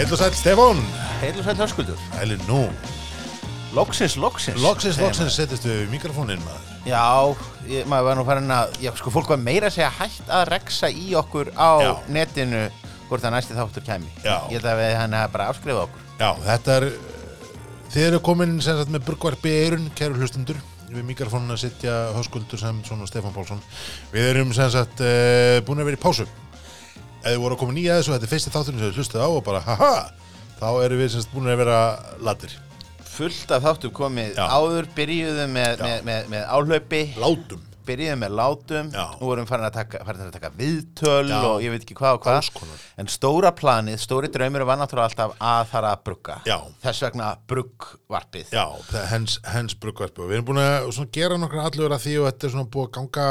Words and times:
Heil 0.00 0.12
og 0.12 0.16
sæl 0.18 0.32
Stefán. 0.32 0.78
Heil 1.20 1.38
og 1.38 1.44
sæl 1.44 1.58
hörskuldur 1.60 1.98
Æli 2.22 2.38
nú. 2.48 2.62
Loksins, 3.76 4.14
loksins 4.16 4.62
Loksins, 4.62 4.96
loksins 4.96 5.34
settist 5.36 5.66
við 5.68 5.90
mikrofónin 5.92 6.40
maður. 6.40 6.70
Já, 6.88 7.02
ég, 7.68 7.84
maður 7.84 8.06
var 8.06 8.16
nú 8.16 8.24
farin 8.24 8.54
að 8.56 8.78
Já, 8.80 8.94
sko, 8.96 9.12
fólk 9.12 9.28
var 9.34 9.42
meira 9.44 9.68
að 9.68 9.76
segja 9.76 9.90
hægt 9.98 10.32
að 10.32 10.46
reksa 10.54 10.88
í 10.88 11.12
okkur 11.20 11.52
á 11.52 11.70
Já. 11.84 11.90
netinu 12.16 12.64
hvort 13.10 13.26
það 13.26 13.36
næsti 13.36 13.60
þáttur 13.60 13.88
kæmi. 13.90 14.10
Já. 14.24 14.38
Ég 14.48 14.56
held 14.56 14.72
að 14.72 14.80
við 14.80 14.96
hann 15.02 15.20
að 15.20 15.28
bara 15.36 15.52
afskrifa 15.52 15.84
okkur. 15.84 16.08
Já, 16.16 16.30
þetta 16.48 16.80
er 16.80 16.90
Þið 17.92 18.08
eru 18.08 18.24
komin 18.24 18.58
sem 18.64 18.80
sagt 18.80 18.96
með 18.96 19.04
burgvarpi 19.10 19.52
eirun 19.66 19.90
Kæru 19.98 20.16
hlustundur 20.16 20.64
Við 20.88 21.10
mikrofónin 21.12 21.52
að 21.52 21.66
sitja 21.66 22.06
höskuldur 22.16 22.58
sem 22.58 22.80
svona 22.88 23.04
Stefán 23.04 23.36
Pálsson. 23.36 23.60
Við 24.16 24.32
erum 24.32 24.56
sem 24.56 24.72
sagt 24.72 25.04
uh, 25.04 25.60
búin 25.66 25.84
að 25.84 25.92
vera 25.92 26.00
í 26.00 26.06
pásu 26.08 26.24
Ef 27.20 27.28
þið 27.34 27.40
voru 27.44 27.56
að 27.56 27.62
koma 27.62 27.76
nýja 27.76 27.98
þessu 28.00 28.14
Þetta 28.16 28.28
er 28.28 28.32
fyrsti 28.34 28.52
þátturinn 28.54 28.80
sem 28.80 28.90
þið 28.90 29.00
hlustið 29.00 29.24
á 29.24 29.28
og 29.28 29.40
bara 29.44 29.62
haha 29.66 29.94
Þá 30.60 30.68
erum 30.84 31.00
við 31.00 31.08
sem 31.14 31.24
sagt 31.24 31.34
búin 31.34 31.48
að 31.52 31.58
vera 31.62 31.80
latir 32.24 32.54
Fullt 33.10 33.50
af 33.52 33.64
þáttur 33.66 33.92
komið 33.96 34.38
Já. 34.38 34.44
áður 34.48 34.86
Byrjuðum 34.96 35.50
með, 35.58 35.74
Já. 35.74 35.82
með, 35.84 36.06
með, 36.08 36.30
með 36.32 36.46
áhlaupi 36.56 37.02
Látum 37.20 37.66
Byrjuðum 37.90 38.20
með 38.22 38.34
látum 38.38 38.90
Já. 38.94 39.04
Nú 39.18 39.28
vorum 39.30 39.48
farin 39.48 39.66
að 39.66 39.76
taka, 39.78 40.00
farin 40.06 40.26
að 40.28 40.34
taka 40.36 40.50
viðtöl 40.56 41.30
Já. 41.32 41.38
og 41.48 41.64
ég 41.64 41.72
veit 41.74 41.84
ekki 41.84 41.96
hvað 41.98 42.18
og 42.18 42.20
hvað 42.26 42.36
Alls 42.38 42.50
konar. 42.54 42.82
En 43.02 43.08
stóra 43.10 43.50
planið, 43.56 43.96
stóri 44.04 44.30
draumur 44.32 44.64
var 44.68 44.78
náttúrulega 44.78 45.08
alltaf 45.10 45.32
að 45.50 45.62
fara 45.72 45.94
að 45.96 46.04
brugga 46.06 46.36
Já. 46.46 46.56
Þess 46.84 47.02
vegna 47.08 47.30
bruggvarpið 47.50 48.52
Já, 48.54 48.64
það 48.90 49.00
er 49.00 49.08
hens, 49.14 49.38
hens 49.56 49.76
bruggvarpi 49.80 50.22
og 50.22 50.30
við 50.30 50.38
erum 50.38 50.48
búin 50.52 50.62
að 50.62 50.90
svona, 50.92 51.12
gera 51.18 51.40
nokkra 51.40 51.66
allur 51.70 51.96
að 51.96 52.04
því 52.06 52.14
og 52.20 52.28
þetta 52.30 52.46
er 52.50 52.54
svona 52.54 52.70
búið 52.76 52.86
að 52.86 52.94
ganga 53.00 53.26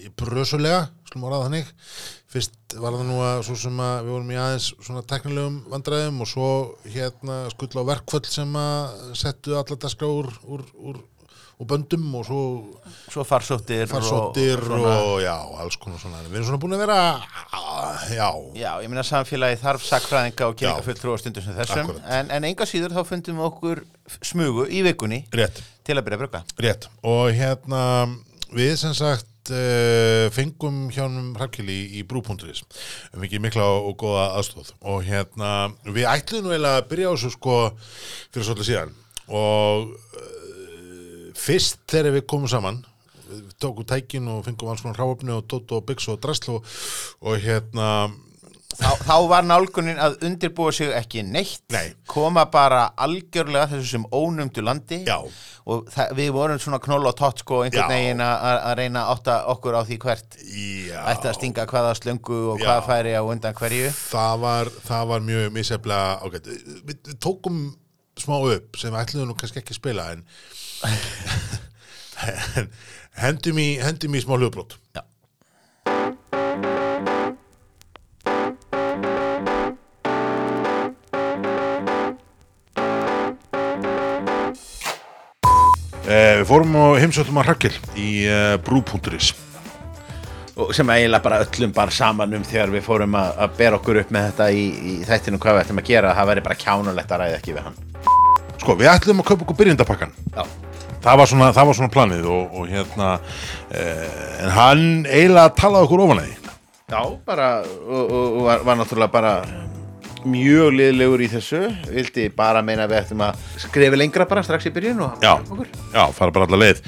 í 0.00 0.14
brösulega, 0.22 0.80
slum 1.10 1.28
áraða 1.28 1.50
þannig 1.50 1.74
fyrst 2.30 2.76
var 2.78 2.94
það 2.94 3.06
nú 3.10 3.20
að 3.26 3.40
svo 3.48 3.56
sem 3.58 3.80
að 3.82 4.04
við 4.06 4.12
vorum 4.14 4.28
í 4.30 4.36
aðeins 4.38 4.66
svona 4.86 5.02
teknilegum 5.10 5.56
vandræðum 5.72 6.20
og 6.22 6.28
svo 6.30 6.50
hérna 6.94 7.40
skull 7.50 7.72
á 7.74 7.82
verkföll 7.90 8.26
sem 8.30 8.52
að 8.60 9.14
settu 9.18 9.56
alla 9.58 9.78
daska 9.82 10.06
úr, 10.06 10.28
úr, 10.46 10.62
úr, 10.78 11.00
úr 11.58 11.66
böndum 11.72 12.06
og 12.20 12.28
svo 12.28 12.42
Svo 13.10 13.24
farsóttir 13.26 13.88
farsóttir 13.90 14.62
og, 14.62 14.68
svona- 14.70 15.18
já, 15.24 15.34
alls 15.64 15.76
konar 15.82 15.98
svona. 15.98 16.20
Við 16.28 16.38
erum 16.38 16.46
svona 16.52 16.60
búin 16.62 16.76
að 16.78 16.84
vera 16.84 16.98
já, 18.14 18.28
Já, 18.54 18.70
ég 18.84 18.88
meina 18.92 19.02
samfélagi 19.06 19.58
þarf 19.64 19.82
sakfræðinga 19.88 20.48
og 20.52 20.84
fulltrú 20.86 21.14
á 21.14 21.18
stundum 21.18 21.42
sem 21.44 21.58
þessum. 21.58 21.90
En, 22.06 22.30
en 22.30 22.46
enga 22.46 22.66
síður 22.70 22.94
þá 22.94 23.02
fundum 23.10 23.42
við 23.42 23.48
okkur 23.50 23.82
smugu 24.22 24.68
í 24.70 24.84
vikunni 24.86 25.24
rétt. 25.34 25.58
til 25.82 25.98
að 25.98 26.06
byrja 26.06 26.20
að 26.20 26.22
brugga. 26.24 26.44
Rétt, 26.62 26.86
og 27.02 27.34
hérna 27.34 27.82
við 28.54 28.76
sem 28.80 28.94
sagt 28.94 29.26
uh, 29.54 30.26
fengum 30.34 30.82
hjánum 30.94 31.32
Hrafkili 31.38 31.76
í, 31.76 32.00
í 32.00 32.04
brú.is 32.06 32.62
um 33.14 33.24
ekki 33.26 33.40
mikla 33.42 33.66
og 33.80 33.96
góða 34.00 34.28
aðstóð 34.40 34.72
og 34.80 35.02
hérna 35.06 35.70
við 35.86 36.08
ætlum 36.10 36.46
nú 36.46 36.54
eiginlega 36.54 36.82
að 36.82 36.88
byrja 36.92 37.10
á 37.10 37.14
þessu 37.14 37.32
sko 37.36 37.56
fyrir 38.30 38.48
svolítið 38.48 38.70
síðan. 38.70 38.94
Og 39.30 39.92
uh, 39.94 41.28
fyrst 41.38 41.82
þegar 41.90 42.18
við 42.18 42.26
komum 42.30 42.50
saman 42.50 42.82
við 43.30 43.52
tókum 43.62 43.86
tækin 43.86 44.26
og 44.30 44.42
fengum 44.46 44.72
alls 44.72 44.82
konar 44.82 44.98
hráöfni 44.98 45.34
og 45.36 45.46
tótt 45.50 45.70
og 45.76 45.84
byggs 45.86 46.08
og 46.10 46.18
drasl 46.22 46.56
og, 46.56 46.74
og 47.22 47.38
hérna 47.44 47.90
þá, 48.78 48.90
þá 49.02 49.14
var 49.30 49.46
nálgunin 49.46 49.98
að 50.00 50.18
undirbúa 50.28 50.72
sig 50.74 50.92
ekki 50.94 51.24
neitt 51.26 51.64
Nei. 51.74 51.92
koma 52.10 52.44
bara 52.52 52.84
algjörlega 53.00 53.70
þessu 53.72 53.88
sem 53.96 54.04
ónumdu 54.14 54.62
landi 54.64 55.00
Já. 55.08 55.16
og 55.66 55.90
það, 55.90 56.12
við 56.20 56.30
vorum 56.36 56.60
svona 56.62 56.80
knoll 56.84 57.08
og 57.10 57.16
tott 57.18 57.42
sko 57.42 57.62
einhvern 57.64 57.90
veginn 57.90 58.22
að 58.24 58.74
reyna 58.78 59.04
að 59.04 59.12
átta 59.16 59.38
okkur 59.54 59.78
á 59.78 59.82
því 59.88 60.00
hvert 60.04 60.38
ætti 60.40 61.30
að 61.32 61.38
stinga 61.40 61.66
hvaða 61.70 61.96
slöngu 61.98 62.40
og 62.54 62.62
Já. 62.62 62.68
hvað 62.68 62.88
færi 62.92 63.16
á 63.18 63.22
undan 63.24 63.58
hverju 63.58 63.90
það 63.98 64.34
var, 64.46 64.72
það 64.86 65.12
var 65.14 65.28
mjög 65.30 65.52
misjaflega 65.58 66.08
ágætt. 66.24 66.50
Við, 66.50 66.80
við 66.92 67.14
tókum 67.18 67.62
smá 68.20 68.36
upp 68.38 68.78
sem 68.78 68.94
við 68.94 69.02
ætluðum 69.02 69.32
nú 69.32 69.38
kannski 69.40 69.62
ekki 69.62 69.74
að 69.74 69.80
spila 69.80 70.10
en 70.14 70.24
hendum, 73.20 73.58
í, 73.60 73.70
hendum 73.82 74.14
í 74.16 74.22
smá 74.22 74.36
hljóðbrot. 74.36 74.76
Já. 74.96 75.02
Við 86.10 86.46
fórum 86.48 86.76
og 86.80 86.96
heimsóttum 86.98 87.38
að 87.42 87.50
Rakel 87.50 87.72
í 87.98 88.08
eh, 88.26 88.56
brú.is. 88.64 89.32
sem 90.76 90.90
eiginlega 90.92 91.22
bara 91.24 91.42
öllum 91.44 91.74
bara 91.76 91.94
saman 91.94 92.34
um 92.36 92.42
þegar 92.44 92.72
við 92.74 92.82
fórum 92.84 93.14
að, 93.16 93.30
að 93.44 93.54
bera 93.60 93.78
okkur 93.78 94.00
upp 94.02 94.10
með 94.12 94.26
þetta 94.30 94.48
í, 94.52 94.64
í 94.68 94.96
þættinu 95.08 95.38
hvað 95.40 95.56
við 95.56 95.62
ættum 95.64 95.80
að 95.80 95.92
gera 95.92 96.16
það 96.18 96.32
væri 96.32 96.44
bara 96.48 96.58
kjánulegt 96.64 97.14
að 97.14 97.22
ræða 97.22 97.38
ekki 97.38 97.54
við 97.56 97.68
hann 97.68 97.78
Sko, 98.60 98.74
við 98.76 98.90
ætluðum 98.92 99.22
að 99.22 99.30
kaupa 99.30 99.46
okkur 99.46 99.56
byrjendapakkan. 99.56 100.10
Já, 100.34 100.42
Það 101.00 101.16
var 101.16 101.28
svona, 101.30 101.46
það 101.56 101.68
var 101.70 101.76
svona 101.78 101.92
planið 101.94 102.26
og, 102.28 102.56
og 102.60 102.68
hérna, 102.68 103.06
eh, 103.72 104.02
en 104.44 104.50
hann 104.52 104.82
eiginlega 105.08 105.54
talaði 105.56 105.88
okkur 105.88 106.02
ofan 106.04 106.20
að 106.20 106.26
því. 106.28 106.56
Já 106.90 107.00
bara 107.24 107.46
og, 107.62 108.02
og, 108.02 108.26
og 108.26 108.42
var, 108.44 108.64
var 108.66 108.80
náttúrulega 108.80 109.14
bara 109.14 109.32
mjög 110.28 110.74
liðlegur 110.76 111.22
í 111.24 111.28
þessu 111.32 111.60
vildi 111.90 112.26
bara 112.36 112.62
meina 112.64 112.86
að 112.86 112.94
við 112.94 113.00
ættum 113.02 113.24
að 113.26 113.44
skrifa 113.62 114.00
lengra 114.00 114.26
bara 114.30 114.42
strax 114.46 114.68
í 114.68 114.72
byrjun 114.74 115.04
og 115.06 115.24
Já, 115.24 115.34
já, 115.94 116.04
fara 116.16 116.34
bara 116.34 116.48
alla 116.48 116.60
leið. 116.60 116.82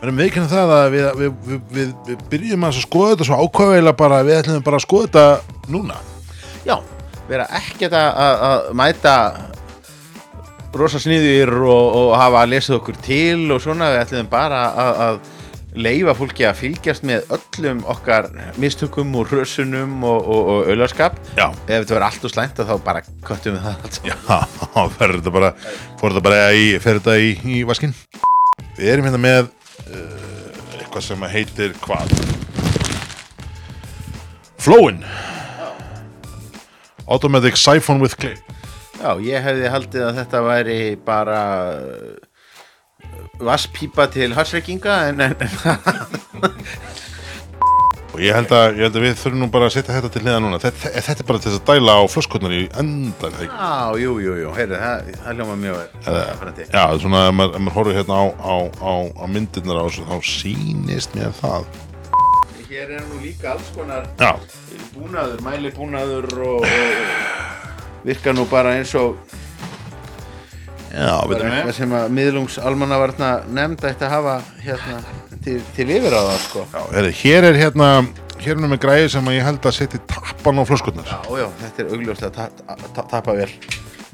Það 0.00 0.08
er 0.08 0.16
meðkynna 0.16 0.48
það 0.48 0.74
að 0.76 0.86
við, 0.94 1.06
við, 1.20 1.32
við, 1.46 1.60
við, 1.76 1.88
við 2.06 2.22
byrjum 2.32 2.66
að 2.68 2.78
skoða 2.80 3.10
þetta 3.12 3.28
svo 3.28 3.40
ákvæðilega 3.44 3.98
bara, 4.00 4.20
við 4.24 4.38
ætlum 4.38 4.62
bara 4.64 4.80
að 4.80 4.86
skoða 4.86 5.08
þetta 5.08 5.72
núna. 5.74 5.98
Já, 6.64 6.76
vera 7.28 7.48
ekkert 7.60 7.96
að, 7.98 8.08
að, 8.24 8.44
að 8.50 8.70
mæta 8.80 9.16
rosa 10.80 11.00
sniðir 11.02 11.52
og, 11.58 11.98
og 11.98 12.14
hafa 12.16 12.44
að 12.44 12.54
lesa 12.54 12.76
okkur 12.78 12.98
til 13.04 13.50
og 13.50 13.60
svona 13.62 13.90
við 13.92 14.02
ætlum 14.04 14.30
bara 14.30 14.62
að, 14.70 15.04
að 15.06 15.20
leifa 15.78 16.14
fólki 16.18 16.46
að 16.48 16.58
fylgjast 16.64 17.04
með 17.06 17.30
öllum 17.36 17.82
okkar 17.90 18.30
mistökum 18.60 19.12
og 19.20 19.30
rössunum 19.30 20.02
og, 20.02 20.26
og, 20.26 20.50
og 20.54 20.70
ölarskap 20.74 21.18
ef 21.36 21.60
þetta 21.66 21.94
verður 21.94 22.06
allt 22.08 22.26
og 22.26 22.32
slæmt 22.34 22.58
þá 22.58 22.74
bara 22.84 23.04
köttum 23.26 23.54
við 23.54 23.66
það 23.68 23.84
allt 23.86 24.00
Já, 24.10 24.16
fer 24.96 25.14
þetta 25.18 25.34
bara, 25.34 25.52
fór 26.00 26.14
þetta 26.14 26.24
bara 26.26 26.42
í, 26.56 26.66
þetta 26.82 27.16
í, 27.22 27.32
í 27.44 27.62
vaskinn. 27.68 27.94
Við 28.78 28.92
erum 28.94 29.08
hérna 29.08 29.20
með 29.22 29.50
uh, 29.92 30.78
eitthvað 30.78 31.06
sem 31.06 31.26
heitir 31.34 31.74
hvað? 31.84 32.14
Flowin. 34.60 35.04
Automatic 37.10 37.56
Siphon 37.58 38.02
with 38.02 38.18
Clay. 38.20 38.36
Já, 39.00 39.14
ég 39.24 39.40
hefði 39.42 39.70
haldið 39.72 40.02
að 40.06 40.18
þetta 40.20 40.42
væri 40.44 40.80
bara 41.06 41.38
vasspípa 43.44 44.06
til 44.12 44.34
harsreikinga 44.36 44.96
en, 45.10 45.20
en, 45.20 45.34
en 45.40 46.60
Og 48.10 48.18
ég 48.18 48.34
held, 48.34 48.50
að, 48.50 48.72
ég 48.74 48.88
held 48.88 48.96
að 48.98 49.04
við 49.04 49.12
þurfum 49.20 49.42
nú 49.44 49.46
bara 49.54 49.68
að 49.68 49.74
setja 49.76 49.94
þetta 49.94 50.08
til 50.10 50.20
hliða 50.24 50.38
núna. 50.42 50.58
Þetta, 50.60 50.90
þetta 51.06 51.22
er 51.22 51.26
bara 51.28 51.40
til 51.40 51.50
þess 51.52 51.60
að 51.60 51.68
dæla 51.68 51.92
á 51.94 52.02
flöskotnar 52.10 52.54
í 52.56 52.62
endan. 52.82 53.36
Já, 53.46 53.68
jú, 54.02 54.16
jú, 54.24 54.34
jú, 54.40 54.54
heyrðu, 54.56 54.80
það, 54.82 55.12
það 55.20 55.38
hljóma 55.38 55.54
mjög 55.60 55.78
vel 55.78 56.18
Frænti. 56.40 56.66
Já, 56.74 56.82
svona 57.04 57.20
ef 57.28 57.36
maður, 57.38 57.62
maður 57.62 57.76
horfir 57.78 57.98
hérna 58.00 58.18
á, 58.18 58.24
á, 58.42 58.54
á, 58.82 58.92
á 59.14 59.24
myndirnar 59.30 59.78
á 59.78 59.82
þessu, 59.86 60.08
þá 60.10 60.16
sýnist 60.32 61.14
mér 61.14 61.36
það. 61.38 61.70
Hér 62.70 62.92
er 62.98 63.06
nú 63.06 63.22
líka 63.22 63.54
alls 63.54 63.70
konar 63.74 64.04
Já, 64.18 64.34
búnaður, 64.94 65.40
mæli 65.46 65.72
búnaður 65.74 66.28
og, 66.50 66.66
og 66.66 68.04
virka 68.06 68.34
nú 68.34 68.44
bara 68.50 68.76
eins 68.78 68.92
og 68.98 69.16
já, 70.90 71.14
við. 71.30 71.44
eitthvað 71.46 71.76
sem 71.78 71.92
að 71.98 72.08
miðlungs 72.18 72.58
almannavarna 72.70 73.30
nefnd 73.48 73.84
ætti 73.90 74.06
að 74.08 74.14
hafa 74.16 74.34
hérna 74.64 74.98
til, 75.44 75.58
til 75.76 75.88
yfir 75.96 76.16
á 76.16 76.20
það 76.26 76.40
sko 76.46 76.64
Já, 76.72 76.80
heyrðu, 76.96 77.12
hér 77.22 77.48
er 77.50 77.58
hérna, 77.60 77.90
hér 78.40 78.54
er 78.56 78.60
nú 78.64 78.70
með 78.72 78.82
græði 78.86 79.08
sem 79.14 79.30
að 79.30 79.38
ég 79.38 79.46
held 79.48 79.68
að 79.70 79.76
setja 79.78 80.00
tappan 80.10 80.60
á 80.60 80.64
flöskotnar. 80.68 81.08
Já, 81.10 81.20
já, 81.40 81.46
þetta 81.62 81.82
er 81.84 81.94
augljóslega 81.94 82.32
ta 82.36 82.48
ta 82.66 82.92
ta 82.98 83.06
tappa 83.14 83.36
vel 83.38 83.50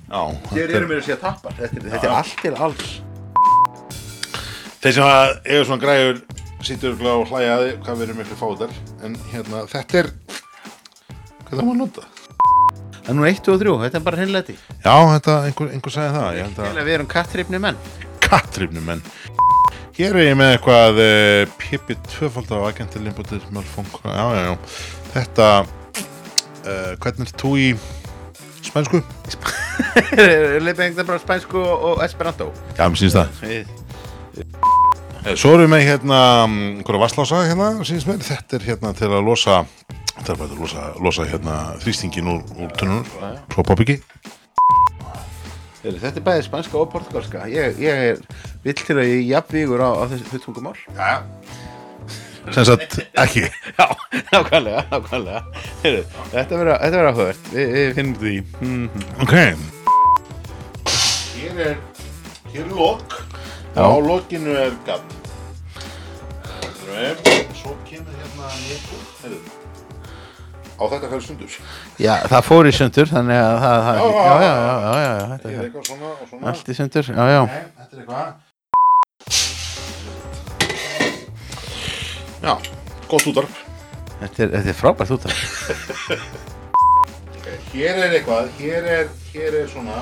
Já, 0.07 0.21
Hér 0.53 0.71
eru 0.79 0.87
mér 0.91 1.01
að 1.01 1.07
segja 1.09 1.19
tappar, 1.25 1.57
þetta, 1.59 1.81
er- 1.81 1.91
þetta 1.97 2.07
er 2.11 2.17
allt 2.21 2.37
til 2.45 2.55
alls 2.69 2.91
Þeir 4.85 4.93
sem 4.95 5.07
að 5.09 5.31
eiga 5.51 5.63
svona 5.67 5.83
græður 5.83 6.21
sýtur 6.67 7.01
og 7.11 7.25
hlæja 7.31 7.57
að 7.57 7.63
því 7.65 7.73
hvað 7.87 7.97
við 7.99 8.05
erum 8.07 8.21
miklu 8.23 8.37
fáðar 8.39 8.77
en 9.07 9.17
hérna, 9.33 9.65
þetta 9.71 9.99
er 10.03 10.09
hvað 11.47 11.57
það 11.57 11.65
að 11.73 11.81
nota? 11.81 12.05
Það 13.07 13.13
er 13.13 13.19
nú 13.21 13.27
1 13.31 13.49
og 13.53 13.61
3, 13.63 13.75
þetta 13.85 13.99
er 14.01 14.03
bara 14.03 14.19
hreinlega 14.19 14.49
því 14.49 14.57
Já, 14.83 14.97
þetta, 15.15 15.35
einhver, 15.47 15.69
einhver 15.77 15.95
sagði 15.95 16.15
það 16.17 16.39
ég 16.41 16.49
held 16.49 16.63
að 16.67 16.81
Við 16.89 16.97
erum 16.97 17.11
kattrifni 17.13 17.61
menn. 17.63 17.79
Kattrifnum 18.27 18.89
en 18.97 19.03
hér 19.97 20.17
er 20.19 20.27
ég 20.27 20.35
með 20.37 20.57
eitthvað 20.57 20.99
uh, 21.01 21.53
Pippi 21.61 21.97
tvöfald 22.11 22.51
af 22.53 22.67
agenti 22.73 23.01
limbútið 23.01 23.47
já, 23.47 23.63
já, 24.11 24.43
já, 24.43 24.51
þetta 25.15 25.47
uh, 25.63 26.93
hvernig 27.01 27.31
er 27.31 27.33
þú 27.41 27.53
í 27.63 27.69
spænsku? 28.67 29.01
Leipið 30.67 30.85
einhvern 30.89 31.09
bara 31.09 31.23
spænsku 31.23 31.63
og, 31.63 32.03
esperanto. 32.05 32.51
Já, 32.77 32.85
mér 32.91 33.01
sýnst 33.01 33.17
það. 33.17 33.47
Eh, 33.47 35.35
Svo 35.35 35.55
erum 35.57 35.67
við 35.67 35.73
með 35.73 35.85
hérna 35.89 36.21
um, 36.45 36.59
einhverja 36.81 37.03
vasslása 37.03 37.43
hérna, 37.49 37.71
þetta 37.83 38.59
er 38.59 38.67
hérna 38.67 38.93
til 38.99 39.09
að 39.11 39.25
losa 39.27 39.63
Það 40.17 40.33
er 40.33 40.39
bara 40.41 40.49
að 40.49 40.61
losa, 40.61 40.87
losa 41.05 41.27
hérna 41.29 41.57
þrýstingin 41.85 42.31
úr, 42.33 42.43
úr 42.57 42.73
tunnunum, 42.81 43.07
svo 43.53 43.65
popp 43.67 43.83
ekki. 43.85 44.01
Þetta 45.87 46.19
er 46.19 46.25
bæði 46.27 46.43
spanska 46.49 46.79
og 46.81 46.89
portugalska 46.91 47.45
Ég, 47.47 47.77
ég 47.79 48.01
er 48.09 48.17
vill 48.65 48.75
til 48.81 48.97
að 48.99 49.07
ég 49.07 49.21
jafnvígur 49.31 49.85
á, 49.87 49.91
á 49.95 50.03
þessu 50.11 50.41
tungumál 50.43 50.75
Já. 50.97 51.23
Sem 52.55 52.67
sagt, 52.67 52.97
ekki. 53.23 53.45
Já, 53.79 53.87
nákvæmlega, 54.33 54.83
nákvæmlega 54.91 55.43
Heyrðu, 55.85 56.03
Þetta 56.33 56.59
verður 56.59 56.73
þetta 56.73 56.97
verður 56.97 57.11
áhugavert 57.13 57.51
Við, 57.53 57.73
við 57.77 57.95
finnum 58.01 58.19
því 58.25 58.35
mm 58.67 59.07
Ok. 59.23 59.37
Hér 61.37 61.61
er, 61.71 61.77
hér 62.51 62.65
er 62.65 62.73
lok. 62.75 63.21
Já. 63.77 63.85
Á 63.87 63.95
lokinu 64.03 64.57
er 64.59 64.75
gamm. 64.87 65.15
Svo 67.57 67.77
kemur 67.87 68.17
hérna 68.17 68.51
nýttur. 68.65 69.07
Heyrðu. 69.23 69.66
Á 70.77 70.85
þetta 70.93 71.09
fyrir 71.09 71.25
sundur. 71.25 71.51
Já, 72.05 72.15
það 72.29 72.43
fór 72.45 72.67
í 72.69 72.73
sundur 72.77 73.09
Þannig 73.09 73.39
að 73.41 73.55
það, 73.63 73.79
það 73.87 73.97
Já, 73.97 74.03
já, 74.07 74.13
já, 74.45 74.53
já, 74.61 74.77
já, 74.77 75.13
já, 75.17 75.25
þetta 75.31 75.49
Hér 75.49 75.57
er 75.57 75.65
eitthvað 75.67 75.85
svona 75.89 76.09
og 76.13 76.17
svona. 76.29 76.43
allt 76.53 76.67
í 76.69 76.75
sundur 76.77 77.05
Já, 77.09 77.25
já, 77.33 77.41
Nei, 77.47 77.61
þetta 77.81 77.95
er 77.97 78.01
eitthvað. 78.03 78.29
Já, 82.47 82.53
gott 83.09 83.27
útarp. 83.33 83.53
þetta 84.21 84.39
er, 84.45 84.49
þetta 84.57 84.71
er 84.73 84.77
frábært 84.83 85.11
út 85.17 85.25
af 85.27 85.35
Ok, 87.37 87.47
Hér 87.73 87.95
er 88.05 88.11
eitthvað, 88.19 88.45
hér 88.61 88.83
er, 88.99 89.07
hér 89.33 89.53
er 89.63 89.67
svona, 89.73 89.99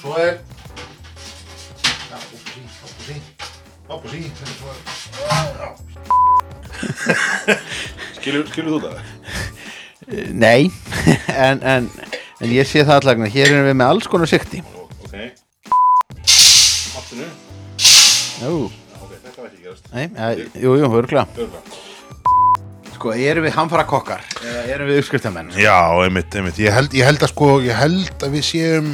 svo 0.00 0.12
er, 0.20 0.34
já, 2.10 2.16
upp 2.18 2.32
og 2.34 2.40
sí, 2.46 2.60
upp 2.62 2.84
og 2.84 2.90
sí, 3.08 3.16
upp 3.88 3.98
og 3.98 4.08
sí, 4.10 4.20
þetta 4.30 4.44
er 4.46 4.54
svo, 4.58 4.70
já. 5.58 5.68
Skilur, 8.18 8.44
skilur 8.50 8.70
þú 8.74 8.78
það? 8.84 8.96
Nei, 10.34 10.70
en, 11.48 11.62
en, 11.62 11.88
en 12.40 12.50
ég 12.52 12.66
sé 12.68 12.82
það 12.84 12.98
allavega 13.00 13.30
Hér 13.32 13.52
erum 13.54 13.68
við 13.70 13.76
með 13.80 13.92
alls 13.94 14.08
konar 14.12 14.28
sikti 14.30 14.60
Ok. 15.04 15.14
Afturnu. 16.98 17.28
Jú, 18.44 18.56
Ok, 19.00 19.12
þetta 19.14 19.38
var 19.40 19.48
ekki 19.48 19.62
gerast. 19.64 19.88
nei, 19.94 20.06
ja, 20.12 20.30
jú, 20.64 20.74
jú, 20.80 20.90
örgla 20.98 21.24
Örgulega. 21.34 21.62
Sko, 22.94 23.12
erum 23.18 23.44
við 23.46 23.56
hamfara 23.58 23.84
kokkar 23.88 24.22
Eða 24.40 24.64
erum 24.76 24.90
við 24.90 25.00
uppskriftarmenn 25.02 25.50
Já, 25.60 25.76
einmitt, 26.04 26.34
einmitt. 26.38 26.58
Ég 26.62 26.72
held, 26.74 26.94
ég 26.96 27.04
held 27.08 27.24
að 27.26 27.32
sko, 27.34 27.48
ég 27.64 27.76
held 27.78 28.24
að 28.24 28.36
við 28.38 28.46
séum 28.50 28.90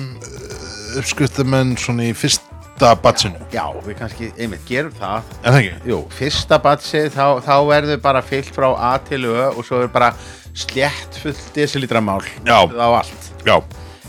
uppskriftumenn 1.01 1.77
svona 1.79 2.09
í 2.09 2.15
fyrsta 2.19 2.95
batsinu. 2.99 3.39
Já, 3.55 3.67
við 3.87 3.95
kannski, 4.01 4.31
einmitt, 4.41 4.65
gerum 4.67 4.95
það 4.99 5.29
En 5.45 5.53
það 5.53 5.59
ekki? 5.61 5.91
Jú, 5.93 5.99
fyrsta 6.17 6.59
batsi 6.65 7.05
þá, 7.15 7.25
þá 7.45 7.55
verður 7.69 8.01
bara 8.03 8.23
fyllt 8.27 8.51
frá 8.57 8.71
A 8.75 8.95
til 9.07 9.23
Ö 9.29 9.51
og 9.53 9.61
svo 9.69 9.83
er 9.85 9.93
bara 9.93 10.09
slétt 10.55 11.19
fullt 11.23 11.51
desilítramál 11.55 12.23
Já. 12.45 12.67
á 12.67 12.89
allt 13.03 13.31
Já. 13.45 13.61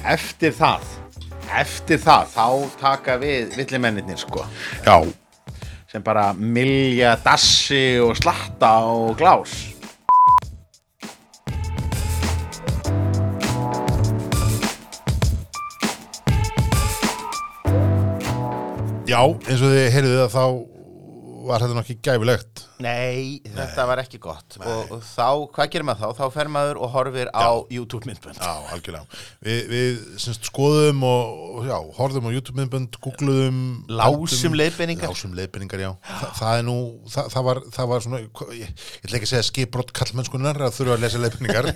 Eftir 0.03 0.53
það 0.57 0.87
Eftir 1.51 1.99
það, 1.99 2.29
þá 2.31 2.47
taka 2.79 3.17
við 3.19 3.57
villimennir 3.59 4.17
sko 4.17 4.45
Já. 4.85 5.03
sem 5.91 6.03
bara 6.03 6.31
milja 6.33 7.17
dassi 7.23 7.99
og 7.99 8.15
slatta 8.17 8.71
og 8.87 9.17
glás 9.19 9.71
Já, 19.11 19.25
eins 19.27 19.59
og 19.59 19.73
þið 19.73 19.87
heyrðuð 19.91 20.19
að 20.23 20.31
þá 20.31 20.70
var 21.47 21.63
þetta 21.63 21.75
nokkið 21.77 21.99
gæfilegt. 22.05 22.63
Nei, 22.81 23.41
þetta 23.45 23.85
var 23.89 24.01
ekki 24.01 24.19
gott 24.21 24.57
og, 24.59 24.93
og 24.97 25.03
þá, 25.05 25.27
hvað 25.55 25.71
gerir 25.73 25.87
maður 25.87 26.01
þá? 26.01 26.19
Þá 26.21 26.35
fer 26.35 26.51
maður 26.51 26.79
og 26.81 26.91
horfir 26.95 27.31
á 27.33 27.49
YouTube 27.71 28.09
myndbönd 28.09 28.41
Já, 28.41 28.51
algjörlega. 28.73 29.19
Vi, 29.45 29.55
við 29.69 30.01
semst, 30.21 30.49
skoðum 30.49 31.03
og, 31.07 31.31
og 31.61 31.69
já, 31.69 31.75
horfðum 31.97 32.29
á 32.29 32.31
YouTube-myndbönd, 32.35 32.99
googluðum. 33.03 33.61
Lásum 34.01 34.57
leiðbeiningar. 34.57 35.13
Lásum 35.13 35.35
leiðbeiningar, 35.37 35.83
já. 35.85 35.91
Þa, 36.11 36.31
það 36.41 36.61
er 36.61 36.67
nú, 36.67 36.77
það, 37.15 37.31
það, 37.35 37.47
var, 37.49 37.63
það 37.77 37.91
var 37.93 38.05
svona, 38.07 38.21
ég, 38.21 38.53
ég 38.61 38.85
ætla 39.05 39.19
ekki 39.19 39.29
að 39.29 39.33
segja 39.33 39.49
skipbrott 39.49 39.93
kallmennskunar 39.97 40.61
að 40.67 40.77
þurfa 40.77 40.97
að 40.97 41.05
lesa 41.05 41.23
leiðbeiningar. 41.25 41.71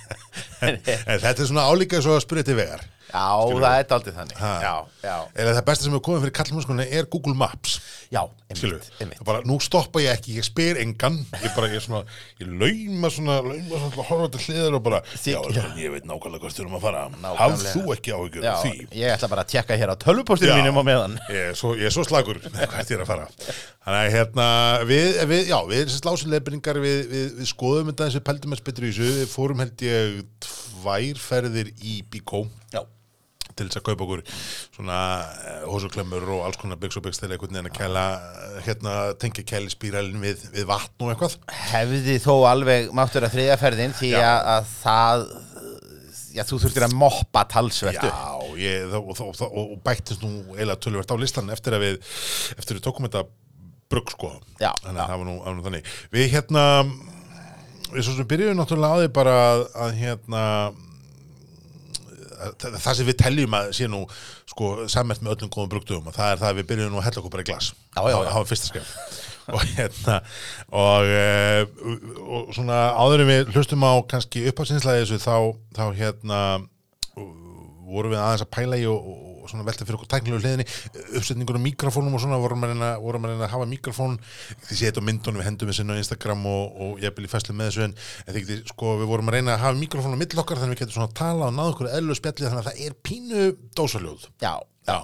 en, 0.66 0.80
en 0.80 1.22
þetta 1.26 1.36
er 1.36 1.52
svona 1.52 1.68
álíka 1.70 2.02
svo 2.04 2.16
að 2.18 2.24
spyrja 2.26 2.50
til 2.50 2.58
vegar. 2.62 2.86
Já, 3.10 3.26
það 3.50 3.78
er 3.80 3.86
daldið 3.90 4.14
þannig 4.20 4.36
Ha. 4.40 4.50
Já, 4.62 4.74
já, 5.04 5.16
Eða 5.34 5.54
það 5.58 5.64
besta 5.70 5.84
sem 5.84 5.92
hefur 5.96 6.04
komið 6.08 6.22
fyrir 6.24 6.34
kallmennskunar 6.40 6.92
er 7.00 7.08
Google 7.10 7.34
Maps. 7.34 7.80
já, 8.10 8.22
Skilur, 8.54 8.78
einmitt, 8.80 9.00
einmitt. 9.00 9.24
bara, 9.24 9.40
nú 9.46 9.56
stoppa 9.62 10.00
ég 10.02 10.10
ekki, 10.16 10.32
ég 10.40 10.46
spyr 10.46 10.78
engan, 10.82 11.20
ég 11.44 11.52
bara, 11.54 11.68
ég 11.70 11.82
svona, 11.84 12.00
ég 12.40 12.48
lauma 12.50 13.10
svona, 13.14 13.36
lauma 13.46 13.78
svona, 13.78 14.06
horfa 14.08 14.28
til 14.34 14.40
hliðar 14.48 14.74
og 14.78 14.82
bara, 14.82 15.00
Þi- 15.14 15.34
já, 15.36 15.40
já, 15.54 15.64
ég 15.78 15.92
veit 15.94 16.08
nákvæmlega 16.10 16.42
hvað 16.42 16.54
styrum 16.56 16.74
að 16.74 16.82
fara, 16.86 17.02
Nákvæmlega. 17.10 17.38
hafð 17.38 17.66
þú 17.76 17.94
ekki 17.94 18.14
áhyggjur 18.16 18.42
Já, 18.42 18.50
af 18.56 18.64
því? 18.64 18.88
ég 18.98 19.14
ætla 19.14 19.28
bara 19.30 19.44
að 19.44 19.50
tjekka 19.54 19.78
hér 19.78 19.92
á 19.94 19.96
tölvupostinu 20.02 20.50
Já. 20.50 20.56
mínum 20.58 20.80
á 20.80 20.84
meðan 20.90 21.14
Ég 21.30 21.50
er 21.50 21.54
svo, 21.54 21.74
ég 21.78 21.86
er 21.86 21.94
svo 21.94 22.02
slagur, 22.08 22.40
hvert 22.50 22.90
ég 22.90 22.96
er 22.98 23.04
að 23.04 23.10
fara. 23.12 23.28
Þannig 23.86 24.00
að 24.00 24.14
hérna, 24.18 24.48
við, 24.90 25.20
við 25.30 25.42
já, 25.54 25.58
við 25.70 25.78
erum 25.84 25.92
sérst 25.94 26.08
lásuleifbyrningar, 26.10 26.80
við, 26.82 26.98
við, 27.14 27.26
við 27.38 27.46
skoðum 27.54 27.92
þetta 27.92 28.08
eins 28.10 28.18
og 28.18 28.24
pældum 28.26 28.52
að 28.58 28.60
spytur 28.64 28.84
í 28.84 28.90
þessu, 28.90 29.12
við 29.20 29.30
fórum 29.32 29.62
held 29.62 29.84
ég 29.86 30.18
tvær 30.42 31.22
ferðir 31.22 31.70
í 31.80 32.00
Bíkó 32.10 32.42
Já, 32.74 32.82
til 33.60 33.68
þess 33.68 33.80
að 33.80 33.86
kaupa 33.90 34.06
okkur 34.06 34.24
svona 34.74 34.98
hósuklemmur 35.70 36.26
og 36.36 36.46
alls 36.48 36.60
konar 36.60 36.80
byggs 36.80 36.98
og 37.00 37.06
byggs 37.06 37.22
til 37.22 37.30
einhvern 37.30 37.54
veginn 37.58 37.70
að 37.70 37.76
kæla, 37.78 38.06
eh, 38.16 38.56
hérna, 38.66 38.96
tengja 39.20 39.44
kælispíralin 39.52 40.24
við, 40.24 40.48
við 40.56 40.66
vatn 40.70 41.06
og 41.06 41.12
eitthvað. 41.14 41.36
hefði 41.70 42.18
þó 42.24 42.34
alveg 42.50 42.90
máttur 42.96 43.28
að 43.28 43.36
þriðja 43.36 43.60
ferðin 43.60 43.96
því 44.00 44.12
Já. 44.16 44.24
að, 44.24 44.50
að 44.56 44.74
það 44.80 45.26
já, 46.34 46.44
þú 46.46 46.60
þurftir 46.64 46.86
að 46.86 46.96
moppa 46.98 47.44
talsvert 47.50 48.02
upp 48.06 48.10
Já, 48.10 48.58
ég, 48.60 48.96
og, 48.96 49.12
og, 49.14 49.30
og, 49.34 49.60
og 49.64 49.78
bættist 49.86 50.24
nú 50.24 50.32
eiginlega 50.54 50.80
tölvert 50.84 51.14
á 51.14 51.16
listan 51.20 51.52
eftir 51.54 51.76
að 51.76 51.86
við 51.86 51.96
eftir 52.56 52.78
við 52.78 52.84
tókum 52.86 53.08
þetta 53.08 53.24
brugg 53.90 54.12
sko 54.14 54.34
Já, 54.60 54.70
þannig 54.84 55.02
að 55.02 55.08
það 55.10 55.16
var 55.16 55.26
nú, 55.30 55.38
nú 55.56 55.64
þannig 55.66 55.90
við 56.14 56.28
hérna 56.36 56.66
við 57.90 58.06
svo 58.06 58.14
sem 58.14 58.30
byrjuðum 58.30 58.60
náttúrulega 58.60 58.94
á 58.94 59.00
því 59.00 59.10
bara 59.16 59.34
að, 59.48 59.64
að 59.84 59.98
hérna 59.98 60.44
það, 62.40 62.76
það 62.76 62.98
sem 62.98 63.08
við 63.10 63.18
teljum 63.22 63.56
að 63.58 63.72
sé 63.78 63.88
nú 63.90 64.02
sko 64.50 64.70
sammert 64.92 65.24
með 65.24 65.36
öllum 65.36 65.52
góðum 65.54 65.72
brugdugum 65.74 66.10
og 66.10 66.16
það 66.16 66.34
er 66.34 66.42
það 66.42 66.52
að 66.52 66.60
við 66.60 66.68
byrjuðum 66.70 66.94
nú 66.94 67.00
að 67.00 67.06
hella 67.08 67.22
okkur 67.22 67.34
bara 67.34 67.44
í 67.44 67.50
glas. 67.50 67.72
Það, 67.96 68.10
var 68.30 68.48
fyrsta 68.50 68.72
skref. 68.72 68.94
Og 69.50 69.62
hérna 69.66 70.16
og, 70.78 71.08
e, 71.10 71.64
og 72.22 72.50
svona 72.54 72.76
áður 72.94 73.24
en 73.24 73.30
við 73.32 73.48
hlustum 73.50 73.82
á 73.82 73.98
kannski 74.06 74.44
upp 74.46 74.60
á 74.62 74.64
sinnslæði 74.68 75.00
þessu 75.08 75.18
þá, 75.24 75.34
þá 75.74 75.84
hérna 75.96 76.40
vorum 77.90 78.14
við 78.14 78.20
aðeins 78.20 78.44
að 78.44 78.52
pæla 78.54 78.78
í 78.78 78.86
og, 78.86 79.00
og, 79.10 79.24
og 79.26 79.29
svona 79.50 79.66
velta 79.66 79.86
fyrir 79.86 79.98
okkur 79.98 80.10
tæknilegu 80.14 80.40
hliðinni 80.44 80.66
uppsetningur 81.18 81.58
á 81.58 81.66
mikrofónum 81.66 82.16
og 82.16 82.24
svona 82.24 82.40
vorum 82.40 82.64
vorum 83.02 83.28
að, 83.28 83.36
að 83.44 83.52
hafa 83.54 83.68
mikrofón. 83.70 84.18
Því 84.66 84.78
sé 84.78 84.88
þetta 84.88 85.04
á 85.04 85.08
myndunum 85.10 85.42
við 85.42 85.48
hendum 85.50 85.70
við 85.70 85.80
sinna 85.80 85.98
á 85.98 86.00
Instagram 86.00 86.48
og, 86.50 86.80
og 86.86 87.04
ég 87.04 87.14
vil 87.16 87.28
í 87.28 87.32
fæslu 87.32 87.56
með 87.56 87.70
þessu 87.70 87.86
en, 87.88 87.96
því, 88.30 88.58
sko, 88.72 88.96
við 89.02 89.12
vorum 89.12 89.30
að 89.30 89.38
reyna 89.38 89.56
að 89.56 89.64
hafa 89.66 89.80
mikrofón 89.80 90.16
á 90.16 90.20
mill 90.20 90.42
okkar 90.44 90.62
þannig 90.62 90.76
við 90.76 90.84
getum 90.84 90.98
svona 90.98 91.10
að 91.10 91.18
tala 91.20 91.50
og 91.50 91.56
náða 91.56 91.74
okkur 91.74 91.92
eðlu 91.92 92.18
spjalli 92.18 92.48
þannig 92.48 92.62
að 92.62 92.68
það 92.70 92.84
er 92.86 92.98
pínu 93.10 93.46
dósaljóð 93.78 94.28
Já, 94.40 94.54
Já, 94.88 94.96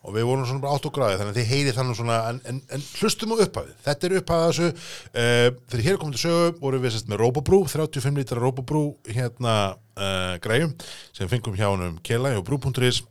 og 0.00 0.14
við 0.16 0.24
vorum 0.26 0.46
svona 0.48 0.62
bara 0.62 0.76
átt 0.78 0.86
og 0.88 0.94
gráði 0.96 1.18
þannig 1.20 1.34
að 1.34 1.38
þið 1.38 1.50
heyri 1.50 1.74
þannig 1.76 1.98
svona 1.98 2.16
en, 2.30 2.40
en, 2.48 2.60
en 2.72 2.84
hlustum 2.98 3.34
á 3.36 3.42
upphafið, 3.44 3.74
þetta 3.84 4.08
er 4.08 4.14
upphafið 4.20 4.46
þessu. 4.48 4.70
Uh, 5.12 5.46
þegar 5.70 5.84
hér 5.84 5.92
er 5.92 6.00
komið 6.00 6.16
til 6.16 6.22
sögu 6.24 6.54
vorum 6.62 6.84
við 6.84 6.94
sérst 6.96 7.10
með 7.12 7.20
Robobrú, 7.20 7.60
35 7.70 8.20
lítra 8.22 8.40
Robobrú 8.40 8.84
hérna 9.06 9.56
uh, 9.76 10.34
græjum 10.42 10.72
sem 11.12 11.30
fengum 11.30 11.58
hjá 11.58 11.68
honum 11.68 12.00
Kela 12.06 12.32
og 12.38 12.46
Brú.is 12.48 13.04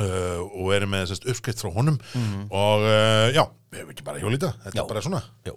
uh, 0.00 0.40
og 0.46 0.72
erum 0.76 0.90
með 0.96 1.08
sérst 1.12 1.28
uppskrift 1.30 1.62
frá 1.64 1.70
honum 1.76 1.98
og 2.50 2.86
uh, 2.86 3.28
já, 3.34 3.44
við 3.72 3.82
hefum 3.82 3.94
ekki 3.96 4.06
bara 4.10 4.22
hjólita 4.22 4.52
þetta 4.64 4.76
Já. 4.78 4.82
er 4.84 4.90
bara 4.94 5.04
svona 5.08 5.22
Jú. 5.48 5.56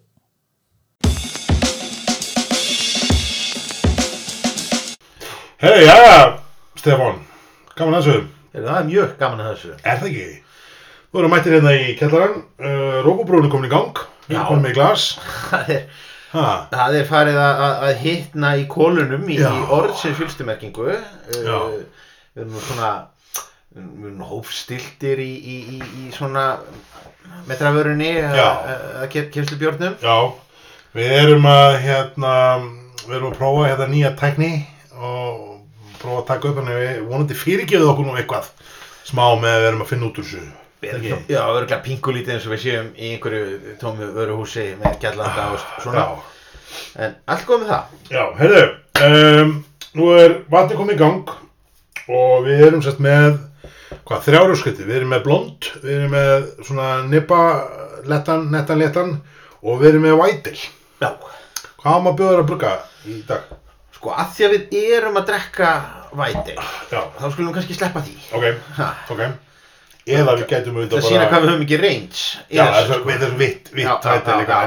Hei, 5.60 5.86
já, 5.86 6.40
Stefán 6.80 7.20
gaman 7.76 7.98
að 8.00 8.06
þessu 8.06 8.22
það 8.64 8.78
er 8.80 8.86
mjög 8.88 9.10
gaman 9.20 9.42
að 9.44 9.50
þessu 9.54 9.72
Er 9.84 9.98
það 10.00 10.06
ekki? 10.10 10.28
Þú 11.10 11.20
erum 11.22 11.34
mættir 11.34 11.56
hérna 11.58 11.72
í 11.74 11.90
kellaran, 12.00 12.36
uh, 12.62 13.00
Rókubrún 13.06 13.48
er 13.48 13.52
komin 13.52 13.68
í 13.68 13.72
gang, 13.74 14.00
Já. 14.30 14.44
komin 14.46 14.62
með 14.68 14.76
glas. 14.78 15.08
Það 15.50 15.74
er, 15.76 15.84
Ha, 16.30 16.44
það 16.70 16.96
er 17.00 17.08
farið 17.10 17.38
að, 17.42 17.62
að- 17.66 17.80
að 17.88 18.02
hitna 18.04 18.50
í 18.62 18.66
kólunum 18.70 19.24
í, 19.34 19.40
Já. 19.42 19.48
í 19.50 19.64
orðsins 19.74 20.20
fylgstumerkingu 20.20 20.86
Já. 20.94 21.56
uh, 21.58 21.80
Við 22.38 22.44
erum 22.44 22.60
svona 22.68 22.90
erum 23.76 24.22
hófstiltir 24.26 25.22
í, 25.22 25.30
í, 25.30 25.58
í, 25.78 25.80
í 26.04 26.12
svona 26.16 26.46
metraförunni 27.50 28.12
að 28.26 29.08
kemstu 29.34 29.60
björnum 29.62 29.98
já, 30.02 30.16
við 30.98 31.14
erum 31.20 31.46
að, 31.50 31.76
hérna, 31.86 32.34
við 33.06 33.18
erum 33.20 33.30
að 33.30 33.38
prófa 33.38 33.68
hérna 33.70 33.90
nýja 33.92 34.16
tækni 34.20 34.54
og 34.98 35.60
prófa 36.00 36.24
að 36.24 36.26
taka 36.32 36.50
upp 36.50 36.64
hann 36.64 36.74
við 36.74 37.04
vonandi 37.12 37.38
fyrirgefið 37.38 37.92
okkur 37.92 38.10
nú 38.10 38.18
eitthvað 38.18 38.50
smá 39.10 39.24
með 39.42 39.54
að 39.54 39.62
við 39.62 39.70
erum 39.70 39.86
að 39.86 39.92
finna 39.94 40.10
út 40.10 40.20
úr 40.20 40.28
þessu. 40.28 40.50
Ekki? 40.80 41.16
Já, 41.28 41.42
örgulega 41.44 41.82
pingulítið 41.84 42.36
eins 42.38 42.46
og 42.48 42.54
við 42.54 42.62
séum 42.64 42.92
í 42.96 43.14
einhverju 43.14 43.78
tómu 43.82 44.06
vöruhúsi 44.16 44.70
með 44.80 45.02
gællanda 45.04 45.50
og 45.52 45.66
svona 45.84 46.06
Já, 46.06 46.20
En 47.00 47.16
allt 47.30 47.46
góð 47.48 47.64
með 47.64 47.72
það. 47.74 47.94
Já, 48.14 48.24
heyrðu, 48.40 48.64
um, 49.08 49.54
nú 49.98 50.10
er 50.16 50.36
vatni 50.52 50.78
komið 50.78 50.96
í 50.96 51.00
gang 51.02 51.34
og 52.10 52.46
við 52.48 52.66
erum 52.68 52.84
sérst 52.86 53.02
með, 53.04 53.40
hvað, 54.10 54.22
þrjárjóskritti, 54.26 54.86
við 54.90 54.98
erum 55.00 55.12
með 55.14 55.24
blond, 55.28 55.70
við 55.84 55.96
erum 55.96 56.14
með 56.16 56.48
svona 56.68 56.88
nippa, 57.10 57.40
lettan, 58.10 58.48
nettan, 58.54 58.82
lettan 58.82 59.12
og 59.62 59.82
við 59.82 59.92
erum 59.94 60.08
með 60.08 60.24
ale. 60.26 60.56
Já. 61.00 61.10
Hvað 61.80 61.96
á 61.96 62.00
maður 62.04 62.18
bjóður 62.20 62.42
að 62.44 62.48
brugga 62.50 62.72
í 63.08 63.20
dag? 63.30 63.52
Sko, 64.00 64.14
að 64.16 64.34
því 64.36 64.46
að 64.48 64.56
við 64.56 64.90
erum 64.98 65.20
að 65.20 65.30
drekka 65.30 65.70
væti, 66.20 66.56
Já, 66.90 67.02
þá 67.20 67.26
skulum 67.30 67.50
við 67.52 67.56
kannski 67.60 67.78
sleppa 67.78 68.02
því. 68.04 68.16
ok, 68.40 68.46
Ha. 68.80 68.90
ok. 69.14 69.24
Eða 70.10 70.34
við 70.40 70.46
gætum 70.50 70.74
Það 70.74 70.80
auðvitað 70.82 71.04
sína 71.06 71.26
hvað 71.30 71.44
við 71.44 71.50
höfum 71.52 71.64
ekki 71.68 71.78
range. 71.84 72.22
í 72.50 72.56
Já, 72.58 72.64
þessu, 72.66 72.88
þessu, 72.90 73.04
við 73.06 73.20
þessum 73.24 73.42
vitt, 73.44 73.68
já, 73.76 73.92
líka, 74.40 74.60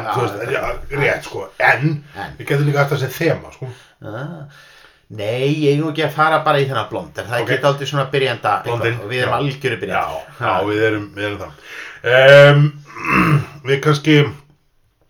rétt, 1.02 1.24
sko. 1.26 1.46
En, 1.58 2.04
við 2.38 2.46
gætum 2.52 2.68
líka 2.68 2.82
alltaf 2.84 2.98
að 3.00 3.02
segja 3.08 3.16
þema, 3.34 3.50
sko. 3.56 3.70
Ah. 4.06 4.60
Nei, 5.12 5.52
ég 5.60 5.74
er 5.74 5.80
nú 5.80 5.90
ekki 5.90 6.06
að 6.06 6.14
fara 6.14 6.38
bara 6.44 6.60
í 6.62 6.64
þennan 6.68 6.88
blond, 6.88 7.18
er 7.20 7.26
það 7.28 7.42
okay. 7.44 7.58
aldrei 7.68 7.88
svona 7.90 8.06
byrjanda 8.12 8.52
og 8.72 8.80
við 8.80 9.18
erum 9.18 9.34
já. 9.34 9.36
algjöru 9.36 9.76
Já, 9.76 9.80
byrjandi. 9.82 10.22
já, 10.40 10.52
við 10.70 10.84
erum, 10.86 11.04
við 11.16 11.26
erum 11.28 11.42
það. 11.42 11.58
Um, 12.12 12.62
við 13.68 13.82
kannski, 13.84 14.16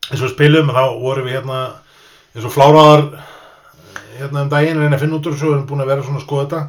eins 0.09 0.25
og 0.27 0.33
spilum, 0.33 0.73
þá 0.75 0.83
vorum 1.05 1.29
við 1.29 1.39
hérna, 1.39 1.61
eins 2.35 2.49
og 2.49 2.55
fláraðar, 2.57 3.07
hérna 4.17 4.43
um 4.43 4.51
daginn, 4.51 4.83
reyna 4.83 4.99
að 4.99 5.05
finna 5.05 5.21
út 5.21 5.31
úr 5.31 5.37
þessu, 5.37 5.53
við 5.53 5.57
erum 5.61 5.69
búin 5.71 5.87
að 5.87 5.93
vera 5.95 6.09
svona 6.09 6.19
að 6.19 6.27
skoða 6.27 6.49
þetta. 6.49 6.65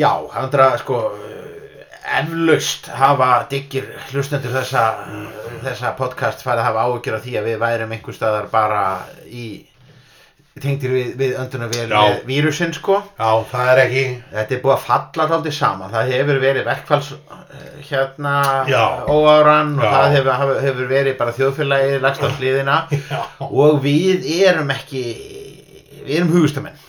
Já, 0.00 0.10
hann 0.34 0.60
að 0.66 0.76
sko 0.82 1.00
eflaust 2.10 2.90
hafa 2.98 3.30
diggir 3.50 3.86
hlustendur 4.10 4.52
þessa, 4.58 4.84
þessa 5.62 5.94
podcast 5.98 6.42
farið 6.42 6.64
að 6.64 6.68
hafa 6.72 6.86
áhyggjur 6.88 7.16
af 7.16 7.26
því 7.26 7.34
að 7.38 7.50
við 7.50 7.60
værum 7.62 7.92
einhver 7.94 8.16
staðar 8.16 8.48
bara 8.50 8.84
í 9.30 9.46
tengdir 10.58 10.90
við, 10.90 11.10
við 11.20 11.36
öndunarvél 11.38 11.84
Já. 11.86 12.00
með 12.02 12.24
vírusinn 12.26 12.72
sko 12.74 12.96
Já, 12.98 13.30
það 13.52 13.68
er 13.72 13.80
ekki, 13.84 14.02
þetta 14.34 14.56
er 14.56 14.62
búið 14.64 14.74
að 14.74 14.82
falla 14.88 15.26
dálítið 15.30 15.54
saman 15.56 15.94
það 15.94 16.10
hefur 16.16 16.40
verið 16.42 16.66
verkfalls 16.66 17.10
eh, 17.14 17.78
hérna 17.86 18.34
Já. 18.68 18.82
óáran 19.06 19.70
og 19.78 19.86
Já. 19.86 19.92
það 19.94 20.16
hefur, 20.16 20.60
hefur- 20.66 20.90
verið 20.90 21.16
bara 21.22 21.36
þjóðfélagið 21.38 21.96
lagst 22.04 22.26
á 22.26 22.28
hliðina 22.34 22.76
já, 23.14 23.20
og 23.46 23.78
við 23.86 24.26
erum 24.42 24.74
ekki 24.74 25.04
við 26.02 26.14
erum 26.18 26.34
hugustamenn 26.34 26.86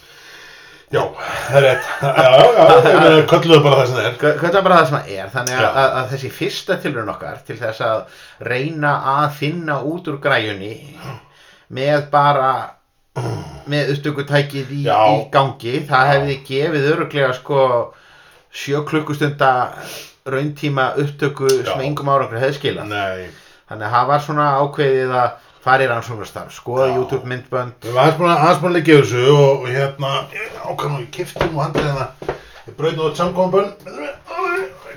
já, 0.91 1.05
það 1.47 1.55
er 1.61 1.63
rétt. 1.69 1.85
Já, 2.01 2.11
já, 2.17 2.73
já, 2.83 2.99
við 3.05 3.21
kölluðu 3.31 3.61
bara 3.63 3.77
það 3.77 3.87
sem 3.87 3.95
það 3.95 4.07
er. 4.09 4.49
Er 4.51 4.65
bara 4.65 4.75
það 4.81 4.89
sem 4.89 4.97
það 4.97 5.13
er? 5.15 5.29
Þannig 5.37 5.61
að, 5.61 5.67
að, 5.71 5.93
að 6.01 6.09
þessi 6.11 6.31
fyrsta 6.35 6.77
tilraun 6.83 7.11
okkar 7.13 7.37
til 7.47 7.55
þess 7.61 7.83
að 7.87 8.19
reyna 8.51 8.91
að 9.13 9.37
finna 9.37 9.77
út 9.87 10.09
úr 10.11 10.17
græjunni 10.25 10.73
með 11.71 12.09
bara 12.11 12.49
með 13.71 13.91
upptökutækið 13.95 14.71
í, 14.71 14.81
Já. 14.87 14.99
í 15.11 15.25
gangi 15.33 15.81
það 15.89 16.09
hefði 16.13 16.35
gefið 16.47 16.85
öruglega 16.93 17.33
sko 17.35 17.63
sjö 18.55 18.83
klukkustunda 18.87 19.51
rauntíma 20.31 20.91
upptöku 21.01 21.49
sem 21.49 21.81
Já. 21.81 21.85
engum 21.87 22.11
árangur 22.11 22.39
hefði 22.39 22.59
skilað 22.59 22.91
Nei, 22.91 23.27
þannig 23.67 23.87
að 23.87 23.95
það 23.97 24.11
var 24.11 24.23
svona 24.27 24.47
ákveðið 24.61 25.15
að 25.23 25.49
fara 25.61 25.85
í 25.85 25.89
rannsóknarstarf 25.91 26.55
skoða 26.55 26.87
Já. 26.87 26.95
YouTube 27.01 27.27
myndbönd 27.33 27.83
við 27.83 27.99
varum 27.99 28.31
aðeins 28.31 28.63
búin 28.63 28.71
að 28.71 28.71
að 28.71 28.77
leggja 28.79 29.01
þessu 29.01 29.25
og, 29.35 29.51
og 29.51 29.67
hérna, 29.75 30.13
ákvæm 30.71 30.95
og 30.95 31.03
ég 31.03 31.11
kifti 31.19 31.51
nú 31.51 31.61
handið 31.65 31.89
hérna, 31.89 32.07
braut 32.79 32.95
nú 32.95 33.09
þetta 33.09 33.23
samkombun, 33.25 33.69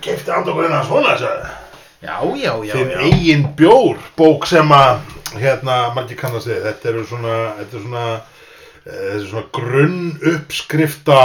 kifti 0.07 0.39
andokkur 0.39 0.69
hérna 0.69 0.83
svona, 0.87 1.19
sagði. 1.19 1.64
Já, 2.05 2.17
já, 2.37 2.53
já, 2.69 2.75
þinn 2.75 2.93
já. 2.93 3.01
eigin 3.09 3.49
bjór 3.59 3.99
bók 4.19 4.47
sem 4.51 4.73
að 4.77 5.01
hérna 5.41 5.79
margir 5.97 6.21
kannast 6.21 6.51
við 6.51 6.63
þetta 6.69 6.91
eru 6.93 7.05
svona 7.09 7.37
þetta 7.59 7.79
er 7.79 7.85
svona, 7.87 8.05
eh, 8.15 8.93
þetta 8.93 9.17
er 9.17 9.27
svona 9.33 9.47
grunn 9.59 10.01
uppskrifta 10.35 11.21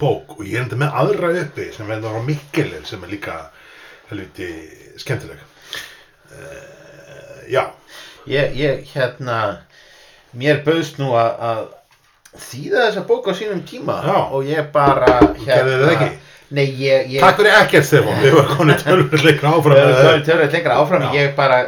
bók 0.00 0.38
og 0.38 0.46
ég 0.46 0.58
er 0.58 0.64
enda 0.64 0.80
með 0.80 0.98
aðra 1.02 1.32
uppi 1.42 1.68
sem 1.74 1.90
verður 1.90 2.20
á 2.22 2.26
Mikkelin 2.28 2.86
sem 2.88 3.02
er 3.04 3.12
líka 3.12 3.38
helviti 4.08 4.50
skemmtileg 5.00 5.40
uh, 6.32 7.40
já 7.50 7.64
ég, 8.30 8.54
ég 8.56 8.92
hérna 8.94 9.40
mér 10.32 10.62
bauðst 10.64 11.00
nú 11.02 11.12
að, 11.18 11.34
að 11.50 11.64
þýða 12.34 12.86
þessa 12.88 13.04
bók 13.08 13.28
á 13.30 13.32
sínum 13.36 13.62
tíma 13.66 14.00
Já. 14.02 14.16
og 14.34 14.48
ég 14.48 14.70
bara 14.74 15.18
hérna? 15.44 16.08
Nei 16.54 16.64
ég, 16.80 17.08
ég 17.16 17.20
takk 17.24 17.40
fyrir 17.40 17.56
ekkert 17.58 17.86
Stefán, 17.88 18.20
við 18.22 18.36
varum 18.38 18.56
konið 18.60 18.84
tölvur 18.86 19.24
leikra 19.26 19.52
áfram 19.58 19.76
Við 19.78 19.84
höfum 19.90 20.06
þetta. 20.06 20.24
törður 20.30 20.54
lengra 20.56 20.78
áfram, 20.82 21.04
Já. 21.08 21.12
ég 21.20 21.34
bara 21.38 21.58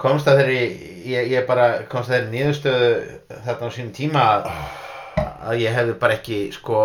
komst 0.00 0.30
að 0.30 0.40
þeirri, 0.42 0.62
ég, 1.10 1.28
ég 1.34 1.46
bara 1.48 1.68
komst 1.90 2.10
að 2.10 2.16
þeirri 2.20 2.32
niðurstöðu 2.36 2.90
þarna 3.46 3.68
á 3.68 3.74
sínum 3.76 3.92
tíma 3.96 4.24
að, 4.36 4.50
að 5.50 5.62
ég 5.64 5.76
hefði 5.80 5.96
bara 6.02 6.18
ekki 6.20 6.40
sko 6.54 6.82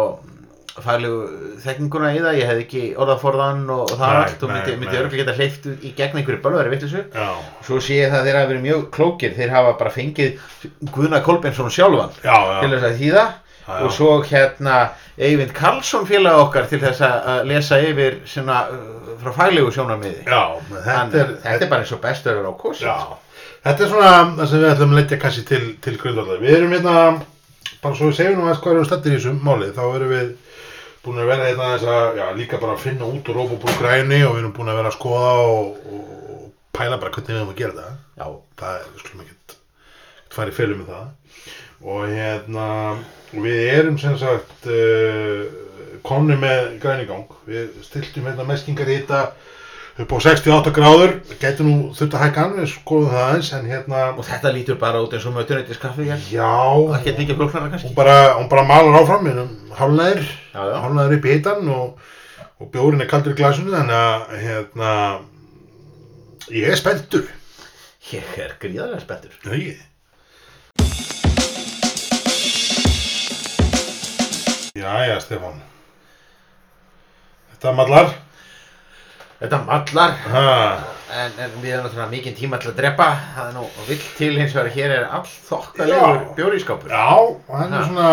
færlegu 0.81 1.57
þekkinguna 1.65 2.13
í 2.15 2.19
það, 2.23 2.37
ég 2.39 2.47
hefði 2.47 2.63
ekki 2.63 2.81
orðaforðan 3.03 3.65
og, 3.75 3.81
og 3.91 3.97
það 3.99 4.13
Nei, 4.15 4.21
allt 4.23 4.45
og 4.47 4.51
myndi, 4.53 4.75
myndi 4.79 4.99
örgulega 5.01 5.25
geta 5.25 5.35
hleyft 5.35 5.65
í 5.83 5.91
gegn 5.97 6.21
einhverju 6.21 6.39
bölveri 6.45 6.71
vitlisu 6.71 7.01
já, 7.11 7.25
Svo 7.67 7.79
sé 7.83 7.97
ég 7.99 8.13
það 8.13 8.21
að 8.21 8.29
þeir 8.29 8.37
hafa 8.39 8.49
verið 8.53 8.63
mjög 8.69 8.85
klókir, 8.95 9.33
þeir 9.35 9.51
hafa 9.51 9.73
bara 9.81 9.91
fengið 9.91 10.39
Guðna 10.95 11.19
Kolbensson 11.25 11.73
sjálfan 11.75 12.15
já, 12.23 12.37
til 12.63 12.71
þess 12.71 12.87
að 12.87 12.95
þýða. 13.03 13.25
Og 13.67 13.91
svo 13.93 14.11
hérna 14.25 14.77
Eyvind 15.21 15.53
Karlsson 15.53 16.07
félag 16.09 16.39
okkar 16.45 16.69
til 16.69 16.79
þess 16.81 17.03
að 17.05 17.27
að 17.33 17.41
lesa 17.51 17.79
yfir 17.85 18.21
svona, 18.25 18.61
uh, 18.73 19.11
frá 19.21 19.33
faglegu 19.35 19.71
sjónarmiði. 19.75 20.23
já 20.25 20.43
þetta 20.71 21.25
þetta 21.43 21.65
er 21.65 21.69
bara 21.69 21.83
eins 21.83 21.91
og 21.91 22.01
bestur 22.01 22.41
á 22.41 22.53
kosin. 22.57 22.87
Já, 22.87 23.17
þetta 23.67 23.83
er 23.85 23.91
svona 23.91 24.13
það 24.37 24.47
sem 24.49 24.63
við 24.63 24.71
ætlum 24.71 24.95
að 24.95 25.01
leggja 25.01 25.21
kannski 25.21 25.45
til, 25.51 25.63
til 25.81 25.97
grundvallar. 26.01 26.41
Við 26.41 26.57
erum 26.57 26.73
hérna, 26.75 26.95
bara 27.83 27.95
svo 27.99 28.09
við 28.09 28.17
segjum 28.17 28.39
nú 28.39 28.47
aðeins 28.47 28.63
hvað 28.63 28.73
erum 28.73 28.89
stættir 28.89 29.13
í 29.13 29.19
þessum 29.19 29.43
máli, 29.45 29.69
þá 29.75 29.83
erum 29.91 30.15
við 30.15 30.33
búin 31.05 31.21
að 31.21 31.31
vera 31.31 31.47
hérna 31.49 31.69
aðeins 31.69 31.87
að, 31.89 32.19
já, 32.21 32.25
líka 32.37 32.61
bara 32.61 32.75
að 32.77 32.83
finna 32.85 33.07
út 33.09 33.29
úr 33.29 33.39
róbobúr 33.41 33.77
græni 33.79 34.21
og 34.25 34.35
við 34.35 34.43
erum 34.43 34.57
búin 34.57 34.69
að 34.69 34.81
vera 34.81 34.91
að 34.91 34.97
skoða 34.97 35.31
og, 35.45 35.71
og, 35.85 36.11
og 36.33 36.43
pæla 36.77 36.99
bara 37.01 37.13
hvernig 37.15 37.33
við 37.33 37.39
erum 37.39 37.53
að 37.53 37.61
gera 37.61 37.77
það. 37.79 37.95
Já. 38.21 38.27
Það 38.61 38.75
er, 38.77 38.91
við 38.91 39.05
skulum 39.05 39.23
ekkert 39.25 39.55
fara 40.31 40.53
í 40.53 40.55
fylgum 40.55 40.83
með 40.83 40.93
það. 40.93 41.09
Og 41.81 42.03
hérna, 42.11 42.67
við 43.33 43.61
erum 43.77 43.97
sem 44.01 44.17
sagt 44.19 44.67
uh, 44.67 45.45
konni 46.03 46.35
með 46.41 46.75
grænigang. 46.83 47.27
Við 47.47 47.69
stiltum 47.85 48.25
hérna 48.27 48.43
meskingar 48.50 48.89
í 48.91 49.00
þetta 49.01 49.31
upp 50.01 50.13
á 50.15 50.17
68 50.23 50.71
gráður, 50.73 51.11
getur 51.41 51.67
nú 51.67 51.73
þurft 51.93 52.15
að 52.15 52.21
hækka 52.23 52.43
hann, 52.45 52.53
við 52.57 52.69
skoðum 52.71 53.09
það 53.11 53.25
aðeins, 53.27 53.50
en 53.57 53.67
hérna, 53.69 54.00
Og 54.17 54.25
þetta 54.25 54.53
lítur 54.55 54.77
bara 54.81 55.01
út 55.03 55.13
eins 55.13 55.25
og 55.29 55.35
mötuneytis 55.35 55.77
kaffi 55.81 56.07
hér. 56.07 56.23
já, 56.31 56.47
Og 56.79 56.95
ekki 56.97 57.13
líka 57.19 57.35
flóknara 57.38 57.69
kannski. 57.69 57.89
hún 57.91 57.95
bara, 58.00 58.15
hún 58.39 58.47
bara 58.50 58.63
malar 58.63 59.01
áfram, 59.01 59.27
Já, 59.27 60.63
já. 60.71 60.79
hálnaðir 60.81 61.17
upp 61.19 61.25
í 61.27 61.35
hitan 61.35 61.69
og, 61.69 62.00
og 62.59 62.71
bjórin 62.71 63.01
er 63.03 63.11
kaldur 63.11 63.35
í 63.35 63.38
glasinu, 63.38 63.75
þannig 63.75 64.00
að, 64.00 64.35
hérna, 64.47 64.91
ég 66.50 66.71
er 66.71 66.75
spenntur, 66.81 67.27
Ég 68.11 68.38
er 68.41 68.55
gríðarlega 68.63 69.03
spettur. 69.05 69.38
það 69.43 69.59
ekki? 69.59 71.20
Jæja, 74.75 75.17
Stefán, 75.19 75.57
þetta 77.51 77.73
mallar, 77.75 78.13
Þetta 79.41 79.57
mallar. 79.65 80.11
ha, 80.31 80.47
En, 81.11 81.31
en 81.43 81.55
við 81.59 81.73
erum 81.73 81.83
náttúrulega 81.89 82.07
mikinn 82.11 82.35
tíma 82.37 82.55
til 82.61 82.69
að 82.71 82.77
drepa. 82.77 83.05
Það 83.35 83.47
er 83.49 83.55
nú 83.57 83.63
vill 83.87 84.03
til 84.15 84.29
hins 84.39 84.53
vegar 84.55 84.69
hér 84.71 84.91
er 84.95 85.07
all 85.11 85.25
þokkalegur 85.27 86.13
Já. 86.21 86.29
bjórískápur. 86.37 86.93
Já, 86.93 87.17
hann 87.49 87.73
er 87.75 87.83
svona, 87.89 88.11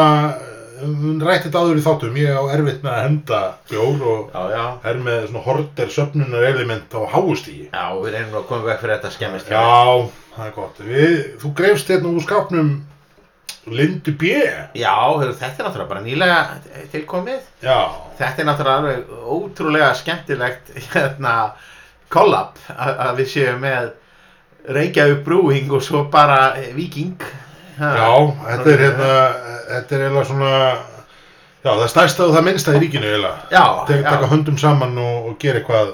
hún 0.81 1.21
rætti 1.23 1.47
þetta 1.47 1.61
áður 1.63 1.79
í 1.79 1.85
þáttum, 1.85 2.17
ég 2.19 2.35
á 2.35 2.43
erfitt 2.57 2.83
með 2.83 2.91
að 2.97 3.05
henda 3.05 3.41
bjór 3.71 4.03
og 4.03 4.35
Já, 4.35 4.43
já. 4.57 4.65
er 4.91 4.99
með 5.07 5.29
svona 5.29 5.45
horter 5.47 5.95
söfnunar 5.95 6.49
element 6.51 6.91
á 6.99 7.01
háustígi. 7.15 7.69
Já, 7.71 7.87
við 8.03 8.11
reynum 8.17 8.35
nú 8.35 8.41
að 8.43 8.49
koma 8.51 8.67
veg 8.73 8.81
fyrir 8.83 8.97
þetta 8.99 9.15
skemmist. 9.15 9.53
Já, 9.55 10.11
það 10.35 10.47
er 10.49 10.55
gott. 10.59 10.83
Við, 10.91 11.15
þú 11.45 11.55
greifst 11.63 11.95
hérna 11.95 12.17
úr 12.19 12.27
skápnum 12.27 12.73
Lindu 13.75 14.13
B. 14.19 14.33
Já, 14.79 14.95
heyrðu, 15.19 15.35
þetta 15.41 15.63
er 15.63 15.67
náttúrulega 15.69 15.91
bara 15.91 16.03
nýlega 16.05 16.39
tilkomið. 16.93 17.41
Já, 17.65 17.79
Þetta 18.19 18.43
er 18.43 18.49
náttúrulega 18.49 18.79
alveg 18.83 19.13
ótrúlega 19.37 19.91
skemmtilegt 19.99 20.73
hérna 20.95 21.35
collab 22.13 22.57
að, 22.75 23.13
við 23.21 23.31
séum 23.35 23.61
með 23.63 23.91
Reykjavík 24.79 25.23
Brewing 25.25 25.71
og 25.77 25.83
svo 25.85 26.05
bara 26.13 26.55
eh, 26.61 26.73
Viking. 26.77 27.15
Ha, 27.79 27.93
já, 27.95 28.11
þetta 28.49 28.73
er 28.75 28.83
hérna, 28.85 29.11
þetta 29.69 29.95
er 29.97 30.05
eiginlega 30.09 30.27
svona, 30.33 30.53
já, 31.63 31.71
það 31.71 31.87
stærsta 31.93 32.27
og 32.27 32.35
það 32.35 32.47
minnsta 32.49 32.75
í 32.75 32.81
ríkinu 32.83 33.07
eiginlega. 33.07 33.39
Já, 33.55 33.65
Tek, 33.87 34.03
já, 34.03 34.09
taka 34.11 34.31
höndum 34.33 34.59
saman 34.59 34.99
og, 34.99 35.29
og 35.31 35.37
gera 35.43 35.61
eitthvað 35.63 35.93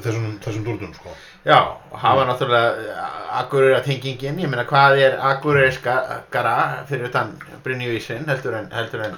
þessum, 0.00 0.30
þessum 0.46 0.64
dúrdum, 0.66 0.94
sko. 0.96 1.12
Já, 1.44 1.58
og 1.92 1.98
hafa 2.00 2.24
náttúrulega 2.24 3.08
Akureyra 3.34 3.80
tengingin, 3.82 4.38
ég 4.38 4.48
meina 4.50 4.64
hvað 4.64 5.00
er 5.02 5.16
Akureyriskara 5.30 6.84
fyrir 6.88 7.08
utan 7.10 7.32
Brynjuvísinn 7.64 8.28
heldur 8.30 8.54
en, 8.60 8.68
heldur 8.72 9.08
en 9.08 9.16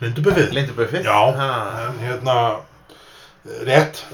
Lindu 0.00 0.20
B. 0.20 0.32
Lindubuffið? 0.52 1.06
Já, 1.06 1.20
Ha, 1.36 1.50
en 1.86 2.00
hérna, 2.04 2.34
rétt, 3.66 4.04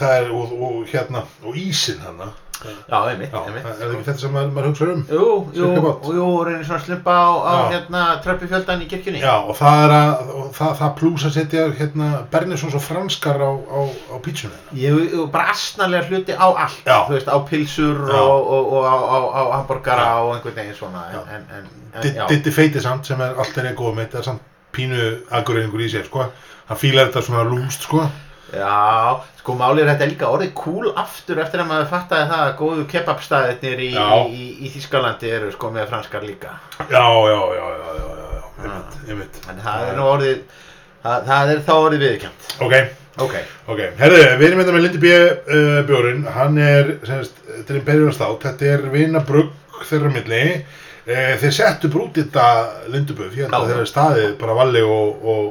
er, 0.00 0.28
og, 0.34 0.52
og 0.62 0.84
hérna, 0.92 1.24
og 1.44 1.56
ísinn 1.56 2.00
hana. 2.04 2.32
Já, 2.58 2.96
einmitt, 3.06 3.30
Já, 3.30 3.38
einmitt. 3.46 3.66
er 3.70 3.76
það 3.78 3.92
ekki 3.94 4.04
þetta 4.08 4.20
sem 4.24 4.32
maður, 4.34 4.48
maður 4.56 4.64
hugsa 4.72 4.86
um? 4.90 5.02
Jú, 5.14 5.26
jú, 5.54 5.66
jú, 6.16 6.24
reynir 6.48 6.64
svona 6.66 6.80
slumpa 6.82 7.14
á, 7.14 7.28
á 7.38 7.54
hérna, 7.70 8.00
tröppufjöldan 8.24 8.82
í 8.82 8.88
kirkjunni. 8.90 9.20
Já, 9.22 9.36
og 9.46 9.54
það 9.60 9.82
er 9.84 9.94
að, 9.94 10.32
það, 10.56 10.72
það 10.80 10.90
plús 10.98 11.26
að 11.28 11.34
setja, 11.36 11.66
hérna, 11.78 12.08
Bernisons 12.32 12.74
og 12.74 12.82
franskar 12.82 13.38
á, 13.46 13.50
á, 13.54 13.80
á 14.10 14.16
pítsuna. 14.26 14.58
Ég 14.74 14.98
ég- 15.04 15.30
bara 15.30 15.52
asnalega 15.54 16.10
hluti 16.10 16.34
á 16.34 16.46
allt, 16.50 16.82
Já. 16.82 16.98
þú 17.06 17.14
veist, 17.14 17.30
á 17.30 17.38
pilsur 17.46 18.02
og, 18.10 18.50
og, 18.58 18.72
og 18.74 18.90
á, 18.90 18.96
á, 19.06 19.18
á 19.38 19.42
hamburgara 19.60 20.10
og 20.26 20.34
einhvern 20.34 20.58
veginn 20.58 20.74
svona. 20.74 21.06
Ditti 22.28 22.50
feiti 22.50 22.80
samt, 22.82 23.06
sem 23.06 23.20
er 23.22 23.38
alltaf 23.38 23.64
er 23.70 23.74
góð 23.78 23.94
mitt, 24.02 24.14
er 24.18 24.26
samt 24.26 24.42
pínu 24.74 25.12
agurreiningur 25.30 25.86
í 25.86 25.88
sér, 25.94 26.10
sko. 26.10 26.26
Hann 26.68 26.76
fílar 26.82 27.06
þetta 27.08 27.22
svona 27.30 27.46
lúmst, 27.48 27.86
sko. 27.86 28.02
Já, 28.48 29.20
sko 29.42 29.54
málið 29.58 29.82
er 29.84 29.90
þetta 29.92 30.06
líka 30.08 30.28
orðið 30.32 30.52
cool 30.56 30.92
aftur 30.96 31.40
eftir 31.42 31.60
að 31.60 31.68
maður 31.68 31.90
fattaði 31.90 32.28
það 32.30 32.44
að 32.46 32.54
góðu 32.62 32.84
kebabstæðirnir 32.94 33.82
í, 33.84 33.90
í, 33.92 34.20
í, 34.32 34.46
í 34.64 34.70
Þískalandi 34.72 35.32
eru 35.36 35.50
sko 35.52 35.72
með 35.74 35.90
franskar 35.90 36.24
líka. 36.24 36.54
Já, 36.88 37.02
já, 37.04 37.40
já, 37.58 37.66
já, 37.74 37.90
já, 37.98 38.06
já, 38.14 38.30
já, 38.38 38.46
einmitt, 38.62 38.96
einmitt. 39.10 39.42
Þannig 39.44 39.68
það 39.68 39.84
er 39.90 39.98
nú 40.00 40.06
orðið, 40.14 40.40
það, 41.04 41.28
það 41.28 41.52
er 41.54 41.62
þá 41.68 41.74
orðið 41.76 42.06
viðkjönd. 42.06 42.48
Ok, 42.64 42.78
Ok. 43.18 43.34
ok. 43.66 43.80
Herðu, 43.98 44.18
við 44.38 44.46
erum 44.48 44.60
hérna 44.62 44.74
með 44.76 44.84
Lindi 44.86 44.98
B. 45.02 45.12
Uh, 45.50 45.78
bjórin, 45.88 46.26
hann 46.38 46.58
er, 46.62 46.92
semst, 47.08 47.40
þetta 47.50 47.74
er 47.74 47.78
Imperial 47.80 48.12
Stout, 48.14 48.44
þetta 48.46 48.68
er 48.76 48.84
vinabrugg 48.92 49.82
þeirra 49.88 50.12
milli. 50.14 50.42
Uh, 51.08 51.32
þeir 51.42 51.54
settu 51.56 51.90
brút 51.92 52.16
í 52.16 52.24
þetta 52.24 52.44
Lindubuff, 52.92 53.34
ég 53.34 53.48
held 53.48 53.56
að 53.58 53.72
þeir 53.72 53.80
eru 53.80 53.90
staðið 53.90 54.36
bara 54.40 54.56
valli 54.60 54.84
og, 54.86 55.24
og, 55.34 55.48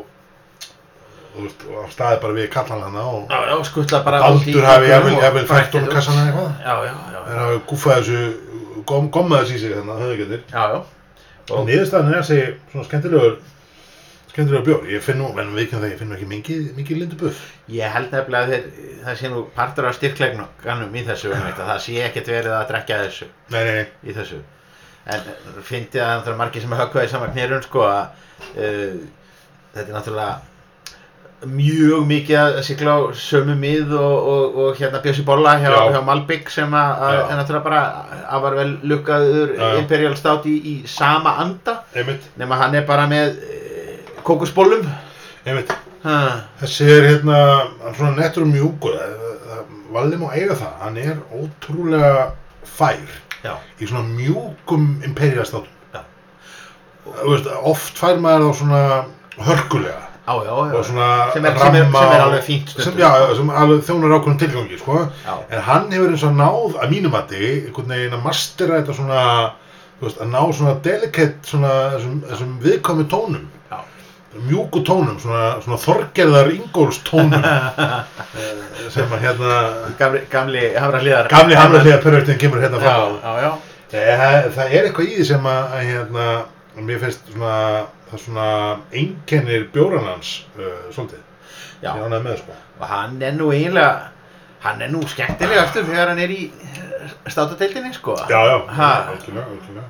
og, 1.37 1.89
staðið 1.93 2.21
bara 2.23 2.37
við 2.37 2.47
kallan 2.53 2.85
hana 2.87 3.03
og 3.11 3.31
Já, 3.31 3.37
já, 3.49 3.55
skuttla 3.69 4.01
bara 4.05 4.21
Baldur 4.23 4.67
hafi 4.67 4.89
jafnvel, 4.91 5.43
bættið 5.49 5.79
honum 5.79 5.93
kassan 5.93 6.17
eða 6.21 6.31
eitthvað. 6.31 6.49
Já, 6.63 6.73
já, 6.87 6.95
já. 7.13 7.19
Þeir 7.27 7.41
hafi 7.43 7.59
guffað 7.71 8.01
þessu, 8.01 8.23
gom, 8.91 9.11
gommað 9.13 9.43
þessu 9.43 9.59
í 9.59 9.61
sig 9.61 9.75
þarna, 9.75 9.99
höfðu 10.01 10.17
getur. 10.23 10.41
Já, 10.51 10.65
já. 10.73 10.81
Og 11.47 11.69
niðurstaðan 11.69 12.11
er 12.11 12.19
þessi 12.25 12.41
svona 12.73 12.89
skemmtilegur, 12.89 13.37
skemmtilegur 14.33 14.67
bjór. 14.67 14.91
Ég 14.91 15.05
finn 15.05 15.21
nú, 15.21 15.31
en 15.31 15.55
við 15.55 15.63
ekki 15.63 15.77
það, 15.77 15.87
ég 15.93 16.01
finn 16.01 16.11
nú 16.11 16.17
ekki 16.17 16.29
mikið, 16.33 16.67
mikið 16.81 17.01
Lindubuff. 17.03 17.47
Ég 17.71 17.95
held 17.95 18.11
nefnilega 18.11 18.43
að 18.43 18.53
þeir, 18.53 18.91
það 19.05 19.21
sé 19.21 19.31
nú 19.31 19.47
partur 19.55 19.87
af 19.87 19.97
styrklegnum 19.97 20.99
í 20.99 21.07
þessu, 21.07 21.31
einmitt, 21.31 21.57
að 21.61 21.71
það 21.71 21.81
sé 21.87 21.97
ekkert 22.09 22.35
verið 22.35 22.57
að 22.57 22.69
drekja 22.73 23.01
þessu. 23.05 23.31
Nei, 23.53 23.61
nei, 23.61 23.73
nei. 23.79 23.89
í 24.03 24.15
þessu 24.17 24.43
en 25.07 25.63
fyndi 25.63 26.01
að 26.03 26.25
það 26.25 26.33
er 26.33 26.39
margir 26.41 26.63
sem 26.63 26.75
höggva 26.75 27.05
í 27.05 27.11
sama 27.11 27.29
knirun 27.31 27.63
sko 27.63 27.83
að 27.87 28.01
uh, 28.59 28.97
þetta 29.73 29.85
er 29.85 29.95
náttúrulega 29.95 30.56
mjög 31.45 32.05
mikið 32.09 32.37
að 32.39 32.55
sigla 32.65 32.93
á 32.97 32.99
sömu 33.13 33.53
mið 33.59 33.91
og, 33.93 34.29
og, 34.31 34.55
og 34.63 34.79
hérna 34.79 35.01
Bjössi 35.03 35.21
Bolla 35.25 35.53
hjá, 35.61 35.69
Já. 35.69 35.91
hjá 35.93 35.99
Malbygg 36.07 36.49
sem 36.49 36.71
að 36.73 37.03
að 37.03 37.33
náttúrulega 37.37 37.63
bara 37.67 37.81
afar 38.37 38.55
vel 38.57 38.71
lukkaður. 38.89 39.53
Imperial 39.83 40.15
Stout 40.17 40.47
í, 40.49 40.55
í 40.57 40.75
sama 40.89 41.35
anda 41.43 41.83
nema 42.41 42.57
hann 42.57 42.75
er 42.75 42.87
bara 42.89 43.05
með 43.11 43.37
einmitt. 45.45 45.71
ha, 46.03 46.17
Þessi 46.61 46.89
er 46.89 47.05
hérna, 47.11 47.37
svona 47.93 48.15
nettur 48.17 48.43
og 48.47 48.51
mjúkur. 48.55 48.97
Valli 49.93 50.17
má 50.19 50.27
eiga 50.33 50.57
það, 50.57 50.73
hann 50.81 50.97
er 50.97 51.15
ótrúlega 51.37 52.25
fær 52.65 52.99
já, 53.43 53.53
í 53.79 53.85
svona 53.87 54.03
mjúkum. 54.09 54.89
Þú 57.07 57.29
veist, 57.31 57.47
oft 57.63 57.95
fær 58.01 58.17
maður 58.19 58.49
þá 58.49 58.57
svona 58.59 58.81
hörkulega 59.47 60.06
já, 60.27 60.55
já, 60.73 60.83
svona 60.83 61.31
Sem 61.33 61.45
er- 61.45 61.57
sem 61.57 61.75
er- 61.75 61.83
ramma 61.83 61.99
sem 62.01 62.11
er 62.17 62.21
alveg 62.25 62.43
fínt 62.43 62.69
sem, 62.75 62.93
Já, 62.99 63.11
sem 63.35 63.49
alveg 63.49 63.83
þjónar 63.87 64.15
ákveðum 64.17 64.39
tilgangi, 64.41 64.77
sko. 64.81 64.97
Já. 65.25 65.35
En 65.49 65.61
hann 65.61 65.91
hefur 65.91 66.09
eins 66.11 66.23
og 66.27 66.33
náð, 66.35 66.75
að 66.83 66.89
mínum 66.91 67.11
mati, 67.11 67.43
einhvern 67.67 67.87
veginn 67.95 68.13
að 68.17 68.23
mastera 68.25 68.81
þetta 68.81 68.95
svona, 68.97 69.21
veist, 70.01 70.19
að 70.21 70.27
ná 70.33 70.41
svona 70.53 70.73
delicate, 70.83 71.37
svona 71.47 71.71
þessum, 71.95 72.17
þessum 72.31 72.57
viðkomi 72.65 73.05
tónum. 73.13 73.45
Já. 73.71 73.79
Mjúku 74.49 74.83
tónum, 74.85 75.15
svona, 75.19 75.61
svona 75.63 75.79
þorgerðar 75.81 76.51
Ingóls 76.53 76.99
tónum 77.07 77.41
eh, 77.47 78.89
sem 78.93 79.07
að 79.15 79.23
hérna, 79.23 79.55
gamli, 79.97 80.21
gamli 80.29 80.65
hafra 80.75 80.99
hlýðar 81.01 81.27
gamli 81.31 81.55
hamlarlega 81.57 81.97
pervertin 82.03 82.37
kemur 82.37 82.61
hérna 82.61 82.77
já, 82.77 82.83
fram 82.83 83.17
á. 83.23 83.31
já, 83.31 83.41
já 83.47 83.51
Eh, 83.87 84.17
Það, 84.19 84.47
það 84.51 84.73
er 84.75 84.85
eitthvað 84.89 85.05
í 85.07 85.13
því 85.15 85.25
sem 85.29 85.45
að, 85.47 85.75
að 85.79 86.25
hérna, 86.77 86.87
mér 86.91 86.99
finnst 87.01 87.31
svona, 87.33 87.53
það 88.11 88.21
svona 88.27 88.47
einkennir 88.93 89.67
bjóranans 89.73 90.33
uh, 90.57 90.67
svolítið. 90.93 91.23
Já. 91.81 91.91
Ég 91.93 92.03
ánægði 92.05 92.23
með, 92.29 92.37
sko. 92.43 92.55
og 92.79 92.85
hann 92.89 93.21
er 93.21 93.33
nú 93.37 93.51
eiginlega 93.53 94.11
hann 94.63 94.81
er 94.81 94.89
nú 94.93 95.01
skemmtilegastur 95.09 95.85
þegar 95.85 96.09
hann 96.13 96.19
er 96.21 96.31
í 96.33 96.43
státadeildinni 97.29 97.93
sko 97.93 98.15
Já, 98.29 98.39
já, 98.49 98.57
Ha. 98.73 98.87
algjörlega, 99.11 99.45
algjörlega. 99.45 99.87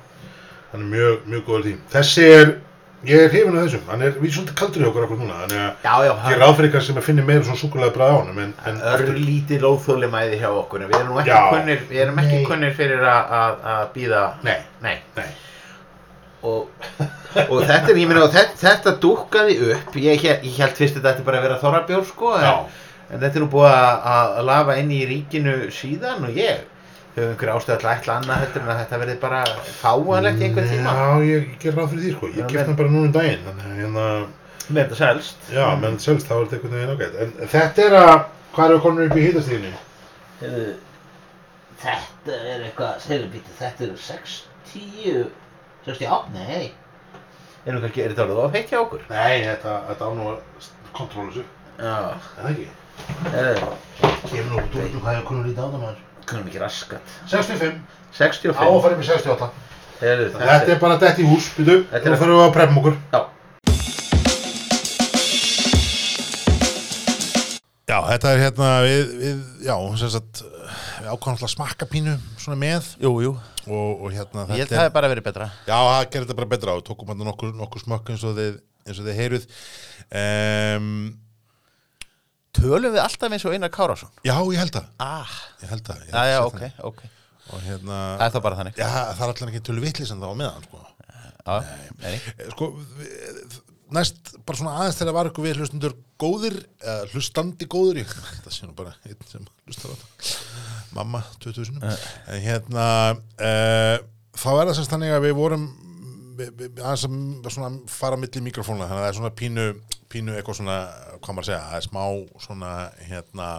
Hann 0.71 0.81
er 0.83 0.89
mjög, 0.91 1.19
mjög 1.31 1.43
góður 1.47 1.63
tím. 1.63 1.77
Þessi 1.93 2.25
er, 2.27 2.51
ég 3.07 3.23
er 3.23 3.29
hrifin 3.31 3.55
af 3.57 3.63
þessum, 3.69 3.85
hann 3.87 4.01
er, 4.03 4.11
við 4.17 4.27
erum 4.27 4.35
svolítið 4.35 4.57
kaldur 4.59 4.83
í 4.83 4.87
okkur 4.89 5.05
okkur 5.07 5.19
núna, 5.21 5.39
þannig 5.45 5.63
að 5.63 5.87
já, 5.87 5.93
já, 5.95 6.11
ég 6.11 6.11
er 6.11 6.21
hann 6.27 6.41
ráð 6.43 6.55
fyrir 6.57 6.69
eitthvað 6.69 6.85
sem 6.89 6.99
að 7.01 7.07
finna 7.07 7.25
meira 7.29 7.43
svona 7.47 7.61
súkulega 7.63 7.95
bræð 7.95 8.11
á 8.11 8.17
honum, 8.19 8.39
en, 8.43 8.53
en 8.67 8.81
örlítið 8.93 9.67
óþólimæði 9.71 10.39
hjá 10.43 10.49
okkur 10.51 10.83
en 10.83 10.91
við 10.91 10.99
erum 10.99 11.11
nú 11.13 11.19
ekki 11.23 11.31
Já. 11.31 11.41
kunnir 11.53 11.83
við 11.89 12.01
erum 12.03 12.21
ekki 12.23 12.39
Nei. 12.41 12.47
kunnir 12.51 12.75
fyrir 12.77 13.07
að 13.07 13.35
að 13.73 13.83
býða 13.95 14.23
nei, 14.43 14.57
nei 14.83 14.95
nei, 15.15 15.29
og, 16.45 16.69
og 17.49 17.61
þetta 17.65 17.91
er, 17.91 17.97
ég 18.01 18.07
meina, 18.09 18.23
og 18.27 18.33
þetta, 18.33 18.57
þetta 18.61 18.93
dúkkaði 19.03 19.55
upp. 19.73 19.95
Ég, 20.01 20.23
ég 20.27 20.57
held 20.61 20.77
fyrst 20.77 20.97
að 20.97 21.01
þetta 21.01 21.13
ætti 21.15 21.25
bara 21.27 21.39
að 21.41 21.45
vera 21.47 21.59
þorrabjór 21.63 22.05
sko 22.09 22.33
en, 22.37 22.45
já, 22.45 22.55
en 23.11 23.21
þetta 23.23 23.39
er 23.39 23.43
nú 23.45 23.49
búið 23.53 23.75
að, 24.13 24.39
lafa 24.51 24.75
inn 24.81 24.91
í 24.95 25.01
ríkinu 25.09 25.55
síðan 25.73 26.27
og 26.29 26.37
ég 26.37 26.65
hefur 27.17 27.31
einhverja 27.31 27.55
ástæð 27.57 27.79
til 27.81 27.87
að 27.89 27.95
ætla 27.97 28.15
annað 28.21 28.41
heldur 28.43 28.61
en 28.61 28.71
að 28.73 28.81
þetta 28.83 28.97
verði 29.01 29.15
bara 29.23 29.39
fáanlegt 29.81 30.41
í 30.41 30.47
einhvern 30.47 30.67
tíma. 30.69 30.91
Já, 30.93 31.07
ég, 31.31 31.47
ger 31.63 31.73
ráð 31.79 31.87
fyrir 31.93 32.03
því, 32.03 32.11
sko, 32.17 32.27
Já, 32.27 32.35
ég 32.37 32.43
men- 32.43 32.51
keft 32.53 32.67
hann 32.69 32.77
bara 32.81 32.91
núna 32.93 33.07
um 33.09 33.15
daginn, 33.15 33.45
þannig 33.47 33.65
að 33.71 33.79
hérna, 33.81 34.05
með 34.67 34.81
þetta 34.83 34.99
selst. 34.99 35.47
Já, 35.55 35.65
menn 35.81 35.97
selst, 36.03 36.27
þá 36.29 36.35
er 36.37 36.43
þetta 36.43 36.57
einhvern 36.59 36.77
veginn 36.77 36.93
ágætt, 36.93 37.17
en 37.23 37.49
þetta 37.55 37.87
er 37.87 37.95
að, 38.03 38.13
hvað 38.53 38.69
eru 38.75 38.83
konur 38.85 39.07
upp 39.09 39.17
í 39.17 39.25
hitastíðinu? 39.25 39.73
Heyrðu, 40.43 40.67
Þetta 41.77 42.37
er 42.53 42.61
eitthvað, 42.65 42.93
segðu 43.05 43.27
býttu, 43.33 43.51
þetta 43.59 43.83
eru 43.85 43.97
60, 45.87 46.07
68, 46.07 46.33
nei. 46.33 46.71
Er 47.67 47.75
nú 47.75 47.81
kannski, 47.83 48.01
er 48.03 48.11
þetta 48.13 48.23
alveg 48.27 48.41
of 48.43 48.55
heitt 48.55 48.69
hjá 48.71 48.79
okkur? 48.83 49.01
Nei, 49.11 49.43
þetta, 49.43 49.75
þetta 49.89 50.07
á 50.07 50.11
nú 50.15 50.27
að 50.31 50.67
kontróla 50.95 51.31
þessu, 51.31 51.45
Já, 51.77 51.95
er 52.07 52.41
það 52.41 52.51
ekki? 52.51 52.67
heyrðu, 53.31 53.71
Kemur 54.27 54.51
nú 54.51 54.61
út 54.63 54.75
úr 54.77 55.01
hvað 55.03 55.15
er 55.17 55.25
konur 55.27 55.47
lítið 55.47 55.63
á 55.63 55.67
það 55.67 55.81
maður? 55.83 56.03
kunum 56.27 56.47
ekki 56.49 56.59
raskat. 56.59 57.11
65, 57.31 57.77
á 57.77 58.11
að 58.11 58.17
65, 58.17 58.81
fara 58.83 58.95
upp 58.97 59.03
í 59.03 59.07
68. 59.07 59.49
heyrðu, 60.01 60.29
Þetta 60.37 60.71
er 60.75 60.79
bara 60.81 60.97
dætt 61.03 61.19
í 61.23 61.27
hús, 61.29 61.45
byrju, 61.55 61.77
Þetta 61.91 62.09
nú 62.09 62.13
er- 62.15 62.19
þurfum 62.21 62.37
við 62.37 62.47
að 62.47 62.55
preppa 62.57 62.79
okkur. 62.81 62.97
Já, 63.13 63.21
Já, 67.87 68.01
þetta 68.03 68.31
er 68.35 68.41
hérna, 68.43 68.69
við, 68.83 69.11
við 69.21 69.43
já, 69.63 69.73
sem 70.01 70.09
sagt, 70.11 70.41
við 70.43 71.05
ákvæmum 71.07 71.29
alltaf 71.37 71.45
að 71.47 71.51
smakka 71.53 71.85
pínu 71.87 72.15
svona 72.35 72.57
með 72.59 72.89
jú, 72.99 73.11
jú. 73.23 73.29
og, 73.63 74.01
og 74.03 74.09
hérna, 74.11 74.43
Ég 74.51 74.57
held 74.57 74.63
þetta 74.65 74.81
það 74.81 74.89
er 74.89 74.95
bara 74.97 75.11
verið 75.13 75.25
betra. 75.29 75.47
Já, 75.69 75.77
það 75.77 76.01
gerir 76.11 76.25
þetta 76.25 76.37
bara 76.41 76.49
betra 76.51 76.73
á, 76.75 76.77
tókum 76.89 77.13
hérna 77.13 77.27
nokkur, 77.29 77.53
nokkur 77.55 77.83
smökk 77.85 78.11
eins 78.11 78.25
og 78.27 78.33
þið, 78.35 78.57
eins 78.89 78.99
og 78.99 79.07
þið 79.07 79.21
heyruð. 79.21 79.45
Um, 80.23 80.89
Tölum 82.57 82.91
við 82.97 83.03
alltaf 83.05 83.35
eins 83.37 83.45
og 83.47 83.55
Einar 83.55 83.71
Kárásson? 83.71 84.11
já, 84.25 84.35
ég 84.35 84.59
held 84.65 84.75
það, 84.75 84.89
Ah, 85.07 85.37
ég 85.63 85.71
held 85.71 85.87
það. 85.87 86.03
ég 86.03 86.11
já, 86.11 86.25
já, 86.33 86.37
sé 86.41 86.43
ok, 86.51 86.59
það. 86.59 86.83
ok. 86.91 87.01
Og 87.53 87.63
hérna, 87.69 87.97
Það 88.19 88.25
er 88.27 88.35
þá 88.35 88.39
bara 88.49 88.59
þannig. 88.59 88.75
já, 88.83 88.87
það 88.91 89.23
er 89.23 89.31
alltaf 89.31 89.47
ekki 89.53 89.63
tölu 89.69 89.85
vitlis 89.87 90.11
en 90.11 90.19
það 90.19 90.35
á 90.35 90.39
meðan, 90.43 90.67
sko. 90.67 90.83
Já, 91.47 91.57
nei. 92.03 92.17
Eh, 92.35 92.49
Sko, 92.51 92.67
við- 92.99 93.61
næst, 93.93 94.33
bara 94.45 94.59
svona 94.59 94.75
aðeins 94.81 94.99
þegar 94.99 95.15
var 95.15 95.29
ykkur 95.29 95.45
við 95.45 95.59
hlustundur 95.61 95.95
góðir, 96.19 96.57
eða 96.81 97.09
hlustandi 97.13 97.67
góðir, 97.71 98.01
ég, 98.03 98.13
þetta 98.27 98.53
sé 98.53 98.67
nú 98.67 98.75
bara 98.77 98.93
einn 99.07 99.27
sem 99.29 99.43
hlustar 99.67 99.93
á 99.93 99.95
þetta, 99.95 100.37
mamma, 100.97 101.23
2000, 101.43 101.83
en 101.83 102.41
hérna, 102.43 102.87
uh, 103.15 103.97
þá 104.37 104.49
er 104.53 104.63
það 104.63 104.73
semst 104.79 104.95
þannig 104.95 105.13
að 105.15 105.27
við 105.27 105.35
vorum, 105.37 105.67
við, 106.39 106.51
við, 106.59 106.81
aðeins 106.81 107.05
að 107.07 107.53
svona 107.55 107.71
fara 107.91 108.19
milli 108.19 108.43
mikrofónuna, 108.49 108.89
þannig 108.89 109.03
að 109.03 109.05
það 109.05 109.13
er 109.13 109.19
svona 109.21 109.35
pínu, 109.43 109.67
pínu 110.11 110.35
eitthvað 110.35 110.59
svona, 110.59 110.79
hvað 111.21 111.37
maður 111.37 111.45
að 111.45 111.49
segja, 111.51 111.61
það 111.69 111.79
er 111.79 111.87
smá 111.87 112.03
svona, 112.47 112.73
hérna, 113.07 113.51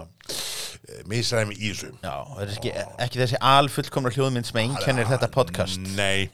eh, 0.89 1.01
misræmi 1.09 1.57
í 1.57 1.73
þessu. 1.73 1.95
Já, 2.03 2.17
það 2.35 2.43
er 2.45 2.53
ekki, 2.57 2.75
ekki 3.07 3.23
þessi 3.23 3.41
alfullkomna 3.55 4.13
hljóðmynd 4.13 4.51
sem 4.51 4.61
einkennir 4.65 5.09
þetta 5.09 5.31
podcast. 5.33 5.81
Nei, 5.97 6.29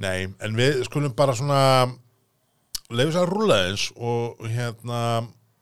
nei, 0.00 0.30
en 0.40 0.58
við 0.58 0.80
skulum 0.88 1.14
bara 1.18 1.36
svona 1.36 1.60
leiðis 2.92 3.16
að 3.20 3.30
rúla 3.32 3.58
eins 3.68 3.88
og 3.96 4.44
hérna 4.50 5.00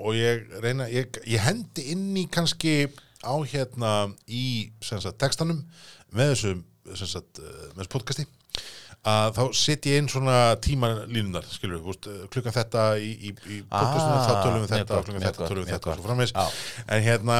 og 0.02 0.16
ég 0.18 0.46
reyna, 0.62 0.88
ég, 0.90 1.20
ég 1.30 1.42
hendi 1.44 1.84
inn 1.94 2.10
í 2.18 2.26
kannski 2.32 2.88
á 3.22 3.34
hérna 3.46 3.92
í 4.26 4.72
sagt 4.82 5.18
textanum 5.22 5.62
með 6.12 6.32
þessu 6.34 6.54
sagt, 6.98 7.38
eh, 7.38 7.68
með 7.76 7.84
þessu 7.84 7.92
podcasti 7.92 8.26
að 9.02 9.32
þá 9.34 9.42
set 9.58 9.86
ég 9.90 9.98
inn 9.98 10.08
svona 10.10 10.54
tímalínunar 10.62 11.46
skilur 11.50 11.86
úst, 11.90 12.06
klukkan 12.30 12.54
þetta 12.54 12.82
í, 13.02 13.10
í, 13.10 13.32
í 13.50 13.56
podcastinu, 13.66 14.18
Ah, 14.18 14.26
þá 14.26 14.34
tölum 14.44 14.60
við 14.60 14.66
mjög 14.66 14.74
þetta 14.76 14.94
gott, 14.94 15.06
klukkan 15.06 15.22
mjög 15.22 15.26
þetta, 15.26 15.40
gott, 15.40 15.48
tölum 15.50 15.62
við 15.62 15.70
mjög 15.70 15.78
þetta 15.78 15.90
og 15.90 15.96
svo 15.98 16.06
framvegis 16.06 16.34
Já. 16.36 16.44
en 16.86 17.02
hérna, 17.06 17.38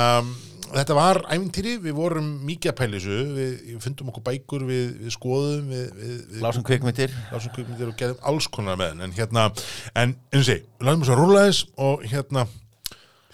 þetta 0.73 0.97
var 0.97 1.21
ævintýri, 1.33 1.75
við 1.83 1.95
vorum 1.97 2.29
mikið 2.47 2.73
að 2.73 2.77
pæla 2.79 2.99
þessu 2.99 3.19
við, 3.37 3.53
við 3.67 3.79
fundum 3.85 4.11
okkur 4.13 4.25
bækur, 4.29 4.65
við, 4.69 4.85
við 5.03 5.15
skoðum 5.15 5.71
við, 5.73 5.85
við, 5.99 6.19
við 6.33 6.45
Lásum 6.45 6.65
kvikmyndir. 6.67 7.15
Lásum 7.33 7.55
kvikmyndir 7.57 7.93
og 7.93 7.97
gerðum 8.01 8.27
alls 8.33 8.49
konar 8.53 8.81
með 8.81 8.93
henn 8.95 9.07
en 9.07 9.17
hérna, 9.17 9.47
en 9.93 10.17
eins 10.33 10.43
og 10.43 10.49
segi, 10.49 10.65
við 10.81 10.89
lagum 10.89 11.05
þess 11.05 11.15
að 11.15 11.21
rúla 11.21 11.47
þess 11.49 11.65
og 11.87 12.07
hérna 12.09 12.47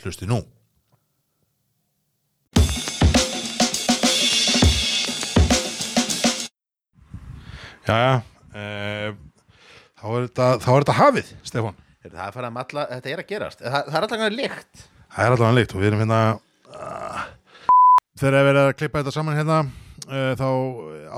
hlusti 0.02 0.30
nú. 0.30 0.42
Jæja 7.88 8.18
uh, 8.20 9.16
þá 9.96 10.06
er 10.10 10.28
þetta 10.28 10.52
þá 10.60 10.70
er 10.74 10.82
þetta 10.82 11.00
hafið, 11.00 11.32
Stefán. 11.46 11.82
Það 12.08 12.22
er 12.24 12.34
farið 12.34 12.48
að 12.48 12.54
matla, 12.56 12.84
þetta 12.92 13.10
er 13.12 13.20
að 13.20 13.32
gerast. 13.32 13.62
Það, 13.64 13.82
það 13.88 13.98
er 13.98 14.06
alltaf 14.06 14.30
líkt 14.34 14.86
Það 15.08 15.24
er 15.24 15.34
allavega 15.34 15.56
líkt 15.56 15.72
og 15.74 15.80
við 15.80 15.88
erum 15.88 16.02
hérna 16.04 16.20
Þegar 18.18 18.34
ég 18.34 18.48
verið 18.48 18.64
að 18.64 18.72
klippa 18.78 19.02
þetta 19.02 19.14
saman 19.14 19.38
hérna 19.38 19.58
uh, 20.08 20.32
þá 20.38 20.48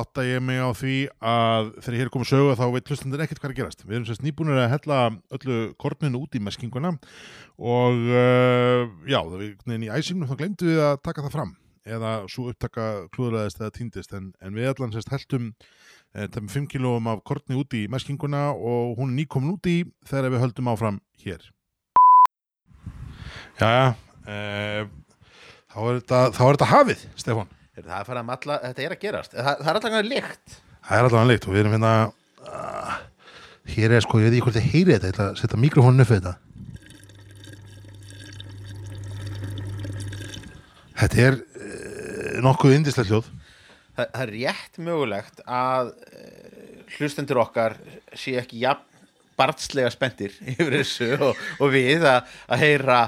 átta 0.03 0.25
ég 0.27 0.43
mig 0.45 0.61
á 0.61 0.69
því 0.77 0.97
að 1.17 1.71
þegar 1.79 1.97
ég 1.97 2.05
er 2.05 2.13
komið 2.13 2.31
sögu 2.33 2.57
þá 2.59 2.65
veit 2.75 2.93
hlustandir 2.93 3.25
ekkert 3.25 3.41
hvað 3.41 3.53
er 3.53 3.59
gerast. 3.61 3.85
Við 3.87 3.97
erum 3.97 4.09
sérst 4.09 4.25
nýbúinir 4.25 4.61
að 4.61 4.73
hella 4.75 4.99
öllu 5.39 5.59
korninu 5.81 6.21
út 6.25 6.37
í 6.37 6.43
meskinguna 6.45 6.93
og 7.61 8.05
uh, 8.11 8.85
já, 9.09 9.21
það 9.21 9.39
við 9.41 9.65
neðin 9.65 9.87
í 9.89 9.93
æsingnum 9.97 10.31
þá 10.31 10.37
glemdu 10.43 10.71
við 10.71 10.83
að 10.87 11.01
taka 11.07 11.25
það 11.27 11.37
fram 11.39 11.55
eða 11.91 12.13
svo 12.29 12.51
upptaka 12.53 12.89
klúðraðist 13.15 13.63
eða 13.63 13.73
týndist 13.75 14.13
en, 14.17 14.33
en 14.45 14.57
við 14.57 14.69
allan 14.69 14.93
sérst 14.93 15.13
heldum 15.13 15.49
það 16.13 16.43
með 16.43 16.55
5 16.57 16.69
kilóum 16.75 17.09
af 17.11 17.23
korni 17.27 17.57
út 17.59 17.75
í 17.79 17.87
meskinguna 17.91 18.51
og 18.53 18.99
hún 18.99 19.13
er 19.13 19.23
nýkomin 19.23 19.55
út 19.55 19.69
í 19.71 19.79
þegar 20.11 20.35
við 20.35 20.43
höldum 20.45 20.71
áfram 20.73 20.99
hér. 21.23 21.45
Jæja, 23.61 23.93
uh, 24.27 24.91
þá, 25.71 25.79
er 25.81 26.01
þetta, 26.01 26.21
þá 26.37 26.43
er 26.47 26.57
þetta 26.57 26.71
hafið, 26.75 27.05
Stefán. 27.21 27.55
Það 27.81 27.95
er 27.97 28.09
farið 28.09 28.21
að 28.21 28.29
matla, 28.29 28.57
þetta 28.67 28.83
er 28.85 28.93
að 28.93 29.01
gerast 29.01 29.33
Það, 29.33 29.61
það 29.65 29.77
er 29.79 29.95
hann 29.95 30.09
líkt 30.11 30.57
Það 30.85 30.99
er 30.99 31.07
allavega 31.07 31.29
líkt 31.31 31.47
og 31.47 31.55
við 31.55 31.61
erum 31.63 31.75
hérna, 31.77 31.93
uh, 32.51 32.95
hér 33.71 33.95
er 33.95 34.05
sko, 34.05 34.21
ég 34.21 34.27
veit 34.27 34.35
ekki 34.35 34.45
hvort 34.47 34.59
þið 34.59 34.71
heyrið 34.75 34.95
þetta, 34.97 35.07
ég 35.07 35.15
ætla 35.15 35.27
að 35.29 35.41
setja 35.41 35.61
mikrofónu 35.61 36.05
upp 36.05 36.11
við 36.11 36.19
þetta. 36.19 36.35
Þetta 41.01 41.23
er 41.29 41.39
uh, 41.39 42.33
nokkuð 42.47 42.77
indislega 42.77 43.13
hljóð. 43.13 43.31
Það, 43.95 44.07
það 44.07 44.25
er 44.25 44.35
rétt 44.35 44.81
mögulegt 44.89 45.45
að 45.47 45.93
uh, 45.95 46.31
hlustendur 46.97 47.43
okkar 47.45 47.79
sé 48.19 48.35
ekki 48.41 48.65
jafn 48.65 48.89
barnslega 49.41 49.93
spendir 49.93 50.35
yfir 50.57 50.75
þessu 50.81 51.13
og, 51.17 51.39
og 51.61 51.73
við 51.73 52.05
að, 52.09 52.35
að 52.51 52.65
heyra 52.65 52.99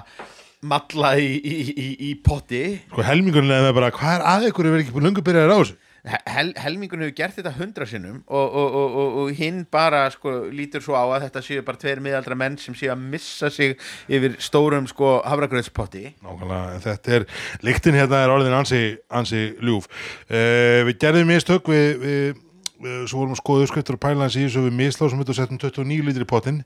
matla 0.63 1.15
í, 1.19 1.31
í, 1.39 1.57
í, 1.73 1.89
í 2.11 2.13
potti 2.23 2.65
Sko 2.91 3.07
helmingurinn 3.07 3.55
er 3.55 3.73
bara, 3.75 3.93
hvað 3.95 4.19
er 4.19 4.29
að 4.35 4.51
ykkur, 4.51 4.69
ég 4.69 4.77
verð 4.77 4.85
ekki 4.87 4.95
búin 4.95 5.11
lungu 5.11 5.25
byrjaðir 5.27 5.55
á 5.55 5.59
þessu. 5.59 5.81
Hel, 6.03 6.49
helmingun 6.59 7.05
hefur 7.05 7.15
gert 7.15 7.37
þetta 7.37 7.53
hundra 7.55 7.87
sinnum 7.87 8.17
og, 8.27 8.55
og, 8.59 8.73
og, 8.75 8.95
og, 8.99 9.19
og 9.23 9.37
hinn 9.39 9.61
bara 9.71 10.01
sko, 10.11 10.33
lítur 10.51 10.83
svo 10.83 10.97
á 10.99 11.07
að 11.07 11.29
þetta 11.29 11.43
séu 11.47 11.63
bara 11.63 11.79
tveir 11.79 12.01
miðaldra 12.03 12.35
menn 12.39 12.57
sem 12.59 12.75
séu 12.75 12.91
að 12.91 13.05
missa 13.13 13.51
sig 13.55 13.77
yfir 14.11 14.35
stórum 14.43 14.89
sko, 14.91 15.21
hafragröðspotti 15.23 16.09
Nákvæmlega, 16.25 16.81
þetta 16.89 17.15
er, 17.21 17.27
lyktin 17.63 17.99
hérna 18.01 18.25
er 18.25 18.35
orðin 18.35 18.59
ansi, 18.59 18.81
ansi 19.15 19.45
ljúf. 19.63 19.87
Uh, 20.27 20.83
við 20.91 20.99
gerðum 21.07 21.31
mistök, 21.31 21.71
við, 21.71 21.87
við, 22.03 22.43
við 22.83 22.99
svo 23.05 23.23
vorum 23.23 23.37
að 23.37 23.43
skoða 23.45 23.69
uppskriftur 23.69 24.01
og 24.01 24.03
pæla 24.03 24.27
hans 24.27 24.41
í 24.41 24.49
þessu 24.49 24.67
við 24.67 24.79
mislásum 24.83 25.23
þetta 25.23 25.37
og 25.37 25.39
settum 25.39 25.63
29 25.63 26.09
lítur 26.09 26.27
í 26.27 26.31
potinn. 26.35 26.65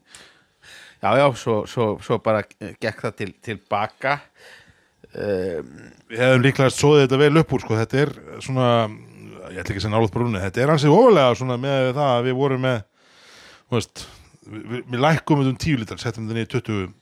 Já, 1.03 1.11
já, 1.21 1.27
svo, 1.37 1.57
svo, 1.69 1.89
svo 2.03 2.19
bara 2.25 2.41
eh, 2.61 2.73
gekk 2.81 3.03
það 3.05 3.17
til, 3.19 3.29
tilbaka 3.45 4.15
um, 5.13 5.75
Við 6.09 6.23
hefðum 6.23 6.45
líklega 6.47 6.73
svoðið 6.73 7.05
þetta 7.05 7.21
vel 7.21 7.43
upp 7.43 7.53
úr, 7.53 7.65
sko, 7.65 7.79
þetta 7.83 8.01
er 8.03 8.13
svona, 8.45 8.69
ég 9.51 9.61
ætla 9.61 9.65
ekki 9.65 9.81
að 9.81 9.85
segja 9.85 9.95
nálaðt 9.97 10.15
brúni, 10.15 10.43
þetta 10.43 10.63
er 10.63 10.73
ansi 10.73 10.93
ofalega 10.93 11.37
svona 11.41 11.59
með 11.61 11.91
það 11.91 12.13
að 12.15 12.29
við 12.29 12.39
vorum 12.41 12.65
með, 12.67 12.79
þú 13.67 13.79
veist, 13.79 14.07
við, 14.47 14.65
við, 14.71 15.07
þetta 15.11 15.37
um 15.43 15.59
10 15.67 15.83
lítar, 15.83 16.03
settum 16.03 16.29
þetta 16.29 16.39
niður 16.39 16.49
í 16.49 16.53
20, 16.55 16.95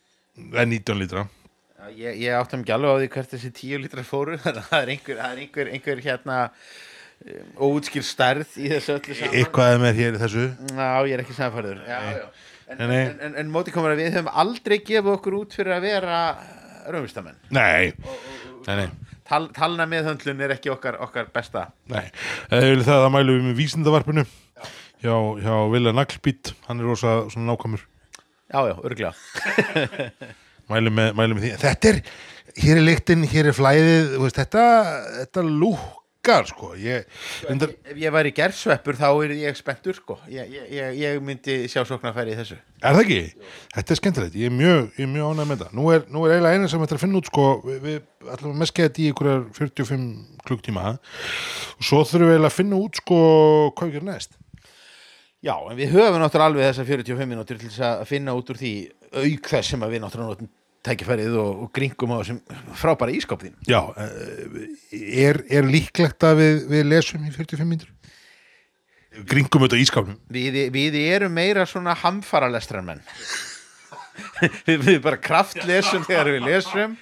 eða 0.54 0.66
19 0.72 1.02
lítra. 1.04 1.26
Já, 1.28 1.90
Ég, 1.92 2.16
ég 2.24 2.32
áttum 2.38 2.64
ekki 2.64 2.72
alveg 2.72 2.96
á 2.96 3.00
því 3.02 3.10
hvert 3.12 3.32
þessi 3.34 3.52
tíu 3.54 3.78
lítrar 3.82 4.08
fóru 4.08 4.38
það 4.42 4.76
er 4.80 4.92
einhver, 4.94 5.20
það 5.20 5.30
er 5.30 5.44
einhver, 5.44 5.70
einhver 5.76 6.02
hérna 6.06 6.38
um, 6.48 7.50
óutskýr 7.68 8.06
stærð 8.08 8.56
í 8.56 8.70
þessu 8.72 8.96
öllu 8.96 9.18
saman 9.18 9.36
Eitthvað 9.42 9.74
er 9.74 9.82
með 9.84 10.00
hér 10.00 10.16
í 10.16 10.22
þessu. 10.24 10.46
Já, 10.72 10.88
ég 11.04 11.16
er 11.18 11.24
ekki 11.26 11.36
samfærður 11.36 11.84
já, 11.84 11.98
já. 12.08 12.24
En, 12.68 12.80
en, 12.80 12.92
en, 13.20 13.34
en 13.42 13.50
móti 13.52 13.74
komur 13.74 13.92
að 13.92 14.00
við 14.00 14.14
höfum 14.16 14.30
aldrei 14.40 14.78
gefið 14.80 15.10
okkur 15.18 15.36
út 15.42 15.56
fyrir 15.56 15.74
að 15.76 15.84
vera 15.84 16.20
raunvistamenn 16.88 17.36
Nei, 17.52 17.92
nei, 18.66 18.76
nei. 18.78 18.86
Tal, 19.24 19.48
Talna 19.56 19.86
meðhöndlun 19.88 20.42
er 20.44 20.52
ekki 20.52 20.68
okkar, 20.72 20.98
okkar 21.00 21.30
besta. 21.32 21.70
Nei, 21.88 22.04
vil 22.52 22.82
það 22.84 23.06
að 23.06 23.12
mælum 23.14 23.38
við 23.38 23.46
með 23.46 23.54
vísindavarpinu 23.62 24.24
hjá, 25.00 25.14
hjá 25.40 25.54
Vilja 25.72 25.94
Naglbít, 25.96 26.52
hann 26.66 26.82
er 26.82 26.90
rosa 26.90 27.14
svona 27.32 27.52
nákvæmur. 27.52 27.86
Já, 28.52 28.58
já, 28.68 28.74
örgulega 28.84 29.14
mælum 30.72 31.00
með, 31.00 31.16
með 31.16 31.40
því, 31.40 31.54
þetta 31.64 31.90
er 31.90 32.02
hér 32.60 32.80
er 32.80 32.86
lyktin, 32.86 33.24
hér 33.32 33.50
er 33.50 33.56
flæðið. 33.56 34.12
Veist, 34.22 34.38
þetta, 34.38 34.64
þetta 35.22 35.44
lúkar 36.24 36.46
sko, 36.48 36.72
ég, 36.80 37.04
reyndar, 37.44 37.74
Ef 37.84 37.98
ég 38.00 38.12
væri 38.12 38.32
gerðsveppur 38.34 38.96
þá 38.96 39.08
er 39.24 39.32
ég 39.36 39.56
spenntur 39.58 39.96
sko. 39.96 40.16
Ég, 40.32 40.48
ég, 40.72 40.96
ég, 40.96 41.18
myndi 41.24 41.68
sjá 41.68 41.84
sóknarfæri 41.84 42.32
í 42.32 42.38
þessu. 42.38 42.56
Er 42.80 42.96
það 42.96 43.02
ekki? 43.02 43.48
Þetta 43.74 43.92
er 43.92 44.00
skemmtilegt, 44.00 44.38
ég 44.40 44.48
er 44.48 44.54
mjög, 44.54 44.96
mjög 45.12 45.34
ánægð 45.34 45.50
með 45.50 45.58
þetta. 45.58 45.76
Nú 45.76 45.90
er, 45.92 46.06
nú 46.08 46.24
er 46.24 46.34
eiginlega 46.36 46.60
eina 46.60 46.70
sem 46.70 46.80
þetta 46.84 46.96
er 46.96 47.00
að 47.00 47.04
finna 47.04 47.20
út 47.20 47.28
sko, 47.30 47.46
við, 47.66 47.82
við 47.84 48.32
ætlum 48.34 48.54
að 48.54 48.62
meskja 48.62 48.88
þetta 48.88 49.04
í 49.04 49.10
einhverjar 49.10 49.44
45 49.60 50.08
klukktíma 50.48 50.86
og 50.94 51.84
svo 51.84 52.02
þurfum 52.08 52.30
við 52.30 52.34
eiginlega 52.34 52.52
að 52.52 52.58
finna 52.58 52.80
út 52.80 53.02
sko 53.02 53.20
hvað 53.76 53.90
við 53.90 53.96
gerum 53.98 54.12
næst. 54.12 54.36
Já, 55.44 55.56
en 55.60 55.76
við 55.76 55.92
höfum 55.92 56.22
náttúrulega 56.22 56.50
alveg 56.50 56.68
þessar 56.70 56.86
45 56.88 57.28
minútur 57.28 57.58
til 57.60 57.68
þess 57.68 57.84
að 57.84 58.06
finna 58.08 58.32
út 58.32 58.48
úr 58.48 58.56
því 58.56 58.76
auk 59.12 59.50
þess 59.50 59.74
sem 59.74 59.82
við 59.92 60.00
náttúrulega 60.00 60.48
tækifærið 60.84 61.38
og, 61.40 61.64
og 61.64 61.72
gringum 61.74 62.14
á 62.14 62.16
þessum 62.20 62.40
frábæra 62.76 63.14
ískapðin. 63.16 63.56
Já, 63.68 63.80
eh, 63.96 64.68
er, 65.24 65.40
er 65.48 65.68
líklegt 65.68 66.26
að 66.26 66.40
við, 66.42 66.60
við 66.72 66.86
lesum 66.90 67.24
í 67.24 67.32
45 67.34 67.70
mínútur? 67.70 67.90
Gringum 69.30 69.62
þetta 69.62 69.78
í 69.78 69.86
skápnum. 69.86 70.18
Við, 70.34 70.56
við 70.74 70.96
erum 71.04 71.34
meira 71.36 71.66
svona 71.70 71.94
hamfara 71.94 72.50
menn. 72.82 73.02
við, 74.66 74.82
við 74.82 75.00
bara 75.02 75.18
kraftlesum 75.22 76.04
þegar 76.06 76.32
við 76.34 76.48
lesum, 76.48 76.96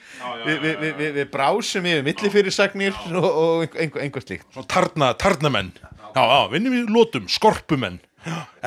við, 0.45 1.23
brásum 1.33 1.89
yfir 1.89 2.05
millifyrirsagnir 2.07 2.97
og, 3.17 3.29
og 3.29 3.77
einhver, 3.77 4.05
einhver 4.05 4.25
slíkt. 4.25 4.47
Svona 4.53 4.69
tarna, 4.69 5.13
tarnamenn. 5.17 5.73
Já, 6.13 6.21
já, 6.21 6.41
vinnum 6.53 6.77
við 6.77 6.93
lótum, 6.93 7.29
skorpumenn. 7.33 8.01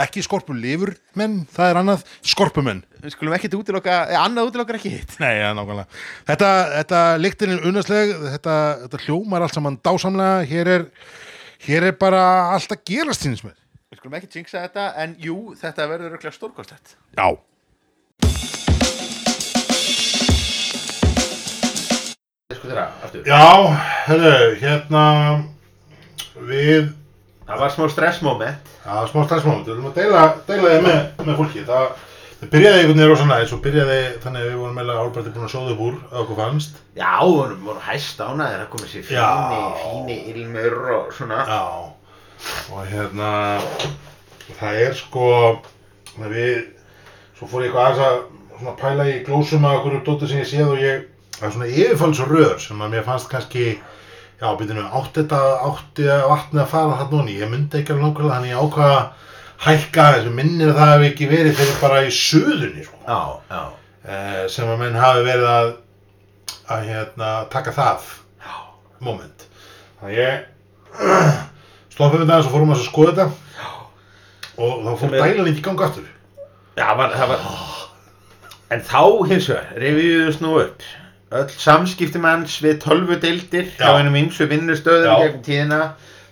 Ekki 0.06 0.20
skorpulifurmenn, 0.26 1.46
það 1.56 1.70
er 1.72 1.78
annað, 1.80 2.02
skorpumenn. 2.28 2.82
Við 3.00 3.13
skulum 3.13 3.36
ekkit 3.38 3.54
útiloka, 3.56 4.02
eða 4.12 4.24
annað 4.28 4.50
útilokkar 4.50 4.80
ekki 4.80 4.91
hitt. 4.98 5.13
Nei, 5.24 5.32
já, 5.38 5.48
nákvæmlega. 5.56 6.02
Þetta, 6.28 6.50
þetta 6.74 7.04
lyktin 7.22 7.54
er 7.54 7.68
unnasleg, 7.70 8.12
þetta, 8.36 8.56
þetta 8.84 9.02
hljómar 9.06 9.46
allt 9.46 9.56
saman 9.56 9.78
dásamlega, 9.86 10.41
hér 10.50 10.72
er, 10.74 10.86
hér 11.68 11.88
er 11.91 11.96
bara 12.02 12.24
allt 12.52 12.76
að 12.76 12.84
gerast 12.91 13.24
hins 13.28 13.46
með. 13.46 13.56
Við 13.94 14.02
skulum 14.02 14.18
ekki 14.20 14.41
jinxa 14.41 14.65
þetta, 14.65 14.89
en 15.06 15.15
jú, 15.24 15.38
þetta 15.62 15.88
verður 15.94 16.12
örugglega 16.12 16.36
stórkostlegt. 16.36 16.98
Já. 17.15 17.28
Þeirra, 22.65 22.86
aftur. 23.06 23.24
Já, 23.30 23.46
hefðu, 24.10 24.38
hérna, 24.60 25.08
við 26.50 26.94
Það 27.46 27.62
var 27.62 27.74
smá 27.76 27.86
stressmoment. 27.94 28.70
Já, 28.82 28.94
smá 29.12 29.24
stressmoment, 29.28 29.68
við 29.68 29.76
viljum 29.76 29.90
að 29.92 29.98
deila, 30.00 30.22
deila 30.48 30.70
þið 30.72 30.86
með, 30.86 31.02
með 31.28 31.36
fólki. 31.40 31.64
Það, 31.68 31.84
það 32.40 32.54
byrjaði 32.56 32.80
einhvern 32.80 32.98
veginn 33.00 33.12
rosa 33.12 33.28
næst 33.30 33.54
og 33.56 33.62
byrjaði 33.66 34.00
þannig 34.24 34.42
að 34.42 34.48
við 34.50 34.56
vorum 34.62 34.80
meðlega 34.80 35.04
álbært 35.04 35.30
búin 35.36 35.46
að 35.46 35.54
sóða 35.54 35.76
upp 35.76 35.84
úr 35.86 36.00
að 36.10 36.22
okkur 36.24 36.40
fannst. 36.40 36.80
Já, 36.98 37.12
voru, 37.22 37.58
voru 37.68 37.84
hæst 37.86 38.24
ánæðir 38.26 38.64
að 38.64 38.72
koma 38.74 38.90
sér 38.90 39.06
fíni, 39.12 39.62
fíni 39.84 40.18
ilmur 40.34 40.78
og 40.96 41.14
svona. 41.20 41.44
Já, 41.52 41.62
og 42.74 42.90
hérna, 42.90 43.32
það 44.60 44.82
er 44.88 44.98
sko, 44.98 45.30
að 46.18 46.36
við, 46.40 46.64
svo 47.38 47.52
fór 47.52 47.68
ég 47.68 47.70
eitthvað 47.70 47.92
aðeins 47.92 48.08
að 48.10 48.24
svona 48.56 48.78
pæla 48.80 49.06
í 49.12 49.20
glósum 49.28 49.68
að 49.68 49.78
okkur 49.80 50.02
dóttir 50.08 50.32
sem 50.32 50.42
ég 50.42 50.50
séð 50.50 50.74
og 50.74 50.82
ég, 50.82 51.06
það 51.38 51.48
er 51.48 51.56
svona 51.60 51.70
yfirfalsrör 51.72 52.58
sem 52.64 52.82
að 52.82 52.94
mér 52.96 53.06
fannst 53.08 53.30
kannski, 53.32 53.66
já, 54.41 54.50
byrjum 54.60 54.82
við, 54.82 54.89
átti 55.00 55.21
þetta, 55.21 55.39
átti 55.69 56.10
vatnið 56.32 56.63
að 56.65 56.74
fara 56.74 57.00
þarna 57.00 57.21
onni, 57.21 57.38
ég 57.39 57.52
myndi 57.52 57.80
ekki 57.80 57.95
alveg 57.95 58.06
nákvæmlega, 58.10 58.36
þannig 58.36 58.54
ég 58.54 58.65
ákvaða 58.65 59.00
að 59.00 59.32
hækka 59.65 60.06
þessu, 60.15 60.36
minnir 60.36 60.71
að 60.74 60.80
það 60.82 60.93
hefði 60.93 61.10
ekki 61.13 61.32
verið 61.32 61.58
fyrir 61.62 61.82
bara 61.82 62.04
í 62.04 62.13
suðunni, 62.19 62.86
sko. 62.86 63.02
Já, 63.08 63.19
já. 63.56 63.63
eh, 64.06 64.43
sem 64.52 64.71
að 64.71 64.82
menn 64.84 65.00
hafi 65.00 65.26
verið 65.30 65.50
að 65.54 65.74
að 66.65 66.88
hérna 66.89 67.32
taka 67.54 67.74
það. 67.76 68.12
Moment. 69.06 69.45
Þannig 70.00 70.19
ég 70.19 70.45
stoppið 71.93 72.24
við 72.24 72.30
það 72.32 72.45
og 72.48 72.54
fórum 72.54 72.76
að 72.76 72.84
skoða 72.86 73.13
þetta. 73.13 73.28
Og 74.56 74.86
þá 74.86 74.91
fór 75.02 75.15
dælan 75.17 75.50
ekki 75.52 75.65
ganga 75.65 75.89
aftur. 75.89 76.12
Já, 76.76 76.88
var, 76.98 77.15
það 77.15 77.34
var 77.34 77.50
En 78.74 78.82
þá 78.82 79.02
hins 79.30 79.50
vegar 79.52 79.76
reviðuðust 79.78 80.41
nú 80.41 80.56
upp 80.58 80.86
öll 81.34 81.48
samskipti 81.50 82.20
manns 82.22 82.60
við 82.62 82.82
tölvudeildir 82.84 83.72
á 83.82 83.98
einum 83.98 84.18
ymsu 84.20 84.46
vinnustöðum 84.50 85.08
Já. 85.10 85.16
gegnum 85.24 85.46
tíðina 85.46 85.80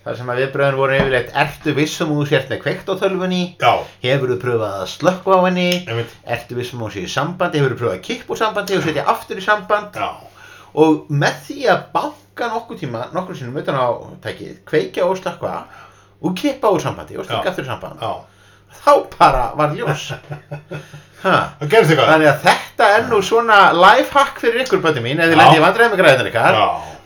þar 0.03 0.17
sem 0.19 0.29
að 0.29 0.39
viðbröðin 0.41 0.77
voru 0.77 0.97
yfirleitt 0.99 1.31
ertu 1.43 1.73
vissum 1.77 2.11
þú 2.11 2.25
sért 2.27 2.51
með 2.51 2.59
kveikt 2.65 2.91
á 2.91 2.93
tölvunni? 2.99 3.41
Já, 3.61 3.71
hefur 4.03 4.33
þú 4.33 4.37
pröfað 4.41 4.75
að 4.81 4.91
slökkva 4.93 5.37
á 5.39 5.41
henni? 5.47 5.69
Einmitt. 5.87 6.17
Ertu 6.35 6.57
vissum 6.59 6.81
að 6.81 6.85
hún 6.89 6.93
sé 6.97 7.05
í 7.05 7.13
sambandi? 7.13 7.61
Hefur 7.61 7.73
þú 7.73 7.79
pröfað 7.79 7.95
að 7.97 8.03
kippa 8.09 8.35
úr 8.35 8.41
sambandi 8.41 8.77
og 8.77 8.83
setja 8.83 9.07
aftur 9.13 9.39
í 9.39 9.45
samband? 9.45 9.95
Já, 9.95 10.09
og 10.83 11.07
með 11.23 11.39
því 11.47 11.57
að 11.71 11.87
banka 11.95 12.51
nokkuð 12.51 12.83
tíma 12.83 13.07
nokkur 13.15 13.39
sinnum 13.39 13.61
utan 13.63 13.79
á 13.79 13.87
tækið 14.27 14.59
kveikja 14.67 15.07
og 15.07 15.17
slökkva 15.21 15.55
og 16.23 16.37
kippa 16.37 16.73
úr 16.75 16.83
sambandi 16.83 17.17
og 17.17 17.23
Já. 17.23 17.31
slökkva 17.31 17.53
aftur 17.55 17.65
í 17.65 17.71
samband. 17.71 18.03
Já 18.03 18.13
þá 18.81 18.93
bara 19.17 19.43
var 19.59 19.75
ljós. 19.77 20.09
Þannig 21.23 22.27
að 22.27 22.41
þetta 22.43 22.87
er 22.97 23.05
nú 23.07 23.21
svona 23.23 23.59
lifehack 23.77 24.41
fyrir 24.43 24.65
ykkur 24.65 24.81
bæti 24.83 25.03
mín, 25.03 25.21
Já. 25.21 25.29
lendið 25.31 25.59
í 25.59 25.63
vandræðum 25.63 25.93
með 25.93 26.01
græðunar 26.01 26.31
ykkar, 26.31 26.57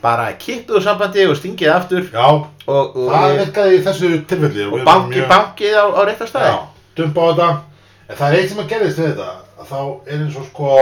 bara 0.02 0.24
kiptuðu 0.42 0.82
sambandi 0.82 1.26
og 1.28 1.36
stingið 1.38 1.74
aftur. 1.74 2.08
Já, 2.10 2.26
og, 2.26 2.96
og, 2.96 3.12
það 3.12 3.36
virkaði 3.44 3.76
í 3.76 3.84
þessu 3.86 4.10
tilfelli 4.30 4.66
og 4.66 4.82
banki 4.88 5.26
bankið 5.30 5.78
á, 5.78 5.84
á 5.86 6.00
réttar 6.08 6.32
staði. 6.32 6.50
Já, 6.50 6.88
dumpa 6.98 7.20
á 7.20 7.28
þetta. 7.28 7.50
En 8.08 8.18
það 8.18 8.32
er 8.32 8.40
eitt 8.40 8.50
sem 8.50 8.64
að 8.64 8.72
gerðist 8.72 8.98
við 9.02 9.12
þetta 9.12 9.30
að 9.58 9.70
þá 9.70 9.80
er 10.08 10.24
eins 10.24 10.36
og 10.40 10.48
sko 10.48 10.74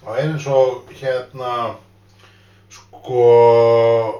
þá 0.00 0.10
er 0.16 0.20
eins 0.24 0.46
og 0.50 0.92
hérna 0.96 1.54
sko 2.70 3.24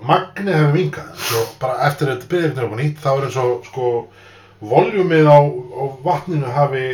magnið 0.07 0.57
hefur 0.57 1.15
svo 1.21 1.45
bara 1.63 1.87
eftir 1.89 2.11
að 2.11 2.17
þetta 2.17 2.31
byrja 2.33 2.51
eitthvað 2.51 2.81
nýtt 2.81 3.03
þá 3.03 3.11
er 3.13 3.27
eins 3.29 3.39
og 3.41 3.69
sko 3.69 3.93
voljumið 4.61 5.27
á, 5.31 5.39
á 5.41 5.83
vatninu 6.05 6.51
hafi 6.55 6.87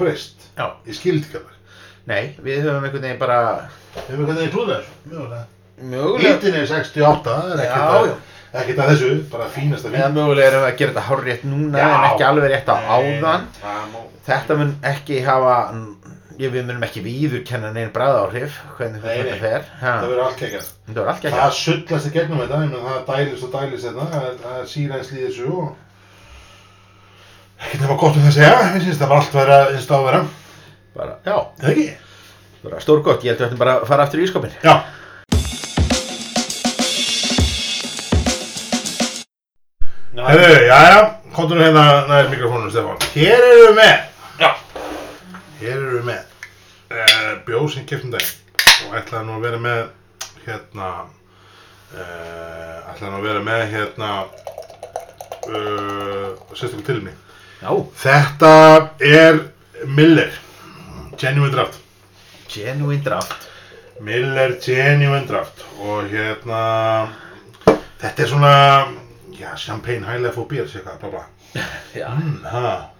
breyst 0.00 0.46
Já. 0.58 0.66
í 0.88 0.94
skildikalag 0.96 1.58
Nei, 2.08 2.34
við 2.42 2.64
höfum 2.64 2.82
einhvern 2.86 3.04
veginn 3.06 3.20
bara 3.20 3.38
Hefur 3.94 4.24
hvernig 4.26 4.46
þið 4.46 4.52
klúðið 4.54 4.76
þessu? 4.76 4.94
Mjögulega 5.12 5.42
mögulega, 5.82 6.32
Hítin 6.36 6.54
er 6.60 6.66
68, 6.70 7.22
það 7.26 7.52
er 7.52 7.62
Já, 7.62 7.72
ekkert 7.72 7.92
að, 7.96 8.06
já. 8.08 8.14
ekkert 8.62 8.80
að 8.84 8.90
þessu, 8.92 9.10
bara 9.32 9.46
fínasta 9.54 9.90
eða 9.92 10.08
mögulega 10.16 10.48
erum 10.50 10.62
við 10.64 10.68
að 10.70 10.76
gera 10.80 10.92
þetta 10.92 11.04
hár 11.08 11.22
rétt 11.26 11.44
núna 11.48 11.82
en 11.82 12.06
ekki 12.10 12.26
alveg 12.28 12.52
rétt 12.52 12.70
á 12.72 12.76
áðan. 12.96 13.46
Það 13.60 13.84
má 13.92 14.00
Þetta 14.28 14.56
mun 14.60 14.72
ekki 14.92 15.16
hafa, 15.26 15.54
ég, 16.38 16.52
við 16.54 16.66
munum 16.68 16.84
ekki 16.86 17.02
viðurkenna 17.02 17.72
neinn 17.74 17.90
bræðáhrif, 17.94 18.58
hvernig 18.78 19.02
Nei, 19.02 19.08
þetta 19.16 19.32
nei. 19.32 19.40
fer. 19.42 19.64
Ha, 19.80 19.94
Það 19.96 20.06
verður 20.12 20.24
allt 20.28 20.38
kekjað. 20.42 20.68
Þetta 20.86 21.00
var 21.00 21.10
allt 21.12 21.24
ekki 21.24 21.32
Það 21.38 21.56
sullast 21.62 22.06
í 22.06 22.12
gegnum 22.18 22.42
þetta, 22.44 22.60
ég 22.62 22.70
menn 22.70 22.86
það 22.86 23.00
dælist 23.10 23.46
og 23.48 23.54
dælist 23.56 23.88
þetta, 23.88 24.06
það 24.12 24.28
er- 24.28 24.38
það 24.44 24.60
er 24.62 24.70
sírænsli 24.76 25.18
í 25.18 25.24
þessu 25.26 25.48
og 25.58 25.72
ekkert 27.62 27.80
nema 27.84 27.96
gott 28.00 28.16
um 28.16 28.22
það 28.22 28.30
að 28.30 28.36
segja, 28.38 28.62
ég 28.76 28.82
syns 28.86 28.98
það 29.00 29.12
bara 29.12 29.20
allt 29.22 29.92
á 29.92 29.96
að 29.98 30.06
vera. 30.08 30.22
bara, 30.96 31.14
já, 31.24 31.36
Það 31.60 31.70
ekki? 31.72 31.86
bara 32.62 32.80
stórgott, 32.84 33.24
ég 33.24 33.32
held 33.32 33.40
að 33.40 33.44
við 33.44 33.48
ættum 33.50 33.62
bara 33.64 33.78
fara 33.88 34.02
aftur 34.06 34.20
í 34.20 34.26
ískopin. 34.28 34.52
Já. 34.62 34.74
Herðu, 40.12 40.50
jæja, 40.68 40.98
komdu 41.34 41.56
nú 41.56 41.64
hérna 41.64 41.84
nær 42.08 42.28
mikrofónum, 42.30 42.70
Stefán. 42.70 42.98
Hér 43.14 43.40
erum 43.48 43.72
við 43.72 43.78
með, 43.78 43.96
Já. 44.42 44.50
hér 45.60 45.72
erum 45.78 45.96
við 45.96 46.04
með 46.10 46.22
uh, 46.92 47.32
bjóð 47.46 47.66
sem 47.74 47.86
keftum 47.88 48.12
daginn 48.12 48.86
og 48.88 48.96
ætlaði 49.00 49.26
nú 49.28 49.36
að 49.38 49.46
vera 49.46 49.60
með 49.64 49.82
hérna, 50.44 50.90
uh, 51.96 52.76
ætlaði 52.92 53.10
nú 53.14 53.18
að 53.22 53.26
vera 53.30 53.44
með 53.48 53.64
hérna, 53.72 54.10
uh, 55.48 56.28
sérstaklega 56.52 56.86
til 56.92 57.00
mig. 57.08 57.18
Já, 57.62 57.70
Þetta 58.02 58.52
er 59.00 59.38
Miller, 59.86 60.32
Genuine 61.18 61.52
Draft. 61.54 61.78
genuine 62.52 63.02
draft. 63.04 63.48
Miller 64.00 64.56
Genuine 64.60 65.26
Draft 65.28 65.62
og 65.80 66.08
hérna 66.10 67.08
þetta 68.00 68.22
er 68.22 68.28
svona 68.28 68.52
já, 69.38 69.54
champagne 69.56 70.04
highlife 70.04 70.40
og 70.42 70.48
beer 70.50 70.66
sé 70.68 70.82
hvað, 70.82 70.98
bla 71.00 71.08
bla 71.10 71.22
Já. 71.94 72.08
mm, 72.10 72.44
ha, 72.44 72.91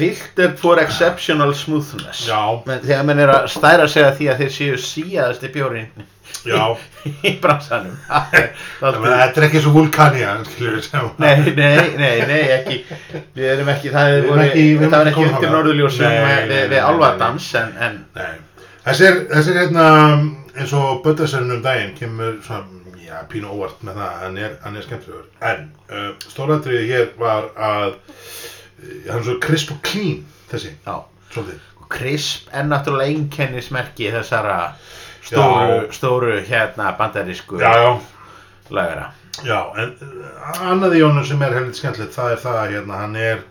Filtered 0.00 0.54
for 0.58 0.78
exceptional 0.80 1.50
smoothness 1.54 2.22
já, 2.28 2.38
Men, 2.66 2.78
Þegar 2.80 3.02
menn 3.08 3.18
er 3.20 3.32
að 3.34 3.48
stæra 3.52 3.88
sig 3.90 4.04
að 4.06 4.14
því 4.20 4.28
að 4.32 4.38
þeir 4.44 4.52
séu 4.54 4.78
síðasti 4.80 5.50
bjórin 5.52 6.06
já 6.46 6.62
í 7.28 7.32
bransanum 7.42 7.96
Það 8.08 8.36
er- 8.38 8.48
meina, 8.80 9.10
er- 9.10 9.20
þetta 9.26 9.42
er 9.42 9.46
ekki 9.48 9.62
svo 9.64 9.72
vulkania 9.74 10.34
skilur 10.48 10.80
sem 10.86 11.08
Nei, 11.20 11.34
nei, 11.58 11.90
nei, 12.00 12.14
nei, 12.30 12.40
ekki 12.56 12.78
Við 13.36 13.48
erum 13.56 13.72
ekki, 13.74 13.92
það 13.92 14.08
Við 14.08 14.14
er 14.14 14.20
erum 14.22 14.30
voru, 14.34 14.44
ekki- 14.46 14.62
við 14.62 14.70
erum 14.70 14.84
þetta 14.86 15.00
var 15.02 15.10
ekki 15.10 15.20
ekki 15.20 15.26
undir 15.26 15.40
þangað. 15.40 15.56
norðurljósum 15.58 16.06
Nei, 16.06 16.16
við, 16.16 16.22
nei, 16.24 16.36
við, 16.40 16.52
nei, 16.54 16.62
við 16.62 16.76
nei, 16.76 16.84
álfadans 16.92 17.50
en, 17.60 17.72
en 17.88 17.98
Nei. 18.20 18.30
Þessi 18.86 19.08
er, 19.10 19.18
þessi 19.34 19.52
er 19.52 19.58
hérna 19.64 19.86
eins 20.60 20.72
og 20.80 21.02
Böttarsson 21.04 21.50
um 21.52 21.60
daginn 21.66 21.92
kemur 21.98 22.38
svona, 22.46 22.64
já, 23.04 23.18
pínu 23.28 23.50
óvart 23.52 23.82
með 23.84 23.98
það, 24.00 24.14
hann 24.22 24.38
er, 24.40 24.54
hann 24.64 24.78
er 24.80 24.86
skemmtilegur. 24.86 25.26
En 25.50 25.66
uh, 25.92 26.08
stóratriði 26.32 26.86
hér 26.88 27.10
var 27.20 27.50
að 27.60 27.98
hann 29.08 29.20
er 29.20 29.26
svo 29.26 29.36
crisp 29.42 29.74
og 29.74 29.82
clean, 29.86 30.24
þessi, 30.50 30.74
já, 30.86 30.96
svolítið. 31.34 31.66
crisp 31.90 32.50
er 32.54 32.68
náttúrulega 32.70 33.10
einkennismerki 33.10 34.10
þessara 34.14 34.58
stóru, 35.26 35.78
stóru 35.92 36.36
hérna 36.46 36.92
bandarísku 36.98 37.58
lagara. 38.70 39.10
Já, 39.44 39.72
en 39.78 39.94
uh, 40.04 40.60
annað 40.70 40.98
í 40.98 41.00
honum 41.04 41.24
sem 41.26 41.40
er 41.42 41.56
heldur 41.56 41.76
skemmtilegt, 41.76 42.14
það 42.14 42.34
er 42.34 42.42
það 42.42 42.58
að 42.60 42.74
hérna, 42.74 43.00
hann 43.00 43.16
er, 43.18 43.42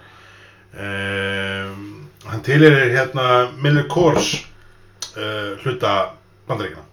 um, 0.86 1.88
hann 2.30 2.46
tilir 2.46 2.78
hérna 2.94 3.26
Miller 3.64 3.88
Coors 3.92 4.36
uh, 5.16 5.58
hluta 5.64 5.96
bandaríkina 6.50 6.86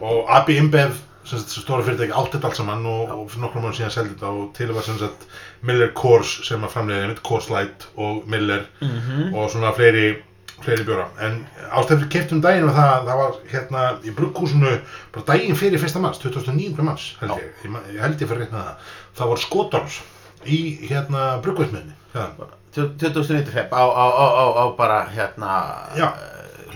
og 0.00 0.30
Abi 0.32 0.56
InBev, 0.58 0.96
sem 1.28 1.42
stóra 1.44 1.84
fyrirtæki 1.86 2.16
átt 2.16 2.34
þetta 2.34 2.50
allt 2.50 2.58
saman 2.58 2.86
og, 2.88 3.12
og 3.14 3.26
fyrir 3.30 3.44
nokkrum 3.44 3.66
mánu 3.66 3.78
síðan 3.78 3.94
seldi 3.94 4.16
þetta 4.16 4.32
og 4.32 4.48
til 4.56 4.72
var 4.74 4.86
sem 4.86 4.98
sagt 4.98 5.28
Miller 5.62 5.92
Coors 5.94 6.40
sem 6.48 6.62
að 6.64 6.72
framleiða 6.74 7.02
einmitt 7.06 7.22
Coors 7.22 7.48
Light 7.50 7.86
og 7.96 8.24
Miller 8.28 8.64
Mhm. 8.80 9.34
og 9.34 9.50
svona 9.50 9.72
fleiri 9.76 10.22
fleiri 10.62 10.84
bjóra, 10.86 11.08
en 11.20 11.40
ástæður 11.74 12.08
keftum 12.08 12.40
daginn 12.40 12.66
var 12.68 12.74
það, 12.76 13.06
það 13.08 13.16
var 13.18 13.32
hérna 13.50 13.80
í 14.06 14.12
brugghúsinu 14.14 14.80
bara 15.12 15.24
daginn 15.26 15.56
fyrir 15.58 15.78
fyrsta 15.82 15.98
mars 16.00 16.18
2009. 16.22 16.82
mars, 16.82 17.16
held 17.20 17.32
ég, 17.32 17.48
ég, 17.64 17.94
ég 17.96 18.00
held 18.00 18.20
ég 18.22 18.28
fyrir 18.28 18.46
með 18.46 18.60
það, 18.60 18.76
það 19.18 19.28
var 19.32 19.36
skotons 19.42 20.00
í 20.46 20.60
hérna 20.88 21.24
brugghúsmiðni 21.42 21.92
ja. 22.14 22.28
2095 22.74 23.72
á, 23.72 23.82
á, 23.82 24.06
á, 24.06 24.26
á, 24.38 24.44
á 24.62 24.64
bara 24.76 25.00
hérna 25.10 25.50
Já. 25.98 26.12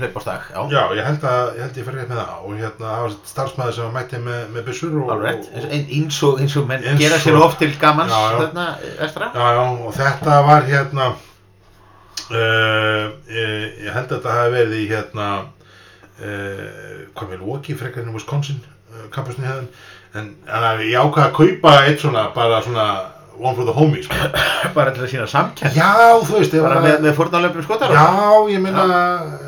Hlaupastag 0.00 0.46
já, 0.52 0.60
já, 0.72 0.82
ég 0.98 1.04
held 1.08 1.24
að 1.30 1.50
ég 1.56 1.62
held 1.66 1.76
ég 1.80 1.86
fyrir 1.88 1.98
rétt 2.00 2.10
með 2.12 2.20
það. 2.22 2.34
Og 2.46 2.56
hérna 2.60 2.86
það 2.92 3.02
var 3.06 3.14
starfsmæður 3.32 3.76
sem 3.78 3.94
mætti 3.96 4.20
með, 4.26 4.42
með 4.56 4.66
byssur 4.70 4.96
og, 5.02 5.12
rétt 5.24 5.46
og, 5.50 5.56
og, 5.64 5.70
Ein- 5.76 5.88
eins 5.98 6.18
og, 6.28 6.40
eins 6.44 6.56
og 6.60 6.68
menn 6.70 6.84
Eins 6.92 7.00
gera 7.00 7.18
sér 7.24 7.38
og- 7.40 7.46
of 7.48 7.58
til 7.60 7.72
gamans 7.80 8.12
Já, 8.12 8.20
já. 8.26 8.38
þarna 8.42 8.66
estra 9.08 9.30
já, 9.34 9.46
já, 9.56 9.64
og 9.86 9.94
þetta 10.00 10.38
var 10.50 10.68
hérna 10.70 11.08
uh, 12.30 13.10
ég, 13.30 13.66
ég 13.86 13.92
held 13.94 14.06
að 14.10 14.14
þetta 14.16 14.36
hafi 14.38 14.54
verið 14.56 14.78
í 14.80 14.86
hérna 14.90 15.26
uh, 15.42 17.02
hvað 17.16 17.28
með 17.30 17.36
Milwaukee 17.36 17.76
frekar 17.78 18.06
en 18.06 18.14
Wisconsin 18.16 18.62
uh, 18.62 19.06
kampusni 19.14 19.46
hefðin 19.46 19.68
en, 20.16 20.30
en 20.48 20.80
ég 20.86 20.96
ákvaði 20.96 21.26
að 21.28 21.36
kaupa 21.36 21.74
eitt 21.86 22.00
svona 22.02 22.28
bara 22.36 22.62
svona 22.64 22.86
one 23.36 23.52
for 23.52 23.66
the 23.68 23.72
homies 23.76 24.06
sko. 24.08 24.16
bara 24.72 24.94
til 24.96 25.02
að 25.04 25.10
sína 25.12 25.26
samkenn 25.28 25.74
já, 25.76 25.90
þú 26.24 26.38
veist, 26.38 26.54
bara 26.56 26.78
að- 26.80 26.86
með, 26.88 27.02
með 27.04 27.16
fórnarlöfum 27.18 27.66
skotar 27.66 27.92
já, 27.92 28.06
ég 28.54 28.62
meina 28.64 28.86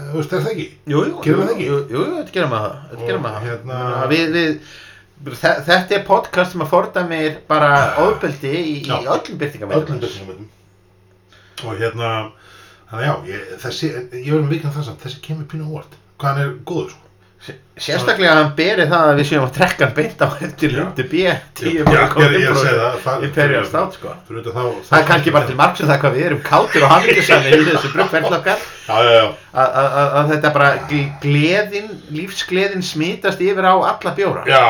þú 0.09 0.19
veist, 0.19 0.33
er 0.33 0.45
það 0.45 0.53
ekki? 0.55 0.67
Jú, 0.93 1.01
jú, 1.09 1.23
Gerum 1.25 1.49
jú, 1.49 1.65
jú, 1.69 1.79
jú, 1.93 2.05
þetta 2.19 2.35
gerum 2.37 2.53
við 2.55 2.63
það 2.65 2.77
þetta 2.91 3.09
gerum 3.09 3.27
við 3.27 3.33
það. 3.35 3.49
hérna- 3.49 4.09
við, 4.13 4.37
við, 4.37 5.35
þe- 5.43 5.63
þetta 5.69 5.97
er 5.99 6.05
podcast 6.09 6.53
sem 6.55 6.63
að 6.65 6.71
fordæmir 6.73 7.39
bara 7.49 7.71
ofbeldi 8.05 8.53
í, 8.59 8.77
í 8.87 9.01
öllum 9.01 9.39
byrtingamöndum 9.43 9.99
öllum 9.99 10.01
byrtingum 10.05 10.49
og 11.69 11.81
hérna 11.83 12.13
þannig 12.91 13.07
já, 13.09 13.15
ég, 13.33 13.49
þessi, 13.65 13.89
ég 14.23 14.31
verðum 14.33 14.49
vikna 14.53 14.71
það 14.77 14.87
samt 14.91 15.03
þessi 15.05 15.21
kemur 15.27 15.49
pínu 15.51 15.67
óvart, 15.73 15.97
hvað 16.19 16.29
hann 16.33 16.43
er 16.45 16.53
góður 16.71 16.93
sko. 16.95 17.08
Sérstaklega 17.79 18.33
að 18.33 18.39
hann 18.41 18.49
beri 18.59 18.85
það 18.91 19.09
að 19.09 19.19
við 19.21 19.27
séum 19.29 19.45
að 19.47 19.53
trekka 19.55 19.87
hann 19.87 19.95
beint 19.95 20.23
á 20.25 20.29
eftir 20.43 20.73
lundu 20.75 21.05
B 21.09 21.21
Já, 21.23 21.35
10 21.61 21.69
ég, 21.71 21.91
ég, 21.95 22.35
ég 22.43 22.57
segi 22.59 22.73
það, 22.81 22.97
það 23.05 23.25
Imperial 23.29 23.65
Stout 23.69 23.95
sko. 23.99 24.15
Það 24.29 24.97
er 24.99 25.07
kannski 25.13 25.35
bara 25.37 25.47
til 25.47 25.57
margs 25.61 25.83
um 25.85 25.89
það 25.93 26.01
hvað 26.03 26.17
við 26.19 26.27
erum 26.29 26.43
kátir 26.49 26.85
og 26.87 26.93
hafmyggjusamir 26.95 27.63
í 27.63 27.69
þessu 27.69 27.93
bruggferðl 27.95 28.37
okkar. 28.41 28.67
Já, 28.89 28.99
já, 29.07 29.13
já, 29.15 29.25
að- 29.63 30.33
þetta 30.33 30.53
bara 30.59 30.71
gl- 30.91 31.13
gleðin, 31.23 31.89
lífsgleðin 32.19 32.83
smitast 32.91 33.41
yfir 33.47 33.71
á 33.71 33.75
alla 33.95 34.15
bjóra. 34.19 34.43
Já, 34.49 34.65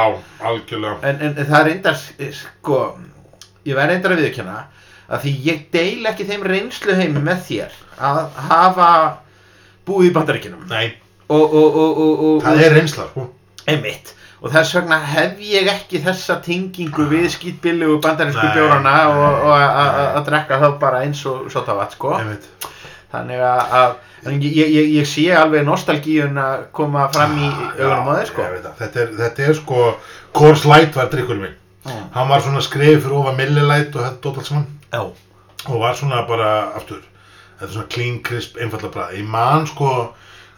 algjörlega. 0.52 0.98
En, 1.08 1.20
en, 1.30 1.34
það 1.40 1.58
er 1.62 1.68
reyndar 1.72 2.00
sko, 2.42 2.82
ég 3.64 3.78
verð 3.78 3.94
reyndar 3.94 4.16
að 4.18 4.24
viðkjanna 4.26 4.58
að 5.08 5.24
því 5.24 5.34
ég 5.48 5.60
deil 5.72 6.06
ekki 6.12 6.28
þeim 6.28 6.42
reynslu 6.52 6.94
heimi 7.00 7.20
með 7.24 7.38
þér 7.48 7.76
að 8.04 8.18
hafa 8.50 8.88
búið 9.88 10.10
í 10.10 10.16
bandaríkinum 10.18 10.66
nei, 10.68 10.90
og, 11.28 11.54
og, 11.54 11.76
og, 11.76 11.98
og, 12.04 12.22
og 12.28 12.42
það 12.46 12.62
er 12.64 12.74
reynsla 12.78 13.06
sko. 13.10 13.26
einmitt. 13.68 14.14
Og 14.38 14.52
þess 14.54 14.74
vegna 14.76 14.98
hef 15.02 15.40
ég 15.42 15.66
ekki 15.72 15.98
þessa 16.04 16.36
tengingu 16.44 17.08
við 17.10 17.24
skýtbillegu 17.34 17.96
bandarísku 18.04 18.44
Nei, 18.44 18.52
bjórana 18.54 18.92
nei, 18.92 19.06
og, 19.10 19.40
og 19.48 19.54
að- 19.58 20.20
drekka 20.28 20.60
þá 20.62 20.68
bara 20.78 21.00
eins 21.06 21.24
og 21.26 21.48
sotavat 21.50 21.96
sko. 21.96 22.12
Einmitt. 22.20 22.46
þannig 23.12 23.40
að, 23.40 23.94
ég, 24.28 24.68
ég, 24.76 24.88
ég 24.98 25.06
sé 25.08 25.24
alveg 25.34 25.64
nostalgíun 25.66 26.36
að 26.38 26.66
koma 26.76 27.08
fram 27.12 27.34
í 27.40 27.48
augunum 27.80 28.10
á 28.12 28.12
þeir 28.20 28.26
sko. 28.30 28.42
það. 28.42 28.68
þetta, 28.78 29.00
er, 29.00 29.12
þetta 29.22 29.46
er 29.48 29.54
sko 29.58 29.84
Coors 30.36 30.64
Light 30.68 30.94
var 30.94 31.08
drikkur 31.10 31.40
minn. 31.40 31.54
Mm. 31.88 32.02
hann 32.12 32.28
var 32.28 32.40
svona 32.44 32.60
skrifið 32.60 33.00
fyrir 33.02 33.16
ofan 33.16 33.36
Miller 33.38 33.64
Light 33.64 33.94
og 33.96 34.02
þetta 34.04 34.20
dótt 34.22 34.38
allt 34.42 34.46
saman 34.46 34.66
Já, 34.92 35.02
og 35.68 35.80
var 35.80 35.94
svona 35.96 36.22
bara 36.28 36.50
aftur. 36.76 37.00
Þetta 37.58 37.66
er 37.66 37.72
svona 37.74 37.88
clean 37.94 38.18
crisp 38.22 38.58
einfalda 38.60 38.90
bræð 38.92 39.16
ég 39.18 39.24
man 39.26 39.66
sko 39.66 39.90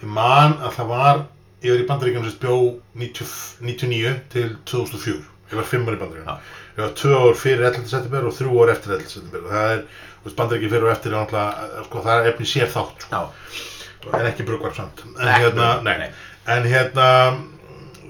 ég 0.01 0.09
man 0.09 0.57
að 0.61 0.77
það 0.79 0.91
var 0.95 1.23
ég 1.61 1.75
var 1.75 1.83
í 1.83 1.89
bandaríkjum 1.89 2.27
sem 2.27 2.39
bjó 2.41 2.57
90, 2.97 3.33
99 3.69 4.15
til 4.33 4.49
2004 4.71 5.19
ég 5.51 5.59
var 5.59 5.69
5 5.69 5.89
ári 5.89 5.99
í 5.99 6.01
bandaríkjum 6.01 6.31
Já. 6.31 6.37
ég 6.77 6.83
var 6.85 6.95
2 7.03 7.19
ár 7.21 7.39
fyrir 7.41 7.67
11. 7.69 7.91
september 7.91 8.29
og 8.31 8.37
3 8.39 8.55
ár 8.63 8.73
eftir 8.75 8.95
11. 8.97 9.13
september 9.15 9.47
það 9.51 9.75
er 9.75 10.37
bandaríkjum 10.41 10.75
fyrir 10.75 10.87
og 10.89 10.95
eftir 10.95 11.13
er 11.13 11.19
náttúrulega 11.19 11.85
sko 11.89 12.05
það 12.07 12.21
er 12.21 12.31
efni 12.33 12.49
sér 12.49 12.73
þátt 12.73 13.07
sko. 13.07 13.21
já, 13.21 14.19
en 14.19 14.29
ekki 14.31 14.47
brugvarp 14.49 14.77
samt 14.77 15.05
en 15.05 15.29
hérna, 15.29 15.53
brugvarp, 15.55 15.85
nei, 15.85 15.97
nei. 15.99 16.11
en 16.57 16.69
hérna 16.73 17.09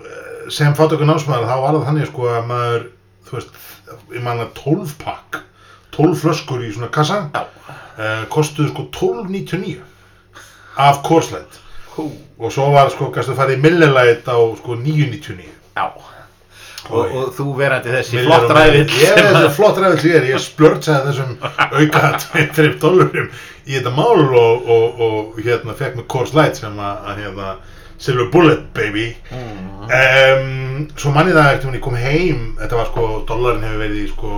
eh, 0.07 0.51
sem 0.55 0.77
fátöku 0.79 1.09
námsmaður 1.09 1.51
þá 1.51 1.57
var 1.65 1.79
það 1.79 1.89
þannig 1.91 2.11
sko 2.11 2.29
að 2.31 2.51
maður 2.51 2.91
þú 3.29 3.39
veist, 3.39 3.63
ég 4.15 4.27
man 4.27 4.45
að 4.45 4.53
12 4.63 4.95
pakk 5.03 5.41
12 5.97 6.21
flöskur 6.23 6.63
í 6.63 6.71
svona 6.75 6.91
kassa 6.95 7.25
já, 7.35 7.43
uh, 7.43 8.23
kostuðu 8.31 8.71
sko 8.71 8.87
12.99 8.95 9.81
af 10.81 11.03
Korslætt 11.07 11.59
hú, 12.01 12.13
og 12.41 12.55
svo 12.55 12.71
var 12.75 12.91
sko, 12.93 13.11
gæstu 13.15 13.37
farið 13.39 13.59
í 13.59 13.63
Millilætt 13.67 14.31
á 14.31 14.39
sko 14.61 14.79
9.99 14.81 15.51
já. 15.77 15.87
Og, 16.91 17.13
og 17.13 17.27
þú 17.37 17.45
verandi 17.59 17.93
þessi 17.93 18.23
flott 18.25 18.49
millir. 18.51 18.89
Ég 19.03 19.19
er 19.21 19.27
þessi 19.35 19.51
flott 19.59 19.79
ræðill 19.79 20.09
ég 20.09 20.17
er, 20.17 20.29
ég 20.33 20.43
splörtsaði 20.43 21.11
þessum 21.11 21.35
auka 21.79 22.13
2-3 22.25 22.71
dólarum 22.83 23.29
í 23.67 23.77
þetta 23.77 23.93
mál 23.95 24.25
og, 24.25 24.65
og, 24.65 25.03
og 25.05 25.43
hérna 25.45 25.77
fekk 25.79 26.01
mig 26.01 26.09
Coors 26.11 26.33
Light 26.35 26.59
sem 26.59 26.81
að, 26.81 27.05
að 27.13 27.23
hérna 27.25 27.53
Silver 28.01 28.31
Bullet 28.33 28.65
baby. 28.75 29.11
Mm. 29.29 29.85
um, 29.85 30.87
Svo 30.97 31.13
manni 31.13 31.37
það 31.37 31.51
eftir 31.53 31.69
hún 31.69 31.77
ég 31.77 31.85
kom 31.85 31.99
heim. 32.01 32.45
Þetta 32.63 32.81
var 32.81 32.89
sko, 32.89 33.09
dollarin 33.29 33.67
hefur 33.69 33.85
verið 33.85 34.01
í 34.01 34.09
sko 34.15 34.33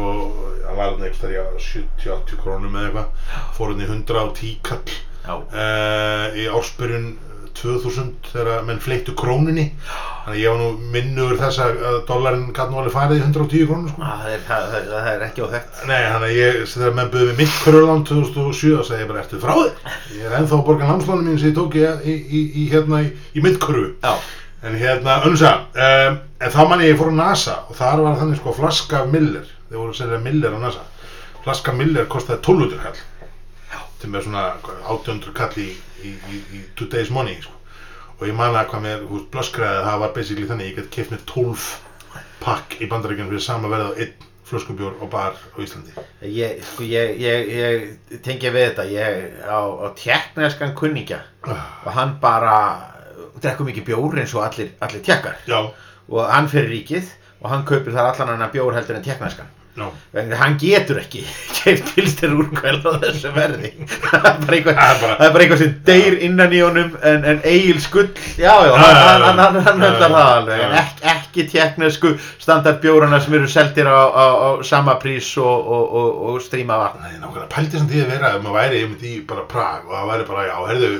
hann 0.66 0.78
var 0.78 0.94
hann 0.94 1.06
eitthvað 1.06 1.34
í 1.36 1.40
70-80 1.68 2.40
krónum 2.42 2.76
eða 2.76 2.88
eitthvað. 2.88 3.34
Fór 3.56 3.72
hann 3.72 3.84
í 3.84 3.88
110 3.88 4.56
kall. 4.66 4.96
Uh, 5.22 6.32
í 6.34 6.48
ársbyrjun 6.50 7.12
2000 7.58 8.10
þegar 8.32 8.64
menn 8.66 8.80
fleittu 8.82 9.14
krónunni. 9.18 9.64
Þannig 10.24 10.34
að 10.34 10.40
ég 10.40 10.52
var 10.52 10.60
nú 10.60 10.90
minnur 10.94 11.38
þess 11.40 11.62
að 11.62 11.80
gæti 12.56 12.68
nú 12.72 12.80
alveg 12.82 12.94
farið 12.94 13.18
í 13.18 13.24
110 13.26 13.66
krónur 13.70 13.92
sko. 13.92 14.02
það 14.02 14.36
það, 14.48 14.68
það, 14.74 14.90
það 14.92 15.08
er 15.12 15.24
ekki 15.26 15.44
óþekkt. 15.46 15.80
Nei, 15.90 15.98
þannig 16.08 16.28
að 16.28 16.36
ég, 16.38 16.60
þegar 16.74 16.94
menn 16.98 17.10
buðið 17.14 17.32
við 17.32 17.40
mitt 17.42 17.56
körulán 17.64 18.04
2007 18.10 18.76
þá 18.76 18.84
segi 18.90 19.02
ég 19.02 19.10
bara, 19.10 19.24
ertu 19.24 19.42
frá? 19.42 19.54
Þér? 19.58 19.98
Ég 20.18 20.28
er 20.28 20.36
ennþá 20.38 20.58
að 20.58 20.64
borga 20.68 20.92
námslánum 20.92 21.28
mín 21.28 21.40
sem 21.42 21.50
ég 21.50 21.58
tók 21.58 21.76
í, 21.78 21.84
í, 21.88 22.14
í, 22.22 22.44
í 22.62 22.68
hérna 22.72 23.02
í, 23.02 23.12
mitt 23.42 23.58
Já, 24.02 24.14
En 24.62 24.76
hérna, 24.78 25.16
önnsa, 25.26 25.56
um, 25.74 26.18
en 26.38 26.52
þá 26.54 26.60
manni 26.70 26.86
ég 26.86 26.98
fór 27.00 27.08
á 27.10 27.18
NASA 27.18 27.54
og 27.66 27.74
þar 27.74 28.04
var 28.04 28.20
þannig 28.20 28.38
sko 28.38 28.52
flaska 28.54 29.00
Miller, 29.10 29.48
þeir 29.66 29.80
voru 29.80 29.90
að 29.90 29.96
segja 29.98 30.20
Miller 30.22 30.54
á 30.54 30.58
NASA. 30.62 30.84
Flaska 31.42 31.74
Miller 31.74 32.06
kostaði 32.06 32.38
1200 32.44 32.84
kall 32.84 33.00
sem 34.02 34.14
er 34.18 34.26
svona 34.26 34.44
hvað, 34.64 34.82
800 34.96 35.34
kall 35.38 35.62
í, 35.62 35.68
í, 36.02 36.12
í, 36.58 36.62
today's 36.78 37.12
money 37.14 37.38
sko. 37.42 37.54
og 38.18 38.26
ég 38.28 38.36
man 38.38 38.54
að 38.58 38.68
hvað 38.72 38.84
mér, 38.86 39.06
blöskræði 39.32 39.86
það 39.86 40.04
var 40.04 40.12
basically 40.18 40.50
þannig, 40.50 40.76
ég 40.76 40.92
keft 40.94 41.14
mér 41.14 41.24
12 41.30 41.70
pakk 42.42 42.78
í 42.82 42.90
bandarækjum 42.90 43.30
fyrir 43.30 43.44
sama 43.44 43.70
verð 43.72 43.94
á 43.94 43.98
einn 44.02 44.28
flöskubjór 44.52 44.98
og 45.00 45.08
bar 45.08 45.32
á 45.32 45.56
Íslandi. 45.64 45.94
Ég, 46.28 46.58
sko, 46.66 46.84
ég, 46.84 47.14
ég, 47.22 47.52
ég 48.12 48.20
tengi 48.24 48.50
við 48.52 48.66
þetta. 48.66 48.84
Ég 48.90 49.38
á, 49.48 49.60
á 49.64 49.86
tjekkneskan 49.96 50.74
kunningja 50.76 51.22
Ah, 51.42 51.62
og 51.86 51.94
hann 51.96 52.18
bara 52.20 52.58
drekkum 53.42 53.70
ekki 53.72 53.82
bjór 53.86 54.20
eins 54.20 54.34
og 54.36 54.44
allir, 54.46 54.74
allir 54.84 55.02
tjekkar 55.02 55.40
Já, 55.48 55.58
og 56.06 56.28
hann 56.30 56.50
fyrir 56.52 56.70
ríkið 56.70 57.08
og 57.40 57.48
hann 57.50 57.64
kaupir 57.66 57.94
þar 57.96 58.12
allan 58.12 58.36
annan 58.36 58.52
bjór 58.52 58.76
heldur 58.76 58.98
en 58.98 59.06
tjekkneskan 59.06 59.48
að 59.80 60.32
hann 60.36 60.56
getur 60.60 60.98
ekki 61.00 61.22
keipt 61.56 61.92
pilstir 61.94 62.34
úrkvæl 62.36 62.80
á 62.84 62.92
þessu 63.00 63.30
verði. 63.32 63.70
Það 64.04 64.26
er 64.28 64.42
bara 64.42 64.56
eitthvað, 64.58 65.00
bara- 65.00 65.44
eitthvað 65.44 65.62
sem 65.62 65.72
deyr 65.86 66.18
innan 66.26 66.52
í 66.52 66.60
honum 66.60 66.98
en, 67.00 67.24
en 67.32 67.40
Egil 67.48 67.80
skull 67.80 68.10
já 68.36 68.52
já, 68.68 68.72
hann, 68.76 69.56
höndlar 69.64 69.96
það 70.02 70.18
alveg. 70.20 70.60
En 70.66 70.76
já. 70.76 70.84
ekki, 71.14 71.46
tjekknesku 71.54 72.12
standardbjórana 72.42 73.22
sem 73.24 73.38
eru 73.40 73.48
seldir 73.48 73.88
á, 73.88 74.00
á, 74.12 74.26
á 74.28 74.48
sama 74.68 74.98
prís 75.00 75.30
og, 75.40 75.72
og, 75.78 75.96
og, 76.02 76.20
og 76.34 76.44
stríma 76.44 76.76
vatn. 76.82 77.06
Nei, 77.06 77.16
nákvæmlega, 77.22 77.48
pældi 77.56 77.80
sem 77.80 77.88
því 77.88 78.04
að 78.04 78.12
vera 78.16 78.34
ef 78.36 78.44
maður 78.44 78.58
væri 78.60 78.84
einmitt 78.84 79.08
í 79.08 79.16
bara 79.28 79.48
Prag 79.48 79.88
og 79.88 79.96
það 79.96 80.12
væri 80.12 80.28
bara, 80.28 80.46
já, 80.50 80.56
herðu 80.68 80.92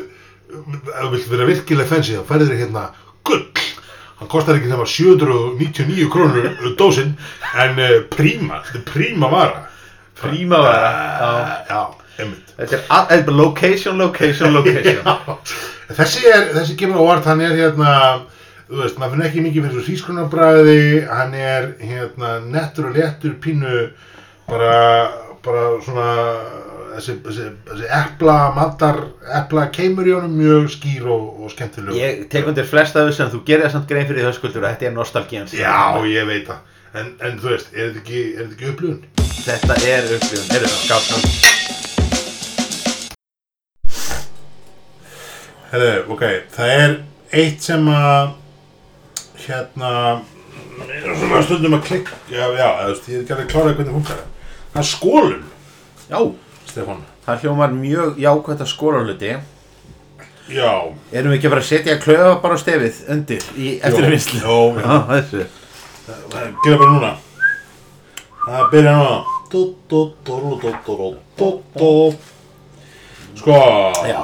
ef 0.53 0.97
þú 1.03 1.13
vilt 1.13 1.31
vera 1.33 1.49
virkilega 1.49 1.89
fancy 1.93 2.17
þá 2.17 2.25
færður 2.29 2.51
þér 2.55 2.63
hérna 2.65 2.89
gull 3.29 3.45
hann 4.23 4.31
kostar 4.31 4.59
ekki 4.59 4.71
nema 4.71 4.87
799 4.87 6.09
krónur 6.13 6.49
dósinn 6.79 7.17
en 7.59 7.83
uh, 7.83 7.99
príma, 8.15 8.63
þetta 8.69 8.79
er 8.79 8.89
príma 8.93 9.31
vara. 9.33 9.67
Prímavara, 10.23 10.91
já, 11.19 11.31
já, 11.67 11.81
einmitt. 12.23 12.53
Þetta 12.55 13.09
er, 13.11 13.33
location, 13.35 13.99
location, 13.99 14.53
location. 14.57 15.03
Þessi 15.91 16.29
er, 16.31 16.53
þessi 16.55 16.77
kemur 16.79 17.03
á 17.03 17.05
orð 17.17 17.27
hann 17.33 17.43
er 17.43 17.57
hérna 17.59 17.95
þú 18.69 18.79
veist, 18.85 19.01
maður 19.01 19.17
finnir 19.17 19.29
ekki 19.29 19.43
mikið 19.45 19.67
fyrir 19.67 19.75
svo 19.75 19.87
hrískunarbræði 19.89 20.85
hann 21.11 21.35
er 21.37 21.67
hérna 21.83 22.37
nettur 22.47 22.89
og 22.89 22.97
léttur 22.97 23.35
pínu 23.43 23.89
bara, 24.49 24.77
bara 25.45 25.65
svona 25.85 26.07
þessi, 26.97 27.15
þessi, 27.25 27.47
þessi 27.69 27.87
epla 27.99 28.37
matar, 28.57 28.99
epla 29.41 29.65
keimur 29.75 30.07
í 30.11 30.15
honum 30.17 30.35
mjög 30.39 30.69
skýr 30.77 31.05
og, 31.13 31.23
og 31.45 31.53
skemmtileg 31.55 31.97
ég 31.99 32.25
tek 32.33 32.49
undir 32.51 32.67
flest 32.69 32.97
af 32.99 33.09
þessu 33.09 33.23
en 33.27 33.33
þú 33.37 33.41
gerir 33.49 33.65
það 33.67 33.75
samt 33.77 33.89
grein 33.93 34.09
fyrir 34.11 34.25
þau 34.27 34.33
að 34.33 34.69
þetta 34.69 34.89
er 34.91 34.95
nostalgían 34.97 35.49
sem- 35.51 35.63
já, 35.63 35.79
ég 36.13 36.29
veit 36.29 36.47
það. 36.51 36.61
En, 36.93 37.07
en 37.25 37.39
þú 37.41 37.47
veist, 37.55 37.69
er 37.73 37.89
þetta 37.89 38.01
ekki, 38.03 38.21
er 38.37 38.43
þetta 38.43 38.57
ekki 38.59 38.71
upplifun? 38.75 39.01
Þetta 39.43 39.75
er 39.89 40.03
upplifun, 40.19 40.49
er 40.53 40.61
þetta 40.67 40.79
skátt 40.83 41.11
Herðu, 45.73 45.93
ok, 46.13 46.23
það 46.53 46.69
er 46.77 46.91
eitt 47.33 47.65
sem 47.65 47.87
að 47.89 48.35
hérna 49.47 49.93
er 50.93 51.07
svona 51.17 51.41
stundum 51.47 51.77
að 51.79 51.87
klikka 51.87 52.19
já, 52.29 52.45
já, 52.59 52.67
eða, 52.67 52.83
þú 52.83 52.91
veist, 52.93 53.09
ég 53.09 53.17
er 53.17 53.23
ekki 53.23 53.33
alveg 53.37 53.49
klárað 53.55 53.77
hvernig 53.79 53.97
funkar 53.97 54.21
það 54.75 54.83
er 54.83 54.89
skólum, 54.91 55.43
Já, 56.13 56.19
Stefán 56.73 57.03
Það 57.27 57.43
hljómar 57.45 57.75
mjög 57.77 58.17
jákvæmt 58.19 58.63
að 58.65 58.71
skóla 58.73 59.03
hluti. 59.05 59.35
Já. 60.51 60.73
Erum 61.13 61.31
við 61.31 61.37
ekki 61.39 61.51
bara 61.53 61.63
að 61.63 61.69
setja 61.69 61.99
klöfa 62.03 62.33
bara 62.43 62.57
á 62.59 62.63
stefið 62.63 62.97
undir 63.15 63.45
í 63.55 63.77
eftirvinnslu? 63.79 64.41
Jó, 64.43 64.57
jó. 64.81 64.87
Ah, 64.89 65.23
Gera 66.65 66.79
bara 66.81 66.91
núna. 66.91 67.13
Það 68.43 68.65
byrja 68.73 68.97
núna. 68.99 69.15
Sko. 73.39 73.61
Já. 74.09 74.23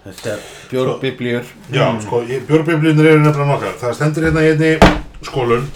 Þetta 0.00 0.32
er 0.32 0.40
björnbiblíur 0.70 1.44
sko, 1.44 1.74
Já, 1.76 1.84
sko, 2.02 2.20
björnbiblíunir 2.48 3.10
eru 3.12 3.20
nefnilega 3.20 3.50
nokkar 3.52 3.74
Það 3.82 3.96
stendur 3.98 4.26
hérna 4.26 4.42
í 4.46 4.50
einni 4.54 4.70
skólun 5.28 5.66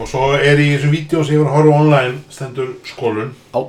og 0.00 0.08
svo 0.08 0.32
er 0.38 0.58
í 0.62 0.68
þessum 0.76 0.92
vídeo 0.94 1.24
sem 1.24 1.34
ég 1.36 1.42
var 1.44 1.50
að 1.52 1.56
horfa 1.58 1.80
online 1.82 2.18
stendur 2.30 2.74
skólun. 2.86 3.32
Já 3.54 3.64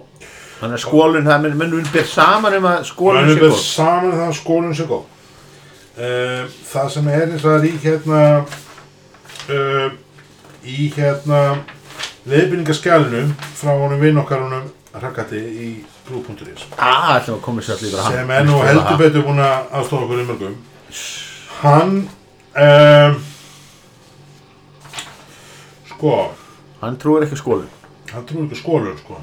Þannig 0.59 0.75
að 0.75 0.81
skólinn, 0.83 1.23
það 1.23 1.41
mun- 1.45 1.71
mun 1.71 1.85
ber 1.93 2.03
saman 2.03 2.53
um 2.57 2.65
að 2.67 2.81
skólinn 2.89 3.25
Mennum 3.29 3.37
sé 3.39 3.47
góð. 3.47 3.59
saman 3.63 4.11
það 4.11 4.27
að 4.27 4.33
skólun 4.41 4.75
sé 4.75 4.87
góð. 4.89 5.03
Uh, 5.99 6.43
það 6.73 6.89
sem 6.93 7.07
er 7.07 7.21
eins 7.31 7.45
og 7.45 7.51
það 7.53 7.67
í 7.69 7.71
hérna 7.83 8.19
uh, 9.49 9.89
í 10.63 10.89
hérna 10.95 11.39
leiðbyrningaskjálinu 12.29 13.23
frá 13.55 13.71
honum 13.79 13.99
vinn 14.03 14.19
okkar 14.21 14.43
honum 14.45 14.67
Rakkati 14.99 15.37
í 15.39 15.69
Blue.is 16.07 16.65
Ah, 16.77 17.19
sem 17.23 18.31
er 18.33 18.43
nú 18.47 18.59
heldur 18.65 18.97
betur 18.97 19.23
búin 19.27 19.39
að 19.39 19.67
aðstofa 19.77 20.03
okkur 20.07 20.23
í 20.23 20.25
mörgum. 20.25 20.55
Hann 21.61 21.91
um, 22.57 23.19
sko. 25.99 26.15
Hann 26.79 26.97
trúir 26.97 27.27
ekki 27.27 27.37
skólinn 27.43 27.75
hann 28.13 28.25
trúi 28.25 28.47
ekki 28.47 28.57
á 28.57 28.63
skólun 28.63 28.97
sko. 28.97 29.19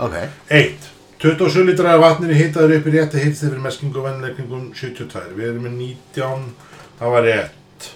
Ok. 0.00 0.16
1. 0.48 0.88
27 1.20 1.66
litrar 1.68 1.98
af 1.98 2.04
vatninu 2.06 2.36
hitaður 2.36 2.78
upp 2.78 2.86
í 2.88 2.94
rétti 2.94 3.20
hitt 3.20 3.36
fyrir 3.36 3.60
meskingu 3.60 4.00
og 4.00 4.06
vennilegningum 4.08 4.70
72 4.72 5.34
við 5.36 5.50
erum 5.50 5.66
með 5.66 5.74
19 5.82 6.46
það 7.00 7.14
var 7.14 7.26
rétt. 7.26 7.90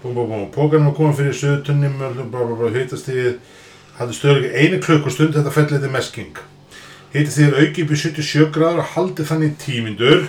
Búm 0.00 0.16
búm 0.16 0.30
búm. 0.30 0.46
Pókarnum 0.54 0.88
var 0.88 0.96
komið 0.96 1.20
fyrir 1.20 1.36
söðutunni 1.42 1.92
hitastíðið 2.78 3.36
hafði 3.98 4.16
stöðulega 4.16 4.62
einu 4.62 4.80
klukkustund 4.84 5.36
þetta 5.36 5.52
fell 5.52 5.66
eitthvað 5.66 5.92
mesking 5.92 6.40
hitastíðið 7.14 7.60
auki 7.62 7.84
upp 7.84 7.92
í 7.92 8.00
77 8.00 8.50
gráður 8.52 8.82
og 8.82 8.90
haldið 8.92 9.30
þannig 9.30 9.54
tímindur 9.62 10.26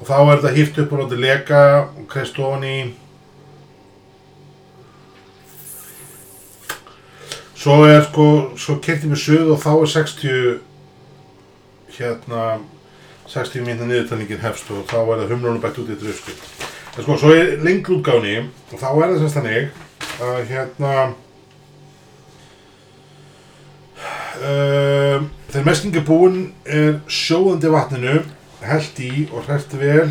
og 0.00 0.08
þá 0.08 0.16
er 0.18 0.40
þetta 0.40 0.54
hýft 0.56 0.80
upp 0.82 0.94
og 0.94 1.02
látið 1.04 1.22
leka 1.22 1.60
og 1.84 2.06
kreist 2.10 2.38
ofan 2.42 2.66
í 2.66 2.76
svo 7.60 7.84
er 7.84 8.04
sko 8.08 8.26
svo 8.56 8.78
kertið 8.80 9.12
með 9.12 9.20
suð 9.20 9.50
og 9.54 9.58
þá 9.60 9.70
er 9.74 9.90
60 9.94 10.60
hérna 11.98 12.44
60 13.28 13.66
mínna 13.66 13.88
niðurtalningin 13.88 14.40
hefst 14.42 14.70
og 14.72 14.86
þá 14.88 14.98
er 15.02 15.20
það 15.20 15.32
humlunum 15.34 15.60
bætt 15.62 15.80
út 15.82 15.92
í 15.92 15.98
drösku 16.00 16.32
en 16.32 17.04
sko 17.04 17.18
svo 17.20 17.34
er 17.36 17.58
lengl 17.64 17.98
útgáni 17.98 18.38
og 18.40 18.76
þá 18.80 18.88
er 18.88 19.12
það 19.12 19.20
semst 19.20 19.38
þannig 19.38 19.64
að 20.24 20.40
hérna 20.48 20.94
um, 24.40 25.30
þegar 25.52 25.68
mesking 25.68 26.00
er 26.00 26.12
er 26.80 27.00
sjóðandi 27.20 27.74
vatninu 27.76 28.20
held 28.64 29.04
í 29.04 29.26
og 29.30 29.44
hrært 29.44 29.76
vel 29.80 30.08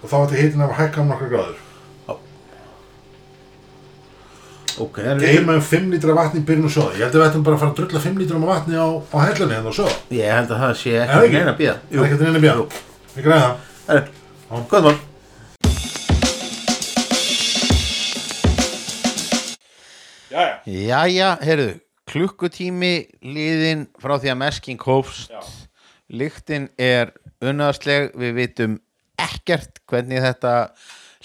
og 0.00 0.08
þá 0.08 0.16
ætti 0.22 0.40
hitin 0.40 0.64
að 0.64 0.78
hækka 0.80 1.04
um 1.04 1.12
nokkra 1.12 1.28
gráður 1.34 1.69
Ok, 4.80 4.96
geima 5.20 5.58
um 5.58 5.60
5 5.60 5.90
lítra 5.92 6.14
vatni 6.16 6.40
í 6.40 6.44
byrjun 6.48 6.68
og 6.70 6.72
sjóða 6.72 6.94
ég 6.96 7.02
held 7.04 7.16
að 7.16 7.20
við 7.20 7.26
ættum 7.26 7.42
bara 7.44 7.56
að 7.58 7.62
fara 7.64 7.72
að 7.74 7.80
drulla 7.80 8.00
5 8.06 8.22
lítra 8.22 8.38
af 8.40 8.46
vatni 8.48 8.78
á, 8.80 8.88
á 8.96 9.16
hellunni 9.26 9.56
hérna 9.58 9.72
og 9.72 9.76
sjóða 9.76 9.96
Ég 10.16 10.32
held 10.38 10.54
að 10.54 10.62
það 10.64 10.72
sé 10.80 10.94
Er 10.96 11.10
það 11.10 11.26
ekki 11.26 11.26
ekki? 11.26 11.36
neina 11.36 11.52
að 11.52 11.60
býða 11.60 11.76
það 11.90 12.00
er 12.00 12.06
ekki 12.06 12.16
að 12.16 12.40
að 12.40 12.44
bíða 12.46 12.56
við 13.16 13.28
græðum 13.28 13.44
það 13.44 13.68
Herru, 13.90 14.64
góð 14.70 14.86
mál. 14.86 14.98
Jæja. 20.30 20.50
Jæja, 20.64 21.30
heyrðu, 21.42 21.70
klukkutími 22.10 22.92
liðin 23.26 23.86
frá 24.00 24.16
því 24.22 24.32
að 24.32 24.38
mesking 24.44 24.84
hófst. 24.86 25.32
Já. 25.34 25.40
Lyktin 26.10 26.68
er 26.78 27.12
unnaðsleg, 27.42 28.12
við 28.18 28.36
vitum 28.38 28.76
ekkert 29.20 29.82
hvernig 29.90 30.22
þetta 30.24 30.54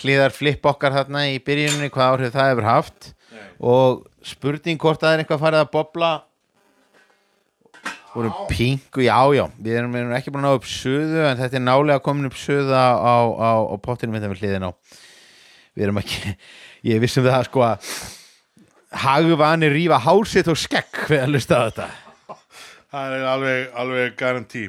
hlýðar 0.01 0.33
flipp 0.35 0.65
okkar 0.67 0.95
þarna 0.97 1.27
í 1.31 1.37
byrjunni, 1.45 1.91
hvað 1.93 2.11
áhrif 2.15 2.33
það 2.35 2.49
hefur 2.51 2.67
haft 2.69 3.11
Nei. 3.35 3.49
og 3.59 4.05
spurning 4.25 4.79
hvort 4.81 5.01
það 5.01 5.13
er 5.13 5.23
eitthvað 5.23 5.43
farið 5.43 5.63
að 5.65 5.73
bobla 5.75 6.11
voru 8.15 8.31
pingu, 8.47 9.03
já 9.03 9.17
já 9.35 9.43
við 9.59 9.73
erum, 9.75 9.91
við 9.91 10.05
erum 10.05 10.13
ekki 10.15 10.31
búin 10.31 10.45
að 10.45 10.53
ná 10.53 10.59
upp 10.61 10.69
suðu 10.71 11.25
en 11.27 11.41
þetta 11.41 11.59
er 11.59 11.65
nálega 11.65 12.03
komin 12.05 12.29
upp 12.29 12.37
suða 12.39 12.85
á, 12.95 13.17
á, 13.27 13.51
á 13.67 13.75
pottinu 13.83 14.15
mitt 14.15 14.23
við 14.23 14.39
hliðin 14.39 14.69
á 14.69 14.71
við 15.75 15.89
erum 15.89 15.99
ekki, 15.99 16.35
ég 16.91 17.03
vissum 17.03 17.27
það 17.27 17.49
sko 17.49 17.65
að 17.67 17.91
hagvanir 19.03 19.75
rífa 19.75 19.99
hálsitt 19.99 20.47
og 20.47 20.59
skekk 20.59 21.09
við 21.11 21.25
að 21.25 21.35
lusta 21.35 21.59
á 21.59 21.67
þetta 21.67 21.91
Það 22.95 23.13
er 23.17 23.23
alveg, 23.27 23.63
alveg 23.75 24.13
garantí. 24.15 24.61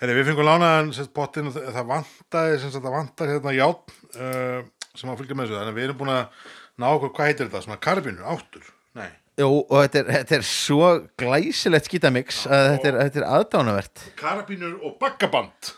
Herri, 0.00 0.14
við 0.18 0.26
fengum 0.28 0.44
lánaðan 0.44 0.90
pottin 1.16 1.46
það 1.48 1.86
vantar 1.88 3.30
hérna 3.30 3.54
játn 3.56 3.94
uh, 4.20 4.58
sem 4.92 5.08
að 5.08 5.22
fylgja 5.22 5.36
með 5.38 5.46
þessu. 5.46 5.56
Þannig 5.56 5.72
að 5.72 5.78
við 5.78 5.86
erum 5.86 6.00
búin 6.02 6.12
að 6.12 6.50
ná 6.80 6.88
hvað 7.00 7.26
heitir 7.28 7.48
þetta? 7.48 7.64
Svona 7.66 7.80
karbínur, 7.82 8.24
áttur? 8.34 8.64
Nei. 8.98 9.08
Jú, 9.40 9.48
og 9.62 9.76
þetta 9.84 10.00
er, 10.02 10.08
þetta 10.18 10.34
er 10.40 10.46
svo 10.50 10.88
glæsilegt 11.20 11.86
skítamix 11.88 12.42
að 12.50 12.64
þetta 12.74 12.90
er, 12.90 12.98
þetta 13.06 13.20
er 13.22 13.28
aðdánavert 13.38 14.02
Karabínur 14.18 14.74
og 14.84 14.96
bakkaband. 15.00 15.70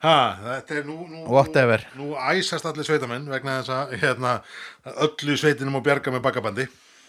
Ha, 0.00 0.14
þetta 0.46 0.78
er 0.78 0.86
nú, 0.88 0.94
nú, 1.10 1.24
Whatever. 1.28 1.82
nú, 1.98 2.12
nú 2.14 2.20
æsast 2.32 2.64
allir 2.70 2.86
sveitamenn 2.88 3.26
vegna 3.28 3.58
þess 3.58 3.74
að 3.74 3.92
hérna, 4.00 4.30
öllu 5.04 5.36
sveitinum 5.36 5.76
og 5.76 5.84
bjarga 5.84 6.14
með 6.14 6.24
bakkabandi 6.24 6.64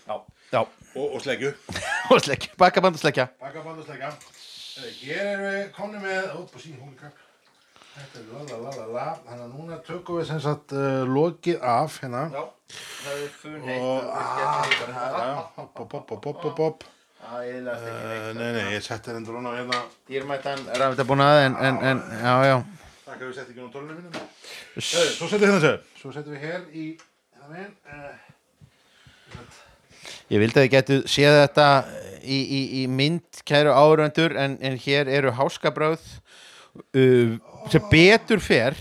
Já, 0.10 0.18
já. 0.52 0.60
og, 0.66 1.06
og 1.06 1.22
slegju. 1.24 1.54
og 2.12 2.20
sleggja, 2.26 2.52
bakkaband 2.60 3.00
og 3.00 3.04
sleggja 3.06 3.30
Bakkaband 3.40 3.80
og 3.80 3.88
slegja. 3.88 4.12
Herri, 4.82 4.92
hér 5.06 5.24
erum 5.30 5.48
við 5.48 5.64
komni 5.78 6.04
með, 6.04 6.28
ópa 6.42 6.60
sín, 6.66 6.76
hún 6.82 6.98
er 6.98 7.16
Þetta 7.92 8.22
er 8.22 8.28
la 8.32 8.42
la 8.48 8.58
la 8.62 8.72
la 8.78 8.86
la, 8.96 9.06
þannig 9.28 9.44
að 9.44 9.52
núna 9.58 9.78
tökum 9.84 10.22
við 10.22 10.30
sem 10.30 10.40
sagt 10.44 10.72
uh, 10.72 11.04
lokið 11.08 11.58
af 11.68 11.98
hérna. 12.00 12.24
Já, 12.32 12.44
það 13.04 13.24
er 13.26 13.34
fun 13.42 13.70
og 13.76 14.10
ah, 14.16 15.42
hopp, 15.58 15.74
hopp, 15.82 15.94
hopp, 15.98 16.14
hopp, 16.16 16.44
hopp, 16.46 16.62
hopp. 16.66 16.90
Uh, 17.22 18.34
nei, 18.34 18.48
nei, 18.56 18.64
ég 18.74 18.82
setti 18.84 19.14
hendur 19.14 19.38
hún 19.38 19.46
á 19.46 19.54
hérna 19.54 19.78
Dýrmættan 20.10 20.64
raftabúnað 20.74 21.44
en, 21.46 21.58
en, 21.68 21.78
en, 21.92 22.02
já, 22.18 22.34
já. 22.50 22.56
Takk 23.06 23.20
að 23.20 23.28
við 23.28 23.36
setti 23.38 23.54
ekki 23.54 23.62
nú 23.62 23.70
tólunum 23.72 24.00
minnum 24.00 24.82
Svo 24.82 25.30
settum 25.30 25.44
við 25.44 25.48
hérna 25.52 25.62
sér 25.62 25.78
Svo 26.00 26.14
settum 26.16 26.34
við 26.34 26.48
hér 26.48 26.66
í 26.74 26.88
hérna 26.98 27.52
megin, 27.54 27.76
uh, 27.94 28.16
Ég 30.34 30.42
vildi 30.42 30.58
að 30.58 30.66
þið 30.66 30.74
getu 30.74 30.98
séð 31.14 31.38
þetta 31.44 31.68
í, 32.24 32.40
í, 32.42 32.62
í 32.82 32.84
mynd 32.90 33.44
kæru 33.48 33.78
áröndur 33.78 34.36
en, 34.42 34.58
en 34.58 34.82
hér 34.82 35.12
eru 35.12 35.36
háskabröð 35.38 36.02
uh, 36.02 37.38
sem 37.70 37.84
betur 37.92 38.42
fer 38.42 38.78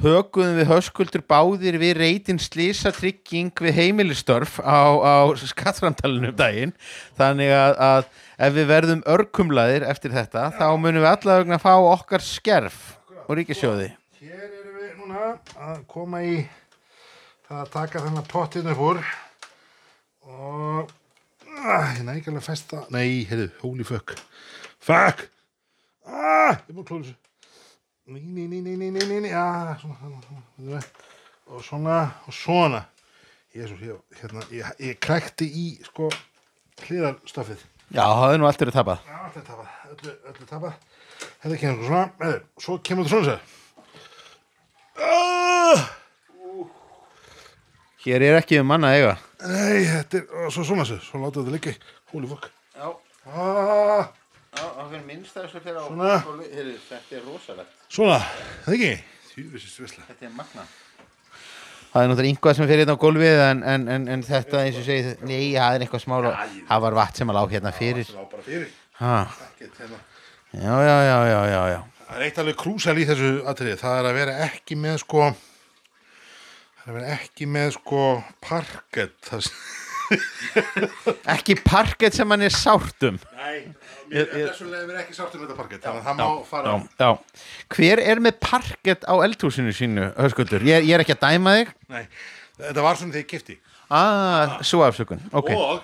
höguðum 0.00 0.56
við 0.56 0.68
höskuldur 0.70 1.22
báðir 1.28 1.76
við 1.80 1.96
reytin 1.98 2.38
slísa 2.40 2.92
trygging 2.94 3.50
við 3.60 3.74
heimilistörf 3.76 4.58
á, 4.64 4.96
á 4.96 5.14
skattframtalinu 5.36 6.30
um 6.30 6.36
daginn. 6.38 6.72
Þannig 7.18 7.50
að, 7.52 7.74
að 7.84 8.06
ef 8.46 8.54
við 8.56 8.70
verðum 8.70 9.02
örkumlaðir 9.16 9.84
eftir 9.90 10.14
þetta 10.14 10.46
þá 10.56 10.64
munum 10.80 11.02
við 11.04 11.10
allavega 11.10 11.58
að 11.58 11.64
fá 11.66 11.74
okkar 11.90 12.24
skerf 12.24 12.78
og 13.26 13.36
ríkisjóði 13.38 13.90
Hér 14.20 14.46
erum 14.46 14.78
við 14.80 14.94
núna 15.02 15.26
að 15.68 15.82
koma 15.90 16.22
í 16.24 16.38
það 17.48 17.60
að 17.60 17.70
taka 17.76 18.04
þennan 18.06 18.30
pottinu 18.30 18.76
fór 18.78 19.02
og 20.30 20.90
ég 21.60 22.04
næ 22.06 22.14
ekki 22.16 22.32
alveg 22.32 22.46
festa 22.46 22.84
Nei, 22.94 23.26
heyrðu, 23.28 23.50
holy 23.60 23.84
fuck. 23.84 24.16
Fuck! 24.80 25.26
Ah, 26.08 26.56
Ég 26.68 26.72
múið 26.72 26.88
þessu 26.94 27.18
Nei, 28.10 28.22
nei, 28.26 28.46
nei, 28.48 28.76
nei, 28.76 28.90
nei, 28.90 29.20
nei, 29.20 29.32
ah, 29.32 29.76
svona, 29.78 29.94
svona, 30.00 30.20
svona, 30.58 30.80
og 31.46 31.62
svona 31.62 31.98
og 32.26 32.34
svona. 32.34 32.80
Jésus, 33.54 33.78
ég, 33.86 33.94
hérna, 34.18 34.42
ég, 34.50 34.66
ég 34.82 34.98
krækti 35.02 35.46
í 35.46 35.66
sko 35.86 36.08
hliðarstöfið 36.86 37.62
Já, 37.90 38.04
það 38.06 38.32
er 38.32 38.38
nú 38.38 38.46
allt 38.46 38.60
eru 38.62 38.74
tapað. 38.74 38.98
Já, 39.06 39.20
þetta 39.34 39.40
er 39.40 39.46
tapað, 39.46 39.70
öllu, 39.94 40.12
öllu 40.32 40.44
tapað. 40.50 40.74
Þetta 41.44 41.56
kemur 41.62 41.88
svona, 41.88 42.02
heyrðu, 42.20 42.42
svo 42.66 42.76
kemur 42.86 43.06
þetta 43.06 43.14
svona 43.14 43.30
sér 43.30 43.40
Hér 48.00 48.26
er 48.26 48.38
ekki 48.40 48.58
um 48.58 48.70
manna 48.70 48.90
að 48.90 48.96
eiga. 48.98 49.14
Nei, 49.42 49.80
þetta 49.86 50.14
er, 50.18 50.24
og 50.42 50.54
svo 50.54 50.62
svona 50.66 50.86
sér, 50.88 51.02
svo 51.04 51.22
láta 51.22 51.42
þetta 51.42 51.54
liggja. 51.54 51.74
Í 51.74 52.14
Holy 52.14 52.30
fuck. 52.30 52.50
Já, 52.74 52.86
ah, 53.30 54.04
það 54.60 54.92
fyrir 54.92 55.06
minnstæðislega 55.08 55.64
fyrir 55.64 55.80
á 55.80 55.84
Svona. 55.88 56.12
Heyrðu, 56.50 56.76
Þetta 56.90 57.16
er 57.18 57.26
rosalegt. 57.26 57.74
Svona, 57.90 58.20
það 58.66 58.76
ekki? 58.78 58.92
Þetta 59.34 60.26
er 60.26 60.32
magna 60.36 60.64
Það 61.90 62.04
er 62.04 62.08
náttúrulega 62.10 62.30
einhvað 62.30 62.56
sem 62.58 62.68
fyrir 62.70 62.82
hérna 62.84 62.94
á 62.94 63.02
gólfið 63.02 63.40
en, 63.48 63.62
en, 63.66 63.86
en, 63.90 64.04
en 64.14 64.20
þetta 64.26 64.60
eins 64.62 64.76
og 64.78 64.84
segi 64.86 65.14
Nei, 65.26 65.46
það 65.56 65.74
er 65.78 65.84
eitthvað 65.86 66.04
smála 66.04 66.32
Það 66.68 66.84
var 66.84 66.96
vatn 67.00 67.18
sem 67.18 67.32
að 67.32 67.38
lá 67.38 67.42
hérna 67.50 67.72
fyrir. 67.74 68.10
Já, 69.00 70.76
já, 70.84 70.96
já, 71.06 71.18
já, 71.30 71.40
já, 71.50 71.62
já. 71.74 71.80
Það 72.10 72.16
er 72.20 72.26
eitt 72.26 72.38
alveg 72.42 72.56
krúsal 72.58 72.98
í 72.98 73.06
þessu 73.06 73.30
atriði. 73.50 73.76
Það 73.80 73.98
er 74.00 74.08
að 74.10 74.16
vera 74.18 74.36
ekki 74.48 74.76
með 74.78 74.96
sko 75.04 75.28
Það 76.80 76.86
er 76.86 76.90
að 76.90 76.96
vera 77.00 77.12
ekki 77.18 77.46
með 77.54 77.68
sko 77.76 78.04
parkett 78.42 79.18
Það 79.30 79.50
Ekki 81.34 81.54
parkett 81.64 82.16
sem 82.16 82.30
hann 82.34 82.42
er 82.46 82.54
sárt 82.54 83.06
um 83.08 83.18
Nei, 83.36 83.60
Ég- 84.10 84.26
ég- 84.26 84.48
þessu 84.50 84.66
leið 84.70 84.90
er 84.94 84.98
ekki 85.04 85.14
sátt 85.16 85.36
um 85.38 85.44
þetta 85.44 85.56
parkett 85.58 85.84
Þannig 85.84 86.02
að 86.02 86.08
það 86.08 86.20
má 86.20 86.44
fara 86.50 86.72
já, 86.74 86.88
já. 87.04 87.44
Hver 87.76 88.02
er 88.14 88.22
með 88.26 88.40
parkett 88.42 89.06
á 89.06 89.14
eldhúsinu 89.26 89.74
sínu, 89.76 90.08
höskuldur? 90.18 90.64
Ég, 90.66 90.88
ég 90.88 90.96
er 90.98 91.04
ekki 91.04 91.14
að 91.16 91.22
dæma 91.28 91.54
þig. 91.60 91.72
Nei, 91.94 92.02
þetta 92.58 92.84
var 92.88 92.98
svona 93.00 93.14
þegar 93.16 93.24
ég 93.26 93.30
kifti 93.36 93.58
Ah, 93.90 94.60
svo 94.62 94.84
afsökun, 94.86 95.18
ok. 95.34 95.48
Og 95.50 95.80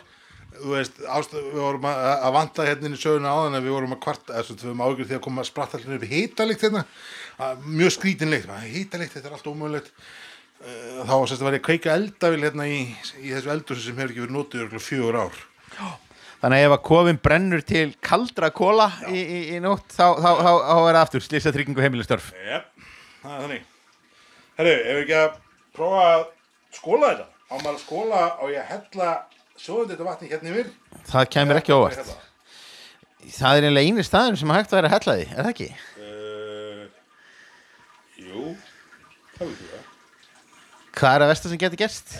þú 0.60 0.68
veist, 0.76 1.00
ástæð, 1.10 1.48
við 1.52 1.56
vorum 1.58 1.86
að, 1.90 1.96
að 2.28 2.34
vanta 2.36 2.66
hérna 2.68 2.86
inn 2.86 2.94
í 2.94 3.00
söguna 3.02 3.32
áðan 3.34 3.56
að 3.58 3.64
við 3.66 3.74
vorum 3.74 3.96
að 3.96 4.02
kvarta 4.04 4.36
þess 4.36 4.52
að 4.54 4.60
við 4.60 4.68
vorum 4.70 4.84
ágjörð 4.86 5.08
því 5.10 5.16
að 5.16 5.24
koma 5.26 5.42
að 5.42 5.48
spratta 5.50 5.80
allir 5.80 5.96
upp 5.98 6.06
hítalikt 6.12 6.62
hérna, 6.66 6.82
að, 7.48 7.66
mjög 7.80 7.92
skrítinleikt 7.96 8.54
hítalikt, 8.70 9.16
þetta 9.18 9.28
er 9.32 9.34
allt 9.36 9.50
ómögulegt 9.50 9.90
þá 11.06 11.14
sérst 11.28 11.42
að 11.42 11.46
var 11.46 11.56
ég 11.56 11.62
að 11.62 11.68
kveika 11.68 11.94
eldavíl 11.94 12.42
hérna 12.42 12.66
í, 12.70 12.80
í 13.22 13.30
þessu 13.34 13.52
eldursi 13.52 13.86
sem 13.86 14.00
hefur 14.00 14.12
ekki 14.12 14.24
verið 14.24 14.36
notið 14.36 14.76
fjögur 14.82 15.18
ár. 15.20 15.38
Þannig 16.40 16.58
að 16.58 16.66
ef 16.66 16.74
að 16.76 16.82
kofin 16.86 17.20
brennur 17.22 17.62
til 17.66 17.86
kaldra 18.04 18.50
kóla 18.54 18.90
í, 19.08 19.20
í, 19.20 19.38
í 19.56 19.60
nótt 19.64 19.88
þá, 19.92 20.04
þá, 20.20 20.28
þá, 20.28 20.50
þá 20.50 20.74
er 20.76 20.88
það 20.90 21.00
aftur 21.00 21.24
slýsa 21.24 21.52
tryggingu 21.54 21.84
heimilistörf. 21.84 22.28
Jep, 22.46 22.68
það 23.22 23.32
er 23.36 23.44
þannig. 23.44 23.64
Herru, 24.56 24.74
ef 24.76 24.98
við 24.98 25.02
ekki 25.04 25.16
að 25.20 25.40
prófa 25.76 26.04
að 26.10 26.26
skóla 26.76 27.10
þetta? 27.12 27.26
Á 27.46 27.54
maður 27.54 27.72
að 27.72 27.82
skóla 27.84 28.22
á 28.36 28.44
ég 28.50 28.60
að 28.60 28.70
hella 28.74 29.10
sjóðum 29.56 29.90
þetta 29.92 30.08
vatni 30.08 30.30
hérna 30.32 30.52
yfir? 30.52 30.70
Það 31.12 31.28
kemur 31.36 31.60
ekki 31.60 31.76
óvart. 31.76 32.14
Það 33.26 33.58
er 33.58 33.68
einlega 33.68 33.90
eini 33.90 34.06
staður 34.06 34.38
sem 34.40 34.54
hægt 34.54 34.74
væri 34.76 34.90
að 34.90 34.96
hella 34.96 35.16
því, 35.18 35.26
er 35.32 35.40
það 35.40 35.52
ekki? 35.54 35.68
Uh, 35.98 36.84
jú, 38.22 38.52
það 39.36 39.50
ég 39.50 39.64
það 39.64 39.75
Hvað 40.96 41.12
er 41.12 41.22
að 41.26 41.28
versta 41.28 41.50
sem 41.50 41.58
getur 41.60 41.76
gerst? 41.76 42.14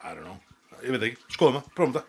I 0.00 0.14
don't 0.14 0.24
know, 0.24 0.38
ég 0.80 0.94
veit 0.94 1.02
ekki, 1.10 1.18
skoðum 1.34 1.58
það, 1.58 1.64
prófum 1.76 1.92
það. 1.98 2.04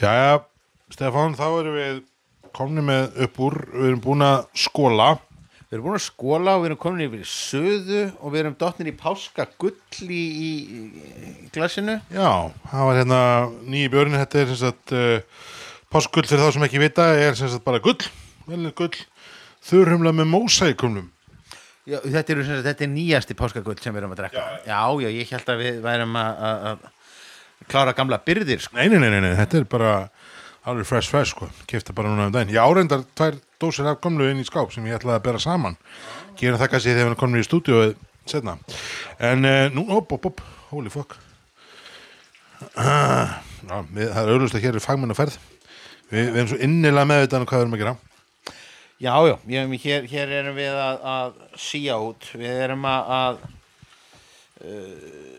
Jæja, 0.00 0.32
Stefán, 0.90 1.36
þá 1.38 1.44
erum 1.60 1.76
við 1.76 2.00
komni 2.56 2.82
með 2.82 3.20
upp 3.28 3.38
úr, 3.46 3.56
við 3.76 3.86
erum 3.92 4.00
búin 4.02 4.24
að 4.26 4.40
skóla 4.58 5.06
Við 5.68 5.76
erum 5.76 5.86
búin 5.86 5.98
að 6.00 6.02
skóla 6.08 6.54
og 6.56 6.64
við 6.64 6.68
erum 6.72 6.80
komin 6.82 7.04
yfir 7.04 7.20
í 7.22 7.28
söðu 7.30 8.00
og 8.18 8.32
við 8.32 8.40
erum 8.40 8.56
dottnir 8.58 8.90
í 8.90 8.94
páska 8.98 9.46
gull 9.54 9.76
í, 10.02 10.18
í, 10.18 10.50
í 11.46 11.46
glasinu. 11.54 11.94
Já, 12.10 12.50
það 12.72 12.88
var 12.88 12.98
hérna 12.98 13.20
nýji 13.70 13.92
björn, 13.94 14.18
þetta 14.18 14.42
er 14.42 14.50
sem 14.50 14.58
sagt 14.64 14.96
uh, 14.98 15.22
pásgull 15.94 16.26
fyrir 16.26 16.42
þá 16.42 16.58
sem 16.58 16.66
ekki 16.66 16.82
vita, 16.82 17.06
er 17.14 17.38
sem 17.38 17.52
sagt 17.54 17.62
bara 17.62 17.78
gull, 17.84 18.02
velið 18.50 18.76
gull, 18.80 19.02
þurrhumla 19.70 20.12
með 20.18 20.30
mósækumlum. 20.34 21.10
Já, 21.88 21.98
þetta, 22.04 22.36
þetta 22.66 22.84
er 22.84 22.90
nýjasti 22.92 23.36
páskagull 23.38 23.78
sem 23.80 23.94
við 23.94 24.02
erum 24.02 24.14
að 24.14 24.22
drekka. 24.22 24.42
Já, 24.68 24.82
já, 25.00 25.08
ég 25.16 25.30
held 25.34 25.52
að 25.54 25.62
við 25.64 25.78
værum 25.84 26.18
að, 26.20 26.84
klára 27.70 27.94
gamla 27.96 28.20
byrðir, 28.26 28.62
sko. 28.62 28.76
Nei, 28.78 28.90
nei, 28.92 29.00
nei, 29.08 29.22
nei, 29.24 29.32
þetta 29.38 29.60
er 29.60 29.70
bara 29.70 29.94
alveg 30.68 30.86
fresh 30.86 31.10
fresh, 31.10 31.32
sko, 31.32 31.48
kefti 31.70 31.94
bara 31.96 32.12
núna 32.12 32.28
um 32.28 32.34
daginn. 32.34 32.52
Ég 32.54 32.60
áreindar 32.60 33.06
tvær 33.16 33.38
dósir 33.62 33.88
af 33.88 34.00
gamlu 34.04 34.28
inn 34.30 34.42
í 34.42 34.46
skáp 34.46 34.72
sem 34.74 34.86
ég 34.88 35.00
ætlaði 35.00 35.18
að 35.18 35.26
bera 35.28 35.42
saman. 35.42 35.78
Gera 36.38 36.60
það 36.60 36.72
kannski 36.74 36.94
þegar 36.94 37.12
við 37.14 37.20
komin 37.22 37.40
í 37.40 37.46
stúdíóið 37.48 37.96
setna. 38.28 38.56
En 39.30 39.48
uh, 39.48 39.64
nú, 39.74 39.86
op, 39.96 40.12
op, 40.16 40.30
op, 40.30 40.44
holy 40.70 40.92
fuck. 40.92 41.16
Ah, 42.76 43.40
já, 43.64 43.80
við, 43.88 44.12
það 44.12 44.20
er 44.20 44.34
auðvitað 44.34 44.60
að 44.60 44.66
hér 44.66 44.78
er 44.78 44.84
fagmenn 44.84 45.14
að 45.14 45.20
ferð. 45.22 45.40
Við, 46.10 46.20
við 46.20 46.38
erum 46.38 46.52
svo 46.52 46.60
innilega 46.66 47.08
meðvitaðan 47.08 47.46
um 47.46 47.50
hvað 47.50 47.62
við 47.62 47.66
erum 47.66 47.76
að 47.78 47.84
gera. 47.84 47.96
Já, 49.00 49.14
já, 49.24 49.36
hér, 49.80 50.04
hér 50.04 50.32
erum 50.42 50.58
við 50.58 50.74
að, 50.76 50.98
að 51.08 51.36
síja 51.56 51.94
út, 52.04 52.26
við 52.36 52.58
erum 52.66 52.82
að, 52.84 53.12
að 53.16 53.38
uh, 54.68 55.30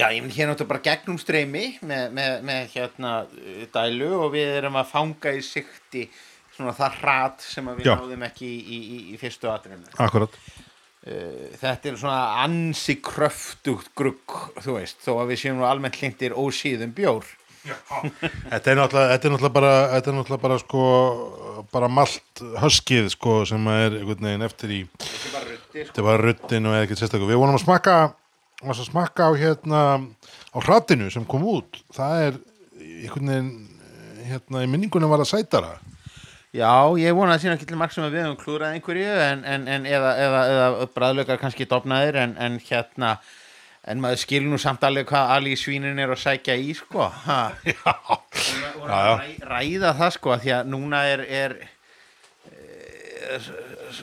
já, 0.00 0.06
ég 0.06 0.22
minn 0.22 0.32
hér 0.32 0.48
náttúrulega 0.48 0.70
bara 0.70 0.84
gegnum 0.86 1.18
streymi 1.20 1.66
með, 1.84 2.06
með, 2.16 2.36
með 2.48 2.72
hérna 2.72 3.10
uh, 3.26 3.66
dælu 3.74 4.08
og 4.16 4.32
við 4.32 4.54
erum 4.62 4.80
að 4.80 4.88
fanga 4.94 5.34
í 5.36 5.44
sikti 5.44 6.06
svona 6.56 6.72
það 6.80 6.98
hrat 7.02 7.44
sem 7.44 7.68
við 7.76 7.90
Já. 7.90 7.94
náðum 7.98 8.24
ekki 8.30 8.48
í, 8.48 8.56
í, 8.56 8.80
í, 8.80 9.02
í 9.12 9.20
fyrstu 9.20 9.52
atrinu. 9.52 9.92
Akkurat. 10.00 10.40
Uh, 11.04 11.52
þetta 11.60 11.92
er 11.92 12.00
svona 12.00 12.22
ansi 12.46 12.96
kröftugt 13.04 13.92
grugg, 13.98 14.40
þú 14.64 14.80
veist, 14.80 15.04
þó 15.04 15.18
að 15.18 15.34
við 15.34 15.44
séum 15.44 15.60
nú 15.60 15.68
almennt 15.68 16.00
hlindir 16.00 16.32
ósíðum 16.32 16.96
bjór. 16.96 17.28
Þetta 17.62 18.72
er 18.72 18.78
náttúrulega, 18.78 19.10
þetta 19.12 19.28
er 19.28 19.34
náttúrulega 19.34 19.54
bara, 19.54 19.74
þetta 19.92 20.10
er 20.10 20.16
náttúrulega 20.16 20.42
bara 20.42 20.58
sko, 20.62 20.86
bara 21.74 21.90
malt 21.92 22.42
höskið 22.62 23.12
sko 23.14 23.36
sem 23.48 23.68
er 23.70 24.00
einhvern 24.00 24.26
veginn 24.28 24.46
eftir 24.48 24.74
í, 24.74 24.80
Þetta 25.72 26.04
bara 26.04 26.20
ruddin 26.20 26.68
og 26.68 26.74
eða 26.76 26.86
ekkert 26.86 27.00
sérstaklega. 27.00 27.30
Við 27.30 27.40
vonum 27.40 27.56
að 27.56 27.62
smakka, 27.64 27.94
að 28.60 28.82
smakka 28.84 29.28
á 29.28 29.32
hérna, 29.40 29.84
á 30.52 30.58
hratinu 30.60 31.08
sem 31.12 31.24
kom 31.28 31.46
út. 31.48 31.80
Það 31.96 32.24
er 32.26 32.36
einhvern 32.82 33.32
veginn, 33.32 33.54
hérna, 34.28 34.64
í 34.66 34.68
minningunum 34.68 35.12
var 35.12 35.22
það 35.24 35.30
sætara. 35.32 35.72
Já, 36.52 36.68
ég 37.00 37.14
vona 37.16 37.38
að 37.38 37.46
sína 37.46 37.54
ekki 37.56 37.70
til 37.70 37.78
marg 37.80 37.94
sem 37.94 38.04
að 38.04 38.12
við 38.12 38.26
höfum 38.26 38.40
klúrað 38.42 38.74
einhverju 38.76 39.12
en, 39.24 39.46
en, 39.48 39.62
en 39.72 39.86
eða, 39.88 40.10
eða, 40.20 40.40
eða 40.52 40.88
bræðlökar 40.92 41.40
kannski 41.40 41.64
dofnaðir 41.70 42.18
en, 42.20 42.34
en 42.36 42.58
hérna 42.60 43.14
en 43.82 44.02
maður 44.02 44.22
skilur 44.22 44.52
nú 44.52 44.58
samt 44.62 44.84
alveg 44.86 45.08
hvað 45.10 45.34
Ali 45.36 45.56
svínin 45.58 45.98
er 45.98 46.12
að 46.14 46.22
sækja 46.22 46.54
í 46.54 46.74
sko 46.78 47.08
ha. 47.26 47.40
Já, 47.66 47.94
og 48.78 48.86
ræ, 48.86 49.22
ræða 49.42 49.94
það 49.98 50.12
sko 50.18 50.36
því 50.44 50.54
að 50.58 50.70
núna 50.70 51.02
er, 51.10 51.24
er, 51.26 51.56
er 53.34 53.48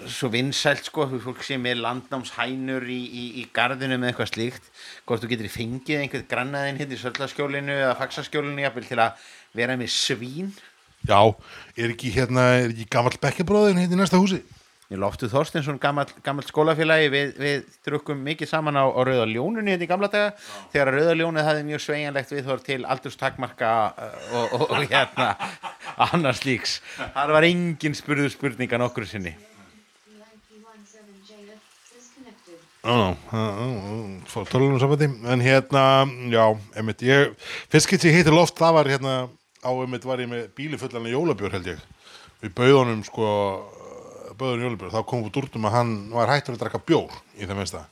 svo 0.10 0.30
vinsælt 0.34 0.90
sko 0.90 1.08
fólk 1.24 1.44
sem 1.48 1.64
er 1.70 1.80
landnámshænur 1.80 2.86
í, 2.92 3.00
í, 3.00 3.26
í 3.42 3.46
gardinu 3.56 3.98
með 3.98 4.12
eitthvað 4.12 4.34
slíkt 4.34 4.70
hvort 5.08 5.24
þú 5.24 5.32
getur 5.34 5.54
fengið 5.54 6.04
einhvern 6.04 6.30
grannaðinn 6.34 6.82
hérna 6.82 6.98
í 6.98 7.02
söldaskjólinu 7.06 7.78
eða 7.80 7.96
faxaskjólinu 8.02 8.66
jafnvel 8.66 8.88
til 8.90 9.00
að 9.00 9.30
vera 9.56 9.80
með 9.80 9.94
svín 9.96 10.52
já, 11.08 11.22
er 11.80 11.96
ekki 11.96 12.12
hérna, 12.20 12.50
er 12.60 12.74
ekki 12.74 12.90
gamall 12.92 13.16
bekkjabróðin 13.24 13.80
hérna 13.80 13.96
í 13.96 14.02
næsta 14.04 14.20
húsi? 14.20 14.44
Ég 14.90 14.98
loftu 14.98 15.28
Þorstinsson, 15.30 15.76
gamall 15.78 16.46
skólafélagi, 16.48 17.12
við, 17.14 17.36
við 17.38 17.66
drukkum 17.86 18.24
mikið 18.26 18.50
saman 18.50 18.74
á, 18.74 18.90
á 18.90 19.02
Rauða 19.06 19.28
Ljónunni 19.30 19.76
þetta 19.76 19.86
í 19.86 19.90
gamla 19.92 20.08
daga, 20.10 20.32
þegar 20.74 20.90
Rauða 20.96 21.14
Ljónið 21.20 21.46
hafði 21.46 21.66
mjög 21.68 21.84
sveigjanlegt 21.84 22.34
viðhor 22.34 22.64
til 22.66 22.80
aldurstakmarka 22.90 23.70
uh, 23.94 24.18
og, 24.34 24.56
og, 24.58 24.66
og 24.74 24.90
hérna 24.90 25.28
annars 26.08 26.42
líks. 26.42 26.80
Það 26.98 27.36
var 27.38 27.48
engin 27.52 28.00
spurður 28.02 28.34
spurninga 28.34 28.82
nokkur 28.82 29.06
sinni. 29.12 29.36
91.7 30.10 31.22
Jada 31.30 31.62
disconnected. 31.94 32.58
Ó, 32.82 33.14
ó, 33.14 33.38
fór 34.34 34.50
tölunum 34.50 34.82
sambandi 34.82 35.06
en 35.06 35.46
hérna, 35.46 35.84
já, 36.34 36.48
einmitt 36.74 37.06
ég, 37.06 37.38
fyrst 37.70 37.94
getur 37.94 38.10
ég 38.10 38.24
heitir 38.24 38.34
loft, 38.34 38.58
það 38.58 38.80
var 38.82 38.90
hérna 38.98 39.20
á 39.62 39.70
einmitt 39.70 40.10
var 40.10 40.26
ég 40.26 40.34
með 40.34 40.50
bíli 40.58 40.82
fullan 40.82 41.06
af 41.06 41.14
jólabjór 41.14 41.60
held 41.60 41.76
ég, 41.76 41.90
við 42.42 42.58
bauðunum 42.58 43.06
sko, 43.06 43.28
bauðunum 44.40 44.68
jólabjór 44.68 44.94
þá 44.96 45.00
komum 45.08 45.28
við 45.28 45.40
úr 45.42 45.48
um 45.60 45.70
að 45.70 45.76
hann 45.78 45.96
var 46.16 46.34
hættur 46.34 46.56
að 46.56 46.64
drakka 46.64 46.84
bjór 46.88 47.16
í 47.38 47.46
það 47.46 47.58
minnsta. 47.60 47.86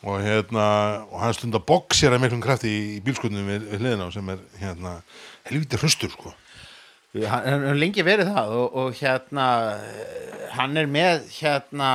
Og 0.00 0.22
hérna, 0.24 0.66
og 1.10 1.18
hann 1.20 1.34
stundar 1.36 1.64
boxir 1.68 2.14
að 2.16 2.22
miklum 2.22 2.40
krafti 2.40 2.70
í, 2.72 2.84
í 2.96 3.00
bílskutnum 3.04 3.48
við, 3.50 3.66
við 3.68 3.82
hliðina 3.82 4.06
sem 4.14 4.30
er 4.32 4.44
hérna 4.62 4.94
helviti 5.50 5.80
hraustur 5.80 6.14
sko. 6.14 6.32
Hann 7.20 7.44
hann 7.44 7.66
hefur 7.66 7.80
lengi 7.82 8.06
verið 8.06 8.30
það 8.30 8.52
og, 8.56 8.76
og 8.80 8.98
hérna 9.00 9.46
hann 10.54 10.78
er 10.78 10.88
með 10.90 11.24
hérna 11.36 11.90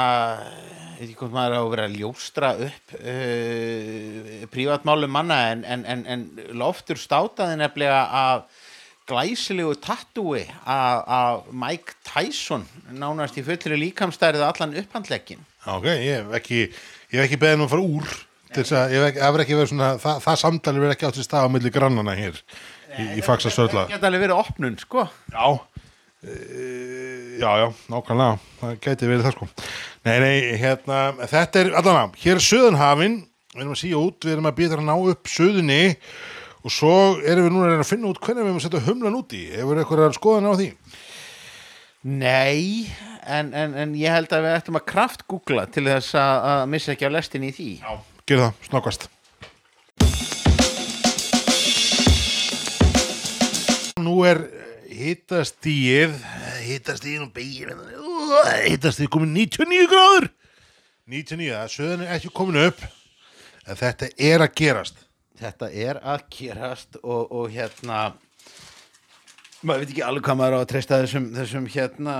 ég 0.95 0.99
veit 0.99 1.09
ekki 1.09 1.19
hvort 1.19 1.35
maður 1.35 1.55
á 1.55 1.61
að 1.61 1.71
vera 1.73 1.85
að 1.89 1.97
ljóstra 1.99 2.51
upp 2.67 2.93
uh, 2.99 4.45
prívatmálum 4.51 5.11
manna 5.11 5.39
en, 5.51 5.63
en, 5.67 5.85
en, 5.91 6.05
en 6.07 6.25
loftur 6.59 6.99
státaði 6.99 7.57
nefnilega 7.59 8.03
af 8.15 8.61
glæsilegu 9.09 9.75
tattúi 9.83 10.43
af, 10.65 11.45
Mike 11.53 11.97
Tyson 12.07 12.65
nánast 12.93 13.37
í 13.39 13.43
fullri 13.45 13.77
líkamstærið 13.83 14.45
allan 14.47 14.77
upphandlegin 14.81 15.43
ok, 15.65 15.85
ég 15.89 16.23
hef 16.23 16.39
ekki 16.39 16.61
ég 16.65 17.19
hef 17.19 17.27
ekki 17.27 17.41
beðið 17.41 17.61
nú 17.61 17.67
að 17.67 17.75
fara 17.75 17.89
úr 17.99 18.15
að 18.55 18.95
hef 18.95 19.61
verið 19.61 19.71
svona 19.73 19.91
það, 20.01 20.19
það 20.25 20.41
samtali 20.41 20.83
verið 20.83 20.95
ekki 20.95 21.09
átt 21.09 21.19
sér 21.19 21.29
stað 21.29 21.47
á 21.47 21.53
milli 21.55 21.73
grannana 21.75 22.17
hér 22.17 22.41
í, 22.95 23.07
í 23.19 23.25
faksa 23.25 23.53
sörla 23.53 23.85
það 23.85 23.95
geta 23.97 24.09
alveg 24.09 24.25
verið 24.25 24.41
opnun 24.41 24.77
sko. 24.79 25.07
Já. 25.33 25.47
E, 26.25 26.35
Já, 27.35 27.49
já, 27.59 27.67
nákvæmlega 27.91 28.37
það 28.61 28.75
gæti 28.85 29.07
verið 29.09 29.25
það 29.25 29.33
sko. 29.35 29.47
Nei, 30.05 30.15
nei, 30.23 30.35
hérna, 30.61 30.99
þetta 31.27 31.61
er 31.61 31.71
allan 31.81 32.13
hér 32.21 32.39
er 32.39 32.45
söðunhafin, 32.45 33.17
við 33.55 33.63
erum 33.63 33.73
að 33.75 33.81
síja 33.81 33.99
út 33.99 34.27
við 34.27 34.35
erum 34.37 34.47
að 34.49 34.57
býta 34.59 34.77
að 34.79 34.85
ná 34.87 34.93
upp 34.95 35.31
söðunni 35.31 35.81
og 36.65 36.73
svo 36.73 36.93
erum 37.21 37.45
við 37.45 37.51
núna 37.53 37.67
að 37.67 37.75
reyna 37.75 37.83
að 37.83 37.91
finna 37.91 38.09
út 38.09 38.19
hvernig 38.23 38.41
við 38.41 38.49
erum 38.49 38.57
að 38.57 38.63
setja 38.65 38.85
humlan 38.87 39.17
út 39.19 39.33
í. 39.37 39.41
Hefur 39.53 39.81
eitthvað 39.81 40.15
skoðan 40.17 40.47
á 40.49 40.53
því? 40.57 40.69
Nei, 42.05 42.89
en, 43.21 43.51
en, 43.53 43.75
en 43.83 43.93
ég 43.97 44.13
held 44.13 44.33
að 44.33 44.47
við 44.47 44.55
ættum 44.57 44.79
að 44.79 44.87
kraftgoogla 44.89 45.67
til 45.73 45.85
þess 45.85 46.17
að, 46.17 46.47
að 46.49 46.63
missa 46.73 46.95
ekki 46.95 47.05
á 47.05 47.13
lestin 47.13 47.45
í 47.45 47.51
því. 47.53 47.69
Já, 47.85 47.93
gerðu 48.25 48.47
það, 48.47 48.65
snakast 48.71 49.07
Nú 54.05 54.17
er 54.25 54.41
hittastíð 54.89 56.17
hittastíðin 56.65 57.27
og 57.27 57.33
beigir 57.33 57.73
hittastíð 58.65 59.13
komin 59.13 59.33
99 59.37 59.89
gráður. 59.89 60.31
99, 61.13 61.53
það 61.53 61.73
söðan 61.77 62.05
er 62.05 62.13
ekki 62.17 62.33
komin 62.33 62.63
upp 62.65 62.85
en 63.65 63.77
þetta 63.77 64.09
er 64.17 64.41
að 64.45 64.55
gerast 64.57 65.04
þetta 65.39 65.71
er 65.71 65.99
að 66.01 66.27
gerast 66.35 66.99
og, 67.01 67.31
og 67.31 67.49
hérna 67.53 68.03
maður 69.65 69.83
veit 69.83 69.93
ekki 69.93 70.05
alveg 70.05 70.27
hvað 70.27 70.39
maður 70.41 70.57
á 70.57 70.59
að 70.61 70.69
treysta 70.73 71.01
þessum, 71.01 71.31
þessum 71.35 71.67
hérna 71.73 72.15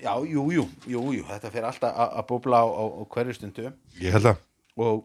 já, 0.00 0.12
jú, 0.24 0.46
jú, 0.54 0.66
jú, 0.88 1.02
jú 1.16 1.26
þetta 1.28 1.52
fer 1.52 1.66
alltaf 1.68 1.96
að, 2.04 2.22
búbla 2.30 2.62
á, 2.62 2.66
á, 2.68 2.84
á 3.00 3.02
hverju 3.14 3.36
stundu. 3.36 3.72
Ég 4.00 4.16
held 4.16 4.32
að 4.32 4.46
og 4.80 5.04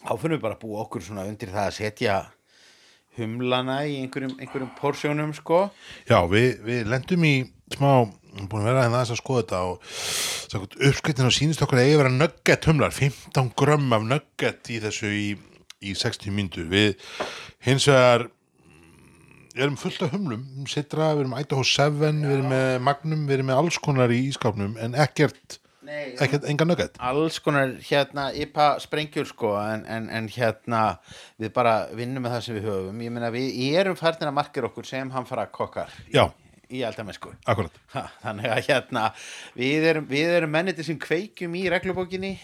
þá 0.00 0.12
finnum 0.18 0.36
við 0.36 0.44
bara 0.44 0.56
að 0.56 0.62
búa 0.64 0.84
okkur 0.84 1.04
svona 1.04 1.26
undir 1.28 1.52
það 1.52 1.68
að 1.68 1.76
setja 1.78 2.16
humlana 3.18 3.80
í 3.88 4.00
einhverjum, 4.00 4.36
einhverjum 4.38 4.72
porsjónum 4.78 5.32
sko. 5.36 5.68
Já, 6.08 6.18
við, 6.30 6.60
við 6.66 6.90
lendum 6.90 7.26
í 7.26 7.34
smá, 7.74 8.06
búin 8.50 8.62
að 8.62 8.68
vera 8.70 8.84
hérna 8.84 9.00
aðeins 9.00 9.14
að 9.14 9.22
skoða 9.22 9.44
þetta 9.44 9.62
og 9.70 9.78
og 11.30 11.34
sýnist 11.36 11.62
okkur 11.64 11.78
að 11.78 11.84
eigi 11.86 11.96
að 11.96 12.02
vera 12.02 12.12
nugget 12.14 12.68
humlar, 12.70 12.94
15 12.94 13.52
grömm 13.58 13.92
af 13.94 14.06
nugget 14.06 14.70
í 14.72 14.80
þessu 14.82 15.10
í, 15.14 15.26
í 15.80 15.94
60 15.96 16.34
myndu. 16.34 16.66
Við 16.70 17.00
hins 17.64 17.86
vegar 17.88 18.26
mm, 18.26 19.54
erum 19.56 19.78
fullt 19.80 20.02
af 20.04 20.12
humlum, 20.14 20.44
sitra, 20.70 21.12
við 21.16 21.24
erum 21.24 21.38
Idaho 21.40 21.64
7, 21.66 21.96
við 22.00 22.34
erum 22.36 22.52
með 22.52 22.68
Magnum, 22.86 23.24
við 23.28 23.38
erum 23.38 23.50
með 23.52 23.62
alls 23.62 23.80
konar 23.82 24.12
í 24.14 24.20
ískápnum 24.28 24.76
en 24.80 24.96
ekkert, 25.00 25.58
Nei, 25.86 26.12
ekkert 26.22 26.44
enga 26.50 26.66
nugget. 26.68 27.00
alls 27.02 27.40
konar 27.42 27.72
hérna 27.88 28.28
IPA 28.36 28.68
sprengjur 28.84 29.26
sko 29.30 29.54
en, 29.62 29.86
en, 29.90 30.10
en 30.12 30.28
hérna 30.30 30.82
við 31.40 31.54
bara 31.56 31.74
vinnum 31.96 32.22
með 32.26 32.36
það 32.36 32.46
sem 32.46 32.60
við 32.60 32.68
höfum. 32.68 33.02
Ég 33.06 33.16
meina 33.16 33.32
við 33.34 33.80
erum 33.80 33.98
færðin 33.98 34.30
að 34.30 34.38
markir 34.42 34.68
okkur 34.68 34.86
sem 34.86 35.10
hann 35.16 35.26
fara 35.26 35.48
kokkar 35.50 35.90
Já, 36.12 36.28
í 36.70 36.84
Ha, 37.90 38.04
Þannig 38.22 38.52
að 38.52 38.66
hérna 38.68 39.08
við 39.56 39.88
erum, 39.90 40.06
við 40.10 40.34
erum 40.36 40.52
menniti 40.54 40.84
sem 40.86 40.98
kveikjum 41.00 41.56
í 41.58 41.68
reglubókinni 41.72 42.36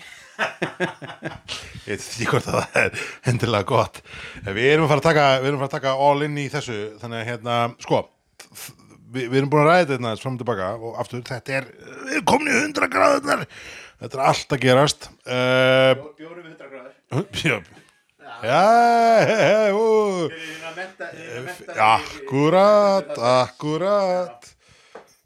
ég 1.87 1.93
veit 1.93 2.03
ekki 2.03 2.29
hvort 2.31 2.51
að 2.51 2.59
það 2.59 2.79
er 2.83 3.07
hendilega 3.29 3.69
gott. 3.71 4.03
Við 4.47 4.69
erum 4.73 4.87
að 4.87 4.93
fara 4.95 5.03
að 5.03 5.09
taka 5.09 5.29
við 5.41 5.51
erum 5.51 5.59
að 5.59 5.65
fara 5.65 5.71
að 5.71 5.77
taka 5.79 5.97
all 6.09 6.27
in 6.27 6.39
í 6.43 6.47
þessu. 6.53 6.83
Þannig 7.03 7.23
að 7.23 7.31
hérna, 7.31 7.63
sko 7.87 8.03
við, 9.17 9.25
við 9.25 9.41
erum 9.41 9.51
búin 9.53 9.65
að 9.65 9.71
ræða 9.71 9.83
þetta 9.83 9.97
hérna 9.97 10.15
fram 10.23 10.37
og 10.37 10.45
tilbaka 10.45 10.71
og 10.77 11.01
aftur, 11.03 11.25
þetta 11.27 11.59
er, 11.61 11.73
við 12.05 12.15
erum 12.19 12.29
komin 12.33 12.53
í 12.53 12.61
100 12.61 12.93
gráðunar 12.93 13.49
þetta 14.03 14.19
er 14.19 14.25
allt 14.31 14.55
að 14.57 14.63
gerast. 14.63 15.11
Uh, 15.25 15.91
Bjórum 16.19 16.45
við 16.45 16.53
100 16.55 16.71
gráður. 16.73 16.95
Já. 17.43 17.59
Já, 18.43 18.65
he, 19.25 19.37
he, 19.41 19.73
ú. 19.73 20.29
akkurat 21.81 23.13
akkurat 23.17 24.56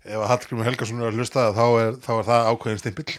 ef 0.04 0.16
að 0.16 0.28
Hallgrimur 0.30 0.68
Helgason 0.68 1.00
er 1.00 1.10
að 1.10 1.18
hlusta 1.20 1.46
þá 1.56 1.64
er, 1.80 1.98
þá 2.04 2.12
er 2.16 2.28
það 2.28 2.48
ákveðin 2.50 2.80
stimpill. 2.80 3.16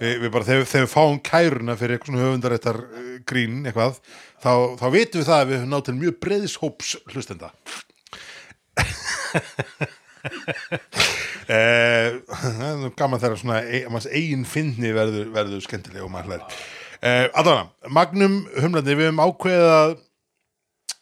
Við, 0.00 0.16
við 0.22 0.32
bara, 0.32 0.46
þegar, 0.48 0.66
þegar 0.70 0.86
við 0.86 0.92
fáum 0.94 1.20
kæruna 1.24 1.76
fyrir 1.76 1.96
eitthvað 1.96 2.12
svona 2.12 2.26
höfundaréttar 2.26 2.80
uh, 2.82 3.14
grín 3.28 3.62
eitthvað, 3.68 4.00
þá, 4.40 4.52
þá 4.80 4.86
vitum 4.96 5.20
við 5.20 5.30
það 5.30 5.38
að 5.38 5.48
við 5.50 5.58
höfum 5.60 5.72
nátt 5.74 5.88
til 5.88 5.96
mjög 6.00 6.20
breiðishóps 6.26 6.92
hlustenda. 7.14 7.54
Eh, 11.50 12.12
gaman 12.94 13.18
þegar 13.18 13.38
svona 13.40 13.56
e, 13.64 13.80
eigin 14.12 14.44
finni 14.46 14.92
verður, 14.94 15.30
verður 15.34 15.62
skemmtilega 15.64 16.04
og 16.04 16.12
maður 16.12 16.34
hlær. 16.34 16.58
Eh, 17.00 17.24
allavega, 17.32 17.90
Magnum 17.90 18.36
humlandi 18.60 18.94
við 18.94 19.08
höfum 19.08 19.22
ákveðið 19.24 19.70
að 19.74 19.94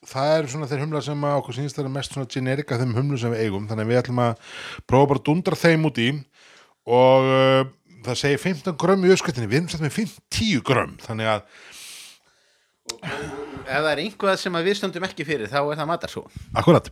það 0.07 0.35
er 0.35 0.49
svona 0.53 0.69
þeir 0.71 0.83
humlar 0.85 1.05
sem 1.05 1.25
okkur 1.31 1.57
sínst 1.57 1.79
það 1.79 1.89
er 1.89 1.95
mest 1.97 2.15
svona 2.15 2.31
generika 2.31 2.79
þeim 2.81 2.95
humlum 2.97 3.21
sem 3.21 3.33
við 3.35 3.47
eigum. 3.47 3.67
Þannig 3.71 3.87
að 3.87 3.91
við 3.93 4.01
ætlum 4.03 4.23
að 4.25 4.53
prófa 4.87 5.11
bara 5.11 5.23
að 5.23 5.27
dundra 5.29 5.59
þeim 5.59 5.89
út 5.89 6.01
í 6.03 6.09
og 6.89 7.29
uh, 7.29 7.63
það 8.07 8.21
segir 8.23 8.43
15 8.45 8.79
grömm 8.81 9.07
í 9.07 9.13
öskvættinni 9.15 9.51
við 9.51 9.61
erum 9.63 9.73
sett 9.73 9.85
með 9.85 9.97
50 9.99 10.63
grömm. 10.69 10.95
Þannig 11.05 11.33
að 11.35 11.49
Ef 13.69 13.83
það 13.85 13.91
er 13.91 14.01
einhvað 14.01 14.39
sem 14.41 14.55
við 14.65 14.77
stöndum 14.79 15.05
ekki 15.05 15.27
fyrir 15.29 15.51
þá 15.53 15.59
er 15.61 15.77
það 15.77 15.89
matarsó 15.91 16.23
Akkurat. 16.57 16.87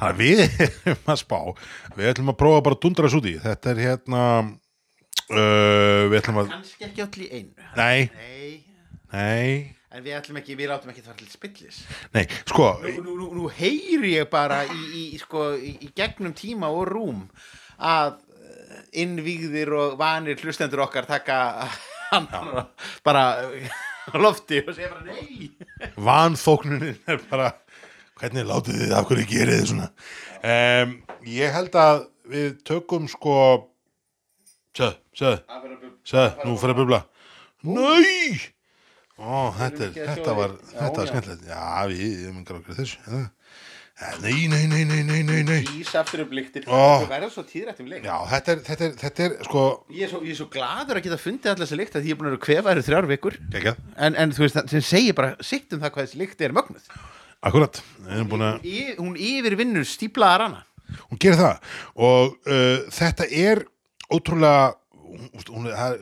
Þannig 0.00 0.08
að 0.08 0.18
við 0.18 0.40
að 1.12 1.20
spá. 1.20 1.38
Við 1.98 2.10
ætlum 2.10 2.32
að 2.32 2.40
prófa 2.40 2.64
bara 2.66 2.78
að 2.78 2.82
dundra 2.84 3.06
þessu 3.06 3.20
út 3.20 3.28
í. 3.30 3.36
Þetta 3.44 3.70
er 3.70 3.82
hérna 3.84 4.22
uh, 4.42 6.02
Við 6.10 6.18
ætlum 6.22 6.40
að 6.42 6.50
Kannski 6.56 6.88
ekki 6.88 7.26
í 7.26 7.30
einu. 7.30 7.68
Nei, 7.78 8.08
Nei. 8.18 8.50
Nei, 9.08 9.77
En 9.88 10.02
við 10.04 10.18
ætlum 10.18 10.36
ekki, 10.42 10.56
við 10.58 10.68
látum 10.68 10.90
ekki 10.92 11.00
það 11.06 11.20
til 11.22 11.28
spillis. 11.32 11.76
Nei 12.12 12.26
Sko, 12.44 12.66
Nú, 12.98 13.14
nú, 13.16 13.28
nú, 13.38 13.44
heyri 13.56 14.10
ég 14.18 14.28
bara 14.32 14.62
í, 14.68 14.82
í, 15.14 15.20
sko, 15.20 15.54
í, 15.56 15.78
í 15.86 15.88
gegnum 15.96 16.34
tíma 16.36 16.68
og 16.68 16.90
rúm 16.90 17.22
að 17.80 18.18
eh, 18.36 18.82
innvígðir 19.04 19.72
og 19.78 19.94
vanir 20.00 20.36
hlustendur 20.42 20.84
okkar 20.84 21.08
taka 21.08 21.38
hann 22.10 22.28
bara 23.06 23.24
á 24.12 24.16
lofti 24.20 24.60
og 24.64 24.74
segja 24.76 24.90
bara 24.92 25.08
nei. 25.08 25.48
Vanþóknunin 25.96 27.00
er 27.08 27.24
bara 27.30 27.54
Hvernig 28.18 28.48
látið 28.48 28.80
þið, 28.82 28.92
af 28.98 29.04
hverju 29.06 29.26
gerið 29.30 29.58
þið 29.60 29.66
svona? 29.70 29.84
Um, 30.42 30.94
Ég 31.28 31.52
held 31.54 31.76
að 31.78 32.00
við 32.28 32.48
tökum 32.66 33.06
sko 33.10 33.34
Sjöð, 34.74 34.96
sjöð, 35.16 35.36
sjöð 36.06 36.42
Nú 36.44 36.56
fyrir 36.58 36.74
að 36.74 36.80
bubla. 36.82 37.00
Nei 37.62 38.57
Ó, 39.18 39.50
þetta, 39.58 39.88
er, 39.88 39.96
þetta 40.12 40.36
var, 40.38 40.54
þetta 40.70 41.00
var 41.00 41.10
skemmtilegt. 41.10 41.48
Já, 41.50 41.64
við, 41.90 42.14
ég 42.22 42.34
mun 42.36 42.46
gráður 42.46 42.78
þessu 42.78 43.02
ja. 43.08 43.26
Nei, 44.22 44.46
nei, 44.46 44.68
nei, 44.70 44.84
nei, 44.86 45.00
nei, 45.02 45.24
nei, 45.26 45.40
nei. 45.42 45.62
Ís 45.74 45.88
aftur 45.98 46.20
lyktir. 46.30 46.68
Ó. 46.70 47.02
Það 47.02 47.08
verður 47.10 47.32
svo 47.34 47.42
tíðrætt 47.48 47.80
um 47.82 47.88
leik. 47.90 48.04
Já, 48.06 48.14
þetta 48.30 48.52
er, 48.52 48.60
þetta 48.68 48.86
er, 48.86 48.92
þetta 49.00 49.24
er, 49.24 49.34
sko 49.48 49.64
Ég 49.90 50.04
er, 50.06 50.12
svo, 50.12 50.20
ég 50.22 50.36
er 50.36 50.38
svo 50.38 50.46
gladur 50.54 51.00
að 51.00 51.08
geta 51.08 51.18
fundið 51.18 51.50
allar 51.50 51.66
þessi 51.66 51.78
lykt 51.80 51.98
að 51.98 52.06
ég 52.06 52.14
er 52.14 52.20
búin 52.20 52.28
að 52.28 52.36
vera 52.36 52.44
kvefaður 52.44 52.78
í 52.78 52.86
þrjár 52.86 53.08
vikur. 53.10 53.38
En, 53.58 54.14
en 54.14 54.36
þú 54.36 54.44
veist, 54.44 54.54
það 54.60 54.76
sem 54.76 54.86
segir 54.86 55.18
bara 55.18 55.34
sitt 55.42 55.74
um 55.74 55.82
það 55.82 55.94
hvað 55.96 56.06
þessi 56.06 56.22
lykt 56.22 56.46
er 56.46 56.54
mögnuð. 56.54 56.86
Akkurat. 57.50 57.82
Erum 58.06 58.38
að 58.38 58.70
Hún 59.02 59.18
yfir 59.18 59.58
vinnur 59.58 59.90
stíplaðar 59.96 60.46
hana 60.46 60.62
hún 61.08 61.20
gerir 61.20 61.40
það. 61.40 61.72
Og 61.98 62.36
uh, 62.48 62.86
þetta 62.94 63.28
er 63.28 63.64
ótrúlega 64.08 64.74
hún, 64.94 65.30
hún, 65.50 65.70
það, 65.72 65.98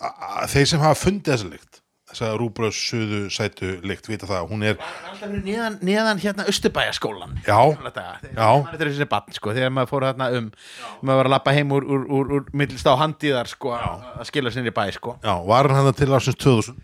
a, 0.00 0.10
a, 0.10 0.48
þeir 0.50 0.72
sem 0.72 0.82
hafa 0.82 0.98
fundið 1.04 1.34
þessa 1.34 1.52
lykt 1.52 1.82
þessa 2.18 2.38
rúbröðs 2.40 2.80
suðu 2.90 3.20
sætu 3.32 3.70
lykt 3.86 4.08
vita 4.10 4.28
það, 4.28 4.48
hún 4.50 4.64
er 4.66 4.76
alltaf 4.80 5.32
neðan, 5.44 5.78
neðan 5.86 6.22
hérna 6.22 6.46
Östubæjaskólan 6.50 7.38
Já. 7.46 7.58
Já. 8.34 8.50
maður 8.66 8.84
er 8.84 8.92
þessi 8.92 9.08
bann 9.10 9.38
sko, 9.38 9.54
þegar 9.56 9.74
maður 9.74 9.92
fór 9.92 10.08
þarna 10.10 10.28
um 10.38 10.50
maður 11.00 11.20
var 11.22 11.30
að 11.30 11.34
lappa 11.36 11.54
heim 11.56 11.74
úr, 11.78 11.86
úr, 11.86 12.06
úr, 12.18 12.34
úr 12.38 12.52
millist 12.58 12.88
á 12.90 12.94
handíðar 12.98 13.50
sko, 13.50 13.74
að 13.78 14.28
skila 14.30 14.52
sinni 14.54 14.74
bæ 14.74 14.86
sko. 14.96 15.18
já, 15.22 15.34
var 15.46 15.70
hann 15.70 15.86
þetta 15.88 16.04
til 16.04 16.14
ásins 16.18 16.40
2000 16.42 16.78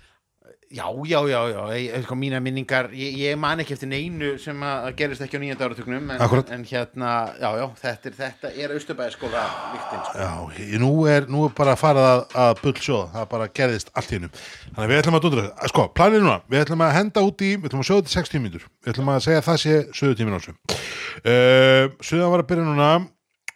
já, 0.71 0.87
já, 1.07 1.21
já, 1.29 1.41
já 1.49 1.77
ég, 1.79 2.03
sko, 2.05 2.15
mína 2.15 2.41
minningar, 2.41 2.89
ég, 2.93 3.17
ég 3.19 3.39
man 3.39 3.61
ekki 3.63 3.75
eftir 3.77 3.89
neinu 3.91 4.35
sem 4.43 4.63
að 4.65 4.89
gerist 4.99 5.25
ekki 5.25 5.39
á 5.39 5.43
nýjönda 5.43 5.69
áratugnum 5.69 6.11
en, 6.15 6.25
en 6.57 6.65
hérna, 6.69 7.11
já, 7.41 7.49
já, 7.61 7.65
þetta 7.83 8.11
er, 8.11 8.17
þetta 8.19 8.53
er 8.65 8.75
Östubæjaskóla 8.79 9.45
líktin 9.75 10.03
sko. 10.09 10.19
já, 10.25 10.81
nú 10.83 10.93
er, 11.11 11.29
nú 11.31 11.47
er 11.49 11.55
bara 11.57 11.77
að 11.77 11.83
fara 11.83 12.05
að, 12.11 12.25
að 12.45 12.53
bull 12.63 12.75
sjóða, 12.81 13.07
það 13.15 13.31
bara 13.33 13.49
gerðist 13.61 13.95
allt 13.95 14.13
í 14.13 14.19
hennum 14.19 14.35
þannig 14.37 14.85
að 14.85 14.93
við 14.93 15.03
ætlum 15.03 15.19
að 15.19 15.25
dundra 15.27 15.47
þetta, 15.47 15.73
sko, 15.75 15.87
planið 16.01 16.25
núna 16.27 16.37
við 16.51 16.65
ætlum 16.65 16.87
að 16.89 16.95
henda 16.99 17.27
út 17.31 17.47
í, 17.47 17.55
við 17.57 17.71
ætlum 17.71 17.85
að 17.85 17.91
sjóða 17.91 18.05
þetta 18.05 18.17
60 18.19 18.45
mínútur 18.45 18.69
við 18.69 18.95
ætlum 18.95 19.15
að 19.15 19.25
segja 19.29 19.43
að 19.43 19.49
það 19.51 19.63
sé 19.65 19.81
söðu 20.01 20.21
tímin 20.21 20.39
ásum 20.39 20.61
uh, 20.61 21.83
söðan 22.05 22.35
var 22.35 22.45
að 22.45 22.51
byrja 22.53 22.69
núna 22.69 22.93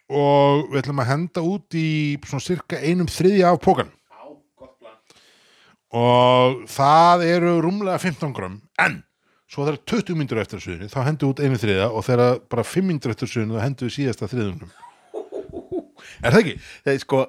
og 0.09 0.71
við 0.71 0.83
ætlum 0.83 1.03
að 1.03 1.11
henda 1.11 1.45
út 1.45 1.77
í 1.77 1.89
svona 2.25 2.45
cirka 2.47 2.79
einum 2.81 3.09
þriðja 3.11 3.53
af 3.53 3.61
pókan 3.61 3.91
og 5.95 6.65
það 6.69 7.23
eru 7.29 7.55
rúmlega 7.65 7.97
15 8.03 8.35
grömm 8.37 8.59
en 8.83 8.99
svo 9.49 9.65
þegar 9.65 9.79
20 9.89 10.19
mínútur 10.19 10.41
eftir 10.43 10.61
suðinu 10.61 10.91
þá 10.91 10.99
hendur 11.07 11.31
út 11.33 11.41
einu 11.41 11.57
þriða 11.57 11.87
og 11.89 12.05
þegar 12.05 12.39
bara 12.51 12.65
5 12.67 12.85
mínútur 12.91 13.15
eftir 13.15 13.31
suðinu 13.31 13.57
þá 13.57 13.65
hendur 13.65 13.89
við 13.89 13.95
síðasta 13.97 14.29
þriðunum 14.29 14.71
er 16.23 16.31
það 16.33 16.39
ekki? 16.43 16.55
það 16.85 16.93
er 16.93 17.01
sko 17.03 17.23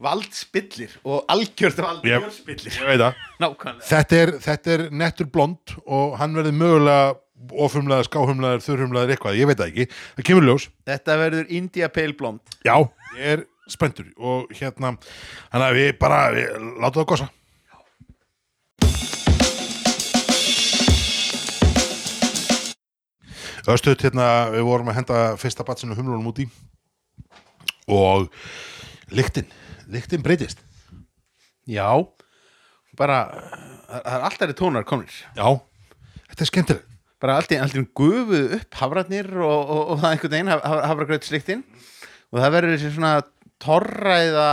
valdspillir 0.00 0.94
og 1.04 1.24
algjört 1.32 1.80
Yep. 2.06 2.22
valdspillir. 2.22 2.72
Ég 2.72 2.86
veit 2.88 3.00
það. 3.02 3.18
Nákvæmlega. 3.42 3.84
Þetta 3.90 4.16
er, 4.22 4.32
þetta 4.46 4.72
er 4.76 4.84
nettur 5.02 5.28
blond 5.32 5.74
og 5.84 6.14
hann 6.20 6.36
verður 6.38 6.56
mögulega 6.56 7.16
ofumlaður, 7.66 8.08
skáhumlaður, 8.08 8.62
þurrhumlaður 8.64 9.12
eitthvað, 9.14 9.36
ég 9.36 9.50
veit 9.50 9.58
það 9.60 9.72
ekki, 9.72 9.86
það 10.16 10.26
kemur 10.30 10.46
ljós. 10.48 10.68
Þetta 10.88 11.16
verður 11.20 11.50
India 11.58 11.90
Pale 11.92 12.16
Blonde. 12.16 12.56
Já, 12.64 12.74
ég 13.18 13.34
er 13.34 13.44
spenntur. 13.68 14.08
Og 14.16 14.48
hérna, 14.56 14.94
þannig 15.52 15.66
að 15.68 15.76
við 15.82 15.90
bara 16.00 16.22
við, 16.32 16.56
láta 16.80 17.02
það 17.02 17.08
gossa 17.12 17.28
Östuð 23.66 23.98
hérna, 24.04 24.26
við 24.54 24.66
vorum 24.68 24.90
að 24.92 25.00
henda 25.00 25.20
fyrsta 25.40 25.64
batsinu 25.66 25.96
humlunum 25.98 26.28
út 26.30 26.38
í 26.44 26.46
og 27.90 28.28
lyktin, 29.14 29.48
lyktin 29.90 30.22
breytist. 30.22 30.60
Já, 31.66 31.90
bara 32.98 33.24
það 33.86 34.12
er 34.12 34.26
alltaf 34.28 34.54
tónar 34.58 34.86
komnir. 34.86 35.14
Já, 35.34 35.48
þetta 36.30 36.46
er 36.46 36.50
skemmtilegt. 36.50 36.92
Bara 37.22 37.38
allt 37.40 37.54
í 37.54 37.58
allt 37.58 37.74
í 37.74 37.80
einu 37.80 37.88
gufuð 37.96 38.58
upp 38.58 38.76
hafratnir 38.76 39.30
og, 39.40 39.60
og, 39.72 39.82
og 39.94 40.00
það 40.02 40.10
einhvern 40.10 40.34
veginn 40.34 40.52
haf, 40.52 40.66
hafragraut 40.90 41.24
sliktinn 41.26 41.62
og 42.28 42.42
það 42.42 42.52
verður 42.52 42.74
þessi 42.74 42.90
svona 42.92 43.12
torræða 43.62 44.50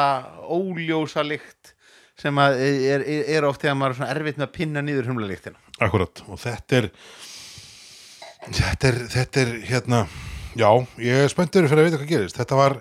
óljósa 0.47 1.25
lykt 1.27 1.73
sem 2.19 2.39
er, 2.39 2.55
er, 2.95 3.03
er 3.35 3.47
oft 3.49 3.61
þegar 3.65 3.75
maður 3.75 3.95
er 3.95 3.99
svona 3.99 4.13
erfitt 4.13 4.39
með 4.39 4.47
að 4.47 4.55
pinna 4.55 4.83
niður 4.85 5.09
humla 5.11 5.27
lyktina 5.27 5.59
Akkurat, 5.83 6.23
og 6.29 6.39
þetta 6.39 6.79
er 6.79 6.89
þetta 8.51 8.89
er, 8.89 8.97
þetta 9.11 9.41
er 9.43 9.51
hérna, 9.69 9.99
já, 10.59 10.67
ég 10.99 11.23
er 11.23 11.31
spenntur 11.31 11.67
fyrir 11.69 11.83
að 11.83 11.89
vita 11.89 11.99
hvað 12.01 12.11
gerist, 12.11 12.39
þetta 12.39 12.59
var 12.59 12.77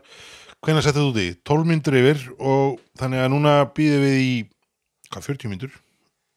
hvenær 0.62 0.86
settið 0.86 1.08
út 1.10 1.20
í, 1.22 1.28
12 1.46 1.68
myndur 1.68 1.98
yfir 2.00 2.24
og 2.38 2.80
þannig 2.98 3.22
að 3.22 3.32
núna 3.34 3.54
býðum 3.76 4.06
við 4.06 4.18
í 4.22 4.32
hvað, 5.12 5.26
40 5.28 5.52
myndur 5.52 5.76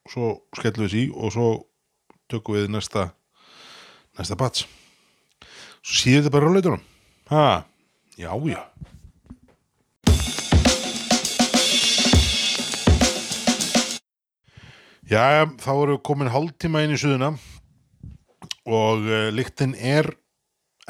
og 0.05 0.13
svo 0.13 0.32
skellum 0.59 0.86
við 0.86 0.93
sí 0.93 1.05
og 1.13 1.34
svo 1.34 1.47
tökum 2.30 2.59
við 2.59 2.69
næsta 2.73 3.07
næsta 4.19 4.38
bats 4.38 4.65
svo 5.86 5.97
síður 6.01 6.26
þetta 6.26 6.36
bara 6.38 6.51
ráleitunum 6.51 6.86
ha, 7.32 7.47
já, 8.17 8.30
já 8.51 8.61
Já, 15.05 15.45
þá 15.61 15.69
erum 15.69 15.91
við 15.91 15.99
komin 16.01 16.32
hálftíma 16.34 16.80
inn 16.82 16.95
í 16.95 16.97
suðuna 16.97 17.36
og 18.66 19.05
uh, 19.05 19.30
lyktin 19.36 19.76
er 19.78 20.09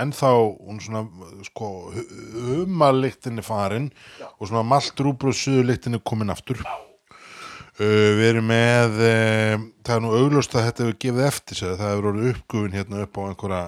ennþá 0.01 0.31
hún 0.35 0.81
svona, 0.83 1.05
sko, 1.47 1.69
humalyktin 2.49 3.39
er 3.39 3.47
farin 3.47 3.87
og 4.35 4.49
svona 4.49 4.65
maltrúbrúð 4.67 5.37
suðulyktin 5.39 5.95
er 5.95 6.03
komin 6.03 6.33
aftur. 6.33 6.59
Uh, 7.75 8.11
við 8.19 8.27
erum 8.33 8.51
með, 8.51 8.99
uh, 8.99 9.65
það 9.83 9.95
er 9.97 10.05
nú 10.05 10.13
augljóst 10.19 10.55
að 10.55 10.69
þetta 10.69 10.85
hefur 10.85 11.01
gefið 11.05 11.25
eftir 11.29 11.61
sig, 11.61 11.75
það 11.79 11.91
hefur 11.91 12.11
orðið 12.13 12.31
uppgufin 12.33 12.79
hérna 12.79 13.03
upp 13.07 13.19
á 13.19 13.23
einhverja 13.29 13.65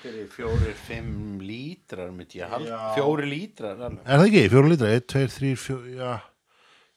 fyrir 0.00 0.28
fjórir, 0.32 0.72
fimm 0.86 1.40
lítrar 1.44 2.08
myndi 2.08 2.40
ég 2.40 2.48
halda, 2.48 2.70
Já. 2.70 2.94
fjóri 2.96 3.26
lítrar 3.28 3.76
alveg. 3.76 3.98
Er 4.06 4.22
það 4.22 4.30
ekki? 4.30 4.44
Fjóru 4.54 4.70
lítra? 4.72 4.92
1, 4.96 5.04
2, 5.12 5.26
3, 5.34 5.50
4, 5.66 5.90
já 5.98 6.12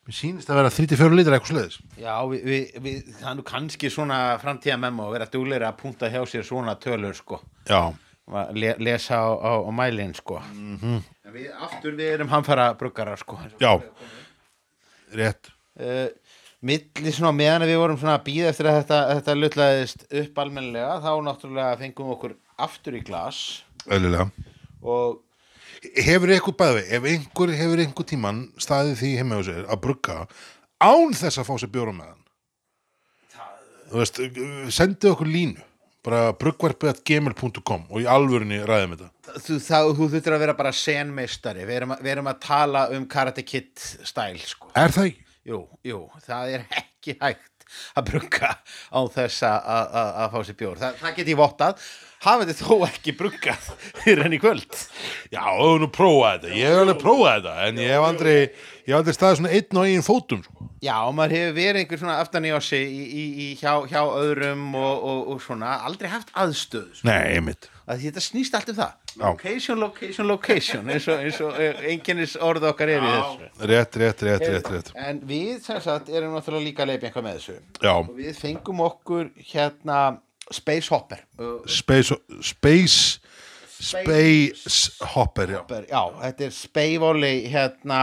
Mér 0.10 0.16
sýnist 0.18 0.49
að 0.49 0.57
vera 0.57 0.70
34 0.74 1.18
lítra 1.20 1.38
eitthvað 1.38 1.51
sliðis 1.51 1.76
Já, 2.01 2.14
við, 2.32 2.45
við, 2.49 2.78
við, 2.82 3.10
það 3.20 3.28
er 3.30 3.36
nú 3.38 3.43
kannski 3.45 3.91
svona 3.93 4.16
framtíða 4.41 4.78
memmo 4.82 5.05
að 5.05 5.12
vera 5.20 5.28
dugleiri 5.30 5.68
að 5.68 5.76
punta 5.84 6.10
hjá 6.10 6.24
sér 6.32 6.47
svona 6.47 6.74
tölur 6.82 7.14
sko. 7.18 7.38
Já, 7.70 7.91
Að 8.30 8.57
le, 8.62 8.72
lesa 8.86 9.20
á, 9.22 9.30
á, 9.38 9.51
á 9.66 9.72
mælinn 9.74 10.16
sko. 10.18 10.39
Mhm. 10.53 10.97
en 11.26 11.34
við 11.34 11.47
aftur 11.66 11.95
við 11.97 12.12
erum 12.16 12.30
hamfara 12.34 12.68
bruggarar 12.78 13.18
sko. 13.22 13.38
Já. 13.62 13.72
Rétt. 15.14 15.49
Uh, 15.78 16.10
milli 16.66 17.14
svona 17.14 17.34
meðan 17.38 17.66
við 17.70 17.80
vorum 17.82 17.97
svona 18.01 18.18
að 18.18 18.26
býða 18.28 18.51
eftir 18.51 18.70
að 18.70 18.78
þetta, 18.82 18.99
þetta 19.20 19.38
lutlaðist 19.38 20.05
upp 20.24 20.41
almennilega 20.43 20.99
þá 21.05 21.12
náttúrulega 21.30 21.80
fengum 21.82 22.10
við 22.10 22.18
okkur 22.18 22.36
aftur 22.66 22.97
í 22.97 23.05
glas. 23.05 23.41
Öðlilega 23.89 24.30
og 24.80 25.22
Hefur 25.80 26.34
eitthvað 26.34 26.57
bæði, 26.59 26.84
ef 26.97 27.05
einhver 27.13 27.53
hefur 27.55 27.84
einhver 27.84 28.07
tíman 28.09 28.41
staðið 28.59 28.97
því 28.99 29.11
heima 29.19 29.39
á 29.39 29.41
sér 29.47 29.61
að 29.65 29.82
brugga 29.86 30.17
án 30.84 31.15
þess 31.15 31.39
að 31.39 31.47
fá 31.47 31.53
sér 31.61 31.71
bjóra 31.73 31.95
með 31.95 32.09
hann? 32.11 32.25
Þú 33.89 34.01
veist, 34.01 34.19
sendið 34.75 35.13
okkur 35.13 35.32
línu 35.32 35.63
bara 36.05 36.34
bruggvarpið 36.39 36.91
at 36.91 36.99
gmail.com 37.07 37.88
og 37.89 38.03
í 38.03 38.05
alvörinni 38.09 38.59
ræðum 38.67 38.95
þetta. 38.95 39.39
Þú, 39.45 39.57
þá, 39.63 39.80
þú 39.97 40.09
þurftir 40.13 40.36
að 40.36 40.43
vera 40.45 40.55
bara 40.57 40.75
senmeistari. 40.75 41.65
Við 41.67 41.82
erum, 41.82 41.95
við 41.99 42.13
erum 42.13 42.30
að 42.32 42.43
tala 42.45 42.86
um 42.95 43.07
Karate 43.09 43.43
Kid 43.47 43.73
stæl 43.80 44.38
sko. 44.41 44.71
Er 44.80 44.93
það 44.95 45.11
ekki? 45.11 45.25
jú, 45.49 45.63
jú, 45.86 46.03
það 46.25 46.53
er 46.55 46.67
ekki 46.82 47.15
hægt 47.19 47.65
að 47.97 48.07
brugga 48.09 48.51
á 48.89 48.99
þess 49.13 49.45
að 49.45 50.23
fá 50.34 50.39
sér 50.45 50.57
bjór. 50.59 50.80
Það, 50.82 51.01
það 51.03 51.17
get 51.19 51.32
ég 51.34 51.39
vottað 51.39 51.89
hafið 52.24 52.51
þið 52.51 52.61
þó 52.65 52.76
ekki 52.89 53.13
bruggað 53.20 53.70
fyrir 54.03 54.24
henni 54.26 54.39
kvöld? 54.41 54.80
Já, 55.32 55.43
þú 55.55 55.72
nú 55.84 55.89
prófað 55.95 56.43
þetta, 56.43 56.57
ég 56.59 56.74
hef 56.74 56.84
alveg 56.84 57.01
prófað 57.03 57.36
þetta 57.38 57.55
en 57.67 57.82
ég 57.84 57.93
hef 57.95 58.07
aldrei, 58.09 58.38
ég 58.84 58.91
hef 58.91 58.99
aldrei 58.99 59.17
staðið 59.17 59.41
svona 59.41 59.53
einn 59.59 59.82
og 59.82 59.89
einn 59.89 60.05
fótum 60.05 60.45
sko. 60.45 60.70
Já, 60.80 60.95
maður 61.11 61.36
hefur 61.36 61.57
verið 61.57 61.82
einhver 61.84 61.99
svona 61.99 62.20
aftan 62.24 62.47
í 62.47 62.53
ossi 62.55 62.80
í, 62.80 63.01
í, 63.03 63.26
í 63.43 63.47
hjá, 63.59 63.74
hjá 63.89 63.99
öðrum 64.03 64.70
og, 64.80 65.03
og, 65.11 65.26
og 65.34 65.43
svona, 65.43 65.74
aldrei 65.88 66.07
haft 66.11 66.32
aðstöð 66.39 66.88
sko. 67.01 67.09
Nei, 67.09 67.36
einmitt. 67.36 67.67
Að 67.89 68.03
þetta 68.05 68.22
snýst 68.22 68.55
allt 68.55 68.70
um 68.70 68.78
það. 68.78 68.95
Location, 69.20 69.80
location, 69.82 70.28
location 70.30 70.91
eins 70.93 71.07
og, 71.09 71.24
og 71.49 71.84
einkennis 71.89 72.36
orð 72.45 72.67
okkar 72.70 72.91
er 72.93 73.03
í 73.03 73.11
þessu. 73.15 73.49
Rétt, 73.72 73.97
rétt, 73.99 74.24
rétt, 74.28 74.45
rétt, 74.45 74.72
rétt. 74.76 74.91
en 74.95 75.20
við 75.28 75.57
sem 75.65 75.82
sagt 75.84 76.11
erum 76.13 76.38
náttúrulega 76.38 76.67
líka 76.67 76.86
að 76.86 76.93
leipa 76.93 77.09
einhvað 77.09 77.26
með 77.26 77.39
þessu. 77.39 77.55
Já, 77.82 77.93
og 77.97 78.11
við 78.20 78.39
fengum 78.39 78.84
okkur 78.86 79.32
hérna 79.51 79.99
Space 80.52 80.89
Hopper. 80.89 81.26
Space, 81.66 82.16
Space, 82.41 83.20
Space 83.80 84.91
Hopper, 85.14 85.50
já. 85.50 85.62
Hopper, 85.62 85.86
já, 85.89 86.04
þetta 86.24 86.47
er 86.47 86.56
Speivoli 86.56 87.36
hérna 87.52 88.00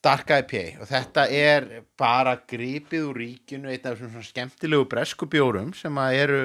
Dark 0.00 0.30
IPA 0.32 0.80
og 0.80 0.88
þetta 0.88 1.26
er 1.28 1.66
bara 2.00 2.38
gripið 2.48 3.06
úr 3.10 3.20
ríkinu 3.20 3.68
einn 3.68 3.84
af 3.84 3.98
þessum 3.98 4.14
svona 4.14 4.28
skemmtilegu 4.30 4.88
breskubjórum 4.88 5.74
sem 5.76 6.00
að 6.00 6.16
eru 6.22 6.40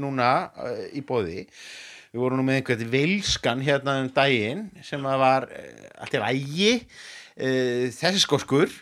núna 0.00 0.30
uh, 0.56 0.86
í 0.96 1.02
bóði 1.04 1.44
við 1.44 2.22
vorum 2.22 2.40
nú 2.40 2.46
með 2.48 2.62
einhvern 2.62 2.92
vilskan 2.94 3.64
hérna 3.66 3.98
um 4.00 4.08
daginn 4.16 4.66
sem 4.86 5.04
að 5.04 5.20
var 5.20 5.48
uh, 5.52 5.84
allt 6.00 6.16
í 6.16 6.22
lægi 6.24 6.72
uh, 6.78 7.84
þessi 7.92 8.24
skoskur 8.24 8.72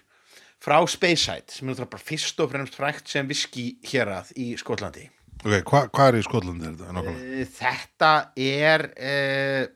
frá 0.62 0.79
Speyside 0.87 1.51
sem 1.51 1.75
er 1.75 1.83
bara 1.83 2.07
fyrst 2.07 2.39
og 2.43 2.55
fremst 2.55 2.79
frækt 2.79 3.11
sem 3.11 3.27
viski 3.27 3.73
hérað 3.91 4.31
í 4.39 4.53
Skotlandi 4.61 5.09
Ok, 5.45 5.59
hva, 5.68 5.82
hvað 5.93 6.09
er 6.12 6.18
í 6.20 6.22
Skotlandi 6.26 6.70
þetta? 6.78 7.03
Eh, 7.12 7.43
Þetta 7.57 8.12
er 8.41 8.87
uh, 8.97 9.66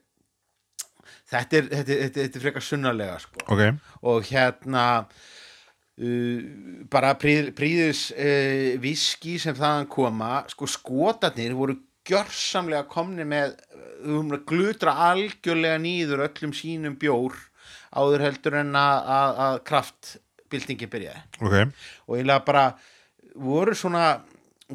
þetta 1.30 1.58
er 1.61 1.68
þetta, 1.70 1.84
þetta, 1.90 2.16
þetta 2.22 2.40
er 2.40 2.44
frekar 2.46 2.64
sunnalega 2.66 3.18
sko. 3.22 3.44
Ok, 3.54 3.62
og 4.11 4.24
hérna 4.30 4.86
uh, 5.04 6.40
bara 6.90 7.12
príð, 7.20 7.52
príðis 7.58 8.06
uh, 8.16 8.80
viski 8.82 9.36
sem 9.42 9.54
þaðan 9.58 9.88
koma 9.92 10.32
sko 10.50 10.68
skotarnir 10.70 11.54
voru 11.58 11.76
gjörsamlega 12.08 12.86
komni 12.90 13.26
með 13.28 13.52
um, 14.08 14.32
glutra 14.48 14.96
algjörlega 15.11 15.78
nýður 15.84 16.24
öllum 16.30 16.54
sínum 16.56 16.96
bjór 16.98 17.36
áður 17.94 18.24
heldur 18.24 18.56
en 18.62 18.72
að, 18.78 19.11
að, 19.12 19.40
að 19.44 19.58
kraftbyltingi 19.68 20.88
byrjaði 20.90 21.22
ok 21.44 21.56
og 22.08 22.16
eiginlega 22.16 22.46
bara 22.48 22.64
voru 23.38 23.76
svona 23.78 24.06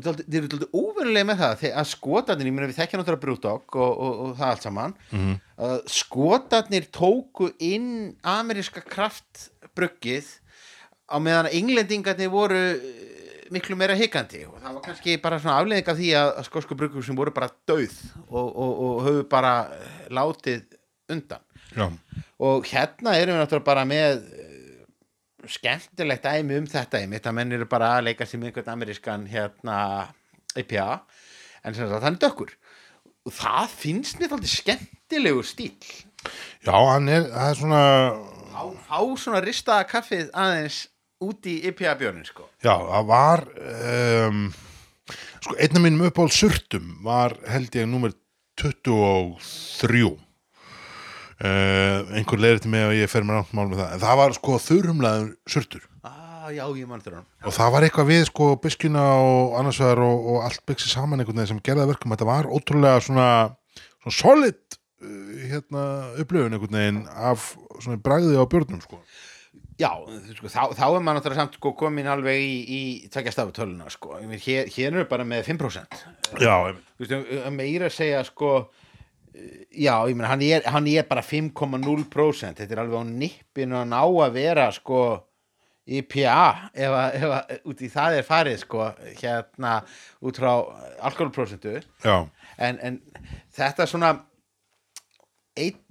þeir 0.02 0.38
eru 0.42 0.50
dálítið 0.52 0.76
óverulega 0.76 1.28
með 1.30 1.40
það 1.42 1.66
að 1.82 1.88
skotarnir, 1.92 2.50
ég 2.50 2.56
meina 2.58 2.68
við 2.72 2.80
þekkja 2.82 3.00
náttúrulega 3.00 3.24
brúdog 3.26 3.78
og, 3.80 3.92
og, 4.06 4.14
og 4.26 4.36
það 4.40 4.50
allt 4.52 4.66
saman 4.68 4.96
Mhm. 5.12 5.36
að 5.66 5.76
skotarnir 5.96 6.88
tóku 6.92 7.52
inn 7.64 8.16
ameríska 8.24 8.82
kraftbruggið 8.84 10.28
á 11.12 11.16
meðan 11.22 11.52
englendingarnir 11.54 12.30
voru 12.34 12.58
eh, 12.58 13.50
miklu 13.54 13.76
meira 13.78 13.94
hikandi. 13.96 14.46
Og 14.50 14.58
það 14.62 14.74
var 14.74 14.82
kannski 14.88 15.18
bara 15.22 15.38
svona 15.40 15.60
afleðing 15.62 15.88
af 15.92 16.00
því 16.00 16.10
að, 16.18 16.32
að 16.42 16.48
skosku 16.50 16.78
bruggur 16.80 17.06
sem 17.06 17.16
voru 17.18 17.32
bara 17.36 17.52
döð 17.70 17.94
og, 18.30 18.48
og, 18.50 18.72
og 18.88 19.04
höfðu 19.06 19.28
bara 19.30 19.54
eh, 19.76 20.08
látið 20.10 20.64
undan. 21.14 21.44
Já, 21.76 21.90
og 22.40 22.66
hérna 22.70 23.14
erum 23.20 23.36
við 23.36 23.42
náttúrulega 23.44 23.68
bara 23.68 23.84
með 23.86 24.24
skemmtilegt 25.52 26.26
dæmi 26.26 26.60
um 26.60 26.68
þetta 26.70 27.02
einmitt 27.02 27.28
að 27.28 27.38
menn 27.40 27.56
eru 27.58 27.68
bara 27.70 27.96
að 27.98 28.10
leika 28.10 28.28
sér 28.28 28.42
með 28.42 28.52
einhvern 28.52 28.74
amerískan 28.76 29.28
hérna 29.32 29.78
IPA 30.56 30.90
en 31.66 31.76
sem 31.76 31.90
sagt 31.90 32.06
hann 32.06 32.20
dökkur. 32.22 32.52
Og 33.26 33.34
það 33.34 33.72
finnst 33.74 34.20
mér 34.22 34.34
þáttið 34.34 34.54
skemmtilegur 34.60 35.48
stíl 35.48 35.74
já 36.66 36.76
hann 36.90 37.10
er, 37.10 37.30
er 37.30 37.58
svona 37.58 37.82
á, 38.56 38.64
á 38.90 39.00
svona 39.20 39.42
ristaða 39.44 39.88
kaffið 39.90 40.30
aðeins 40.34 40.86
út 41.26 41.48
í 41.50 41.58
IPA 41.70 41.96
björnin 42.00 42.28
sko. 42.28 42.48
Já, 42.64 42.76
það 42.76 43.10
var 43.10 43.46
um, 44.28 44.46
sko, 45.44 45.56
einn 45.56 45.80
af 45.80 45.84
mínum 45.84 46.06
uppáhald 46.10 46.36
surtum 46.36 46.96
var 47.06 47.38
held 47.50 47.78
ég 47.78 47.90
númer 47.90 48.16
23 48.60 50.16
uh, 51.44 52.16
einhver 52.16 52.40
leiðir 52.42 52.62
til 52.64 52.72
mig 52.74 52.86
að 52.86 52.96
ég 53.02 53.12
fer 53.12 53.26
mér 53.28 53.42
nátt 53.42 53.52
mál 53.58 53.68
með 53.72 53.82
það, 53.82 53.92
en 53.98 54.04
það 54.06 54.20
var 54.22 54.36
sko 54.38 54.60
þurrumlaður 54.66 55.28
surtur. 55.56 55.84
Ah, 56.06 56.48
já, 56.54 56.64
ég 56.78 56.88
mann 56.90 57.02
þurra 57.02 57.24
og 57.46 57.54
það 57.56 57.72
var 57.74 57.86
eitthvað 57.88 58.10
við 58.12 58.24
sko 58.30 58.48
byskuna 58.62 59.04
og 59.26 59.56
annars 59.60 59.80
vegar 59.82 60.04
og, 60.06 60.26
og 60.36 60.44
allt 60.46 60.62
byggsi 60.70 60.92
saman 60.94 61.20
einhvern 61.24 61.40
veginn 61.42 61.56
sem 61.56 61.62
gerði 61.66 61.82
það 61.86 61.94
verkum, 61.96 62.14
þetta 62.16 62.28
var 62.30 62.50
ótrúlega 62.54 63.02
svona, 63.02 63.30
svona 64.04 64.18
solid 64.20 64.78
uh, 64.78 65.32
hérna 65.50 65.86
upplöfun 66.22 66.54
einhvern 66.60 66.78
veginn 66.80 67.02
af 67.10 67.52
svona 67.82 67.98
bragði 68.06 68.38
á 68.38 68.46
björnum 68.46 68.84
sko. 68.86 69.02
Já, 69.76 69.90
sko, 70.38 70.48
þá, 70.48 70.62
þá 70.78 70.84
er 70.86 71.02
maður 71.04 71.18
náttúrulega 71.18 71.42
samt 71.42 71.58
sko, 71.58 71.74
komin 71.76 72.08
alveg 72.08 72.40
í, 72.40 72.54
í 72.64 72.82
tvekja 73.12 73.34
stafutöluna 73.36 73.90
sko. 73.92 74.14
Hér, 74.46 74.70
hér 74.72 75.02
er 75.02 75.08
bara 75.10 75.26
með 75.28 75.50
5% 75.50 75.98
Já, 76.40 76.54
veist, 76.96 77.12
um- 77.12 77.26
um 77.50 77.58
meira 77.60 77.90
að 77.90 77.98
segja 77.98 78.22
sko 78.24 78.54
eh, 78.62 78.85
já, 79.72 79.96
ég 80.08 80.16
meina, 80.16 80.32
hann 80.32 80.44
er, 80.46 80.66
hann 80.72 80.88
er 80.88 81.08
bara 81.10 81.24
5,0% 81.26 82.60
þetta 82.62 82.76
er 82.76 82.84
alveg 82.84 83.02
á 83.02 83.06
nippinu 83.10 83.80
að 83.82 83.90
ná 83.92 84.02
að 84.04 84.36
vera 84.38 84.68
sko 84.76 85.02
IPA 85.86 86.38
ef 86.74 86.96
að, 86.98 87.18
ef 87.20 87.34
að 87.38 87.56
út 87.72 87.82
í 87.86 87.90
það 87.94 88.20
er 88.20 88.26
farið 88.26 88.62
sko 88.64 88.88
hérna 89.22 89.74
út 90.26 90.40
frá 90.42 90.52
alkoholprósentu 91.10 91.76
Já, 92.06 92.16
en, 92.58 92.80
en 92.80 93.02
þetta 93.54 93.86
er 93.86 93.92
svona 93.92 94.14
einn 95.56 95.82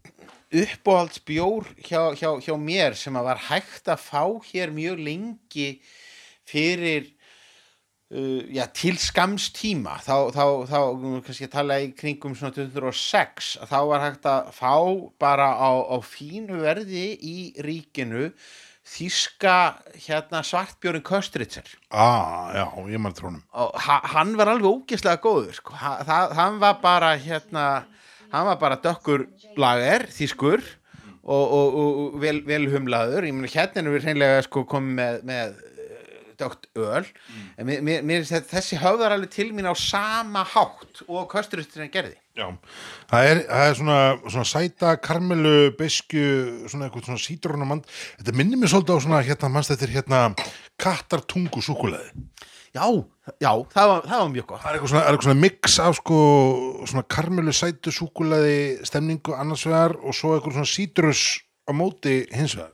uppáhaldsbjór 0.54 1.70
hjá, 1.82 2.00
hjá, 2.14 2.28
hjá 2.42 2.54
mér 2.60 2.94
sem 2.98 3.16
að 3.18 3.28
var 3.30 3.40
hægt 3.48 3.88
að 3.90 4.02
fá 4.04 4.22
hér 4.50 4.74
mjög 4.74 5.00
lengi 5.02 5.68
fyrir 6.46 7.08
já, 8.54 8.64
til 8.76 8.98
skams 9.02 9.48
tíma. 9.56 9.96
Þá, 10.04 10.30
þá, 10.34 10.44
þá 10.70 10.78
kannski 11.26 11.48
að 11.48 11.54
tala 11.56 11.78
í 11.82 11.88
kringum 11.98 12.36
svona 12.38 12.54
2006 12.56 13.54
að 13.64 13.72
þá 13.72 13.78
var 13.90 14.04
hægt 14.06 14.28
að 14.30 14.52
fá 14.54 14.72
bara 15.24 15.48
á, 15.58 15.70
á 15.90 15.96
fínu 16.04 16.60
verði 16.62 17.06
í 17.18 17.36
ríkinu 17.64 18.28
þíska 18.84 19.54
hérna 20.06 20.42
svartbjórin 20.44 21.02
Köstritzer. 21.06 21.64
Ah, 21.90 22.52
já, 22.52 22.64
ég 22.92 23.00
maður 23.00 23.16
trónum 23.22 23.42
og 23.56 23.78
ha- 23.86 24.02
hann 24.12 24.34
var 24.36 24.50
alveg 24.52 24.68
ógeðslega 24.84 25.22
góður 25.24 25.54
sko. 25.56 25.72
ha, 25.80 25.94
það, 26.04 26.34
hann 26.36 26.58
var 26.60 26.74
bara 26.82 27.14
hérna, 27.16 27.64
hann 28.32 28.46
var 28.50 28.58
bara 28.60 28.76
dökkur 28.84 29.24
lager, 29.56 30.04
þýskur 30.12 30.60
og, 31.24 31.44
og, 31.48 31.78
og, 31.80 32.00
og 32.14 32.18
vel, 32.20 32.42
vel 32.44 32.66
humlaður. 32.68 33.24
Ég 33.24 33.32
meina 33.32 33.48
hérna 33.48 33.80
erum 33.80 33.94
við 33.96 34.04
hreinlega 34.10 34.42
sko 34.44 34.66
komið 34.68 34.98
með, 35.00 35.22
með 35.32 35.54
dökkt 36.44 36.68
öl 36.76 37.08
en 37.56 37.66
mér, 37.66 37.80
mér, 37.82 38.04
mér, 38.06 38.28
þessi 38.28 38.78
höfðar 38.82 39.16
alveg 39.16 39.32
til 39.34 39.50
mín 39.56 39.66
á 39.66 39.74
sama 39.74 40.44
hátt 40.54 41.02
og 41.08 41.26
kösturusturinn 41.32 41.92
gerði 41.92 42.20
Já, 42.34 42.48
það 43.06 43.28
er, 43.30 43.40
það 43.46 43.68
er 43.68 43.76
svona, 43.78 43.98
svona 44.26 44.48
sæta, 44.50 44.94
karmelu, 44.98 45.58
besku, 45.78 46.22
svona 46.66 46.88
eitthvað 46.88 47.04
svona 47.06 47.22
sítrónumand. 47.22 47.84
Þetta 48.18 48.34
minnir 48.34 48.58
mér 48.58 48.72
svolítið 48.72 48.98
á 48.98 49.04
svona, 49.04 49.20
hérna, 49.22 49.50
mannst 49.54 49.70
þetta 49.70 49.86
er 49.86 49.92
hérna 49.94 50.22
kattartungu 50.82 51.62
súkuleði. 51.62 52.10
já, 52.74 52.86
já, 53.38 53.52
það 53.70 53.90
var, 53.92 54.02
það 54.08 54.18
var 54.18 54.32
mjög 54.32 54.46
gott 54.50 54.62
Það 54.64 54.70
er 54.70 54.78
eitthvað 54.78 54.90
svona, 54.90 55.04
er 55.06 55.22
svona 55.28 55.42
mix 55.44 55.78
af 55.78 55.98
sko 56.00 56.18
svona 56.90 57.06
karmelu 57.14 57.54
sætu 57.54 57.94
súkulaði 57.94 58.56
stemningu 58.90 59.38
annars 59.38 59.62
vegar 59.68 59.94
og 60.02 60.18
svo 60.18 60.34
eitthvað 60.34 60.58
svona 60.58 60.72
sítrus 60.74 61.22
á 61.64 61.70
móti 61.70 62.16
hins 62.34 62.58
vegar. 62.58 62.73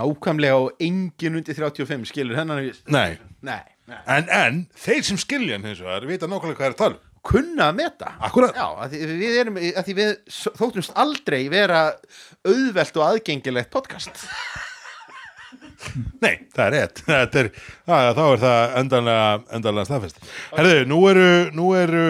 Nákvæmlega 0.00 0.58
og 0.58 0.82
engin 0.82 1.38
undir 1.40 1.56
35 1.58 2.08
skilur 2.10 2.38
hennan 2.38 2.64
Nei. 2.92 3.18
nei, 3.44 3.60
nei. 3.90 4.00
En, 4.06 4.28
en 4.32 4.60
þeir 4.78 5.02
sem 5.10 5.20
skilja 5.20 5.58
hann 5.58 5.68
hins 5.68 5.82
vegar 5.84 6.06
vita 6.08 6.28
nákvæmlega 6.30 6.58
hvað 6.60 6.70
er 6.70 6.76
að 6.76 6.82
tala. 6.84 6.98
um. 7.00 7.08
kunna 7.22 7.68
að 7.70 7.76
meta 7.78 8.12
já, 8.18 8.66
að 8.82 8.94
því 8.96 9.00
við, 9.20 9.36
erum, 9.44 9.58
að 9.62 9.84
því 9.86 9.96
við 10.00 10.12
þóttumst 10.58 10.96
aldrei 10.98 11.40
vera 11.52 11.82
auðvelt 12.42 12.98
og 12.98 13.08
aðgengilegt 13.10 13.70
podcast 13.74 14.24
Nei, 16.22 16.46
það 16.54 16.64
er 16.64 16.74
rétt. 16.76 17.00
Þetta 17.08 17.40
er, 17.40 17.48
að, 17.90 18.08
þá 18.14 18.22
er 18.24 18.42
það 18.42 18.74
endanlega, 18.80 19.30
endanlega 19.56 19.88
staðfest. 19.88 20.20
Herðu, 20.54 20.84
nú 20.86 20.98
eru, 21.10 21.24
nú 21.56 21.68
eru, 21.74 22.04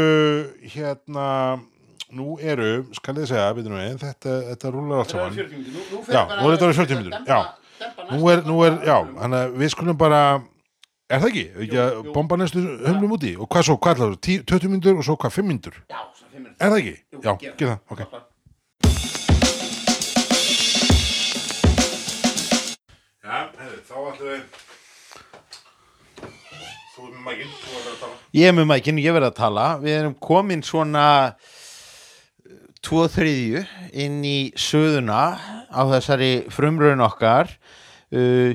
hérna, 0.74 1.26
nú 2.12 2.34
eru, 2.36 2.68
skal 2.98 3.16
ég 3.22 3.30
segja, 3.30 3.48
við, 3.56 3.70
þetta, 4.02 4.36
þetta 4.50 4.72
rúlar 4.74 5.02
allt 5.02 5.14
saman. 5.14 5.40
Já, 5.40 6.20
nú 6.36 6.50
er 6.50 6.56
þetta 6.56 6.68
orðið 6.68 6.80
40 6.82 7.00
mínútur, 7.00 7.24
já. 7.32 7.40
Nú 8.12 8.28
er, 8.30 8.42
nú 8.46 8.58
er, 8.66 8.78
já, 8.86 8.96
þannig 9.18 9.38
að 9.38 9.54
við 9.62 9.72
skulum 9.74 9.98
bara, 9.98 10.20
er 11.10 11.22
það 11.22 11.30
ekki? 11.30 11.44
Ekki 11.64 11.78
að 11.82 12.10
bomba 12.14 12.38
næstu 12.40 12.62
hömlum 12.86 13.14
úti? 13.16 13.32
Og 13.38 13.48
hvað 13.52 13.68
svo, 13.68 13.78
hvað 13.82 13.92
er 13.94 14.02
það? 14.02 14.12
20 14.52 14.72
mínútur 14.72 15.00
og 15.00 15.06
svo 15.06 15.16
hvað, 15.20 15.38
5 15.38 15.48
mínútur? 15.48 15.78
já, 15.90 16.00
svo 16.18 16.28
fimm 16.32 16.44
mínútur. 16.44 16.58
Er 16.60 16.68
það 16.74 16.78
ekki? 16.82 16.94
Já, 17.12 17.32
gerum 17.42 17.56
gera 17.62 17.72
það, 17.72 17.80
ok. 17.92 18.00
Já, 23.22 23.36
hefði, 23.62 23.78
þá 23.88 23.96
ætlum 24.10 24.28
við 24.28 24.42
Þú 26.92 27.06
er 27.06 27.12
með 27.12 27.22
mækinn, 27.24 27.52
þú 27.56 27.70
er 27.78 27.84
að 27.88 28.00
tala 28.02 28.16
ég 28.36 28.48
er 28.48 28.54
með 28.56 28.66
mækinu, 28.68 29.02
ég 29.02 29.14
verð 29.16 29.28
að 29.30 29.38
tala 29.38 29.66
við 29.80 29.94
erum 29.96 30.16
komin 30.22 30.62
svona 30.66 31.04
tvo 32.82 33.06
þriðju 33.10 33.62
inn 34.04 34.20
í 34.26 34.38
söðuna 34.58 35.22
á 35.70 35.82
þessari 35.94 36.32
frumraun 36.52 37.02
okkar. 37.04 37.50
Uh, 38.12 38.54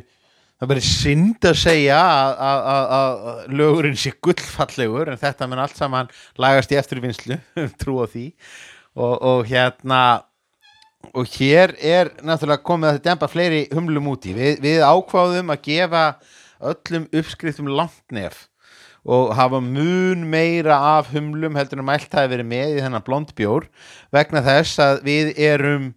það 0.57 0.71
verður 0.71 0.87
synd 0.89 1.47
að 1.47 1.59
segja 1.61 1.99
að- 2.01 3.43
lögurinn 3.53 3.97
sé 3.99 4.11
gullfallegur 4.25 5.11
en 5.13 5.19
þetta 5.21 5.47
mun 5.49 5.61
allt 5.63 5.77
saman 5.77 6.09
lagast 6.41 6.73
í 6.73 6.79
eftirvinnslu 6.79 7.37
trú 7.81 8.01
á 8.01 8.05
því. 8.09 8.27
Og, 8.97 9.13
og 9.21 9.45
hérna 9.51 10.01
og 11.13 11.29
hér 11.37 11.75
er 11.79 12.09
náttúrulega 12.25 12.65
komið 12.65 12.89
að 12.95 13.03
dempa 13.05 13.29
fleiri 13.31 13.61
humlum 13.71 14.09
úti. 14.11 14.33
Við, 14.35 14.57
við 14.65 14.81
ákváðum 14.83 15.53
að 15.53 15.61
gefa 15.69 16.03
öllum 16.57 17.05
uppskriftum 17.13 17.69
langt 17.69 18.01
nef 18.11 18.47
og 19.07 19.31
hafa 19.37 19.61
mun 19.63 20.25
meira 20.27 20.75
af 20.97 21.13
humlum 21.13 21.55
heldur 21.55 21.79
en 21.79 21.87
mælt 21.87 22.11
hafi 22.11 22.31
verið 22.33 22.49
með 22.49 22.73
í 22.75 22.81
þennan 22.83 23.05
blondbjór 23.07 23.67
vegna 24.15 24.41
þess 24.43 24.81
að 24.83 24.99
við 25.07 25.31
erum 25.47 25.93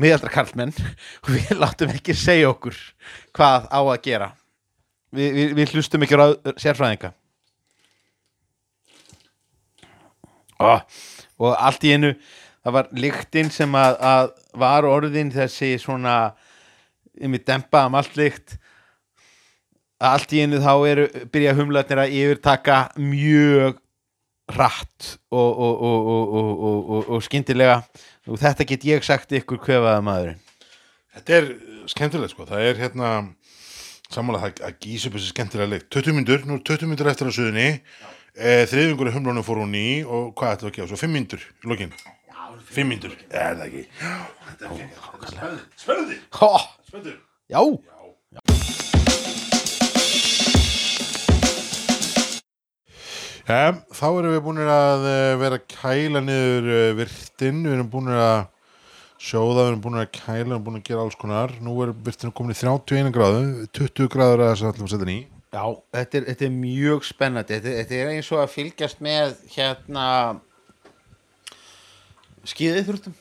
miðaldra 0.00 0.32
karlmenn 0.34 0.74
og 1.24 1.32
við 1.32 1.54
látum 1.60 1.94
ekki 1.94 2.16
segja 2.16 2.50
okkur 2.52 2.76
hvað 3.36 3.70
á 3.72 3.80
að 3.80 4.02
gera. 4.04 4.28
Við, 5.10 5.32
við, 5.34 5.56
við 5.58 5.74
hlustum 5.74 6.04
ekki 6.06 6.20
ráð- 6.20 6.52
sérfræðinga. 6.60 7.14
Oh, 10.60 10.82
og 11.40 11.56
allt 11.56 11.84
í 11.88 11.94
einu 11.96 12.12
það 12.60 12.74
var 12.76 12.88
lyktin 12.92 13.48
sem 13.52 13.72
að, 13.80 13.94
að 14.04 14.32
var 14.60 14.84
orðin 14.84 15.32
þessi 15.32 15.72
svona 15.80 16.34
yfir 17.16 17.44
dempa 17.48 17.86
um 17.88 17.96
allt 17.96 18.18
lykt. 18.20 18.58
að 18.58 18.59
allt 20.00 20.32
í 20.32 20.42
einu 20.44 20.60
þá 20.64 20.72
eru 20.88 21.06
byrja 21.32 21.54
humlarnir 21.58 22.02
að 22.02 22.14
yfirtaka 22.16 22.78
mjög 22.96 23.78
hratt 24.50 25.16
og, 25.30 25.50
og, 25.50 25.74
og, 25.74 26.06
og, 26.12 26.30
og, 26.34 26.52
og, 26.60 26.78
og, 26.96 27.10
og 27.16 27.24
skyndilega. 27.24 27.80
Og 28.30 28.40
þetta 28.40 28.66
get 28.68 28.86
ég 28.88 29.04
sagt 29.06 29.34
ykkur 29.36 29.60
kvefaða 29.62 30.00
maðurinn. 30.04 30.40
Þetta 31.14 31.36
er 31.36 31.50
skemmtilegt 31.90 32.34
sko, 32.34 32.46
það 32.46 32.68
er 32.68 32.78
hérna 32.78 33.10
samanlega 34.10 34.50
það 34.50 34.64
að 34.68 34.78
gísa 34.84 35.08
upp 35.08 35.18
þessi 35.18 35.32
skemmtilega 35.32 35.72
leik 35.74 35.86
20 35.90 36.16
myndur, 36.16 36.46
nú 36.46 36.58
er 36.58 36.64
20 36.66 36.90
myndur 36.90 37.10
eftir 37.10 37.30
á 37.30 37.32
suðunni. 37.34 37.68
E, 38.30 38.64
þriðingur 38.70 39.10
humlunum 39.14 39.46
fór 39.46 39.62
hún 39.62 39.74
í 39.74 40.02
og 40.06 40.30
hvað 40.38 40.64
við 40.64 40.70
að 40.70 40.76
gefa, 40.78 40.90
svo 40.92 41.00
5 41.02 41.14
myndur 41.16 41.46
í 41.46 41.70
lokin. 41.70 41.94
5 42.70 42.86
myndur, 42.86 43.16
er 43.30 43.58
það 43.58 43.66
ekki? 43.66 43.82
Hó, 46.38 46.50
Spennandi 46.86 47.16
já, 47.50 47.60
Ja, 53.50 53.72
þá 53.90 54.04
erum 54.12 54.34
við 54.36 54.42
búin 54.44 54.60
að 54.62 55.04
eh, 55.10 55.32
vera 55.40 55.56
að 55.58 55.64
kæla 55.72 56.20
niður 56.22 56.66
eh, 56.70 56.90
virtin, 56.94 57.62
við 57.64 57.72
erum 57.74 57.88
búin 57.90 58.10
að 58.14 58.44
sjóða, 59.18 59.64
við 59.64 59.70
erum 59.70 59.80
búin 59.82 59.98
að 59.98 60.10
kæla, 60.14 60.44
við 60.44 60.52
erum 60.52 60.66
búin 60.68 60.78
að 60.78 60.84
gera 60.86 61.02
alls 61.02 61.16
konar. 61.18 61.54
Nú 61.58 61.72
er 61.82 61.90
virtin 62.06 62.30
komin 62.36 62.54
í 62.54 62.58
31 62.60 63.10
gráðu, 63.16 63.40
20 63.74 64.10
gráður 64.12 64.44
að 64.44 64.52
þess 64.52 64.62
að 64.62 64.70
ætlum 64.70 64.86
að 64.86 64.92
setja 64.92 65.10
í. 65.10 65.16
já 65.50 65.64
þetta, 65.96 66.20
er, 66.20 66.26
þetta 66.28 66.46
er 66.46 66.52
mjög 66.60 67.08
spennandi. 67.08 67.56
Þetta, 67.56 67.72
þetta 67.80 67.96
er 67.96 68.10
eins 68.12 68.28
og 68.30 68.42
að 68.44 68.52
fylgjast 68.52 69.02
með 69.02 69.32
hérna 69.56 70.04
skíðið 72.52 72.86
þurftum 72.86 73.16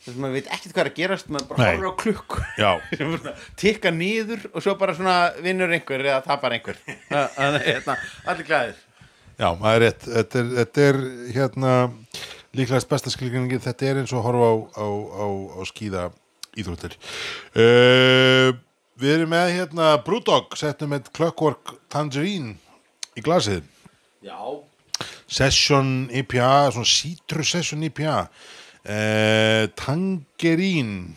þess 0.00 0.12
að 0.12 0.20
maður 0.22 0.36
veit 0.38 0.52
ekkert 0.54 0.76
hvað 0.76 0.84
er 0.84 0.90
að 0.92 1.00
gerast 1.00 1.32
maður 1.34 1.48
bara 1.50 1.66
horfir 1.66 1.90
á 1.90 1.94
klukku 2.00 2.44
Já, 2.56 2.70
tikka 3.60 3.90
niður 3.92 4.46
og 4.54 4.62
svo 4.64 4.76
bara 4.80 4.94
svona 4.96 5.16
vinnur 5.42 5.74
einhver 5.74 6.06
eða 6.06 6.22
tapar 6.24 6.54
einhver. 6.54 6.78
Þannig 7.10 7.58
að, 7.58 7.66
hérna, 7.66 7.98
allir 8.30 8.48
glæðir 8.48 8.78
já, 9.40 9.48
það 9.48 9.70
er 9.72 9.82
rétt. 9.86 10.06
Þetta 10.06 10.40
er, 10.40 10.50
þetta 10.60 10.86
er 10.86 11.00
hérna 11.34 11.74
líklegast 12.56 12.90
besta 12.90 13.12
skilgrinningi, 13.12 13.60
þetta 13.62 13.88
er 13.88 14.00
eins 14.02 14.14
og 14.14 14.24
horfa 14.26 14.50
á, 14.50 14.54
á, 14.76 14.86
á, 14.86 15.26
á 15.56 15.60
skíða 15.70 16.08
íþróttir. 16.58 16.96
Uh, 17.54 18.50
við 19.00 19.16
erum 19.16 19.32
með 19.32 19.54
hérna 19.56 19.92
Brewdog, 20.04 20.56
settum 20.58 20.92
með 20.92 21.12
Clockwork 21.16 21.76
Tangerine 21.92 22.58
í 23.16 23.24
glasið. 23.24 23.64
já, 24.20 24.36
Session 25.30 26.10
IPA, 26.10 26.70
svona 26.74 26.90
Citrus 26.90 27.52
Session 27.54 27.84
IPA 27.86 28.16
uh, 28.26 29.64
Tangerín 29.78 31.14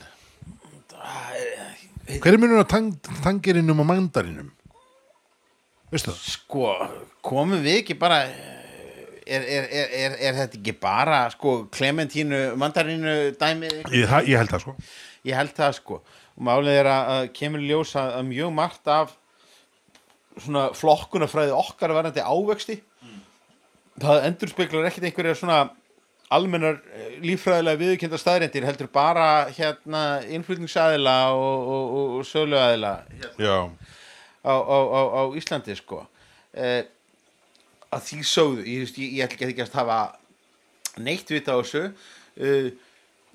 Hver 2.21 2.35
er 2.35 2.39
munur 2.39 2.61
á 2.61 2.67
tang, 2.69 2.93
tangerínum 3.23 3.81
og 3.81 3.87
mandarinum? 3.89 4.51
Veistu 5.91 6.11
það? 6.11 6.21
sko 6.35 6.69
komum 7.23 7.61
við 7.63 7.79
ekki 7.81 7.95
bara 7.99 8.17
er, 8.23 9.41
er, 9.41 9.67
er, 9.71 9.93
er, 10.03 10.15
er 10.19 10.37
þetta 10.41 10.59
ekki 10.59 10.73
bara 10.83 11.21
sko 11.33 11.55
Clementínu 11.73 12.41
mandarínu 12.59 13.13
dæmið 13.39 13.77
Ég, 13.95 14.07
það- 14.11 14.27
ég 14.31 14.37
held 14.41 14.51
það 14.53 14.63
sko. 14.65 14.75
Ég 15.23 15.37
held 15.39 15.53
það 15.55 15.75
sko. 15.79 15.99
Og 16.33 16.43
málið 16.49 16.79
er 16.81 16.89
að, 16.91 17.11
að 17.17 17.27
kemur 17.37 17.61
í 17.63 17.69
ljós 17.69 17.93
að, 17.99 18.17
mjög 18.31 18.51
margt 18.57 18.89
af 18.91 19.13
svona 20.41 20.63
flokkunafræði 20.73 21.53
okkar 21.53 21.93
varandi 21.93 22.23
ávexti 22.25 22.79
það 24.01 24.23
endur 24.25 24.49
speklar 24.49 24.87
ekkit 24.89 25.05
einhverja 25.11 25.35
svona 25.37 25.57
almennar 26.33 26.79
eh, 26.97 27.19
líffræðilega 27.21 27.77
viðurkenda 27.83 28.17
staðrendir 28.17 28.65
heldur 28.65 28.89
bara 28.89 29.27
hérna 29.53 30.01
innflutningsaðila 30.33 31.13
og, 31.37 31.67
og, 31.75 31.91
og, 31.99 32.15
og 32.17 32.25
söluaðila 32.25 32.93
hérna, 33.13 33.59
á, 34.41 34.53
á, 34.57 34.77
á, 34.89 35.01
á 35.13 35.21
Íslandi 35.37 35.75
sko. 35.77 36.01
Eh, 36.57 36.81
að 37.95 38.07
því 38.09 38.19
sögðu 38.29 38.65
ég, 38.67 38.93
ég, 38.97 39.13
ég 39.19 39.27
ætla 39.27 39.49
ekki 39.51 39.65
að 39.65 39.77
hafa 39.79 39.99
neitt 41.03 41.29
vita 41.33 41.55
á 41.55 41.61
þessu. 41.61 41.83
Uh, 42.37 42.71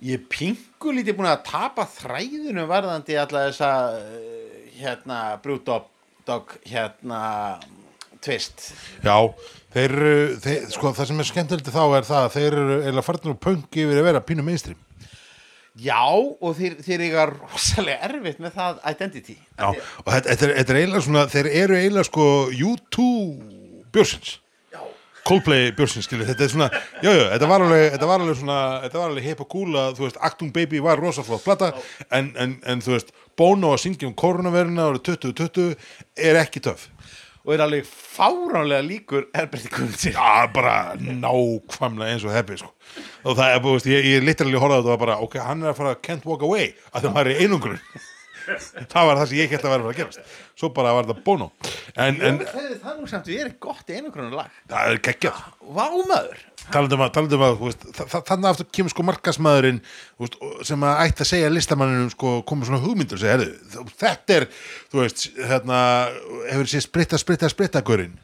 ég 0.04 0.24
pingu 0.30 0.92
lítið 0.94 1.16
búin 1.18 1.30
að 1.30 1.44
tapa 1.48 1.86
þræðinu 1.96 2.66
varðandi 2.70 3.16
alla 3.18 3.46
þessa 3.48 3.70
uh, 3.98 4.58
hérna 4.78 5.20
brúdog 5.42 5.88
dog, 6.28 6.52
hérna 6.68 7.22
tvist 8.22 8.72
já 9.06 9.14
þeir, 9.72 9.94
eru- 9.94 10.36
þeir, 10.42 10.66
sko, 10.74 10.90
það 10.96 11.08
sem 11.10 11.22
er 11.22 11.28
skemmtilegt 11.30 11.70
þá 11.72 11.82
er 11.98 12.06
það 12.08 12.26
að 12.26 12.34
þeir 12.36 12.56
eru 12.58 12.76
eða 12.90 13.04
farnir 13.06 13.32
úr 13.32 13.40
pöngi 13.46 13.84
yfir 13.84 14.00
að 14.02 14.06
vera 14.08 14.22
pínu 14.26 14.44
mainstream. 14.46 14.78
Já 15.78 16.02
og 16.10 16.56
þeir, 16.58 16.74
þeir 16.82 17.04
eiga 17.06 17.24
rosalega 17.30 18.08
erfitt 18.08 18.40
með 18.42 18.56
það 18.58 18.80
identity. 18.90 19.36
Já, 19.38 19.68
og 19.70 20.08
þetta, 20.10 20.24
þetta, 20.32 20.46
er, 20.48 20.54
þetta 20.58 20.74
er 20.74 20.78
eiginlega 20.80 21.04
svona 21.06 21.22
þeir 21.30 21.48
eru 21.60 21.76
eiginlega 21.78 22.08
sko 22.08 22.26
U2 22.50 23.06
björsins. 23.94 24.32
Coldplay 25.28 25.72
björsins, 25.76 26.06
skilur, 26.08 26.28
þetta 26.28 26.44
er 26.46 26.52
svona 26.52 26.68
já, 26.72 27.10
já, 27.10 27.24
þetta 27.34 27.48
var 27.50 27.64
alveg, 27.66 27.84
þetta 27.94 28.08
var 28.08 28.24
alveg 28.24 28.38
svona 28.40 28.58
þetta 28.86 29.00
var 29.00 29.10
alveg 29.12 29.28
hip 29.28 29.42
og 29.44 29.56
að, 29.68 29.94
þú 29.98 30.06
veist, 30.06 30.20
Actung 30.28 30.52
Baby 30.56 30.82
var 30.84 31.02
rosaflótt 31.02 31.44
plata, 31.44 31.72
en, 32.08 32.30
en, 32.40 32.58
en 32.64 32.84
þú 32.84 32.94
veist 32.94 33.12
Bono 33.38 33.74
að 33.74 33.82
syngja 33.84 34.08
um 34.08 34.16
koronaveruna 34.18 34.88
árið 34.88 35.04
2020 35.12 35.74
er 36.28 36.40
ekki 36.40 36.62
töff. 36.64 36.88
Og 37.46 37.54
er 37.54 37.62
alveg 37.64 37.86
fáránlega 37.86 38.82
líkur 38.84 39.28
Herberti 39.36 39.70
Guðmundsson 39.72 40.16
Já, 40.16 40.48
bara 40.52 40.74
nákvæmlega 40.98 42.16
eins 42.16 42.26
og 42.26 42.34
heppi, 42.34 42.58
sko. 42.60 42.72
Og 43.24 43.38
það 43.38 43.54
er, 43.54 43.62
þú 43.64 43.74
veist, 43.76 43.90
ég, 43.92 44.08
ég 44.16 44.26
literally 44.26 44.58
á 44.58 44.64
þetta 44.64 44.82
og 44.82 44.90
var 44.90 45.02
bara, 45.04 45.18
ok, 45.24 45.38
hann 45.44 45.62
er 45.64 45.72
að 45.72 45.78
fara 45.80 45.98
Can't 46.02 46.26
Walk 46.28 46.44
Away, 46.44 46.72
að 46.92 47.06
það 47.06 47.14
maður 47.14 47.32
er 47.34 47.44
einungrun 47.44 47.82
það 48.48 49.08
var 49.08 49.18
það 49.20 49.26
sem 49.30 49.38
ég 49.38 49.50
geta 49.52 49.68
að 49.68 49.72
vera 49.74 49.82
að 49.82 49.86
fara 49.88 49.94
að 49.94 49.98
gerast. 50.02 50.36
Svo 50.58 50.70
bara 50.74 50.92
var 50.96 51.08
það 51.10 51.20
Bono. 51.26 51.48
En, 51.98 52.18
en 52.22 52.38
hefði 52.44 52.76
það 52.82 52.96
nú 53.00 53.08
samt 53.10 53.28
verið 53.30 53.56
gott 53.62 53.90
einu 53.94 54.12
krónu 54.14 54.34
lag 54.38 54.52
það 54.70 54.92
er 54.94 55.00
geggjað. 55.08 55.42
Vámaður 55.78 56.44
talandum 56.68 57.02
að, 57.06 57.12
talandum 57.16 57.44
að 57.46 57.54
veist, 57.62 57.84
þa- 57.96 58.06
þa- 58.12 58.22
þannig 58.28 58.48
aftur 58.50 58.66
kemur 58.76 58.92
sko 58.92 59.04
markasmaðurinn 59.08 59.78
veist, 60.20 60.34
sem 60.68 60.82
að 60.84 61.02
ætti 61.06 61.24
að 61.24 61.30
segja 61.30 61.52
listamanninum 61.54 62.10
sko, 62.12 62.32
komið 62.48 62.68
svona 62.68 62.82
hugmyndur 62.84 63.20
segja, 63.22 63.46
þetta 64.02 64.36
er 64.40 64.46
þú 64.92 65.00
veist, 65.00 65.24
hérna 65.48 65.78
hefur 66.50 66.68
séð 66.74 66.84
spritta, 66.88 67.20
spritta, 67.22 67.48
spritta 67.52 67.84
gurinn 67.88 68.18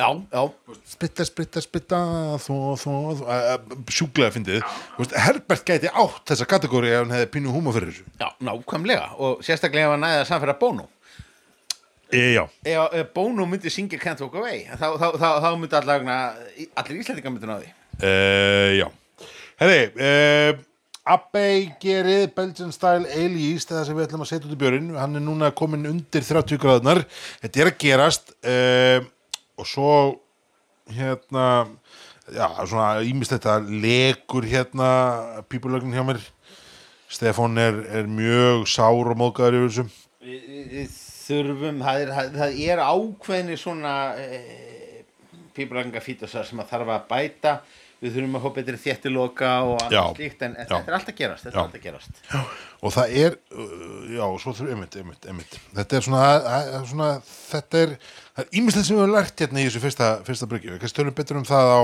Já, 0.00 0.08
já. 0.32 0.42
Spritta, 0.88 1.24
spritta, 1.28 1.60
spritta 1.60 1.98
þó, 2.40 2.54
að- 2.80 3.20
að- 3.28 3.74
sjúklega 3.92 4.32
fyndið. 4.32 4.62
Þú 4.96 5.02
veist, 5.04 5.12
Herbert 5.26 5.64
gæti 5.68 5.90
átt 5.92 6.24
þessa 6.32 6.46
kategóri 6.48 6.88
ef 6.94 7.02
hann 7.02 7.12
hefði 7.12 7.28
pínu 7.34 7.52
húma 7.52 7.74
fyrir 7.76 7.92
þessu. 7.92 8.06
Já, 8.18 8.28
nákvæmlega. 8.40 9.10
Og 9.20 9.42
sérstaklega 9.44 9.84
ef 9.90 9.94
hann 9.94 10.00
næði 10.06 10.22
að 10.22 10.26
samfæra 10.30 10.58
Bono. 10.58 10.88
E, 12.12 12.34
já, 12.36 12.42
ef, 12.64 12.92
ef 13.02 13.12
Bono 13.14 13.46
myndi 13.46 13.70
syngja 13.72 13.98
Can't 14.00 14.20
Walk 14.20 14.34
Away 14.36 14.66
þá, 14.76 14.88
þá, 15.00 15.06
þá, 15.16 15.28
þá 15.44 15.48
myndi 15.60 15.78
allir, 15.78 16.02
allir 16.76 16.98
íslendingar 17.00 17.32
myndi 17.32 17.48
ná 17.48 17.54
því. 17.60 17.70
E, 18.02 18.10
já. 18.80 18.88
Herri, 19.60 19.78
e, 19.96 20.58
Abbey 21.04 21.70
gerið 21.82 22.28
Belgian 22.36 22.72
Style 22.72 23.08
Ale 23.12 23.38
Yeast 23.40 23.68
það 23.72 23.86
sem 23.88 23.96
við 23.96 24.06
ætlum 24.08 24.22
að 24.24 24.28
setja 24.32 24.46
út 24.48 24.54
í 24.54 24.60
björinn. 24.60 24.92
Hann 24.96 25.16
er 25.16 25.24
núna 25.24 25.48
komin 25.56 25.86
undir 25.88 26.22
30 26.22 26.60
gráðunar 26.62 27.04
þetta 27.42 27.60
er 27.64 27.70
að 27.72 27.78
gerast. 27.80 28.32
E, 28.44 29.00
og 29.60 29.68
svo 29.68 29.90
hérna 30.92 31.46
já, 32.32 32.46
svona 32.66 33.02
ímislegt 33.06 33.46
að 33.50 33.68
legur 33.82 34.46
hérna 34.48 34.88
pípulögnin 35.50 35.94
hjá 35.96 36.04
mér. 36.08 36.22
Stefán 37.12 37.58
er, 37.60 37.76
er 37.92 38.06
mjög 38.08 38.64
sár 38.72 39.10
og 39.12 39.18
móðgæður 39.20 39.58
yfir 39.58 39.68
þessu. 39.68 39.84
Við, 40.22 40.44
við, 40.72 40.94
þurfum 41.26 41.82
það 41.84 42.00
er, 42.06 42.12
það 42.38 42.54
er 42.72 42.80
ákveðni 42.86 43.56
svona 43.60 43.92
e, 44.16 44.40
pípulagninga 45.56 46.00
fítasar 46.04 46.46
sem 46.48 46.62
að 46.62 46.70
þarf 46.72 46.92
að 46.96 47.06
bæta. 47.10 47.54
Við 48.02 48.16
þurfum 48.16 48.38
að 48.38 48.42
hópa 48.46 48.56
betri 48.58 48.78
þéttiloka 48.82 49.50
og 49.68 49.76
annað 49.84 50.16
slíkt 50.16 50.40
en, 50.42 50.56
já. 50.58 50.64
þetta 50.72 50.90
er 50.90 50.96
alltaf 50.96 51.18
gerast, 51.20 51.44
þetta 51.46 51.58
Já. 51.60 51.66
alltaf 51.68 51.84
gerast. 51.84 52.22
Og 52.82 52.94
það 52.96 53.12
er 53.20 53.36
uh, 53.54 53.76
já, 54.16 54.24
svo 54.42 54.54
þurfum, 54.56 54.72
einmitt, 54.74 54.96
einmitt, 54.98 55.28
einmitt. 55.30 55.58
Þetta 55.76 55.98
er 56.00 56.06
svona, 56.08 56.22
að- 56.32 56.48
að- 56.80 56.88
svona 56.90 57.10
þetta 57.28 57.82
er, 57.84 57.92
það 58.36 58.44
er 58.44 58.60
ímislegt 58.60 58.88
sem 58.88 58.96
við 58.96 59.02
höfum 59.04 59.16
lært 59.16 59.42
hérna 59.44 59.60
í 59.62 59.66
þessu 59.68 59.82
fyrsta, 59.82 60.12
fyrsta 60.26 60.48
bryggju, 60.50 60.74
við 60.74 60.84
kannski 60.84 61.00
tölum 61.00 61.16
betur 61.18 61.40
um 61.40 61.48
það 61.48 61.72
á, 61.72 61.80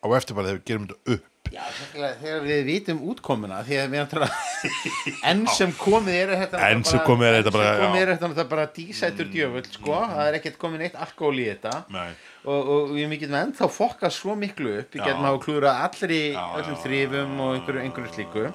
á 0.00 0.06
eftirbarið 0.18 0.48
þegar 0.48 0.60
við 0.60 0.70
gerum 0.70 0.88
þetta 0.88 1.16
upp. 1.16 1.26
Já, 1.48 1.62
þegar 1.96 2.42
við 2.44 2.66
vitum 2.66 2.98
útkomuna 3.08 3.62
því 3.64 3.76
að 3.80 3.92
við 3.92 4.00
erum 4.02 4.24
að 4.26 5.20
enn 5.30 5.46
sem 5.54 5.70
komið 5.78 6.16
er 6.18 6.32
þetta 6.42 6.64
Enn 6.66 6.82
sem 6.84 7.00
komið 7.06 7.28
er 7.28 7.36
þetta 7.38 7.52
bara, 7.54 7.70
þetta 7.78 8.16
náttúrulega 8.18 8.50
bara 8.50 8.66
dísætur 8.76 9.30
djöfull 9.32 9.64
sko, 9.64 9.94
það 10.10 10.24
er 10.26 10.38
ekkert 10.40 10.58
komið 10.60 10.84
neitt 10.84 10.98
alkohol 11.06 11.40
í 11.40 11.46
þetta. 11.48 11.72
Nei. 11.94 12.10
og, 12.44 12.72
og 12.74 12.92
við 12.96 13.14
getum 13.22 13.38
ennþá 13.40 13.70
fokkað 13.78 14.14
svo 14.18 14.36
miklu 14.38 14.74
upp. 14.82 14.92
Við 14.92 15.04
getum 15.04 15.28
hafa 15.28 15.42
klúrað 15.44 15.82
allir 15.86 16.14
í 16.18 16.22
öllum 16.36 16.80
þrifum 16.84 17.44
og 17.44 17.54
einhverju, 17.56 17.84
einhverju 17.86 18.14
slíku. 18.16 18.46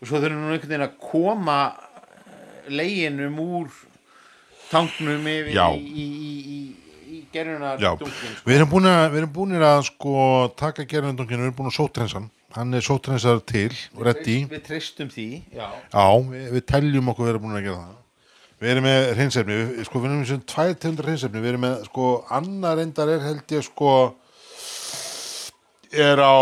Og 0.00 0.08
svo 0.08 0.20
þurfum 0.20 0.44
við 0.44 0.56
einhvern 0.56 0.74
veginn 0.74 0.88
að 0.88 0.98
koma 1.04 1.60
leginum 2.70 3.40
úr 3.40 3.72
tanknum 4.70 5.30
yfir 5.30 5.54
Já. 5.54 5.66
í, 5.74 5.80
í, 5.80 6.08
í, 6.26 6.34
í, 6.56 6.60
í 7.16 7.22
gerjunar 7.34 7.80
Já, 7.82 7.94
við 8.46 8.56
erum 8.56 8.70
búin 8.72 8.90
að, 8.90 9.06
við 9.12 9.22
erum 9.22 9.32
búin 9.34 9.56
að 9.60 9.86
sko 9.90 10.12
taka 10.58 10.86
gerðandunginu, 10.88 11.42
við 11.42 11.50
erum 11.50 11.58
búin 11.62 11.72
að 11.72 11.78
sótrensan 11.80 12.30
hann 12.56 12.74
er 12.74 12.82
sótrensar 12.82 13.40
til 13.46 13.70
reddi 14.02 14.42
við 14.50 14.62
treystum 14.66 15.10
því 15.12 15.28
já. 15.54 15.66
Já, 15.92 16.06
við, 16.30 16.46
við 16.56 16.64
teljum 16.72 17.10
okkur 17.12 17.28
vera 17.30 17.42
búin 17.42 17.58
að 17.58 17.66
gera 17.68 17.84
það. 17.84 17.96
Við 18.60 18.72
erum 18.74 18.84
með 18.84 19.06
hreinsefni, 19.16 19.54
við, 19.56 19.84
sko, 19.86 20.00
við 20.02 20.10
erum 20.10 20.18
með 20.20 20.42
tvær 20.52 20.74
tegundar 20.74 21.06
hreinsefni, 21.08 21.40
við 21.40 21.52
erum 21.54 21.62
með, 21.64 21.76
sko, 21.88 22.08
annar 22.36 22.76
reyndar 22.76 23.12
er 23.14 23.22
held 23.24 23.54
ég, 23.54 23.64
sko, 23.64 23.92
er 25.96 26.20
á 26.20 26.40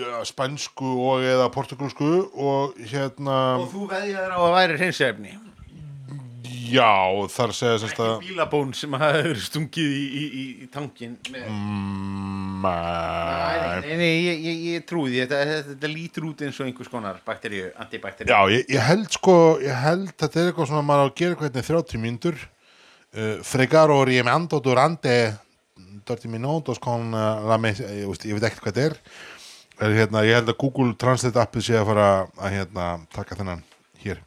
ja, 0.00 0.22
spænsku 0.28 0.94
og 1.10 1.26
eða 1.26 1.50
portugalsku 1.52 2.12
og 2.32 2.78
hérna, 2.88 3.36
og 3.60 3.68
þú 3.74 3.90
veðjaður 3.90 4.32
á 4.32 4.38
að 4.38 4.56
væri 4.56 4.78
hreinsefni 4.80 5.34
já, 6.70 6.90
þar 7.36 7.54
segja 7.56 7.78
semst 7.82 8.00
að, 8.02 8.12
bílabón 8.24 8.74
sem 8.76 8.96
hafa 8.98 9.22
verið 9.26 9.44
stungið 9.46 9.94
í, 9.96 10.02
í, 10.06 10.24
í, 10.26 10.44
í 10.64 10.68
tankin 10.72 11.16
með... 11.32 11.46
mm, 11.50 12.46
Nei, 12.66 13.80
nei, 13.84 13.96
nei, 14.00 14.12
ég, 14.24 14.40
ég, 14.42 14.60
ég 14.74 14.84
trúi 14.88 15.10
því. 15.10 15.22
Þetta, 15.24 15.40
þetta, 15.50 15.68
þetta 15.72 15.90
lítur 15.92 16.26
út 16.30 16.42
eins 16.46 16.58
og 16.60 16.68
einhvers 16.68 16.90
konar 16.90 17.18
bakteríu, 17.26 17.68
antibakteríu. 17.82 18.32
Já, 18.32 18.52
ég, 18.54 18.66
ég 18.72 18.86
held, 18.88 19.08
sko, 19.14 19.36
ég 19.62 19.80
held 19.84 20.08
að 20.10 20.20
þetta 20.24 20.40
er 20.42 20.50
eitthvað 20.50 20.70
svona, 20.70 20.84
maður 20.88 21.04
á 21.04 21.06
að 21.06 21.16
gera 21.20 21.36
eitthvað 21.36 21.50
hérna 21.50 21.66
30 21.68 22.02
mínútur, 22.02 22.40
uh, 22.40 23.32
fregaro 23.46 24.00
riemando 24.08 24.60
durante 24.64 25.14
30 26.06 26.32
minutos 26.32 26.80
con 26.82 27.08
uh, 27.14 27.46
la 27.50 27.58
mes, 27.60 27.80
ég, 27.82 28.04
veist, 28.08 28.26
ég 28.28 28.38
veit 28.38 28.48
ekkert 28.48 28.66
hvað 28.66 28.78
þetta 28.78 28.86
er, 28.90 29.24
er 29.86 29.96
hérna, 30.00 30.24
ég 30.26 30.38
held 30.40 30.52
að 30.52 30.60
Google 30.62 30.96
Translate 31.00 31.42
appið 31.42 31.68
sé 31.68 31.78
að 31.80 31.88
fara 31.90 32.10
að 32.40 32.54
hérna, 32.56 32.90
taka 33.14 33.38
þennan 33.38 33.64
hér. 34.04 34.22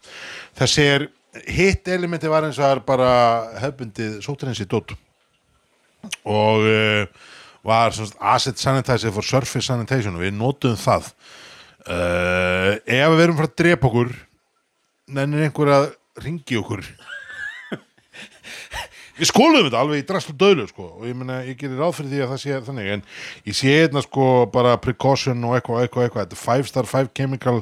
Þessi 0.60 0.86
er, 0.86 1.08
hitt 1.50 1.88
elementi 1.92 2.30
var 2.32 2.48
eins 2.48 2.58
og 2.58 2.66
það 2.66 2.76
er 2.76 2.82
bara 2.88 3.12
hefbundið 3.62 4.18
sótrensi 4.26 4.66
dótt 4.70 4.96
og 6.26 6.66
uh, 6.66 7.04
var 7.66 7.94
svona 7.94 8.34
asset 8.36 8.60
sanitizer 8.60 9.14
for 9.14 9.26
surface 9.26 9.68
sanitation 9.68 10.16
og 10.16 10.24
við 10.24 10.38
notum 10.38 10.78
það. 10.80 11.12
Uh, 11.90 12.78
ef 12.86 13.14
við 13.16 13.24
erum 13.24 13.38
frá 13.40 13.48
að 13.48 13.58
drepa 13.62 13.90
okkur 13.90 14.14
nennir 15.16 15.48
einhver 15.48 15.72
að 15.74 15.88
ringi 16.24 16.60
okkur 16.60 16.84
við 19.20 19.30
skóluðum 19.30 19.68
þetta 19.68 19.82
alveg 19.84 20.02
í 20.02 20.08
draslu 20.08 20.36
döðlu 20.40 20.66
sko. 20.70 20.88
og 20.98 21.06
ég 21.08 21.18
meina, 21.20 21.40
ég 21.46 21.58
gerir 21.60 21.80
ráð 21.80 21.98
fyrir 22.00 22.12
því 22.14 22.22
að 22.24 22.34
það 22.34 22.42
sé 22.44 22.60
þannig 22.68 22.92
en 22.94 23.04
ég 23.50 23.58
sé 23.60 23.76
hérna 23.76 24.04
sko 24.06 24.28
bara 24.54 24.78
precaution 24.82 25.44
og 25.48 25.56
eitthvað, 25.58 25.86
eitthvað, 25.86 26.08
eitthvað. 26.08 26.28
Þetta 26.30 26.40
er 26.40 26.44
5 26.64 26.70
star 26.72 26.90
5 26.90 27.12
chemical 27.20 27.62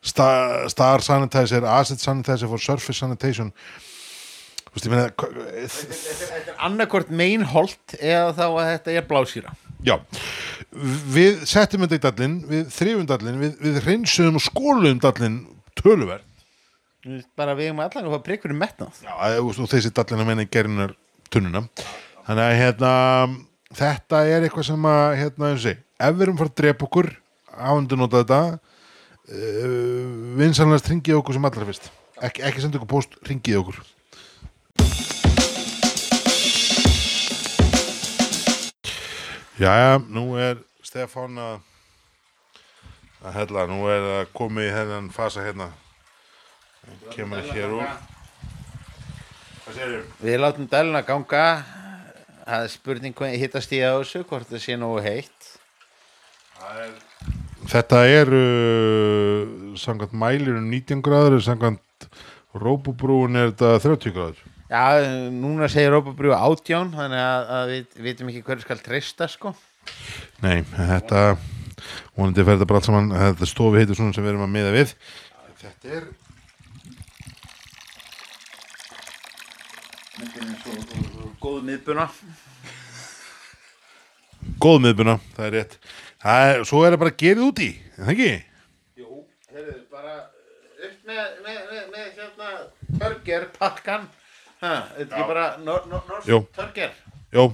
star, 0.00 0.68
star 0.72 1.04
sanitizer, 1.04 1.64
acid 1.64 2.02
sanitizer 2.02 2.50
for 2.50 2.62
surface 2.62 3.00
sanitation. 3.00 3.52
Þú 4.68 4.76
veist, 4.76 4.86
ég 4.86 4.92
meina 4.92 5.08
Þetta 5.72 6.52
er 6.52 6.62
annarkort 6.68 7.10
meinholt 7.10 7.98
eða 7.98 8.30
þá 8.36 8.46
að 8.46 8.70
þetta 8.74 8.96
er 9.00 9.08
blásýra. 9.08 9.56
Já, 9.86 9.94
við 11.14 11.44
settum 11.46 11.86
þetta 11.86 11.96
í 11.98 12.04
dallin 12.04 12.40
við 12.48 12.72
þrifum 12.74 13.06
dallin, 13.08 13.36
við, 13.40 13.60
við 13.62 13.84
reynsuðum 13.86 14.40
og 14.40 14.44
skóluðum 14.44 15.04
dallin 15.04 15.44
töluverð 15.78 16.24
Við 16.24 16.27
bara 17.38 17.54
við 17.58 17.70
erum 17.70 17.82
allan 17.84 18.08
að 18.08 18.14
fá 18.16 18.24
prikk 18.26 18.44
fyrir 18.44 18.58
metnað. 18.58 19.02
Já, 19.04 19.14
og 19.40 19.52
þessi 19.70 19.92
dallina 19.94 20.26
menna 20.28 20.46
í 20.46 20.50
gerinar 20.52 20.94
tunnuna. 21.32 21.64
Þannig 22.26 22.44
að 22.44 22.58
hérna 22.60 22.92
þetta 23.78 24.22
er 24.28 24.46
eitthvað 24.46 24.68
sem 24.70 24.88
að 24.88 25.04
hérna, 25.22 25.52
þessi, 25.54 25.76
ef 26.00 26.16
við 26.16 26.26
erum 26.26 26.40
fara 26.40 26.52
að 26.52 26.58
drepa 26.62 26.88
okkur 26.88 27.10
áhendur 27.58 28.00
nota 28.00 28.22
þetta 28.22 28.40
uh, 28.54 30.10
vinsanlega 30.38 30.92
ringið 30.92 31.20
okkur 31.20 31.38
sem 31.38 31.48
allra 31.50 31.68
fyrst. 31.68 31.92
Ek, 32.18 32.42
ekki 32.48 32.64
senda 32.64 32.80
okkur 32.80 32.92
post, 32.96 33.18
ringið 33.28 33.62
okkur. 33.62 33.80
Jæja, 39.58 39.98
nú 40.06 40.28
er 40.38 40.60
Stefán 40.86 41.34
að 41.42 41.58
að 43.18 43.34
hella, 43.34 43.66
nú 43.66 43.82
er 43.90 44.04
það 44.04 44.32
komið 44.38 44.68
í 44.68 44.74
hennan 44.74 45.08
fasa 45.14 45.42
hérna 45.42 45.72
kemur 47.14 47.44
hér 47.52 47.74
úr. 47.78 47.86
Hvað 49.64 49.78
segir 49.78 50.02
Við 50.24 50.40
látum 50.42 50.68
dæluna 50.70 51.04
ganga. 51.06 51.44
Það 52.48 52.64
er 52.64 52.72
spurning 52.72 53.16
hvað 53.16 53.38
hittast 53.42 53.72
í 53.76 53.82
á 53.84 53.92
þessu 54.00 54.24
hvort 54.28 54.48
það 54.48 54.64
sé 54.64 54.76
nógu 54.80 55.02
heitt. 55.04 55.50
Þetta 57.68 58.04
er 58.08 58.30
uh, 58.32 59.74
samkvæmt 59.76 60.16
mælirinn 60.16 60.70
19 60.72 61.02
gráður 61.04 61.42
samkvæmt 61.44 62.08
rópubrúin 62.56 63.36
er 63.36 63.52
þetta 63.52 63.74
30 63.84 64.16
gráður. 64.16 64.46
Já, 64.68 65.00
núna 65.32 65.64
segir 65.72 65.94
Rópabrjú 65.94 66.34
átján 66.36 66.90
þannig 66.92 67.22
að, 67.22 67.46
að 67.56 67.70
við 67.72 68.02
vitum 68.04 68.28
ekki 68.28 68.42
hverju 68.44 68.64
skal 68.66 68.82
treysta 68.84 69.28
sko. 69.32 69.54
Nei, 70.44 70.60
þetta 70.60 71.22
vonandi 72.12 72.44
fer 72.44 72.58
þetta 72.58 72.68
bara 72.68 72.82
allt 72.82 72.88
saman. 72.90 73.08
Þetta 73.14 73.48
stofi 73.48 73.80
heitur 73.80 73.96
svona 73.96 74.16
sem 74.16 74.26
við 74.26 74.34
erum 74.34 74.44
að 74.44 74.52
miða 74.58 74.74
við. 74.74 74.92
Þetta 75.62 75.94
er 75.96 76.10
Góð 81.38 81.58
miðbuna. 81.68 82.08
Góð 84.58 84.78
miðbuna, 84.82 85.14
það 85.36 85.46
er 85.46 85.54
rétt. 85.54 85.76
Það 86.18 86.46
er, 86.48 86.62
Svo 86.66 86.80
er 86.82 86.94
það 86.96 87.02
bara 87.04 87.14
gerið 87.22 87.44
út 87.44 87.62
í, 87.62 87.68
er 87.94 88.00
það 88.02 88.12
ekki? 88.14 88.32
Jú, 88.98 89.20
heyrðu, 89.52 89.76
bara 89.92 90.14
upp 90.88 90.96
með, 91.06 91.22
með, 91.44 91.60
með, 91.70 91.84
með 91.94 92.08
hérna 92.18 92.50
Törger, 92.98 93.46
pakkan. 93.60 94.08
Ha, 94.58 94.72
Þetta 94.96 95.06
er 95.06 95.06
ekki 95.06 95.28
bara 95.30 95.46
nor, 95.62 95.84
nor, 95.86 96.02
norsk 96.10 96.26
Jú. 96.32 96.40
Törger 96.58 96.94
Jó 97.30 97.44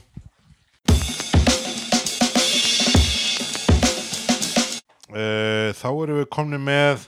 Uh, 5.15 5.71
þá 5.79 5.89
erum 6.03 6.17
við 6.19 6.25
komni 6.35 6.59
með 6.59 7.05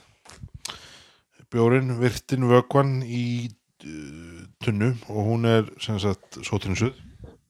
bjórin, 1.51 1.89
virtin 1.99 2.45
vökvan 2.47 2.93
í 3.03 3.49
uh, 3.83 4.36
tunnu 4.67 4.93
og 5.07 5.29
hún 5.31 5.47
er 5.49 5.69
sem 5.83 5.99
sagt 6.03 6.39
sótrinsuð 6.45 6.95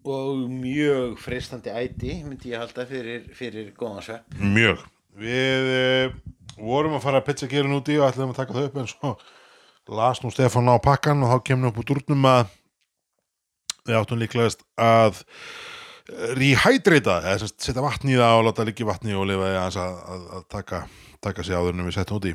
og 0.08 0.44
mjög 0.50 1.18
freistandi 1.20 1.74
æti 1.74 2.22
myndi 2.24 2.54
ég 2.54 2.62
halda 2.62 2.86
fyrir, 2.88 3.26
fyrir 3.36 3.74
góðan 3.76 4.06
svepp. 4.06 4.38
Mjög. 4.40 4.84
Við 5.18 5.72
uh, 5.74 6.16
vorum 6.62 6.96
að 6.98 7.04
fara 7.04 7.22
að 7.22 7.28
pizza 7.28 7.50
gerin 7.52 7.76
úti 7.76 7.98
og 8.00 8.08
ætlaðum 8.08 8.32
að 8.32 8.40
taka 8.40 8.56
það 8.56 8.70
upp 8.70 8.78
en 8.82 8.92
svo 8.92 9.16
las 9.98 10.22
nú 10.24 10.32
Stefán 10.32 10.72
á 10.72 10.76
pakkan 10.84 11.24
og 11.24 11.32
þá 11.32 11.44
kemur 11.50 11.72
upp 11.72 11.82
úr 11.82 11.90
durnum 11.92 12.28
að 12.28 12.54
við 13.88 14.00
áttum 14.00 14.22
líklegast 14.22 14.64
að 14.80 15.22
rehydrita 16.40 17.20
eða 17.24 17.50
setja 17.50 17.84
vatn 17.84 18.12
í 18.12 18.18
það 18.20 18.40
og 18.40 18.48
láta 18.48 18.68
líka 18.68 18.88
vatni 18.88 19.16
og 19.16 19.28
lifa 19.30 19.52
aðeins 19.54 19.80
að, 19.84 20.00
að, 20.14 20.26
að 20.38 20.48
taka, 20.56 20.82
taka 21.24 21.44
sig 21.44 21.56
áður 21.56 21.76
en 21.76 21.88
við 21.88 21.98
settum 21.98 22.20
út 22.20 22.28
í. 22.32 22.34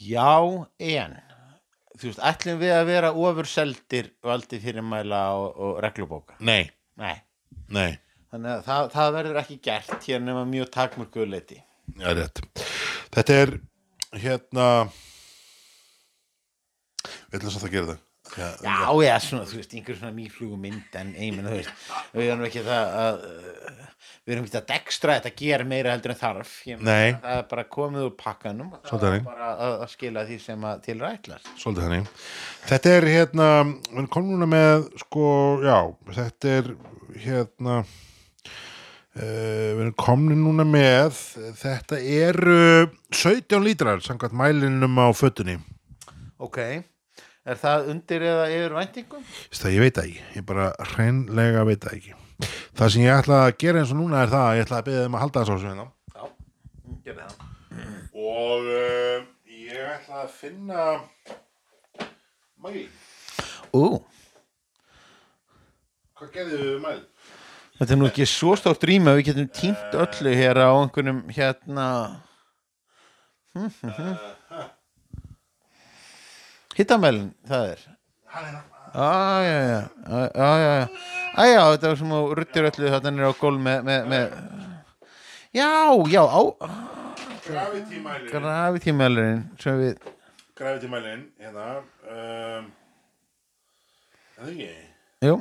Já, 0.00 0.32
en 0.80 1.18
þú 1.98 2.10
veist, 2.10 2.22
ætlum 2.30 2.60
við 2.60 2.74
að 2.76 2.84
vera 2.90 3.10
ofur 3.16 3.48
seldir 3.50 4.12
valdi 4.26 4.60
fyrirmæla 4.62 5.22
og, 5.38 5.48
og 5.56 5.80
reglubóka? 5.84 6.36
Nei, 6.40 6.62
Nei, 7.00 7.16
nei, 7.72 7.94
þannig 8.32 8.50
að 8.58 8.64
það, 8.66 8.88
það 8.94 9.12
verður 9.16 9.38
ekki 9.40 9.58
gert 9.64 10.08
hér 10.08 10.20
nema 10.20 10.42
mjög 10.48 10.68
takmörkuðu 10.74 11.30
leiti 11.32 11.60
rétt. 12.00 12.42
Þetta 13.14 13.38
er 13.42 13.54
hérna 14.20 14.66
við 17.30 17.38
ætlum 17.40 17.54
samt 17.54 17.66
að 17.66 17.74
gera 17.74 17.92
það 17.94 18.02
Já, 18.38 18.48
Já, 18.62 19.16
svona, 19.24 19.46
þú 19.48 19.60
veist, 19.60 19.72
einhver 19.74 19.96
svona 19.98 20.14
mýflugumynd 20.14 20.98
en 21.00 21.14
einmenn, 21.16 21.48
þú 21.50 21.56
veist, 21.58 21.86
við 22.14 22.30
erum 22.30 22.44
ekki 22.46 22.66
það 22.66 22.98
að 23.00 23.24
við 24.30 24.34
erum 24.34 24.46
ekki 24.46 24.58
að 24.60 24.68
dekstra 24.68 25.16
þetta 25.18 25.32
gera 25.40 25.66
meira 25.66 25.94
heldur 25.94 26.12
en 26.12 26.18
þarf 26.20 26.50
Nei. 26.68 27.16
það 27.22 27.32
er 27.32 27.46
bara 27.50 27.64
komið 27.72 28.04
úr 28.06 28.12
pakkanum 28.20 28.74
og 28.76 28.84
það 28.86 29.06
er 29.08 29.24
bara 29.24 29.48
að, 29.54 29.74
að 29.86 29.90
skila 29.94 30.24
því 30.28 30.36
sem 30.44 30.66
að 30.70 30.84
til 30.84 30.96
rætlar 31.00 31.48
Svolítið 31.56 31.86
þannig. 31.86 32.12
Þetta 32.68 32.92
er 32.98 33.08
hérna, 33.14 33.48
við 33.96 34.10
komum 34.14 34.36
núna 34.36 34.48
með, 34.50 34.86
sko, 35.02 35.26
já, 35.64 35.78
þetta 36.20 36.54
er 36.58 36.70
hérna, 37.24 37.80
uh, 37.82 39.24
við 39.24 39.82
erum 39.86 39.96
komin 40.04 40.44
núna 40.44 40.68
með, 40.68 41.18
þetta 41.60 42.00
eru 42.20 42.60
17 43.10 43.66
lítrar, 43.66 44.04
samkvæmt 44.04 44.36
mælinum 44.36 45.00
á 45.00 45.08
fötunni. 45.16 45.58
Ok, 46.40 46.60
er 47.50 47.58
það 47.60 47.88
undir 47.92 48.24
eða 48.30 48.46
yfir 48.54 48.74
væntingum? 48.78 49.24
Það 49.60 49.74
ég 49.76 49.84
veit 49.84 49.96
það 49.98 50.08
ekki, 50.10 50.24
ég 50.38 50.46
bara 50.50 50.66
hreinlega 50.94 51.64
veit 51.68 51.84
það 51.86 51.96
ekki. 51.98 52.14
Það 52.80 52.92
sem 52.94 53.04
ég 53.04 53.18
ætla 53.20 53.38
að 53.46 53.56
gera 53.60 53.82
eins 53.82 53.92
og 53.94 53.98
núna 54.00 54.22
er 54.24 54.30
það 54.32 54.46
að 54.48 54.56
ég 54.60 54.66
ætla 54.66 54.78
að 54.80 54.86
beða 54.90 55.02
þeim 55.04 55.16
að 55.18 55.24
halda 55.24 55.42
þess 55.42 55.50
á 55.50 55.56
sig 55.60 55.68
hérna. 55.70 55.86
Já, 56.14 56.24
gerði 57.04 57.26
það 57.26 57.48
Og 58.20 58.70
uh, 58.70 59.18
ég 59.56 59.90
ætla 59.96 60.22
að 60.24 60.32
finna 60.38 60.86
mæli. 62.60 62.86
Ú, 63.76 63.84
Hvað 66.20 66.32
gerðu 66.34 66.56
við 66.64 66.80
mæli? 66.84 67.04
þetta 67.80 67.94
er 67.94 68.00
nú 68.00 68.08
ekki 68.10 68.26
svo 68.28 68.52
stórt 68.60 68.82
rými 68.84 69.08
að 69.08 69.20
við 69.20 69.28
getum 69.30 69.46
tínt 69.56 69.94
öllu 69.96 70.32
hér 70.36 70.58
á 70.60 70.68
einhvernum 70.68 71.22
hérna 71.32 71.86
Hittamælin, 76.80 77.30
það 77.48 77.72
er 77.74 77.80
Hann 78.30 78.44
er 78.46 78.52
það. 78.56 78.70
Já, 78.90 79.42
já, 79.44 79.58
já, 79.70 79.80
já, 80.08 80.20
já, 80.34 80.48
já, 80.60 80.70
já, 80.80 80.86
Æ, 81.30 81.42
já, 81.46 81.60
þetta 81.72 81.90
var 81.90 81.98
sem 82.00 82.14
að 82.16 82.30
ruttir 82.38 82.66
öllu 82.70 82.88
þetta 82.94 83.12
er 83.12 83.28
á 83.28 83.32
gól 83.38 83.58
með, 83.66 83.84
með, 83.86 84.08
með, 84.10 84.24
já, 85.54 85.68
já, 86.10 86.22
á, 86.26 86.40
grafitímælurinn 88.40 89.44
sem 89.62 89.78
við, 89.78 90.10
Gravity 90.60 90.90
mælirinn, 90.92 91.22
hérna. 91.40 91.68
Um, 92.04 92.66
er 94.36 94.42
það 94.42 94.50
ekki? 94.50 94.72
jú, 95.28 95.38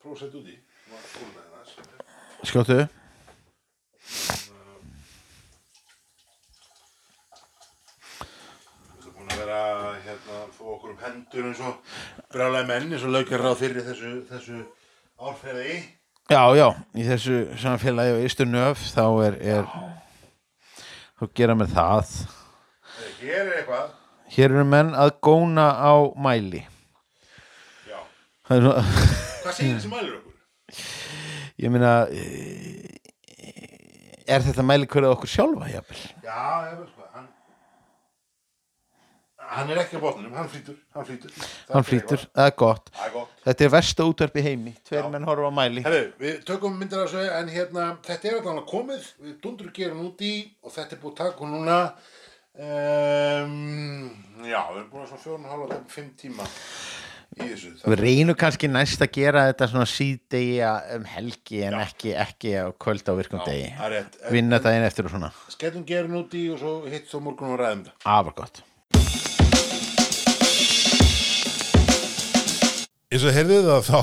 Prófa 0.00 0.14
að 0.14 0.22
setja 0.22 0.40
út 0.40 0.48
í. 0.48 0.56
Má 0.88 0.96
að 0.96 1.04
fóla 1.12 1.30
það 1.34 1.74
hérna. 1.76 2.48
skjóttu, 2.48 2.78
Er 9.32 9.38
búin 9.38 9.48
að 9.48 9.48
vera 9.48 9.92
hérna, 10.04 10.38
fá 10.52 10.62
okkur 10.74 10.90
um 10.92 10.98
hendur 11.00 11.46
eins 11.48 11.60
og 11.64 11.78
brálega 12.34 12.66
menn 12.68 12.92
eins 12.92 13.04
og 13.06 13.12
laukar 13.14 13.40
ráð 13.40 13.58
fyrir 13.62 13.84
þessu, 13.86 14.10
þessu 14.28 14.58
árferði. 15.22 15.76
já, 16.30 16.42
já, 16.58 16.66
í 17.00 17.06
þessu 17.06 17.38
samfélagi 17.62 18.12
og 18.18 18.26
ystu 18.28 18.44
nöf 18.48 18.82
þá 18.92 19.02
er, 19.26 19.38
er, 19.54 19.64
þá 21.20 21.24
gera 21.40 21.56
með 21.58 21.72
það, 21.78 22.12
Þegar 22.92 23.16
gerir 23.22 23.54
eitthvað. 23.62 23.88
hér 24.36 24.50
eru 24.58 24.64
menn 24.68 24.92
að 24.94 25.10
góna 25.24 25.66
á 25.80 25.92
mæli, 26.28 26.62
Já. 27.88 27.98
er 28.52 28.60
svona, 28.66 28.84
Hvað 29.42 29.56
segir 29.56 29.78
þessi 29.78 29.92
mælur 29.92 30.18
okkur? 30.20 30.34
ég 31.62 31.72
meina, 31.72 31.94
er 34.28 34.44
þetta 34.44 34.62
mæli 34.66 34.86
hverju 34.92 35.14
okkur 35.16 35.30
sjálfa, 35.30 35.68
jafnvel? 35.72 36.02
Já, 36.22 36.44
ég 36.68 36.78
veit 36.82 36.92
hvað, 36.96 37.01
hann... 39.56 39.72
Er 39.72 39.84
ekki 39.84 40.00
á 40.00 40.02
botnunum, 40.02 40.34
hann 40.36 40.50
flýtur, 40.52 40.80
hann 40.96 41.08
flýtur. 41.08 41.36
Það 41.36 41.76
Hann 41.76 41.88
flýtur, 41.90 42.26
það 42.32 42.50
er 42.50 42.58
gott. 42.64 42.92
Það 42.96 43.14
gott. 43.18 43.32
Þetta 43.42 43.66
er 43.66 43.72
versta 43.74 44.06
útvarp 44.06 44.36
í 44.38 44.44
heimi 44.46 44.72
Tveir 44.86 45.02
Já. 45.02 45.10
menn 45.10 45.26
horfa 45.26 45.50
á 45.50 45.52
mæli 45.54 45.82
Herru, 45.82 46.02
við 46.20 46.42
tökum 46.46 46.76
myndir 46.78 47.02
af 47.02 47.10
þessu 47.10 47.38
en 47.40 47.50
hérna, 47.50 47.86
þetta 48.06 48.30
er 48.30 48.38
alltaf 48.38 48.68
komið, 48.70 49.08
við 49.18 49.36
dundur 49.42 49.72
gerum 49.74 50.04
út 50.06 50.22
í 50.22 50.34
og 50.62 50.74
þetta 50.76 50.96
er 50.96 51.00
búið 51.02 51.22
að 51.24 51.40
hún 51.40 51.54
núna 51.56 51.78
um, 52.54 53.56
já, 54.46 54.60
við 54.60 54.78
erum 54.78 54.90
búin 54.92 55.02
að 55.02 55.10
svona 55.10 55.24
fjórun 55.24 55.48
og 55.48 55.54
hálfa 55.56 55.70
til 55.74 55.82
fimm 55.96 56.10
tíma 56.22 56.48
í 57.32 57.48
þessu. 57.48 57.74
Við 57.82 58.02
reynum 58.04 58.38
kannski 58.38 58.70
næst 58.70 59.02
að 59.02 59.14
gera 59.18 59.46
þetta 59.50 59.70
svona 59.72 59.90
síðdegi 59.90 60.58
um 61.00 61.06
helgi 61.16 61.62
en 61.66 61.78
ekki, 61.82 62.14
ekki 62.14 62.58
á 62.62 62.70
kvöld 62.78 63.10
á 63.10 63.12
virkum 63.18 63.42
degi 63.42 63.72
það 63.74 63.86
er 63.88 63.96
rétt. 63.98 64.20
Vinna 64.36 64.62
það 64.62 64.78
inn 64.78 64.90
eftir 64.92 65.08
og 65.08 65.16
svona 65.16 65.32
Skellum 65.50 65.88
gerum 65.88 66.20
út 66.22 66.36
í 66.38 66.50
og 66.52 66.62
svo 66.62 66.76
hitt 66.92 67.10
þó 67.10 67.18
morgun 67.24 67.56
og 67.56 67.64
ræðum 67.64 67.88
það. 67.88 67.96
Afar 68.20 68.38
gott 68.44 68.68
Eins 73.12 73.26
og 73.28 73.34
heyrðið 73.36 73.66
það 73.68 73.82
þá 73.90 73.98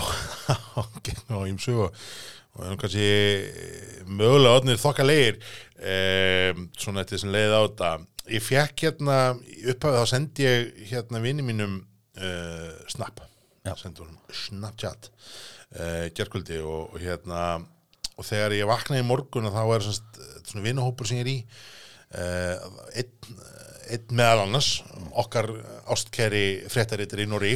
gengur 1.08 1.40
á 1.42 1.50
ímsu 1.50 1.74
og, 1.82 1.96
kannski 2.78 3.06
eh, 3.08 4.04
mögulega 4.06 4.60
odnir 4.60 4.78
þokkalegir 4.78 5.40
um, 5.40 6.68
svona 6.78 7.02
eftir 7.02 7.24
sem 7.24 7.32
leiði 7.34 7.56
á 7.58 7.62
þetta. 7.64 7.90
Ég 8.30 8.46
fekk 8.46 8.84
hérna, 8.86 9.16
upphafið 9.74 9.98
þá 9.98 10.12
sendi 10.12 10.46
ég 10.46 10.86
hérna 10.92 11.24
vini 11.24 11.46
mínum 11.48 11.80
uh, 12.22 12.70
Snap, 12.92 13.24
Snapchat 14.30 15.10
uh, 15.10 16.06
gerkvöldi 16.14 16.62
og, 16.62 16.94
og 16.94 17.02
hérna 17.02 17.48
og 18.14 18.28
þegar 18.30 18.60
ég 18.60 18.70
vaknaði 18.70 19.02
í 19.02 19.10
morgun 19.10 19.50
þá 19.50 19.64
er 19.64 19.88
svona, 19.88 20.30
svona 20.44 20.68
vinuhópur 20.68 21.10
sem 21.10 21.24
ég 21.24 21.26
er 21.26 21.34
í 21.34 21.38
uh, 22.14 22.86
einn, 22.94 23.34
einn 23.90 24.16
meðal 24.20 24.44
annars 24.46 24.70
okkar 25.20 25.50
ástkæri 25.90 26.44
fréttaritur 26.70 27.24
í 27.24 27.28
Nóri 27.30 27.54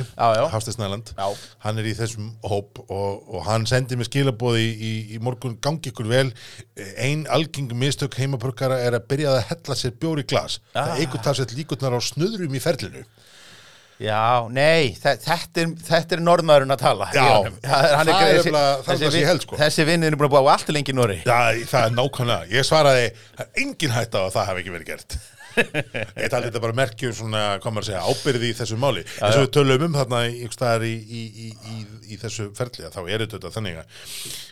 Snæland. 0.63 1.13
Já. 1.17 1.27
hann 1.65 1.81
er 1.81 1.89
í 1.89 1.93
þessum 1.97 2.31
hóp 2.49 2.81
og, 2.87 3.23
og 3.29 3.45
hann 3.47 3.67
sendi 3.69 3.97
mér 3.99 4.09
skilabóði 4.09 4.65
í, 4.73 4.93
í, 5.15 5.19
morgun 5.23 5.57
gangi 5.63 5.91
ykkur 5.93 6.09
vel. 6.09 6.29
Ein 6.97 7.27
algeng 7.31 7.71
mistök 7.77 8.17
heimabrukkara 8.19 8.81
er 8.83 8.97
að 8.97 9.07
byrja 9.11 9.35
að 9.37 9.45
hella 9.51 9.79
sér 9.79 9.95
bjóri 9.99 10.25
glas. 10.27 10.59
Ah. 10.73 10.93
það 10.93 11.05
eigur 11.05 11.23
talsett 11.25 11.55
líkurnar 11.57 11.97
á 11.97 12.01
snöðrum 12.01 12.57
í 12.57 12.63
ferlinu. 12.63 13.05
Já, 14.01 14.49
nei, 14.49 14.95
þe- 14.97 15.19
þetta 15.21 15.61
er, 15.61 15.73
þetta 15.85 16.15
er 16.17 16.21
norðmaðurinn 16.25 16.73
að 16.73 16.81
tala 16.81 17.07
Já. 17.13 17.27
Það 17.61 17.85
er, 18.25 18.47
það 18.87 18.97
sem 19.03 19.17
ég 19.19 19.27
held, 19.29 19.43
sko. 19.45 19.59
Þessi 19.59 19.85
vinnir 19.87 20.09
er 20.09 20.17
búin 20.17 20.31
að 20.31 20.33
búa 20.33 20.55
allt 20.55 20.71
lengi 20.73 20.95
Nóri 20.97 21.19
Já, 21.21 21.53
það 21.69 21.85
er 21.85 21.93
nákvæmlega, 21.99 22.49
ég 22.51 22.67
svaraði 22.67 23.05
engin 23.61 23.93
hætt 23.93 24.17
á 24.17 24.25
að 24.25 24.33
það 24.33 24.49
hafi 24.49 24.63
ekki 24.63 24.73
verið 24.73 24.89
gert 24.89 25.17
ég 25.57 26.29
taldi 26.31 26.49
þetta 26.49 26.63
bara 26.63 26.77
merkjum 26.77 27.15
svona, 27.17 27.43
hvað 27.63 27.75
maður 27.75 27.85
að 27.85 27.89
segja, 27.91 28.03
ábyrði 28.09 28.51
í 28.51 28.57
þessu 28.59 28.79
máli. 28.81 29.05
Eins 29.19 29.39
og 29.39 29.45
við 29.45 29.51
tölum 29.57 29.87
um 29.87 29.97
þarna 29.97 30.21
í, 30.27 30.37
í, 30.43 31.01
í, 31.03 31.23
í, 31.23 31.49
í, 31.73 31.79
í 32.13 32.21
þessu 32.21 32.49
ferli 32.57 32.87
að 32.87 32.95
þá 32.97 33.01
er 33.07 33.25
þetta 33.25 33.53
þannig 33.57 33.81
að 33.81 33.97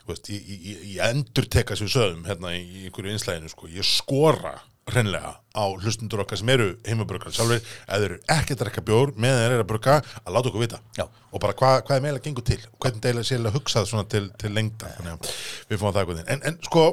veist, 0.09 0.33
ég, 0.33 0.99
endur 1.11 1.47
teka 1.51 1.77
sér 1.79 1.93
sögum 1.93 2.27
hérna 2.27 2.55
í, 2.57 2.65
einhverju 2.87 3.15
einslæðinu 3.15 3.53
sko. 3.53 3.71
ég 3.71 3.87
skora 3.87 4.57
hreinlega 4.89 5.35
á 5.53 5.63
hlustundur 5.77 6.23
okkar 6.23 6.39
sem 6.39 6.49
eru 6.51 6.71
heimabrökkar 6.87 7.33
sjálfur, 7.35 7.61
eða 7.85 7.99
þeir 8.01 8.07
eru 8.07 8.19
ekki 8.35 8.55
að 8.55 8.61
drekka 8.63 8.83
bjór 8.87 9.13
meðan 9.15 9.43
þeir 9.43 9.55
eru 9.55 9.65
að 9.65 9.69
brugga, 9.69 9.97
að 10.23 10.35
láta 10.35 10.51
okkur 10.51 10.63
vita. 10.65 10.81
Já. 10.97 11.05
og 11.05 11.43
bara 11.43 11.55
hvað, 11.59 11.77
hvað 11.87 11.97
er 11.97 12.05
meðlega 12.05 12.25
gengur 12.27 12.47
til? 12.47 12.59
Hvernig 12.81 13.03
deila 13.05 13.23
sér 13.27 13.45
að 13.45 13.57
hugsað 13.59 13.87
svona 13.91 14.09
til, 14.11 14.25
til 14.41 14.51
lengda 14.55 14.91
þannig 14.97 15.13
að 15.13 15.31
við 15.69 15.81
fáum 15.81 15.93
það 15.93 16.01
eitthvað 16.01 16.33
en, 16.33 16.43
en 16.49 16.59
sko, 16.65 16.85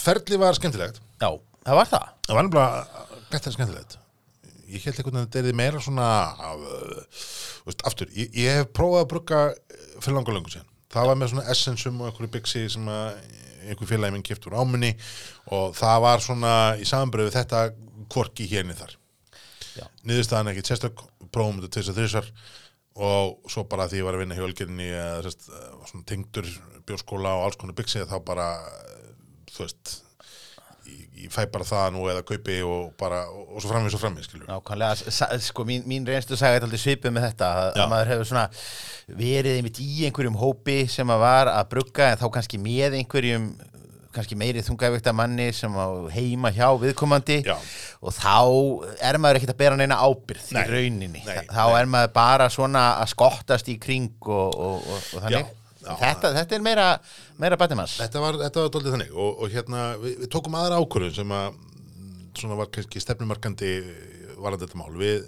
ferli 0.00 0.40
var 0.40 0.58
skemmtilegt. 0.58 1.02
Já, 1.20 1.30
það 1.66 1.80
var 1.80 1.90
það. 1.90 2.10
Það 2.28 2.38
var 2.38 2.48
nefnilega 2.48 3.08
betra 3.32 3.50
en 3.50 3.56
skemmtilegt. 3.56 3.98
Ég 4.70 4.84
held 4.86 5.00
einhvern 5.00 5.16
veginn 5.16 5.26
að 5.26 5.36
þetta 5.36 5.50
er 5.50 5.58
meira 5.58 5.82
svona 5.82 6.08
uh, 6.54 7.22
veist, 7.66 7.84
aftur, 7.88 8.10
ég, 8.14 8.30
ég 8.38 8.60
hef 8.60 8.70
prófað 8.76 9.04
að 9.04 9.10
brugga 9.14 9.40
fyrir 9.98 10.16
langar 10.18 10.36
löngu 10.36 10.52
síðan. 10.52 10.68
Það 10.90 11.10
var 11.10 11.18
með 11.18 11.32
svona 11.32 11.50
essensum 11.54 12.00
og 12.00 12.10
einhverju 12.10 12.32
byggsi 12.36 12.64
sem 12.74 12.88
einhver 12.90 13.88
félagi 13.88 14.14
minn 14.14 14.26
kiptur 14.26 14.56
ámunni 14.58 14.90
og 15.54 15.76
það 15.78 16.00
var 16.06 16.24
svona 16.24 16.54
í 16.80 16.86
samanbröðu 16.88 17.34
þetta 17.34 17.68
hvorki 18.10 18.48
hérni 18.50 18.74
þar. 18.78 18.96
Niðurstaðan 20.04 20.50
ekkit 20.52 20.70
sérstök 20.70 21.02
prófum 21.32 21.60
þetta 21.60 21.74
tvisar 21.76 21.96
þrisar 21.96 22.30
og 23.00 23.50
svo 23.50 23.64
bara 23.70 23.86
því 23.88 24.00
ég 24.00 24.06
var 24.06 24.16
að 24.16 24.24
vinna 24.24 24.36
hjá 24.36 24.44
Ölgerinni 24.44 24.88
eða 24.90 25.30
eh, 25.30 25.66
svona 25.88 26.06
tengdur 26.08 26.48
bjórskóla 26.88 27.36
og 27.38 27.46
alls 27.46 27.58
konar 27.60 27.76
byggsi 27.78 28.02
þá 28.10 28.16
bara 28.26 28.48
eh, 28.66 29.12
þú 29.52 29.62
veist 29.64 29.92
ég, 30.88 31.06
ég 31.24 31.32
fæ 31.34 31.44
bara 31.52 31.66
það 31.68 31.88
nú 31.96 32.04
eða 32.12 32.24
kaupi 32.26 32.60
og 32.66 32.92
bara, 33.00 33.22
og, 33.28 33.48
og 33.54 33.62
svo 33.62 33.72
framvið 33.72 33.94
svo 33.94 34.02
framvið 34.02 34.28
skilur 34.28 34.50
Nákvæmlega, 34.50 35.40
sko, 35.46 35.66
mín, 35.68 35.84
mín 35.90 36.06
reynstu 36.08 36.38
sagði 36.38 36.64
aldrei 36.66 36.82
svipið 36.84 37.16
með 37.16 37.28
þetta 37.30 37.50
að, 37.62 37.72
að 37.76 37.90
maður 37.94 38.12
hefur 38.14 38.30
svona 38.30 38.46
verið 39.20 39.58
einmitt 39.58 39.82
í 39.82 39.90
einhverjum 40.08 40.38
hópi 40.40 40.78
sem 40.90 41.10
að 41.10 41.24
var 41.24 41.52
að 41.52 41.68
brugga 41.74 42.12
en 42.12 42.22
þá 42.22 42.28
kannski 42.38 42.62
með 42.62 43.00
einhverjum 43.00 43.50
kannski 44.10 44.34
meiri 44.34 44.62
þungæfekta 44.66 45.12
manni 45.14 45.52
sem 45.54 45.74
heima 46.10 46.50
hjá 46.54 46.66
viðkomandi 46.82 47.36
Já. 47.46 47.54
og 48.02 48.14
þá 48.16 48.40
er 49.06 49.18
maður 49.22 49.38
ekkert 49.38 49.54
að 49.54 49.60
bera 49.60 49.78
neina 49.78 50.00
ábyrð 50.02 50.48
Nei, 50.56 50.64
í 50.64 50.72
rauninni, 50.72 51.22
nei, 51.22 51.36
þá 51.46 51.62
nei. 51.62 51.76
er 51.78 51.90
maður 51.92 52.12
bara 52.16 52.48
svona 52.50 52.84
að 52.98 53.12
skottast 53.12 53.70
í 53.70 53.76
kring 53.82 54.10
og, 54.26 54.50
og, 54.50 54.82
og, 54.82 55.04
og 55.14 55.26
þannig 55.28 55.44
já. 55.44 55.59
Þetta, 55.80 56.32
þetta 56.36 56.56
er 56.56 56.64
meira, 56.64 56.86
meira 57.40 57.58
bætimans 57.60 57.96
Þetta 58.00 58.22
var, 58.22 58.38
var 58.42 58.52
doldið 58.56 58.94
þannig 58.94 59.14
og, 59.16 59.42
og 59.44 59.52
hérna 59.54 59.84
við, 60.02 60.16
við 60.24 60.32
tókum 60.34 60.58
aðra 60.60 60.80
ákvörðun 60.82 61.16
sem 61.16 61.34
að 61.36 61.58
svona 62.38 62.58
var 62.58 62.70
kannski 62.72 63.02
stefnumarkandi 63.02 63.72
varandi 64.40 64.66
þetta 64.66 64.80
mál. 64.80 64.92
Við, 64.98 65.24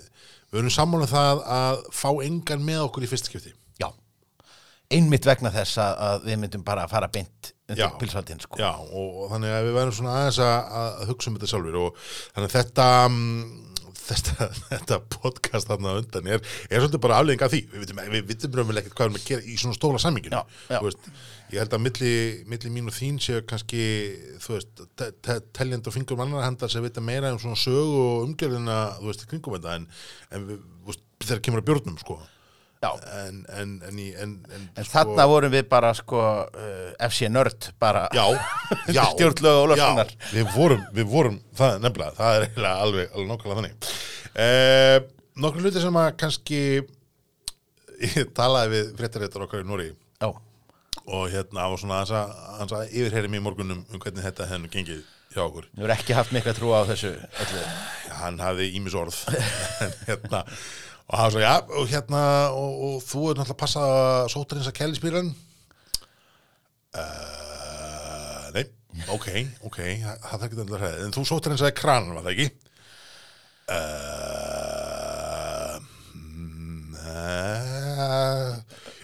við 0.52 0.62
erum 0.62 0.74
sammála 0.74 1.08
það 1.10 1.42
að 1.56 1.82
fá 1.96 2.08
engan 2.24 2.64
með 2.66 2.84
okkur 2.86 3.06
í 3.06 3.10
fyrsta 3.10 3.30
skipti. 3.30 3.52
Já, 3.80 3.88
einmitt 4.92 5.26
vegna 5.28 5.52
þess 5.54 5.80
að, 5.82 5.98
að 6.06 6.28
við 6.28 6.40
myndum 6.44 6.64
bara 6.66 6.86
að 6.86 6.94
fara 6.94 7.10
beint 7.12 7.52
undir 7.72 7.98
pilsvaldin 8.00 8.42
sko. 8.42 8.60
Já, 8.60 8.70
og, 8.76 9.20
og 9.24 9.32
þannig 9.32 9.56
að 9.56 9.66
við 9.66 9.76
verðum 9.78 9.98
svona 9.98 10.16
aðeins 10.20 10.40
að, 10.44 10.72
að 10.82 11.04
hugsa 11.12 11.30
um 11.30 11.38
þetta 11.38 11.52
sjálfur 11.52 11.78
og 11.82 12.02
þannig 12.06 12.48
að 12.48 12.56
þetta 12.58 12.88
mm, 13.08 13.71
þetta, 14.12 14.48
þetta 14.70 15.00
podcast 15.16 15.70
þarna 15.70 15.98
undan 16.00 16.32
er, 16.36 16.42
er 16.68 16.82
svolítið 16.82 17.04
bara 17.04 17.20
afleðing 17.20 17.44
af 17.46 17.54
því. 17.54 17.62
Við 17.72 17.84
vitum, 17.84 18.02
við 18.14 18.26
vitum 18.30 18.58
raunverulega 18.58 18.86
ekkert 18.86 18.98
hvað 18.98 19.08
við 19.08 19.12
erum 19.12 19.20
að 19.22 19.30
gera 19.30 19.46
í 19.46 19.60
svona 19.60 19.78
stóla 19.78 20.02
samminginu 20.02 20.42
ég 21.52 21.60
held 21.60 21.74
að 21.76 21.82
milli, 21.84 22.12
milli 22.48 22.70
mín 22.72 22.88
og 22.88 22.96
þín 22.96 23.18
séu 23.20 23.42
kannski 23.48 23.82
þú 24.40 24.54
veist, 24.56 24.84
te, 24.96 25.10
te, 25.24 25.38
teljandi 25.52 25.90
og 25.90 25.96
fingur 25.96 26.16
mannar 26.20 26.46
hendar 26.46 26.72
sem 26.72 26.84
vita 26.84 27.02
meira 27.04 27.32
um 27.34 27.40
svona 27.42 27.58
sögu 27.60 27.98
og 28.06 28.28
umgjörðina 28.28 28.78
kringum 29.28 29.58
þetta 29.58 29.76
en, 29.76 29.88
en 30.32 30.46
þegar 31.20 31.42
kemur 31.44 31.62
að 31.62 31.68
bjórnum 31.68 31.98
sko. 32.00 32.18
En, 32.82 33.46
en, 33.48 33.72
en, 33.88 33.98
en, 34.24 34.32
en, 34.54 34.64
En 34.76 34.86
þarna 34.88 35.26
vorum 35.30 35.52
við 35.52 35.68
bara 35.70 35.92
sko 35.94 36.18
uh, 36.18 36.90
FC 37.06 37.28
Nörd 37.30 37.70
bara. 37.82 38.08
Já, 38.14 38.24
já. 38.96 39.04
Stjórnlög 39.12 39.60
Ólafssonar. 39.66 40.10
Já, 40.10 40.30
við 40.34 40.50
vorum, 40.56 40.82
við 40.96 41.10
vorum 41.12 41.38
það 41.58 41.78
nefnilega, 41.84 42.16
það 42.18 42.38
er 42.38 42.46
eiginlega 42.48 42.86
alveg, 42.86 43.12
alveg 43.12 43.30
nokkala 43.30 43.58
þannig. 43.60 43.92
Eh, 44.32 44.96
Nokkur 45.42 45.64
hluti 45.64 45.80
sem 45.80 45.96
að 45.96 46.10
kannski 46.20 46.60
ég 48.16 48.32
talaði 48.36 48.74
við 48.74 48.92
fréttaréttar 48.98 49.46
okkar 49.46 49.62
í 49.62 49.68
Nóri 49.68 49.88
Já, 49.92 50.28
og 51.06 51.24
hérna 51.32 51.70
var 51.72 51.80
svona 51.80 52.02
hans 52.02 52.74
að, 52.74 52.94
mig 53.30 53.40
í 53.40 53.44
morgunum 53.44 53.82
um 53.86 54.02
hvernig 54.02 54.26
þetta 54.26 54.50
hennu 54.50 54.70
gengið 54.72 55.02
hjá 55.32 55.42
okkur. 55.46 55.66
Við 55.72 55.86
erum 55.86 55.94
ekki 55.96 56.16
haft 56.16 56.34
mikla 56.34 56.54
trú 56.56 56.72
á 56.76 56.84
þessu 56.90 57.14
öllu. 57.16 57.62
Hann 58.20 58.40
hafði 58.42 58.72
ímis 58.76 58.96
orð. 58.98 59.16
En 59.82 59.94
hérna 60.06 60.42
og 61.12 61.18
hann 61.18 61.32
svo, 61.34 61.40
já, 61.44 61.54
og 61.60 61.88
hérna 61.90 62.20
og, 62.56 62.72
og 62.86 62.94
þú 63.04 63.22
er 63.28 63.36
náttúrulega 63.36 63.56
að 63.56 63.60
passa 63.60 63.82
sótarins 64.32 64.68
að 64.70 64.78
kelli 64.78 64.96
spýran 64.96 65.28
uh, 66.96 68.46
Nei, 68.56 68.64
ok, 69.12 69.28
ok 69.68 69.78
það 69.82 70.16
það 70.24 70.32
þarf 70.32 70.46
ekki 70.48 70.60
að 70.62 70.74
hræði, 70.78 71.04
en 71.04 71.14
þú 71.16 71.24
sótarins 71.28 71.64
að 71.66 71.74
kranan 71.82 72.16
var 72.16 72.24
það 72.24 72.34
ekki? 72.36 72.48
Uh, 73.72 75.40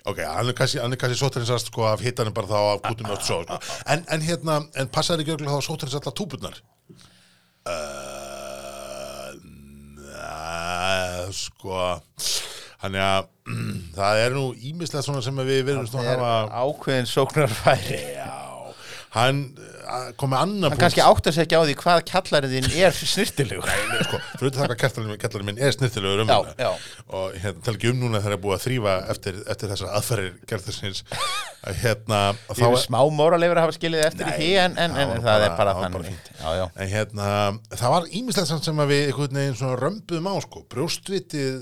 Ok, 0.09 0.23
hann 0.25 0.49
er 0.49 0.57
kannski, 0.57 0.81
er 0.81 1.19
sótarins 1.21 1.53
að 1.53 1.67
sko 1.67 1.83
af 1.85 2.01
hittanum 2.01 2.33
bara 2.33 2.49
þá 2.49 2.61
af 2.63 2.79
kútum 2.87 3.11
og 3.13 3.21
svo, 3.21 3.43
sko. 3.45 3.59
en, 3.93 4.01
en 4.09 4.23
hérna, 4.25 4.55
en 4.81 4.89
passaði 4.89 5.27
ekki 5.27 5.35
örugglega 5.35 5.61
þá 5.61 5.69
sótarins 5.69 5.99
allar 6.01 6.17
túburnar 6.17 6.57
Uh, 7.69 8.08
Næ, 10.89 11.33
sko 11.37 11.83
Þannig 12.79 13.03
að 13.03 13.31
það 13.99 14.21
er 14.25 14.37
nú 14.37 14.45
ímislega 14.71 15.03
svona 15.05 15.23
sem 15.25 15.41
við 15.43 15.65
verðum 15.67 15.89
Það 15.91 16.05
að 16.05 16.13
er 16.13 16.21
hafa 16.23 16.63
ákveðin 16.69 17.09
sóknarfæri. 17.11 17.99
Já, 18.15 18.37
hann 19.17 19.41
uh, 19.59 20.11
kom 20.21 20.31
með 20.31 20.45
annan 20.45 20.69
Hann 20.71 20.81
kannski 20.85 21.03
átt 21.03 21.31
að 21.31 21.39
segja 21.41 21.59
á 21.59 21.67
því 21.67 21.75
hvað 21.81 22.03
kjallariðin 22.13 22.69
er 22.79 22.95
snirtilegur 23.01 23.73
sko, 24.07 24.21
fyrir 24.37 24.55
það 24.59 24.71
hvað 24.75 24.81
kettalinn 25.25 25.49
minn 25.49 25.63
er 25.65 25.75
snirtilegur 25.75 26.23
um 26.27 26.31
Já, 26.31 26.39
já. 26.61 26.71
og 27.09 27.39
hérna, 27.41 27.65
tala 27.67 27.81
ekki 27.81 27.91
um 27.95 28.03
núna 28.05 28.23
þegar 28.23 28.37
er 28.39 28.43
búið 28.45 28.59
að 28.59 28.65
þrýfa 28.69 28.97
eftir, 29.17 29.41
eftir 29.57 29.73
þessar 29.75 29.95
aðferðir 29.99 30.37
gerðarsins 30.53 31.03
hérna 31.83 32.21
Þá 32.55 32.63
er 32.69 32.77
smá 32.85 32.99
móralegur 33.11 33.59
að 33.59 33.67
hafa 33.67 33.77
skilið 33.77 34.05
eftir 34.07 34.29
Nei, 34.29 34.33
í 34.33 34.39
því 34.39 34.51
en, 34.63 34.77
en, 34.79 34.95
en, 34.95 35.09
var 35.11 35.19
það 35.19 35.27
bara- 35.27 35.49
er 35.49 35.57
bara 35.59 35.75
þannig. 35.83 36.11
Já, 36.39 36.49
já, 36.61 36.65
En 36.85 36.89
hérna, 36.93 37.29
það 37.75 37.95
var 37.97 38.09
ímislegt 38.21 38.49
samt 38.53 38.65
sem 38.69 38.83
að 38.85 38.93
við 38.95 39.05
einhvern 39.09 39.41
veginn 39.43 39.59
svona 39.59 39.79
römbuðum 39.83 40.31
á 40.31 40.35
sko. 40.47 40.63
Brjóstvitið 40.71 41.57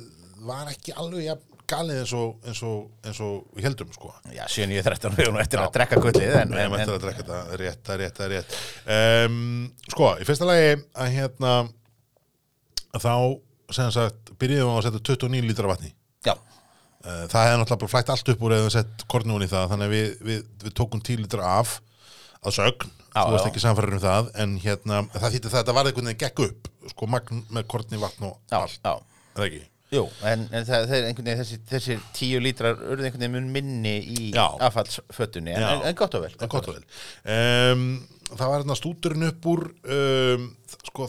var 0.46 0.68
ekki 0.74 0.94
alveg 0.94 1.24
jafn 1.30 1.44
galið 1.66 1.96
eins 2.04 2.12
og, 2.14 2.36
eins 2.46 2.60
og, 2.62 2.82
eins 3.02 3.18
og 3.26 3.62
heldum 3.64 3.88
sko. 3.90 4.12
já 4.30 4.44
7-9-13 4.52 5.16
við 5.16 5.24
erum 5.24 5.40
eftir 5.42 5.58
að 5.58 5.72
drekka 5.74 5.98
gullið 6.04 6.36
en, 6.44 6.52
Nei, 6.54 6.60
en, 6.62 6.76
en, 6.76 6.78
ætlar 6.78 6.94
að 6.94 7.02
drekka 7.02 7.24
þetta, 7.24 7.56
rétt, 7.58 7.90
rétt, 8.02 8.20
rétt. 8.30 8.54
Um, 8.86 9.40
sko, 9.90 10.12
í 10.22 10.28
fyrsta 10.28 10.46
lagi 10.46 10.76
að 10.94 11.10
hérna, 11.16 11.54
að 12.94 13.02
þá, 13.08 13.14
sem 13.80 13.90
sagt, 13.96 14.30
byrjuðum 14.38 14.76
við 14.76 14.78
að 14.78 14.86
setja 14.86 15.02
29 15.10 15.48
lítra 15.50 15.72
vatni. 15.72 15.90
Uh, 17.06 17.24
það 17.30 17.44
hefði 17.46 17.58
náttúrulega 17.60 17.82
bara 17.84 17.92
flætt 17.92 18.08
allt 18.10 18.30
upp 18.32 18.40
úr 18.42 18.54
eða 18.56 18.66
við 18.66 18.72
sett 18.74 19.04
kornjón 19.12 19.44
í 19.46 19.50
það, 19.50 19.68
þannig 19.72 19.86
að 19.86 19.92
við, 19.94 20.08
við, 20.26 20.40
við 20.64 20.72
tókum 20.80 21.02
10 21.06 21.22
lítra 21.22 21.50
af 21.60 21.76
að 22.42 22.56
sögn, 22.56 22.90
Já, 23.16 23.20
þú 23.20 23.32
varst 23.32 23.46
já. 23.46 23.50
ekki 23.52 23.62
samfæður 23.62 23.94
um 23.96 24.02
það, 24.02 24.32
en 24.42 24.56
hérna, 24.64 24.98
það 25.14 25.36
þýtti 25.36 25.52
það 25.52 25.54
að 25.54 25.62
þetta 25.62 25.76
var 25.76 25.88
einhvern 25.90 26.10
veginn 26.10 26.22
gekk 26.24 26.42
upp, 26.46 26.68
sko, 26.90 27.08
magn 27.14 27.44
með 27.54 27.68
korni, 27.70 28.00
vatn 28.02 28.26
og 28.28 28.34
já, 28.50 28.58
allt, 28.58 28.80
já 28.82 28.92
er 28.92 29.38
það 29.38 29.46
ekki? 29.46 29.62
Jú, 29.94 30.02
en, 30.26 30.42
en 30.50 30.66
það, 30.66 30.88
það 30.90 30.96
er 30.96 31.06
einhvern 31.06 31.28
veginn 31.30 31.40
þessi, 31.44 31.60
þessi 31.70 31.96
tíu 32.16 32.42
lítrar 32.42 32.82
urðu 32.82 33.06
einhvern 33.06 33.22
veginn 33.22 33.36
mun 33.36 33.48
minni 33.54 33.94
í 34.02 34.26
affallsfötunni 34.34 35.54
en, 35.54 35.66
en, 35.68 35.86
en 35.86 35.98
gott 35.98 36.18
og 36.18 36.26
vel 36.26 36.34
En 36.34 36.50
gott 36.50 36.66
og 36.72 36.80
vel. 36.80 36.84
Um, 37.22 37.86
það 38.32 38.50
var 38.50 38.56
hérna 38.58 38.78
stúturinn 38.82 39.28
upp 39.28 39.48
úr, 39.52 39.62
um, 39.94 40.48
sko, 40.90 41.06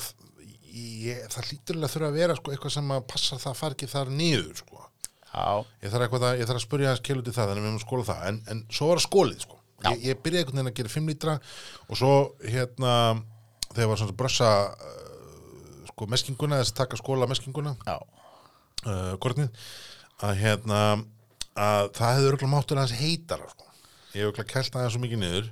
ég, 0.77 1.25
það 1.33 1.53
að 1.73 1.89
þurfa 1.95 2.11
að 2.11 2.19
vera 2.21 2.37
sko, 2.37 2.53
eitthvað 2.53 2.75
sem 2.77 2.93
að 2.93 3.07
passa 3.09 3.41
það 3.41 3.71
ekki 3.71 3.89
þar 3.91 4.13
niður, 4.13 4.53
sko. 4.61 4.76
Ég 5.83 5.93
þarf, 5.93 6.17
að, 6.17 6.27
ég 6.39 6.49
þarf 6.49 6.59
að 6.61 6.65
spurja 6.65 6.93
hans 6.93 7.01
í 7.03 7.35
það, 7.35 7.43
að 7.43 7.53
við 7.53 7.63
erum 7.63 7.79
að 7.79 7.85
skóla 7.85 8.07
það. 8.07 8.21
En, 8.29 8.39
en 8.53 8.61
svo 8.73 8.91
var 8.91 9.03
skólið, 9.03 9.41
sko. 9.43 9.59
Ég, 9.85 10.05
ég 10.07 10.21
byrjaði 10.23 10.43
einhvern 10.43 10.57
veginn 10.57 10.71
að 10.71 10.77
gera 10.79 10.93
5 10.93 11.11
lítra 11.11 11.35
og 11.85 11.99
svo, 11.99 12.13
hérna, 12.41 12.93
þegar 13.73 13.91
var 13.91 13.99
svona 14.01 14.13
að 14.15 14.21
brössa, 14.23 14.53
uh, 14.73 15.91
sko, 15.91 16.07
meskinguna, 16.09 16.61
þess 16.63 16.73
að 16.73 16.79
taka 16.79 16.97
skóla 16.97 17.29
meskinguna, 17.29 17.75
uh, 17.85 19.13
kornið 19.21 19.51
að 20.25 20.39
hérna 20.41 20.81
að 21.57 21.89
það 21.97 22.13
hefði 22.13 22.29
örgulega 22.31 22.53
máttur 22.53 22.79
hans 22.81 22.93
heitara 22.97 23.49
sko. 23.51 23.65
ég 24.13 24.21
hef 24.21 24.31
örgulega 24.31 24.51
kælt 24.51 24.77
aðeins 24.77 24.95
svo 24.95 25.03
mikið 25.03 25.21
niður 25.21 25.47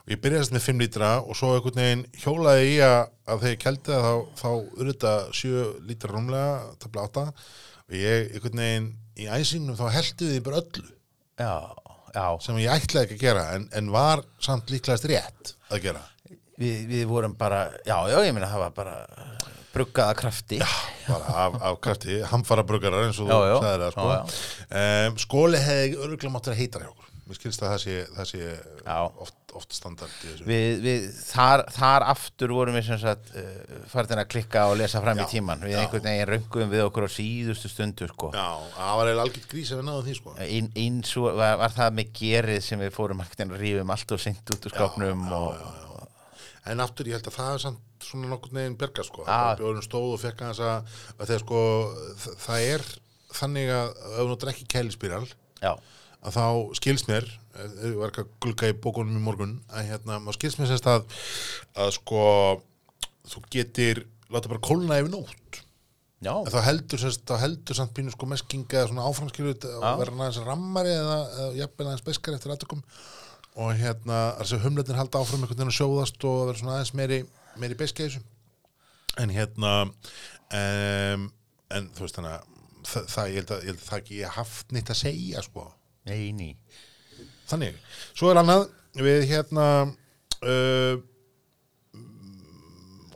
og 0.00 0.12
ég 0.12 0.20
byrjaðist 0.24 0.54
með 0.54 0.66
5 0.66 0.82
lítra 0.84 1.10
og 1.20 1.38
svo 1.38 1.52
einhvern 1.54 1.80
veginn 1.82 2.04
hjólaði 2.22 2.70
í 2.70 2.78
að, 2.84 3.00
að 3.26 3.44
þegar 3.44 3.54
ég 3.54 3.62
kældi 3.64 3.90
það 3.90 4.06
þá, 4.06 4.14
þá 4.40 4.50
urða 4.84 5.14
7 5.40 5.66
lítra 5.88 6.14
rúmlega, 6.14 6.54
tabla 6.80 7.06
8 7.08 7.26
og 7.30 7.96
ég 7.96 8.34
einhvern 8.34 8.64
veginn 8.64 8.90
í 9.20 9.28
æsingnum 9.36 9.78
þá 9.78 9.86
heldi 9.96 10.30
því 10.32 10.40
bara 10.46 10.62
öllu 10.62 10.86
já, 11.40 11.54
já. 12.16 12.26
sem 12.46 12.60
ég 12.62 12.74
ætlaði 12.74 13.06
ekki 13.06 13.18
að 13.18 13.24
gera 13.26 13.44
en, 13.56 13.68
en 13.76 13.92
var 13.94 14.24
samt 14.42 14.72
líklegast 14.72 15.08
rétt 15.10 15.54
að 15.70 15.84
gera 15.90 16.06
Við, 16.60 16.80
við 16.90 17.06
vorum 17.08 17.32
bara, 17.40 17.70
já, 17.88 17.96
já, 18.12 18.18
ég 18.26 18.34
meina 18.36 18.50
það 18.50 18.60
var 18.66 18.72
bara 18.76 18.96
bruggaða 19.72 20.16
krafti 20.18 20.58
bara 21.06 21.30
af, 21.46 21.54
af 21.70 21.78
krafti, 21.80 22.18
hamfara 22.28 22.64
bruggarar 22.68 23.06
eins 23.06 23.20
og 23.22 23.30
Já, 23.30 23.36
þú 23.38 23.46
já. 23.48 23.54
sagðir 23.62 23.84
það 23.84 23.94
sko. 23.94 24.08
Já, 24.10 24.82
um, 24.82 25.16
skóli 25.24 25.62
hefði 25.64 25.94
örgulega 26.04 26.34
máttur 26.34 26.52
að 26.52 26.60
heita 26.60 26.82
hjá 26.82 26.90
okkur 26.90 27.09
mér 27.30 27.38
skilst 27.38 27.62
að 27.64 27.72
það 27.72 27.82
sé, 27.84 27.96
það 28.16 28.28
sé 28.30 28.48
oft, 29.24 29.36
oft 29.58 29.74
standard 29.76 30.44
við, 30.46 30.80
við, 30.84 31.06
þar, 31.30 31.64
þar 31.74 32.06
aftur 32.12 32.54
vorum 32.56 32.78
við 32.78 32.88
sagt 33.00 33.32
uh, 33.38 33.74
farin 33.90 34.22
að 34.22 34.30
klikka 34.34 34.66
og 34.70 34.78
lesa 34.80 35.02
fram 35.04 35.20
Já, 35.20 35.24
í 35.24 35.28
tíman 35.34 35.64
við 35.64 35.74
já. 35.74 35.80
einhvern 35.82 36.06
veginn 36.08 36.30
röngum 36.30 36.72
við 36.74 36.84
okkur 36.86 37.06
á 37.06 37.10
síðustu 37.16 37.70
stundu 37.72 38.08
sko. 38.10 38.32
Já, 38.36 38.48
það 38.76 38.94
var 39.00 39.10
eiginlega 39.10 39.26
algjört 39.26 39.52
grís 39.54 39.70
ef 39.70 39.80
við 39.80 39.86
náðum 39.88 40.08
því 40.08 40.16
sko. 40.20 40.38
Ein, 40.46 40.72
eins 40.84 41.12
og 41.20 41.28
var, 41.40 41.60
var 41.64 41.76
það 41.76 42.00
með 42.00 42.16
gerið 42.20 42.64
sem 42.66 42.82
við 42.82 42.96
fórum 42.96 43.22
að 43.24 43.54
rífum 43.60 43.94
allt 43.94 44.16
og 44.16 44.22
seint 44.22 44.54
út 44.54 44.66
úr 44.66 44.74
skápnum 44.74 45.28
já, 45.30 45.38
og, 45.38 45.78
En 46.70 46.82
aftur 46.84 47.08
ég 47.08 47.16
held 47.16 47.28
að 47.30 47.38
það 47.38 47.54
er 47.54 47.62
samt 47.62 48.04
svona 48.04 48.28
nokkurn 48.30 48.58
veginn 48.58 48.74
berga 48.78 49.04
sko. 49.06 49.24
Já. 49.24 49.56
Bjórun 49.58 49.84
stóð 49.84 50.10
og 50.12 50.20
fekk 50.20 50.42
hans 50.44 50.60
að, 50.60 50.90
að 51.16 51.30
þegar 51.30 51.44
sko 51.46 51.62
það 52.44 52.66
er 52.66 52.84
þannig 53.36 53.72
að 53.74 53.88
ef 54.10 54.30
þú 54.30 54.36
drekki 54.44 54.66
kælispíral 54.70 55.24
já, 55.60 55.72
að 56.20 56.36
þá 56.36 56.46
skils 56.78 57.06
mér 57.08 57.26
eh, 57.56 57.68
ég 57.86 57.98
var 57.98 58.12
ekki 58.12 58.24
að 58.24 58.32
gulga 58.44 58.70
í 58.70 58.76
bókunum 58.84 59.18
í 59.18 59.24
morgun 59.24 59.56
að 59.72 59.92
hérna, 59.92 60.18
maður 60.20 60.38
skils 60.38 60.58
mér 60.60 60.70
sérst 60.70 60.88
að 60.90 61.06
að 61.80 61.92
sko 61.96 62.24
þú 63.30 63.44
getir 63.52 64.04
láta 64.30 64.50
bara 64.50 64.62
kólna 64.62 65.00
yfir 65.00 65.12
nótt. 65.12 65.62
Já, 66.20 66.34
En 66.36 66.52
þá 66.52 66.60
heldur, 66.66 67.00
sérst, 67.00 67.22
þá 67.24 67.40
heldur 67.40 67.78
samt 67.78 67.94
pínu 67.96 68.12
sko 68.12 68.28
mesking 68.28 68.66
eða 68.68 68.90
svona 68.90 69.06
áframskilu 69.08 69.54
og 69.54 69.86
verður 69.86 70.12
hann 70.12 70.26
aðeins 70.26 70.42
rammari 70.44 70.92
eða, 70.92 71.16
eða 71.32 71.54
jafnvel 71.62 71.86
aðeins 71.86 72.04
beskar 72.04 72.36
eftir 72.36 72.52
aðtökum 72.52 72.82
og 73.60 73.72
hérna, 73.80 74.18
þessi 74.42 74.60
humletin 74.62 74.98
halda 75.00 75.22
áfram 75.22 75.40
einhvern 75.40 75.56
veginn 75.56 75.72
að 75.72 75.78
sjóðast 75.78 76.26
og 76.28 76.36
verður 76.42 76.60
svona 76.60 76.76
aðeins 76.76 76.92
meiri, 77.00 77.18
meiri 77.58 77.78
þessu. 77.80 78.20
En 79.18 79.32
hérna 79.32 79.72
um, 79.88 81.26
en 81.72 81.90
þú 81.96 82.04
veist 82.04 82.20
þannig 82.20 82.36
að 82.36 82.46
það, 82.84 83.08
það, 83.14 83.30
ég 83.32 83.40
held 83.40 83.52
að, 83.54 83.64
ég 83.64 83.70
held 83.72 83.80
að 83.80 83.88
það 83.88 84.02
ekki 84.02 84.20
ég 84.20 84.36
haft 84.36 84.74
neitt 84.76 84.92
að 84.92 85.00
segja 85.00 85.44
sko 85.46 85.66
nei, 86.08 86.30
ný 86.36 86.54
þannig, 87.50 87.78
svo 88.14 88.30
er 88.30 88.40
annað 88.40 88.68
við 89.00 89.26
hérna 89.30 89.66
uh, 89.86 91.00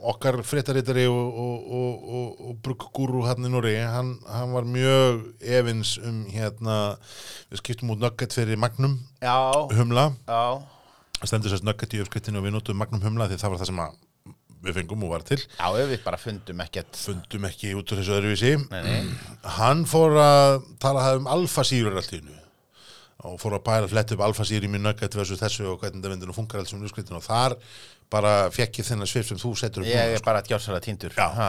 okkar 0.05 0.37
fréttaritari 0.45 1.07
og, 1.09 1.39
og, 1.41 1.73
og, 1.79 2.05
og, 2.19 2.41
og 2.49 2.57
bruggúru 2.65 3.25
hann 3.25 3.47
í 3.47 3.51
Núri, 3.51 3.75
hann, 3.81 4.15
hann 4.29 4.53
var 4.53 4.67
mjög 4.69 5.23
efins 5.41 5.95
um 6.03 6.23
hérna 6.29 6.79
við 7.49 7.63
skiptum 7.63 7.95
út 7.95 8.03
nugget 8.03 8.35
fyrir 8.35 8.59
Magnum 8.61 8.99
Já, 9.23 9.35
humla, 9.73 10.11
já, 10.27 10.61
það 11.21 11.31
stendur 11.31 11.55
sérst 11.55 11.67
nugget 11.67 11.97
í 11.97 12.03
uppskriftinu 12.03 12.41
og 12.41 12.47
við 12.47 12.57
notum 12.57 12.81
Magnum 12.81 13.05
humla 13.05 13.29
því 13.31 13.41
það 13.41 13.55
var 13.55 13.63
það 13.63 13.71
sem 13.71 13.85
að 13.87 14.01
við 14.65 14.79
fengum 14.79 15.03
og 15.05 15.11
var 15.13 15.21
til. 15.21 15.37
Já, 15.37 15.67
við 15.77 15.99
bara 16.01 16.17
fundum 16.17 16.61
ekkert. 16.63 16.97
Fundum 16.97 17.43
ekki 17.45 17.75
út 17.77 17.91
úr 17.93 17.99
þessu 18.01 18.15
öðruvísi. 18.15 18.55
Nei, 18.71 18.79
nei. 18.81 19.35
hann 19.59 19.83
fór 19.85 20.17
að 20.17 20.63
tala 20.81 21.03
um 21.19 21.29
alfasýrur 21.29 21.99
allt 22.01 22.15
í 22.15 22.21
hennu 22.23 22.44
og 23.25 23.39
fór 23.41 23.57
að 23.57 23.65
bæra 23.65 23.89
flett 23.91 24.13
upp 24.15 24.23
alfasýri 24.27 24.69
mjög 24.71 24.85
nugget 24.85 25.17
versus 25.17 25.41
þessu 25.41 25.67
og 25.71 25.81
hvernig 25.81 26.03
það 26.03 26.15
vindur 26.15 26.31
og 26.33 26.37
funkar 26.37 26.61
allt 26.61 26.71
sem 26.71 26.81
uppskriftinu 26.85 27.19
og 27.19 27.25
þar 27.25 27.57
bara 28.11 28.31
fekk 28.53 28.79
ég 28.79 28.87
þennan 28.87 29.09
svip 29.09 29.25
sem 29.25 29.39
þú 29.41 29.51
settur 29.57 29.83
upp 29.83 29.89
Ég 29.89 30.13
er 30.15 30.23
bara 30.25 30.41
gjársalega 30.45 30.83
týndur 30.85 31.15
Já. 31.17 31.25
ha. 31.33 31.47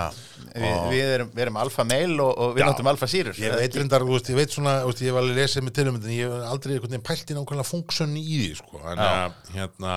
Vi, 0.54 0.70
við, 0.94 1.10
erum, 1.18 1.32
erum 1.44 1.58
alfa 1.60 1.84
meil 1.88 2.14
og, 2.16 2.30
og 2.32 2.54
við 2.56 2.64
Já. 2.64 2.68
notum 2.70 2.90
alfa 2.92 3.08
sýrur 3.12 3.40
Ég 3.40 3.56
veit 3.60 3.76
reyndar, 3.76 4.04
veist, 4.08 4.30
ég 4.32 4.38
veit 4.38 4.54
svona, 4.54 4.78
veist, 4.88 5.02
ég 5.04 5.12
hef 5.12 5.20
alveg 5.20 5.36
lesið 5.36 5.66
með 5.66 5.76
tilum, 5.78 5.98
en 6.00 6.14
ég 6.14 6.32
hef 6.32 6.46
aldrei 6.48 6.76
einhvern 6.76 6.94
veginn 6.94 7.06
pælt 7.06 7.32
í 7.32 7.36
nákvæmlega 7.36 7.70
funksjoni 7.70 8.22
í 8.22 8.38
því, 8.40 8.50
sko, 8.62 8.80
en 8.92 9.02
að, 9.04 9.36
hérna, 9.56 9.96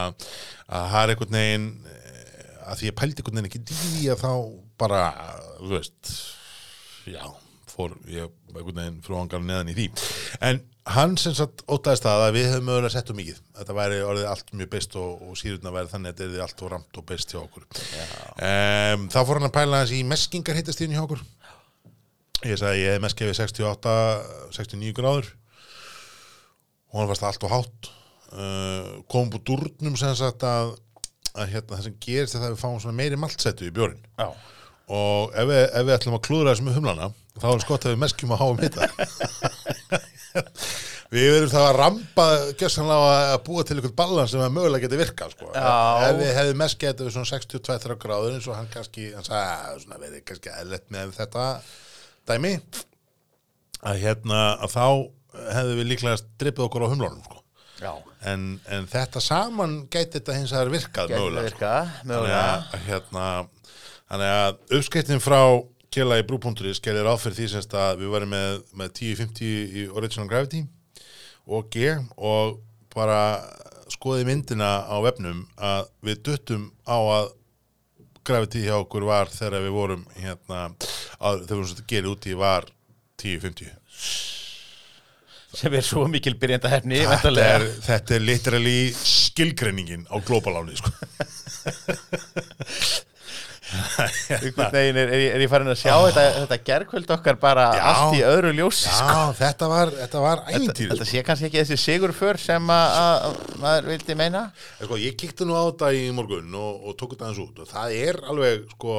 að 0.67 0.89
það 0.93 0.99
er 1.05 1.13
einhvern 1.15 1.37
veginn, 1.39 1.69
eh, 1.93 2.49
að 2.65 2.81
því 2.81 2.89
ég 2.89 2.97
pældi 2.99 3.23
einhvern 3.23 3.39
veginn 3.39 3.51
ekki 3.53 3.63
því 3.69 4.09
að 4.15 4.25
þá 4.25 4.33
bara, 4.83 5.03
þú 5.61 5.71
veist, 5.77 6.13
já, 7.07 7.23
fór 7.71 7.95
ég 8.11 8.35
einhvern 8.51 8.83
veginn 8.83 8.99
frúangar 9.07 9.47
neðan 9.47 9.71
í 9.71 9.79
því. 9.79 9.87
En 10.43 10.61
hann 10.95 11.15
sem 11.21 11.35
sagt 11.37 11.63
ótaðist 11.69 12.05
það 12.05 12.23
að 12.25 12.35
við 12.37 12.47
höfum 12.49 12.69
mögulega 12.69 12.93
sett 12.93 13.11
um 13.13 13.19
mikið. 13.19 13.41
Þetta 13.59 13.75
væri 13.77 13.99
orðið 14.05 14.29
allt 14.31 14.53
mjög 14.57 14.71
beist 14.73 14.95
og, 14.99 15.25
og 15.25 15.39
síðurna 15.39 15.73
væri 15.75 15.91
þannig 15.91 16.13
að 16.13 16.21
þetta 16.23 16.37
er 16.39 16.45
allt 16.45 16.63
og 16.65 16.71
ramt 16.73 16.99
og 17.01 17.07
beist 17.09 17.33
hjá 17.33 17.39
okkur. 17.41 17.67
Um, 17.69 19.05
þá 19.13 19.19
fór 19.19 19.39
hann 19.39 19.49
að 19.49 19.55
pæla 19.59 19.83
hans 19.83 19.93
í 19.93 20.01
meskingar 20.07 20.57
hittastíðin 20.59 20.97
hjá 20.97 21.03
okkur. 21.03 21.23
Ég 22.47 22.59
sagði 22.59 22.85
ég 22.85 22.95
hef 22.95 23.03
mest 23.03 23.19
gefið 23.19 23.39
68, 23.41 23.95
69 24.55 24.95
gráður 24.97 25.31
og 26.89 27.01
hann 27.01 27.09
varst 27.09 27.25
allt 27.27 27.43
og 27.45 27.51
hátt 27.53 27.89
uh, 28.33 29.01
kom 29.11 29.29
búið 29.31 29.45
durnum 29.51 29.97
sem 29.99 30.15
sagt 30.17 30.45
að, 30.47 30.73
að 31.35 31.51
hérna, 31.53 31.75
það 31.75 31.83
sem 31.87 31.97
gerist 32.05 32.37
er 32.37 32.43
það 32.43 32.47
að 32.49 32.55
við 32.55 32.63
fáum 32.63 32.95
meiri 32.97 33.19
maltsettu 33.19 33.67
í 33.67 33.73
bjórin 33.75 33.99
Já, 34.17 34.29
og 34.89 35.35
ef 35.37 35.49
við, 35.51 35.63
ef 35.67 35.85
við 35.85 35.95
ætlum 35.97 36.17
að 36.17 36.23
klúðra 36.29 36.55
þessum 36.55 36.71
humlana 36.77 37.11
þá 37.39 37.49
er 37.51 37.65
skott 37.65 37.85
að 37.85 37.93
við 37.93 38.01
meskjum 38.05 38.33
að 38.35 38.41
háum 38.43 38.63
hitta 38.63 39.99
við 41.15 41.27
verðum 41.33 41.51
það 41.53 41.65
að 41.65 41.77
rampa 41.79 42.25
gjössanlega 42.59 43.13
að 43.33 43.39
búa 43.47 43.63
til 43.65 43.77
einhvern 43.77 43.95
balans 43.97 44.33
sem 44.33 44.43
að 44.45 44.55
mögulega 44.57 44.85
geti 44.85 44.99
virkað 44.99 45.33
sko. 45.35 45.49
Ef 45.55 46.19
við 46.19 46.33
hefðum 46.37 46.61
meskið 46.63 46.91
þetta 46.91 47.07
við 47.07 47.15
svona 47.15 47.31
62 47.31 47.97
gráður 48.03 48.35
eins 48.37 48.49
og 48.49 48.59
hann 48.59 48.69
kannski 48.73 49.09
hann 49.15 49.25
sagði 49.25 49.71
að 49.71 49.81
svona 49.85 50.01
verið 50.03 50.25
kannski 50.29 50.53
eðlert 50.53 50.91
með 50.93 51.15
þetta 51.17 51.47
dæmi 52.29 52.53
að 53.89 54.01
hérna 54.03 54.43
að 54.59 54.75
þá 54.75 54.85
hefðum 55.55 55.79
við 55.79 55.89
líklega 55.93 56.21
drippið 56.41 56.65
okkur 56.65 56.85
á 56.85 56.91
humlunum 56.91 57.21
sko. 57.23 57.93
en, 58.27 58.45
en 58.67 58.87
þetta 58.91 59.21
saman 59.23 59.75
gæti 59.91 60.19
þetta 60.19 60.37
hins 60.37 60.53
vegar 60.55 60.73
virkað 60.73 61.11
Gæti 61.13 61.19
mögulega 61.21 61.43
sko. 61.45 61.53
virka, 61.53 61.73
þannig 61.99 62.11
mögulega 62.11 62.45
að, 62.45 62.79
hérna, 62.87 63.27
þannig 64.11 64.33
að 64.39 64.79
uppskiptin 64.79 65.23
frá 65.23 65.41
kjela 65.93 66.17
í 66.21 66.25
brúpunkturis 66.27 66.81
gerir 66.83 67.05
ráð 67.07 67.21
fyrir 67.23 67.37
því 67.39 67.47
semst 67.53 67.73
að 67.77 67.91
við 68.03 68.09
varum 68.13 68.31
með, 68.33 68.49
með 68.77 68.89
1050 68.91 69.49
í 69.49 69.51
Original 69.89 70.29
Gravity 70.29 70.61
og 71.49 71.61
G 71.73 71.75
og 72.15 72.45
bara 72.93 73.21
skoði 73.89 74.23
myndina 74.27 74.85
á 74.85 74.95
vefnum 75.01 75.47
að 75.57 75.89
við 76.05 76.17
duttum 76.29 76.63
á 76.85 76.97
að 76.99 77.25
Gravity 78.29 78.61
hjá 78.67 78.75
okkur 78.77 79.03
var 79.09 79.27
þegar 79.33 79.61
við 79.65 79.73
vorum 79.73 80.03
hérna, 80.19 80.59
að, 81.17 81.33
þegar 81.47 81.49
við 81.49 81.55
vorum 81.55 81.73
að 81.73 81.89
gera 81.89 82.13
úti 82.13 82.31
var 82.37 82.63
1050 83.17 83.73
sem 85.59 85.73
er 85.73 85.81
svo 85.81 86.05
mikil 86.11 86.35
byrjenda 86.37 86.69
hefni 86.69 86.99
þetta 87.01 87.31
er, 87.41 87.63
þetta 87.81 88.15
er 88.15 88.21
literally 88.27 88.93
skilgreiningin 88.93 90.05
á 90.13 90.21
globaláni 90.21 90.77
sko. 90.77 90.93
er, 94.79 94.97
er, 94.97 95.11
er 95.13 95.43
ég 95.43 95.51
farin 95.51 95.69
að 95.71 95.79
sjá 95.81 95.93
þetta, 95.93 96.25
þetta 96.39 96.57
gerkvöld 96.69 97.13
okkar 97.15 97.39
bara 97.41 97.67
Já. 97.77 97.83
allt 97.91 98.17
í 98.17 98.23
öðru 98.25 98.53
ljósi 98.57 98.89
sko. 98.89 99.13
Já, 99.13 99.37
þetta 99.39 99.69
var, 99.71 99.93
þetta 99.99 100.23
var 100.25 100.43
þetta, 100.43 100.59
ævintýri 100.59 100.91
þetta 100.93 101.09
sé 101.11 101.23
kannski 101.27 101.49
ekki 101.49 101.61
þessi 101.61 101.79
sigurför 101.83 102.41
sem 102.41 102.73
að 102.73 102.99
að 102.99 103.39
maður 103.61 103.89
vildi 103.93 104.19
meina 104.19 104.43
sko, 104.81 104.99
Ég 104.99 105.17
kíkti 105.19 105.47
nú 105.47 105.57
á 105.57 105.63
þetta 105.69 105.91
í 105.95 106.05
morgun 106.15 106.59
og, 106.59 106.85
og 106.89 106.99
tók 106.99 107.15
þetta 107.15 107.29
aðeins 107.29 107.43
út 107.45 107.63
og 107.63 107.69
það 107.69 107.97
er 107.99 108.21
alveg 108.33 108.65
sko, 108.73 108.95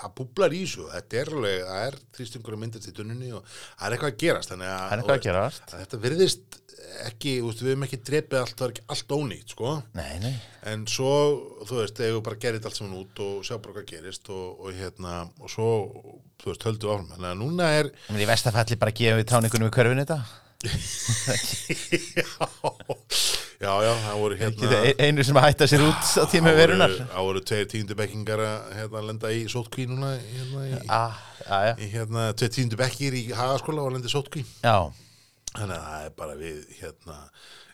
það 0.00 0.16
búblar 0.20 0.56
í 0.56 0.62
þessu. 0.64 0.88
Þetta 0.94 1.20
er 1.20 1.32
alveg, 1.36 1.60
það 1.68 1.84
er 1.90 2.00
þrýstingur 2.16 2.56
að 2.56 2.62
myndast 2.64 2.90
í 2.90 2.96
tunnunni 2.96 3.30
og 3.36 3.44
það 3.52 3.86
er 3.86 3.96
eitthvað 3.96 4.12
að 4.12 4.20
gerast 4.24 4.54
þannig 4.54 4.72
að, 4.74 4.96
eitthvað 4.96 5.16
að 5.16 5.24
gerast. 5.28 5.70
að 5.70 5.84
þetta 5.84 6.02
virðist 6.06 6.60
ekki, 7.06 7.34
veist, 7.44 7.62
við 7.62 7.72
hefum 7.72 7.86
ekki 7.86 7.98
drepið 8.08 8.38
allt, 8.40 8.56
það 8.56 8.66
er 8.66 8.72
ekki 8.74 8.84
allt 8.94 9.14
ónýtt, 9.16 9.54
sko. 9.54 9.74
Nei, 9.96 10.12
nei, 10.22 10.32
en 10.70 10.86
svo, 10.90 11.12
þú 11.68 11.80
veist, 11.80 12.00
eigum 12.00 12.18
við 12.18 12.24
bara 12.28 12.38
að 12.38 12.44
gera 12.44 12.58
þetta 12.58 12.70
allt 12.70 12.80
saman 12.80 12.98
út 13.00 13.22
og 13.26 13.46
sjá 13.46 13.54
bara 13.56 13.76
hvað 13.76 13.88
gerist 13.92 14.30
og, 14.34 14.46
og 14.64 14.78
hérna, 14.80 15.16
og 15.40 15.52
svo 15.52 15.70
þú 16.40 16.52
veist, 16.52 16.66
höldu 16.68 16.92
áfram, 16.92 17.10
þannig 17.14 17.30
að 17.32 17.40
núna 17.42 17.70
er 17.78 17.92
en 18.08 18.20
í 18.20 18.28
vestafalli 18.28 18.80
bara 18.80 18.96
gefum 19.02 19.20
við 19.20 19.30
táningunum 19.32 19.70
í 19.70 19.76
körfinu 19.76 20.06
þetta. 20.06 20.20
Já, 22.20 22.26
já, 23.60 23.92
það 24.06 24.22
voru 24.22 24.38
hérna 24.40 24.70
það 24.72 25.04
einu 25.04 25.26
sem 25.28 25.40
hætta 25.44 25.68
sér 25.70 25.84
út 25.84 26.14
á 26.16 26.24
tími 26.32 26.54
verunar 26.56 26.96
Það 27.00 27.28
voru 27.28 27.44
tveir 27.50 27.68
tíundu 27.70 27.98
bekkingar 27.98 28.42
að 28.46 28.72
hérna, 28.78 29.04
lenda 29.10 29.34
í 29.36 29.44
sótkví 29.52 29.86
núna 29.90 30.14
hérna, 30.16 30.64
í, 30.64 30.80
ah, 30.88 31.20
já, 31.44 31.56
já, 31.68 31.72
í, 31.76 31.90
hérna, 31.92 32.30
tveir 32.40 32.56
tíundu 32.56 32.80
bekkir 32.80 33.18
í 33.20 33.24
hagaskóla 33.36 33.84
og 33.84 33.94
lenda 33.96 34.08
í 34.08 34.14
sótkví 34.14 34.46
já, 34.64 34.76
Þannig 35.50 35.74
að 35.76 35.86
það 35.88 36.06
er 36.06 36.12
bara 36.20 36.36
við 36.38 36.58
hérna, 36.78 37.16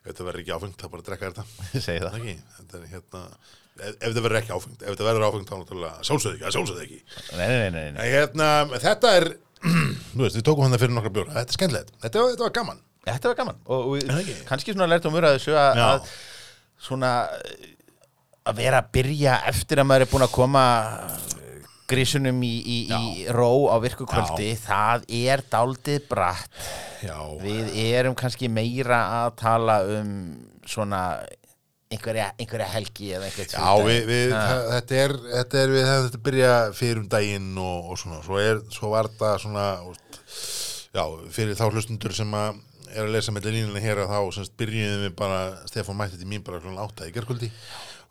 ef 0.00 0.08
þetta 0.08 0.26
verður 0.26 0.42
ekki 0.42 0.54
áfengt 0.56 0.80
þá 0.80 0.88
bara 0.94 1.06
drekka 1.06 1.28
þetta. 1.30 1.44
Segi 1.86 2.02
það. 2.04 2.14
Ekki, 2.18 2.34
þetta 2.56 2.78
er 2.78 2.86
hérna 2.92 3.22
ef, 3.26 3.98
þetta 4.00 4.22
verður 4.24 4.38
ekki 4.40 4.54
áfengt, 4.56 4.78
ef 4.80 4.94
þetta 4.94 5.08
verður 5.10 5.26
áfengt 5.26 5.50
þá 5.50 5.56
náttúrulega 5.60 6.06
sjálfsögðu 6.08 6.38
ekki, 6.38 6.54
sjálfsögðu 6.56 6.86
ekki. 6.86 7.00
Nei, 7.36 7.44
nei, 7.44 7.58
nei, 7.58 7.68
nei, 7.76 7.90
en, 7.92 8.00
hérna, 8.14 8.48
þetta 8.80 9.12
er 9.20 9.28
þú 10.16 10.24
veist, 10.24 10.38
við 10.38 10.46
tókum 10.48 10.64
hann 10.64 10.76
það 10.76 10.84
fyrir 10.86 10.96
nokkra 10.96 11.14
bjóra. 11.18 11.36
Þetta 11.36 11.52
er 11.52 11.60
skemmtilegt, 11.60 11.92
þetta, 12.00 12.24
þetta 12.32 12.46
var 12.48 12.56
gaman 12.60 12.82
Þetta 13.06 13.30
var 13.30 13.38
gaman. 13.38 13.62
Og, 13.66 13.86
og 13.92 14.04
það 14.08 14.20
ekki? 14.24 14.36
kannski 14.48 14.74
svona 14.74 14.90
lært 14.90 15.08
mjög 15.10 15.28
að 15.28 15.38
þessu 15.38 15.56
að, 15.60 15.80
að 15.86 16.12
svona 16.86 17.12
eh, 17.38 17.72
að 18.46 18.60
vera 18.60 18.82
að 18.82 18.92
byrja 18.98 19.40
eftir 19.50 19.82
að 19.82 19.88
maður 19.90 20.06
er 20.06 20.12
búin 20.12 20.26
að 20.26 20.34
koma 20.34 20.66
grísunum 21.86 22.42
í, 22.42 22.52
í, 22.66 22.76
í 22.90 23.26
ró 23.30 23.70
á 23.70 23.78
virku 23.82 24.08
kvöldi, 24.10 24.50
það 24.58 25.06
er 25.06 25.42
daldið 25.52 26.08
bratt. 26.10 26.50
Já, 27.06 27.18
við 27.38 27.70
erum 27.86 28.16
kannski 28.18 28.50
meira 28.50 29.04
að 29.22 29.34
tala 29.38 29.80
um 29.94 30.12
svona 30.66 31.02
einhverja, 31.92 32.30
einhverja 32.40 32.68
helgi 32.72 33.12
eða 33.14 33.28
einhvert 33.28 33.54
Já, 33.54 33.66
við, 33.86 34.00
við, 34.08 34.32
það, 34.34 34.62
þetta, 34.72 35.00
er, 35.02 35.16
þetta 35.32 35.60
er 35.60 35.74
við 35.74 35.84
hefum 35.86 36.06
þetta 36.08 36.22
byrja 36.28 36.54
fyrir 36.74 37.02
um 37.02 37.10
daginn 37.12 37.50
og, 37.62 37.90
og 37.92 38.00
svona, 38.02 38.22
svo, 38.26 38.40
er, 38.42 38.62
svo 38.74 38.90
var 38.94 39.10
þetta 39.12 39.32
svona, 39.44 39.66
já, 40.96 41.04
fyrir 41.36 41.58
þá 41.58 41.66
hlustundur 41.68 42.16
sem 42.16 42.34
að 42.40 42.58
er 42.96 43.06
að 43.06 43.14
lesa 43.14 43.34
með 43.34 43.50
línuna 43.52 43.82
hér 43.82 44.02
að 44.02 44.12
þá 44.12 44.36
semst 44.36 44.56
byrjuðum 44.60 45.04
við 45.04 45.14
bara, 45.18 45.40
Stefán 45.68 45.98
mætti 45.98 46.20
til 46.20 46.28
mín 46.30 46.44
bara 46.46 46.60
klokkan 46.62 46.82
átta 46.82 47.08
í 47.08 47.14
gerkvöldi 47.14 47.50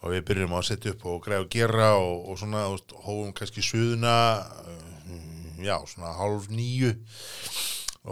og 0.02 0.12
við 0.14 0.26
byrjum 0.28 0.53
á 0.53 0.57
að 0.60 0.68
setja 0.70 0.94
upp 0.94 1.06
og 1.10 1.22
græða 1.26 1.45
og 1.45 1.53
gera 1.56 1.88
og, 1.98 2.28
og 2.30 2.40
svona, 2.40 2.66
hófum 3.06 3.32
kannski 3.38 3.64
suðuna, 3.66 4.18
uh, 4.70 5.64
já, 5.66 5.78
svona 5.90 6.14
hálf 6.20 6.49
nýju 6.53 6.91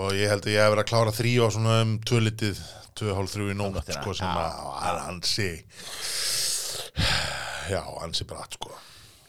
og 0.02 0.16
ég 0.18 0.32
held 0.32 0.48
að 0.48 0.56
ég 0.56 0.64
hef 0.64 0.74
verið 0.74 0.84
að 0.86 0.90
klára 0.90 1.14
þrý 1.14 1.34
á 1.38 1.48
svona 1.54 1.78
um 1.84 1.94
tvölitið, 2.02 2.64
tvö 2.98 3.18
hálf 3.20 3.36
þrjú 3.36 3.52
í 3.54 3.58
nótt, 3.60 3.94
sko, 3.94 4.16
sem 4.18 4.42
að 4.42 4.64
að 4.90 5.02
ansi 5.12 5.52
já, 7.74 7.82
ansi 8.02 8.26
bratt, 8.30 8.58
sko. 8.58 8.74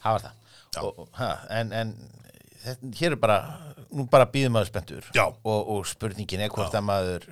Það 0.01 0.17
var 0.17 0.25
það? 0.25 0.41
Og, 0.81 1.05
og, 1.05 1.11
ha, 1.21 1.31
en, 1.55 1.71
en 1.77 1.93
þetta, 2.65 2.93
hér 2.99 3.15
er 3.17 3.21
bara 3.21 3.39
nú 3.95 4.07
bara 4.11 4.27
býðum 4.31 4.57
maður 4.57 4.71
spenntur. 4.73 5.07
Já. 5.17 5.25
og, 5.31 5.61
og 5.77 5.87
spurningin 5.89 6.43
er 6.47 6.53
hvort 6.55 6.75
að 6.75 6.85
maður 6.89 7.29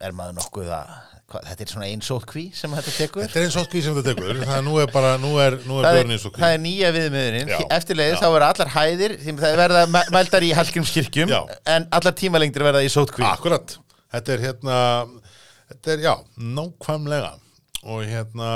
er 0.00 0.16
maður 0.16 0.36
nokkuð 0.40 0.72
að 0.76 0.90
hvað, 1.26 1.46
þetta 1.50 1.64
er 1.64 1.70
svona 1.72 1.86
einn 1.90 2.02
sótkví 2.04 2.44
sem 2.56 2.74
þetta 2.76 2.92
tekur? 2.96 3.24
Þetta 3.24 3.40
er 3.40 3.46
eins 3.46 3.56
og 3.56 3.64
sem 3.86 3.96
þetta 3.96 4.12
tekur 4.12 4.42
það 4.50 4.60
nú 4.66 4.76
er 4.82 4.92
bara, 4.92 5.14
nú 5.22 5.32
er, 5.42 5.56
nú 5.66 5.80
er 5.80 5.88
það 5.88 6.00
er, 6.02 6.12
það 6.36 6.52
er 6.56 6.60
nýja 6.66 6.92
viðmiðurinn. 6.96 7.50
Já. 7.54 7.58
Já. 8.16 8.20
þá 8.22 8.28
verða 8.36 8.50
allar 8.54 8.72
hæðir 8.76 9.16
það 9.26 9.56
verða 9.62 9.86
mæ- 9.94 10.10
mældar 10.14 10.46
í 10.46 10.52
Hallgrímskirkjum 10.58 11.32
Já. 11.32 11.40
en 11.76 11.88
allar 11.98 12.16
tímalengdir 12.20 12.66
verða 12.68 12.84
í 12.86 12.92
sótkví. 12.92 13.26
Akkurat, 13.26 13.78
þetta 14.14 14.36
er 14.36 14.46
hérna 14.50 14.78
þetta 15.72 15.96
er, 15.96 16.06
já, 16.06 16.14
nákvæmlega. 16.60 17.32
Og 17.86 18.02
hérna 18.06 18.50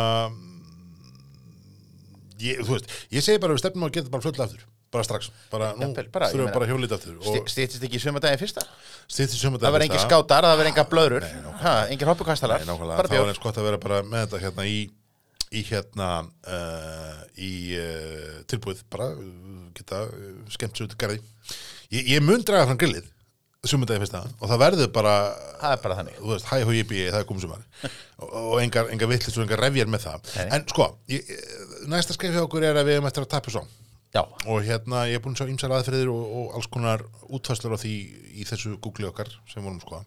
ég, 2.43 2.63
þú 2.65 2.77
veist, 2.77 2.93
ég 3.15 3.25
segi 3.25 3.41
bara 3.43 3.55
við 3.57 3.63
stefnum 3.65 3.87
að 3.89 3.97
geta 3.99 4.13
bara 4.13 4.25
fljóðlega 4.25 4.47
aftur 4.49 4.67
bara 4.91 5.07
strax, 5.07 5.31
bara 5.53 5.71
nú 5.79 5.91
þurfum 5.95 6.41
við 6.41 6.55
bara 6.55 6.67
að 6.67 6.73
hjólita 6.73 6.97
aftur 6.99 7.45
stýttist 7.51 7.85
ekki 7.87 7.99
í 7.99 8.03
sömardaginn 8.03 8.41
fyrsta? 8.41 8.65
Stýtti 9.11 9.39
sömur 9.39 9.63
það 9.63 9.77
verða 9.77 9.87
engin 9.87 10.03
skátar, 10.03 10.47
það 10.47 10.63
Nei, 11.27 11.35
nákvæmlega. 11.37 11.61
ha, 11.63 11.75
engin 11.91 12.11
hoppukastalar? 12.11 12.65
Er 12.65 13.11
bjór. 13.11 13.31
eins 13.31 13.43
gott 13.43 13.61
að 13.61 13.69
vera 13.69 13.79
bara 13.83 14.01
með 14.07 14.27
þetta 14.27 14.43
hérna 14.45 14.67
í, 14.67 14.81
í 15.51 15.63
hérna 15.71 16.11
uh, 16.27 17.23
í 17.39 17.53
uh, 17.79 18.37
tilbúið. 18.51 18.85
Bara 18.91 19.13
uh, 19.15 19.65
geta 19.79 20.05
skemmt 20.55 20.79
sér 20.79 20.89
út 20.89 20.95
í 20.95 21.01
garði. 21.01 21.23
Ég, 21.95 22.15
ég 22.17 22.23
mun 22.27 22.43
draga 22.47 22.69
fram 22.71 22.79
grillið 22.83 23.11
sumundagi 23.67 24.01
fyrsta 24.01 24.23
og 24.25 24.49
það 24.49 24.61
verður 24.63 24.95
bara 24.95 25.17
það 25.61 25.75
er 25.75 25.83
bara 25.83 25.97
þannig. 25.99 26.21
Þú 26.21 26.31
veist, 26.33 26.47
hæ 26.49 26.63
hó 26.65 26.71
ég 26.75 26.87
býi, 26.89 27.03
það 27.11 27.19
er 27.21 27.27
komið 27.29 27.45
sumar. 27.45 27.67
Og, 28.25 28.31
og 28.41 28.55
engar, 28.63 28.89
engar 28.95 29.11
vitlis 29.11 29.37
og 29.37 29.45
engar 29.45 29.61
refjar 29.67 29.91
með 29.93 30.07
það. 30.07 30.31
Nei. 30.39 30.47
en 30.57 30.65
sko, 30.71 30.87
ég, 31.13 31.35
næsta 31.93 32.17
skeið 32.17 32.39
hjá 32.39 32.47
okkur 32.47 32.65
er 32.71 32.81
að 32.81 32.89
við 32.89 32.99
erum 32.99 33.11
eftir 33.11 33.27
að 33.27 33.35
tapja 33.35 33.55
svo 33.59 33.67
já, 34.15 34.23
og 34.51 34.63
hérna 34.67 35.05
ég 35.11 35.19
er 35.19 35.25
búin 35.25 35.37
að 35.37 35.43
sjá 35.45 35.53
ýmsar 35.55 35.75
aðferðir 35.77 36.11
og, 36.13 36.23
og 36.41 36.55
alls 36.59 36.69
konar 36.73 37.05
útfæslur 37.31 37.77
á 37.77 37.83
því 37.83 37.93
í 38.43 38.47
þessu 38.49 38.77
Google 38.83 39.11
okkar 39.13 39.31
sem 39.51 39.63
vorum 39.65 39.81
sko. 39.83 40.01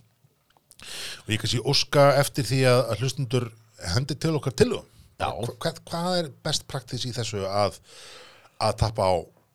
Og 1.23 1.30
ég 1.31 1.39
kannski 1.39 1.61
óska 1.63 2.09
eftir 2.19 2.47
því 2.49 2.61
að, 2.67 2.81
að 2.91 3.03
hlustundur 3.03 3.45
hendi 3.93 4.17
til 4.19 4.35
okkar 4.39 4.55
til 4.59 4.71
Já. 5.21 5.30
hvað, 5.61 5.77
hvað 5.88 6.17
er 6.19 6.31
best 6.43 6.65
praktis 6.67 7.05
í 7.07 7.13
þessu 7.15 7.45
að, 7.47 7.77
að 8.59 8.73
tappa 8.81 9.05
á, 9.07 9.13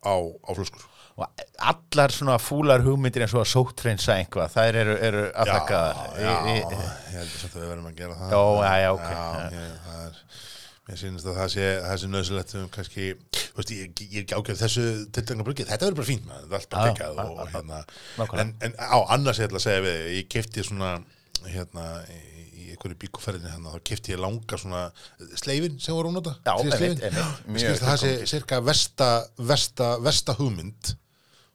á, 0.09 0.15
á 0.16 0.51
flöskur? 0.57 0.87
Og 1.19 1.27
allar 1.66 2.12
svona 2.15 2.37
fúlar 2.39 2.81
hugmyndir 2.87 3.25
eins 3.25 3.33
og 3.35 3.43
að 3.43 3.49
sóttreinsa 3.51 4.15
einhvað, 4.20 4.53
þær 4.55 4.77
eru, 4.85 4.93
eru 5.09 5.23
afþakkaðar 5.35 6.20
já, 6.23 6.35
í- 6.53 7.16
ég 7.19 7.33
samt 7.41 7.57
að 7.57 7.65
við 7.65 7.73
verðum 7.73 7.89
að 7.91 7.97
gera 7.99 8.19
það. 8.20 8.31
Já, 8.31 8.43
já, 8.62 8.77
já, 8.85 8.91
ok. 8.95 9.09
já, 9.11 9.49
ég, 9.57 9.73
það 9.89 10.05
er 10.07 10.20
mér 10.89 11.01
sýnist 11.02 11.28
að 11.28 11.36
það 11.43 11.51
sé, 11.55 11.66
það 11.85 11.98
sé 12.02 12.09
nöðsilegt 12.15 12.55
um 12.59 12.69
kannski, 12.73 13.06
þú 13.39 13.59
veist, 13.60 13.73
ég, 13.77 14.02
ég 14.06 14.15
er 14.16 14.24
ekki 14.24 14.39
ágæð 14.39 14.62
þessu 14.62 14.85
tiltegna 15.16 15.44
brugið, 15.47 15.69
þetta 15.69 15.89
verður 15.89 15.98
bara 16.01 16.09
fínt 16.09 16.27
maður, 16.28 16.48
þetta 16.55 16.81
er 16.81 16.89
allt 16.89 17.02
bara 17.02 17.05
já, 17.05 17.09
og, 17.24 17.43
og 17.44 17.52
hérna 17.52 17.82
en, 18.44 18.55
en 18.69 18.77
á, 18.81 18.98
annars 19.16 19.40
ég 19.43 19.48
ætla 19.51 19.60
að 19.60 19.66
segja 19.66 19.85
við 19.85 20.01
ég 20.16 20.31
kefti 20.32 20.65
svona 20.65 20.94
hérna 21.48 21.85
í, 22.09 22.19
einhverju 22.73 22.98
bíkuferðinni 23.05 23.52
hérna, 23.52 23.74
þá 23.77 23.85
kefti 23.90 24.15
ég 24.15 24.23
langa 24.23 24.59
svona 24.60 24.82
sleifin 25.40 25.78
sem 25.82 25.97
voru 25.97 26.10
að 26.16 26.65
síðast 26.65 26.82
einmitt, 26.82 27.05
sleifin. 27.05 27.70
að 27.74 27.85
það 27.85 28.02
sé 28.02 28.12
cirka 28.32 28.59
versta, 28.65 29.10
versta, 29.52 29.93
versta 30.05 30.35
hugmynd 30.40 30.94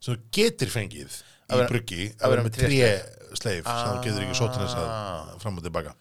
sem 0.03 0.21
getur 0.35 0.71
fengið 0.73 1.21
Að 1.53 1.65
í 1.65 1.67
bruggi 1.69 2.05
að 2.07 2.23
að 2.23 2.31
vera 2.33 2.43
með 2.45 2.55
tré 2.55 2.93
sleif 3.35 3.65
sem 3.67 3.89
þú 3.89 4.03
getur 4.05 4.23
ekki 4.23 4.37
sóttin 4.39 4.63
þess 4.63 4.77
Ah. 4.79 5.33
að 5.33 5.41
fram 5.43 5.57
og 5.59 5.65
tilbaka 5.65 5.91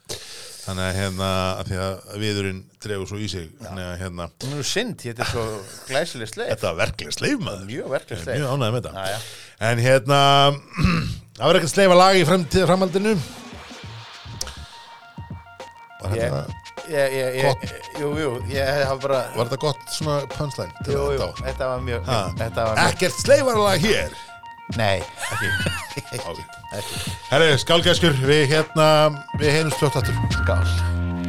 þannig 0.63 0.85
að 0.87 0.97
hérna 1.01 1.29
að 1.59 1.69
því 1.73 1.79
að 1.83 2.17
viðurinn 2.23 2.59
dregur 2.85 3.09
svo 3.11 3.19
í 3.19 3.29
sig 3.33 3.49
þannig 3.65 3.87
að 3.89 3.97
hérna 4.03 4.27
Nú 4.47 4.59
er 4.63 4.69
synd, 4.69 4.97
þetta 5.03 5.25
er 5.27 5.31
svo 5.33 5.45
glæsileg 5.89 6.31
sleif 6.31 6.51
þetta 6.53 6.69
var 6.71 6.79
verklega 6.85 7.15
sleif 7.17 7.39
maður 7.43 7.65
Mjög 7.73 7.89
verkleg 7.97 8.19
er 8.19 8.25
sleif. 8.25 8.39
mjög 8.39 8.53
ánægð 8.57 8.75
með 8.77 8.87
þetta 8.87 8.93
Já, 8.95 9.07
já. 9.13 9.21
en 9.71 9.83
hérna 9.87 10.21
það 11.37 11.47
var 11.49 11.59
ekkert 11.61 11.75
sleifa 11.75 11.99
lag 11.99 12.19
í 12.21 12.27
fremtíð 12.29 12.67
framhaldinu 12.71 13.15
var 16.03 16.11
þetta, 16.17 16.43
ég, 16.91 17.15
ég, 17.15 17.37
ég, 17.39 17.45
Gott. 17.47 17.77
jú, 18.01 18.09
jú, 18.19 18.31
ég 18.51 18.81
hafa 18.89 18.99
bara 19.05 19.21
var 19.37 19.47
þetta 19.51 19.61
gott 19.63 19.83
svona 19.95 20.17
punchline 20.33 20.85
til 20.87 20.97
Jú, 20.97 21.03
að 21.07 21.15
jú, 21.19 21.29
þetta 21.45 21.69
var 21.73 21.85
mjög, 21.87 22.05
Ha. 22.11 22.21
þetta 22.41 22.65
var 22.69 22.79
mjög 22.81 22.91
ekkert 22.97 23.21
sleifarlag 23.23 23.85
hér 23.87 24.17
Nei, 24.77 25.03
okay. 26.31 26.45
Herri, 27.29 27.53
skálgæskur, 27.61 28.17
við 28.25 28.47
hérna 28.55 28.89
við 29.41 29.57
fljótt 29.77 30.01
aftur. 30.01 30.17
Skál 30.39 31.22